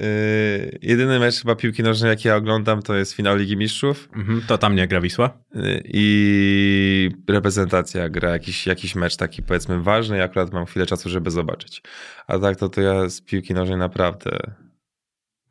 y, 0.72 0.78
jedyny 0.82 1.18
mecz 1.18 1.40
chyba 1.40 1.54
piłki 1.54 1.82
nożnej, 1.82 2.08
jaki 2.08 2.28
ja 2.28 2.36
oglądam, 2.36 2.82
to 2.82 2.94
jest 2.94 3.12
finał 3.12 3.36
Ligi 3.36 3.56
Mistrzów 3.56 4.08
mhm, 4.16 4.42
to 4.48 4.58
tam 4.58 4.74
nie 4.74 4.88
gra 4.88 5.00
Wisła? 5.00 5.38
y, 5.56 5.82
i 5.84 7.10
reprezentacja 7.28 8.08
gra 8.08 8.30
jakiś, 8.30 8.66
jakiś 8.66 8.94
mecz 8.94 9.16
taki 9.16 9.42
powiedzmy 9.42 9.82
ważny 9.82 10.18
i 10.18 10.20
akurat 10.20 10.52
mam 10.52 10.66
chwilę 10.66 10.86
czasu, 10.86 11.08
żeby 11.08 11.30
zobaczyć. 11.30 11.82
A 12.26 12.38
tak 12.38 12.56
to, 12.56 12.68
to 12.68 12.80
ja 12.80 13.08
z 13.08 13.20
piłki 13.20 13.54
nożnej 13.54 13.78
naprawdę, 13.78 14.38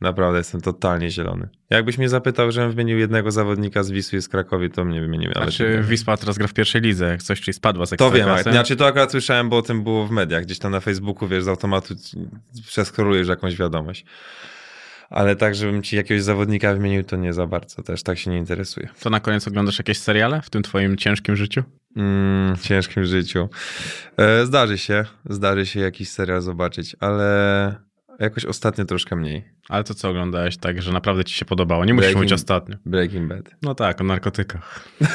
naprawdę 0.02 0.38
jestem 0.38 0.62
totalnie 0.62 1.10
zielony. 1.12 1.50
Jakbyś 1.70 1.98
mnie 1.98 2.10
zapytał, 2.10 2.52
żebym 2.52 2.72
wymienił 2.72 3.00
jednego 3.00 3.32
zawodnika 3.32 3.84
z 3.84 3.92
Wisły 3.92 4.20
i 4.20 4.22
z 4.22 4.28
Krakowi, 4.28 4.70
to 4.70 4.86
mnie 4.86 5.02
wymienił. 5.02 5.32
Ale 5.36 5.46
Znaczy 5.46 5.84
Wisła 5.84 6.18
teraz 6.18 6.38
gra 6.38 6.48
w 6.48 6.54
pierwszej 6.54 6.82
lidze, 6.82 7.06
jak 7.06 7.24
coś, 7.24 7.42
czyli 7.42 7.54
spadła 7.54 7.86
z 7.86 7.90
To 7.90 8.12
wiem, 8.12 8.30
znaczy 8.42 8.76
to 8.76 8.88
akurat 8.88 9.12
słyszałem, 9.12 9.50
bo 9.50 9.58
o 9.58 9.62
tym 9.62 9.84
było 9.84 10.08
w 10.08 10.12
mediach, 10.12 10.44
gdzieś 10.44 10.60
tam 10.60 10.72
na 10.72 10.80
Facebooku, 10.80 11.28
wiesz, 11.28 11.44
z 11.44 11.48
automatu 11.48 11.96
przeskrolujesz 12.68 13.28
jakąś 13.28 13.56
wiadomość. 13.56 14.06
Ale 15.10 15.36
tak, 15.36 15.56
żebym 15.56 15.84
ci 15.84 15.96
jakiegoś 15.96 16.24
zawodnika 16.24 16.74
wymienił, 16.74 17.04
to 17.04 17.16
nie 17.16 17.34
za 17.34 17.48
bardzo, 17.48 17.84
też 17.84 18.04
tak 18.04 18.18
się 18.18 18.32
nie 18.32 18.38
interesuje. 18.38 18.90
To 19.00 19.10
na 19.10 19.20
koniec 19.20 19.48
oglądasz 19.48 19.78
jakieś 19.78 19.98
seriale 19.98 20.42
w 20.42 20.50
tym 20.50 20.64
twoim 20.64 20.98
ciężkim 20.98 21.36
życiu? 21.36 21.64
Mm, 21.96 22.58
ciężkim 22.58 23.06
życiu. 23.06 23.50
E, 24.18 24.46
zdarzy 24.46 24.78
się, 24.78 25.06
zdarzy 25.30 25.66
się 25.66 25.80
jakiś 25.80 26.10
serial 26.10 26.42
zobaczyć, 26.42 26.96
ale 27.00 27.89
jakoś 28.20 28.46
ostatnio 28.46 28.86
troszkę 28.86 29.16
mniej. 29.16 29.44
Ale 29.70 29.84
to 29.84 29.94
co 29.94 30.10
oglądałeś 30.10 30.58
tak, 30.58 30.82
że 30.82 30.92
naprawdę 30.92 31.24
ci 31.26 31.34
się 31.36 31.46
podobało? 31.46 31.86
Nie 31.86 31.94
musisz 31.94 32.10
Breaking- 32.12 32.16
mówić 32.16 32.32
ostatnio. 32.34 32.76
Breaking 32.86 33.28
Bad. 33.30 33.50
No 33.62 33.76
tak, 33.76 34.02
o 34.02 34.04
narkotykach. 34.04 34.80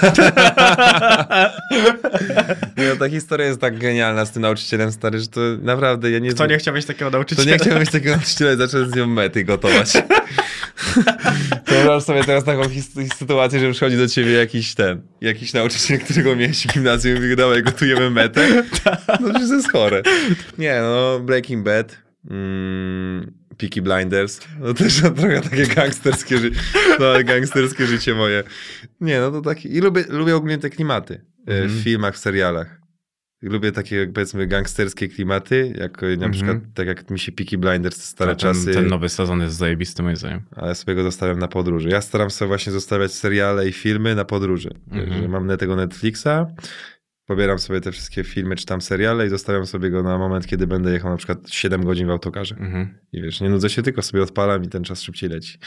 No, 2.77 2.97
ta 2.99 3.09
historia 3.09 3.47
jest 3.47 3.61
tak 3.61 3.79
genialna 3.79 4.25
z 4.27 4.33
tym 4.33 4.43
nauczycielem 4.43 4.93
stary, 4.93 5.21
że 5.21 5.29
to 5.29 5.41
naprawdę 5.63 6.11
ja 6.11 6.19
nie 6.19 6.31
Kto 6.33 6.47
nie 6.47 6.59
chciał 6.59 6.75
mieć 6.75 6.87
takiego 6.87 7.11
To 7.11 7.17
nauczyciela? 7.17 7.51
nie 7.51 7.59
chciałbym 7.59 7.79
być 7.79 7.91
takiego 7.91 8.11
nauczyciela 8.17 8.53
i 8.53 8.57
zacząłem 8.57 8.91
z 8.91 8.95
nią 8.97 9.07
mety 9.07 9.45
gotować. 9.45 9.93
Wyobraź 11.67 12.03
sobie 12.03 12.25
teraz 12.25 12.45
taką 12.45 12.63
sytuację, 13.19 13.61
że 13.61 13.71
przychodzi 13.73 13.97
do 13.97 14.09
ciebie 14.09 14.33
jakiś 14.33 14.75
ten, 14.75 15.03
jakiś 15.21 15.53
nauczyciel, 15.53 16.01
którego 16.01 16.37
miałeś 16.37 16.67
w 16.67 16.73
gimnazjum 16.73 17.17
i 17.17 17.21
mówi, 17.21 17.37
dawaj, 17.37 17.63
gotujemy 17.63 18.11
metę. 18.11 18.49
No 19.21 19.33
to 19.33 19.55
jest 19.55 19.73
chore. 19.73 20.03
Nie, 20.59 20.81
no 20.83 21.21
Breaking 21.21 21.65
Bad, 21.65 21.99
mm, 22.31 23.33
Peaky 23.59 23.83
Blinders, 23.83 24.41
no 24.61 24.75
też 24.75 25.01
trochę 25.17 25.41
takie 25.41 25.67
gangsterskie, 25.67 26.39
ży- 26.39 26.51
no, 27.01 27.07
gangsterskie 27.25 27.87
życie 27.87 28.15
moje. 28.15 28.43
Nie, 29.01 29.21
no 29.21 29.31
to 29.31 29.41
takie, 29.41 29.69
i 29.69 29.81
lubię, 29.81 30.05
lubię 30.09 30.37
ogólnie 30.37 30.59
te 30.59 30.71
klimaty 30.71 31.15
e, 31.49 31.51
Mhm. 31.53 31.69
w 31.69 31.83
filmach, 31.85 32.15
w 32.15 32.19
serialach. 32.19 32.81
Lubię 33.43 33.73
takie, 33.73 34.07
powiedzmy, 34.15 34.47
gangsterskie 34.47 35.09
klimaty, 35.09 35.75
jak 35.81 36.03
na 36.03 36.09
Mhm. 36.09 36.33
przykład, 36.33 36.59
tak 36.75 36.87
jak 36.87 37.11
mi 37.11 37.19
się 37.19 37.33
Peaky 37.33 37.59
Blinders, 37.59 37.97
te 37.97 38.03
stare 38.03 38.31
ten, 38.31 38.39
czasy, 38.39 38.73
ten 38.73 38.87
nowy 38.87 39.09
sezon 39.09 39.41
jest 39.41 39.57
zajebisty 39.57 40.03
moim 40.03 40.17
zdaniem. 40.17 40.41
ale 40.57 40.75
sobie 40.75 40.95
go 40.95 41.03
zostawiam 41.03 41.39
na 41.39 41.49
podróży. 41.49 41.89
Ja 41.89 42.01
staram 42.01 42.31
się 42.31 42.47
właśnie 42.47 42.73
zostawiać 42.73 43.13
seriale 43.13 43.69
i 43.69 43.73
filmy 43.73 44.15
na 44.15 44.25
podróży. 44.25 44.71
Mhm. 44.91 45.23
Że 45.23 45.29
mam 45.29 45.47
tego 45.59 45.77
Netflixa, 45.77 46.29
pobieram 47.27 47.59
sobie 47.59 47.81
te 47.81 47.93
wszystkie 47.93 48.25
filmy 48.25 48.57
czy 48.57 48.67
tam 48.67 48.81
seriale 48.81 49.27
i 49.27 49.29
zostawiam 49.29 49.67
sobie 49.67 49.91
go 49.91 50.03
na 50.03 50.19
moment, 50.19 50.47
kiedy 50.47 50.67
będę 50.67 50.93
jechał 50.93 51.11
na 51.11 51.17
przykład 51.17 51.51
7 51.51 51.85
godzin 51.85 52.07
w 52.07 52.11
autokarze. 52.11 52.57
Mhm. 52.59 52.99
I 53.13 53.23
wiesz, 53.23 53.41
nie 53.41 53.51
nudzę 53.51 53.71
się, 53.71 53.83
tylko 53.83 54.03
sobie 54.03 54.23
odpalam 54.23 54.65
i 54.65 54.69
ten 54.69 54.85
czas 54.85 55.03
szybciej 55.03 55.31
leci. 55.31 55.59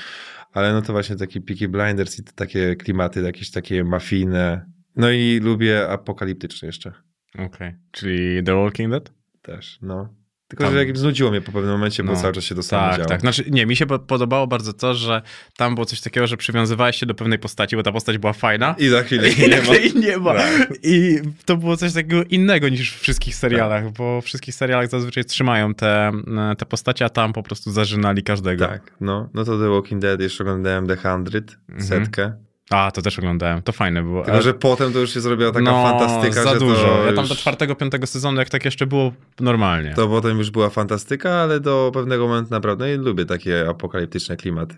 Ale 0.51 0.73
no 0.73 0.81
to 0.81 0.93
właśnie 0.93 1.15
taki 1.15 1.41
Peaky 1.41 1.67
Blinders 1.67 2.19
i 2.19 2.23
te 2.23 2.31
takie 2.31 2.75
klimaty, 2.75 3.21
jakieś 3.21 3.51
takie 3.51 3.83
mafijne. 3.83 4.65
No 4.95 5.09
i 5.09 5.39
lubię 5.43 5.89
apokaliptyczne 5.89 6.65
jeszcze 6.65 6.93
Okej. 7.37 7.75
Czyli 7.91 8.43
The 8.43 8.55
Walking 8.55 8.91
Dead? 8.91 9.17
też, 9.47 9.79
no. 9.81 10.13
Tylko, 10.47 10.63
Tam- 10.63 10.73
że 10.73 10.85
jak 10.85 10.97
znudziło 10.97 11.31
mnie 11.31 11.41
po 11.41 11.51
pewnym 11.51 11.71
momencie, 11.71 12.03
bo 12.03 12.11
No. 12.13 12.19
cały 12.21 12.33
czas 12.33 12.43
się 12.43 12.63
samo 12.63 12.83
Tak, 12.87 12.97
działo. 12.97 13.09
tak. 13.09 13.21
Znaczy, 13.21 13.43
nie, 13.51 13.65
mi 13.65 13.75
się 13.75 13.85
po- 13.85 13.99
podobało 13.99 14.47
bardzo 14.47 14.73
to, 14.73 14.93
że 14.93 15.21
tam 15.57 15.75
było 15.75 15.85
coś 15.85 16.01
takiego, 16.01 16.27
że 16.27 16.37
przywiązywałeś 16.37 16.95
się 16.95 17.05
do 17.05 17.13
pewnej 17.15 17.39
postaci, 17.39 17.75
bo 17.75 17.83
ta 17.83 17.91
postać 17.91 18.17
była 18.17 18.33
fajna. 18.33 18.75
I 18.79 18.87
za 18.87 19.03
chwilę 19.03 19.29
I 19.29 19.49
nie 19.49 19.61
ma. 19.61 19.75
jej 19.75 19.93
nie 19.95 20.17
ma. 20.17 20.33
Tak. 20.33 20.73
I 20.83 21.15
to 21.45 21.57
było 21.57 21.77
coś 21.77 21.93
takiego 21.93 22.23
innego 22.23 22.69
niż 22.69 22.91
w 22.93 22.99
wszystkich 22.99 23.35
serialach, 23.35 23.91
bo 23.91 24.21
w 24.21 24.25
wszystkich 24.25 24.55
serialach 24.55 24.89
zazwyczaj 24.89 25.25
trzymają 25.25 25.73
te, 25.73 26.11
te 26.57 26.65
postacie, 26.65 27.05
a 27.05 27.09
tam 27.09 27.33
po 27.33 27.43
prostu 27.43 27.71
zażynali 27.71 28.23
każdego. 28.23 28.67
Tak, 28.67 28.91
no. 29.01 29.29
No 29.33 29.45
to 29.45 29.59
The 29.59 29.69
Walking 29.69 30.01
Dead, 30.01 30.21
jeszcze 30.21 30.43
oglądałem 30.43 30.87
The 30.87 30.95
Hundred, 30.95 31.57
Mhm. 31.69 31.87
setkę. 31.87 32.33
A, 32.69 32.91
to 32.91 33.01
też 33.01 33.19
oglądałem. 33.19 33.61
To 33.61 33.71
fajne 33.71 34.03
było. 34.03 34.23
Tylko, 34.23 34.41
że 34.41 34.53
potem 34.53 34.93
to 34.93 34.99
już 34.99 35.13
się 35.13 35.21
zrobiła 35.21 35.51
taka 35.51 35.65
no, 35.65 35.83
fantastyka, 35.83 36.43
za 36.43 36.53
że 36.53 36.59
dużo. 36.59 37.05
Ja 37.05 37.13
tam 37.13 37.27
do 37.27 37.35
czwartego, 37.35 37.75
piątego 37.75 38.07
sezonu, 38.07 38.39
jak 38.39 38.49
tak 38.49 38.65
jeszcze 38.65 38.87
było 38.87 39.11
normalnie. 39.39 39.93
To 39.93 40.07
potem 40.07 40.37
już 40.37 40.51
była 40.51 40.69
fantastyka, 40.69 41.35
ale 41.35 41.59
do 41.59 41.91
pewnego 41.93 42.27
momentu 42.27 42.51
naprawdę 42.51 42.93
i 42.93 42.97
lubię 42.97 43.25
takie 43.25 43.69
apokaliptyczne 43.69 44.37
klimaty. 44.37 44.75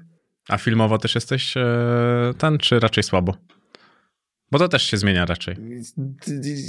A 0.49 0.57
filmowo 0.57 0.97
też 0.97 1.15
jesteś 1.15 1.57
e, 1.57 1.63
ten, 2.37 2.57
czy 2.57 2.79
raczej 2.79 3.03
słabo? 3.03 3.35
Bo 4.51 4.59
to 4.59 4.67
też 4.67 4.83
się 4.83 4.97
zmienia 4.97 5.25
raczej. 5.25 5.55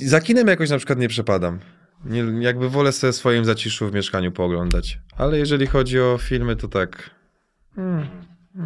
Za 0.05 0.21
kinem 0.21 0.49
jakoś 0.49 0.71
na 0.71 0.77
przykład 0.77 0.99
nie 0.99 1.09
przepadam. 1.09 1.59
Nie, 2.05 2.25
jakby 2.41 2.69
wolę 2.69 2.93
sobie 2.93 3.13
swoim 3.13 3.45
zaciszu 3.45 3.89
w 3.89 3.95
mieszkaniu 3.95 4.33
pooglądać. 4.33 4.99
Ale 5.17 5.39
jeżeli 5.39 5.67
chodzi 5.67 6.01
o 6.01 6.19
filmy, 6.19 6.57
to 6.57 6.69
tak... 6.69 7.11
Hmm. 7.77 8.07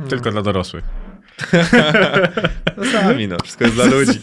Tylko 0.08 0.30
dla 0.30 0.42
dorosłych. 0.42 0.84
No 2.76 2.84
sami, 2.84 3.28
no. 3.28 3.36
Wszystko 3.42 3.64
jest 3.64 3.76
dla 3.76 3.84
ludzi. 3.84 4.18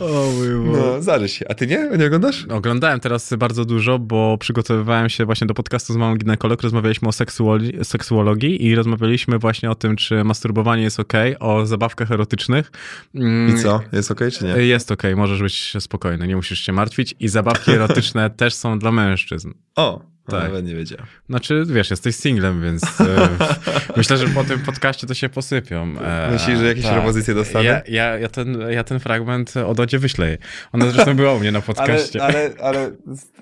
O 0.00 0.30
mój 0.36 0.48
No, 0.72 1.02
zależy 1.02 1.34
się. 1.34 1.48
A 1.50 1.54
ty 1.54 1.66
nie? 1.66 1.90
Nie 1.98 2.06
oglądasz? 2.06 2.44
Oglądałem 2.50 3.00
teraz 3.00 3.34
bardzo 3.38 3.64
dużo, 3.64 3.98
bo 3.98 4.38
przygotowywałem 4.38 5.08
się 5.08 5.24
właśnie 5.24 5.46
do 5.46 5.54
podcastu 5.54 5.92
z 5.92 5.96
małą 5.96 6.16
ginekolog. 6.16 6.62
Rozmawialiśmy 6.62 7.08
o 7.08 7.10
seksuoli- 7.10 7.84
seksuologii 7.84 8.66
i 8.66 8.74
rozmawialiśmy 8.74 9.38
właśnie 9.38 9.70
o 9.70 9.74
tym, 9.74 9.96
czy 9.96 10.24
masturbowanie 10.24 10.82
jest 10.82 11.00
ok, 11.00 11.12
o 11.40 11.66
zabawkach 11.66 12.10
erotycznych. 12.10 12.70
Mm, 13.14 13.56
I 13.56 13.62
co? 13.62 13.80
Jest 13.92 14.10
okej 14.10 14.30
czy 14.32 14.44
nie? 14.44 14.50
Jest 14.50 14.92
ok, 14.92 15.02
możesz 15.16 15.42
być 15.42 15.72
spokojny, 15.80 16.26
nie 16.26 16.36
musisz 16.36 16.60
się 16.60 16.72
martwić. 16.72 17.14
I 17.20 17.28
zabawki 17.28 17.70
erotyczne 17.72 18.30
też 18.40 18.54
są 18.54 18.78
dla 18.78 18.92
mężczyzn. 18.92 19.52
O, 19.76 20.00
Tak. 20.26 20.40
tak. 20.40 20.48
nawet 20.48 20.66
nie 20.66 20.74
wiedziałem. 20.74 21.06
Znaczy, 21.28 21.64
wiesz, 21.66 21.90
jesteś 21.90 22.16
singlem, 22.16 22.62
więc 22.62 23.00
e, 23.00 23.28
myślę, 23.96 24.16
że 24.16 24.28
po 24.28 24.44
tym 24.44 24.58
podcaście 24.60 25.06
to 25.06 25.14
się 25.14 25.28
posypią. 25.28 25.94
E, 26.00 26.30
Myślisz, 26.32 26.58
że 26.58 26.66
jakieś 26.66 26.86
propozycje 26.86 27.34
dostanę? 27.34 27.64
Ja, 27.64 27.82
ja, 27.88 28.18
ja, 28.18 28.28
ten, 28.28 28.58
ja 28.70 28.84
ten 28.84 29.00
fragment 29.00 29.56
od 29.56 29.80
Odzie 29.80 29.98
wyślę. 29.98 30.38
Ona 30.72 30.90
zresztą 30.90 31.14
była 31.16 31.34
u 31.34 31.38
mnie 31.40 31.52
na 31.52 31.58
Ale, 31.58 31.66
podcaście. 31.66 32.22
ale, 32.22 32.50
ale 32.62 32.90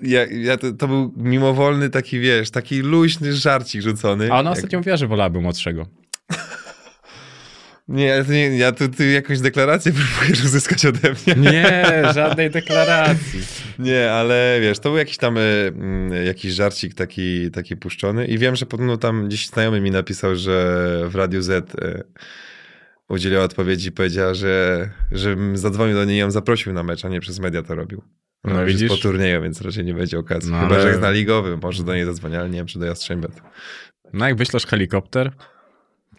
ja, 0.01 0.25
ja 0.25 0.57
to, 0.57 0.71
to 0.71 0.87
był 0.87 1.13
mimowolny 1.17 1.89
taki, 1.89 2.19
wiesz, 2.19 2.51
taki 2.51 2.79
luźny 2.81 3.33
żarcik 3.33 3.81
rzucony. 3.81 4.31
A 4.31 4.39
ona 4.39 4.49
Jak- 4.49 4.57
ostatnio 4.57 4.79
mówiła, 4.79 4.97
że 4.97 5.07
wolałaby 5.07 5.41
młodszego. 5.41 5.85
Nie, 7.87 8.05
ja 8.05 8.23
nie, 8.29 8.57
ja 8.57 8.71
tu, 8.71 8.87
ty 8.89 9.11
jakąś 9.11 9.39
deklarację 9.39 9.91
próbujesz 10.17 10.43
uzyskać 10.43 10.85
ode 10.85 11.09
mnie. 11.11 11.51
Nie, 11.51 12.03
żadnej 12.13 12.49
deklaracji. 12.51 13.39
Nie, 13.79 14.11
ale 14.11 14.57
wiesz, 14.61 14.79
to 14.79 14.89
był 14.89 14.97
jakiś 14.97 15.17
tam 15.17 15.37
y, 15.37 15.41
mm, 15.75 16.25
jakiś 16.25 16.53
żarcik 16.53 16.93
taki, 16.93 17.51
taki 17.51 17.77
puszczony 17.77 18.25
i 18.27 18.37
wiem, 18.37 18.55
że 18.55 18.65
podobno 18.65 18.97
tam 18.97 19.27
gdzieś 19.27 19.47
znajomy 19.47 19.81
mi 19.81 19.91
napisał, 19.91 20.35
że 20.35 20.75
w 21.09 21.15
Radiu 21.15 21.41
Z 21.41 21.75
y, 21.75 22.03
udzieliła 23.09 23.43
odpowiedzi 23.43 23.87
i 23.89 23.91
powiedziała, 23.91 24.33
że 24.33 24.89
żebym 25.11 25.57
zadzwonił 25.57 25.95
do 25.95 26.05
niej 26.05 26.15
i 26.15 26.19
ją 26.19 26.31
zaprosił 26.31 26.73
na 26.73 26.83
mecz, 26.83 27.05
a 27.05 27.09
nie 27.09 27.19
przez 27.21 27.39
media 27.39 27.63
to 27.63 27.75
robił. 27.75 28.01
No 28.43 28.53
No, 28.53 28.65
widzisz? 28.65 28.89
po 28.89 28.97
turnieju, 28.97 29.41
więc 29.41 29.61
raczej 29.61 29.85
nie 29.85 29.93
będzie 29.93 30.19
okazji. 30.19 30.51
No, 30.51 30.59
Chyba, 30.59 30.73
ale- 30.73 30.81
że 30.83 30.89
jest 30.89 31.01
na 31.01 31.11
ligowy, 31.11 31.57
może 31.57 31.83
do 31.83 31.95
niej 31.95 32.05
zadzwonię, 32.05 32.39
ale 32.39 32.49
nie 32.49 32.57
wiem, 32.57 32.67
czy 32.67 32.79
do 32.79 32.85
Jastrzębia. 32.85 33.27
No 34.13 34.27
jak 34.27 34.35
wyślesz 34.35 34.65
helikopter, 34.65 35.31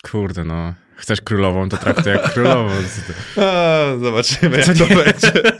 kurde 0.02 0.44
no, 0.44 0.74
chcesz 0.96 1.20
królową, 1.20 1.68
to 1.68 1.76
traktuj 1.76 2.12
jak 2.12 2.32
królową. 2.32 2.70
A, 3.36 3.84
zobaczymy, 4.00 4.58
jak 4.58 4.66
to 4.66 4.86
będzie. 4.86 5.52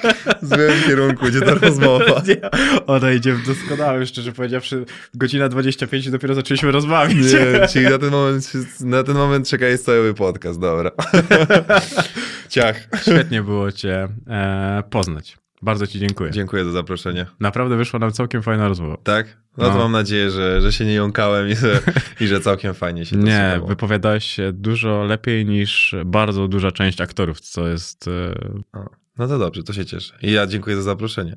W 0.42 0.48
złym 0.48 0.82
kierunku 0.86 1.28
idzie 1.28 1.40
ta 1.40 1.54
rozmowa. 1.66 2.22
Nie, 2.28 2.50
Ona 2.86 3.12
idzie 3.12 3.32
w 3.32 3.46
doskonałym, 3.46 4.06
szczerze 4.06 4.32
powiedziawszy, 4.32 4.84
godzina 5.14 5.48
25 5.48 6.06
i 6.06 6.10
dopiero 6.10 6.34
zaczęliśmy 6.34 6.70
rozmawiać. 6.72 7.16
Nie, 7.16 7.68
czyli 7.68 7.84
na 7.84 7.98
ten 7.98 8.10
moment, 8.10 8.52
na 8.80 9.02
ten 9.02 9.14
moment 9.14 9.48
czeka 9.48 9.66
jest 9.66 9.84
cały 9.84 10.14
podcast, 10.14 10.60
dobra. 10.60 10.90
Ciach. 12.48 12.88
Świetnie 13.02 13.42
było 13.42 13.72
cię 13.72 14.08
e, 14.28 14.82
poznać. 14.90 15.45
Bardzo 15.66 15.86
ci 15.86 15.98
dziękuję. 15.98 16.30
Dziękuję 16.30 16.64
za 16.64 16.70
zaproszenie. 16.72 17.26
Naprawdę 17.40 17.76
wyszła 17.76 17.98
nam 17.98 18.12
całkiem 18.12 18.42
fajna 18.42 18.68
rozmowa. 18.68 18.96
Tak? 19.02 19.36
No, 19.56 19.64
to 19.64 19.72
No. 19.72 19.78
mam 19.78 19.92
nadzieję, 19.92 20.30
że, 20.30 20.60
że 20.60 20.72
się 20.72 20.84
nie 20.84 20.94
jąkałem 20.94 21.48
i 21.48 21.54
że, 21.56 21.80
i 22.20 22.26
że 22.26 22.40
całkiem 22.40 22.74
fajnie 22.74 23.06
się 23.06 23.16
to 23.16 23.22
Nie, 23.22 23.32
słuchało. 23.50 23.68
wypowiadałeś 23.68 24.24
się 24.24 24.52
dużo 24.52 25.04
lepiej 25.04 25.46
niż 25.46 25.94
bardzo 26.04 26.48
duża 26.48 26.72
część 26.72 27.00
aktorów, 27.00 27.40
co 27.40 27.68
jest... 27.68 28.08
E, 28.08 28.34
No 29.18 29.28
to 29.28 29.38
dobrze, 29.38 29.62
to 29.62 29.72
się 29.72 29.84
cieszę. 29.86 30.14
I 30.22 30.32
ja 30.32 30.46
dziękuję 30.46 30.76
za 30.76 30.82
zaproszenie. 30.82 31.34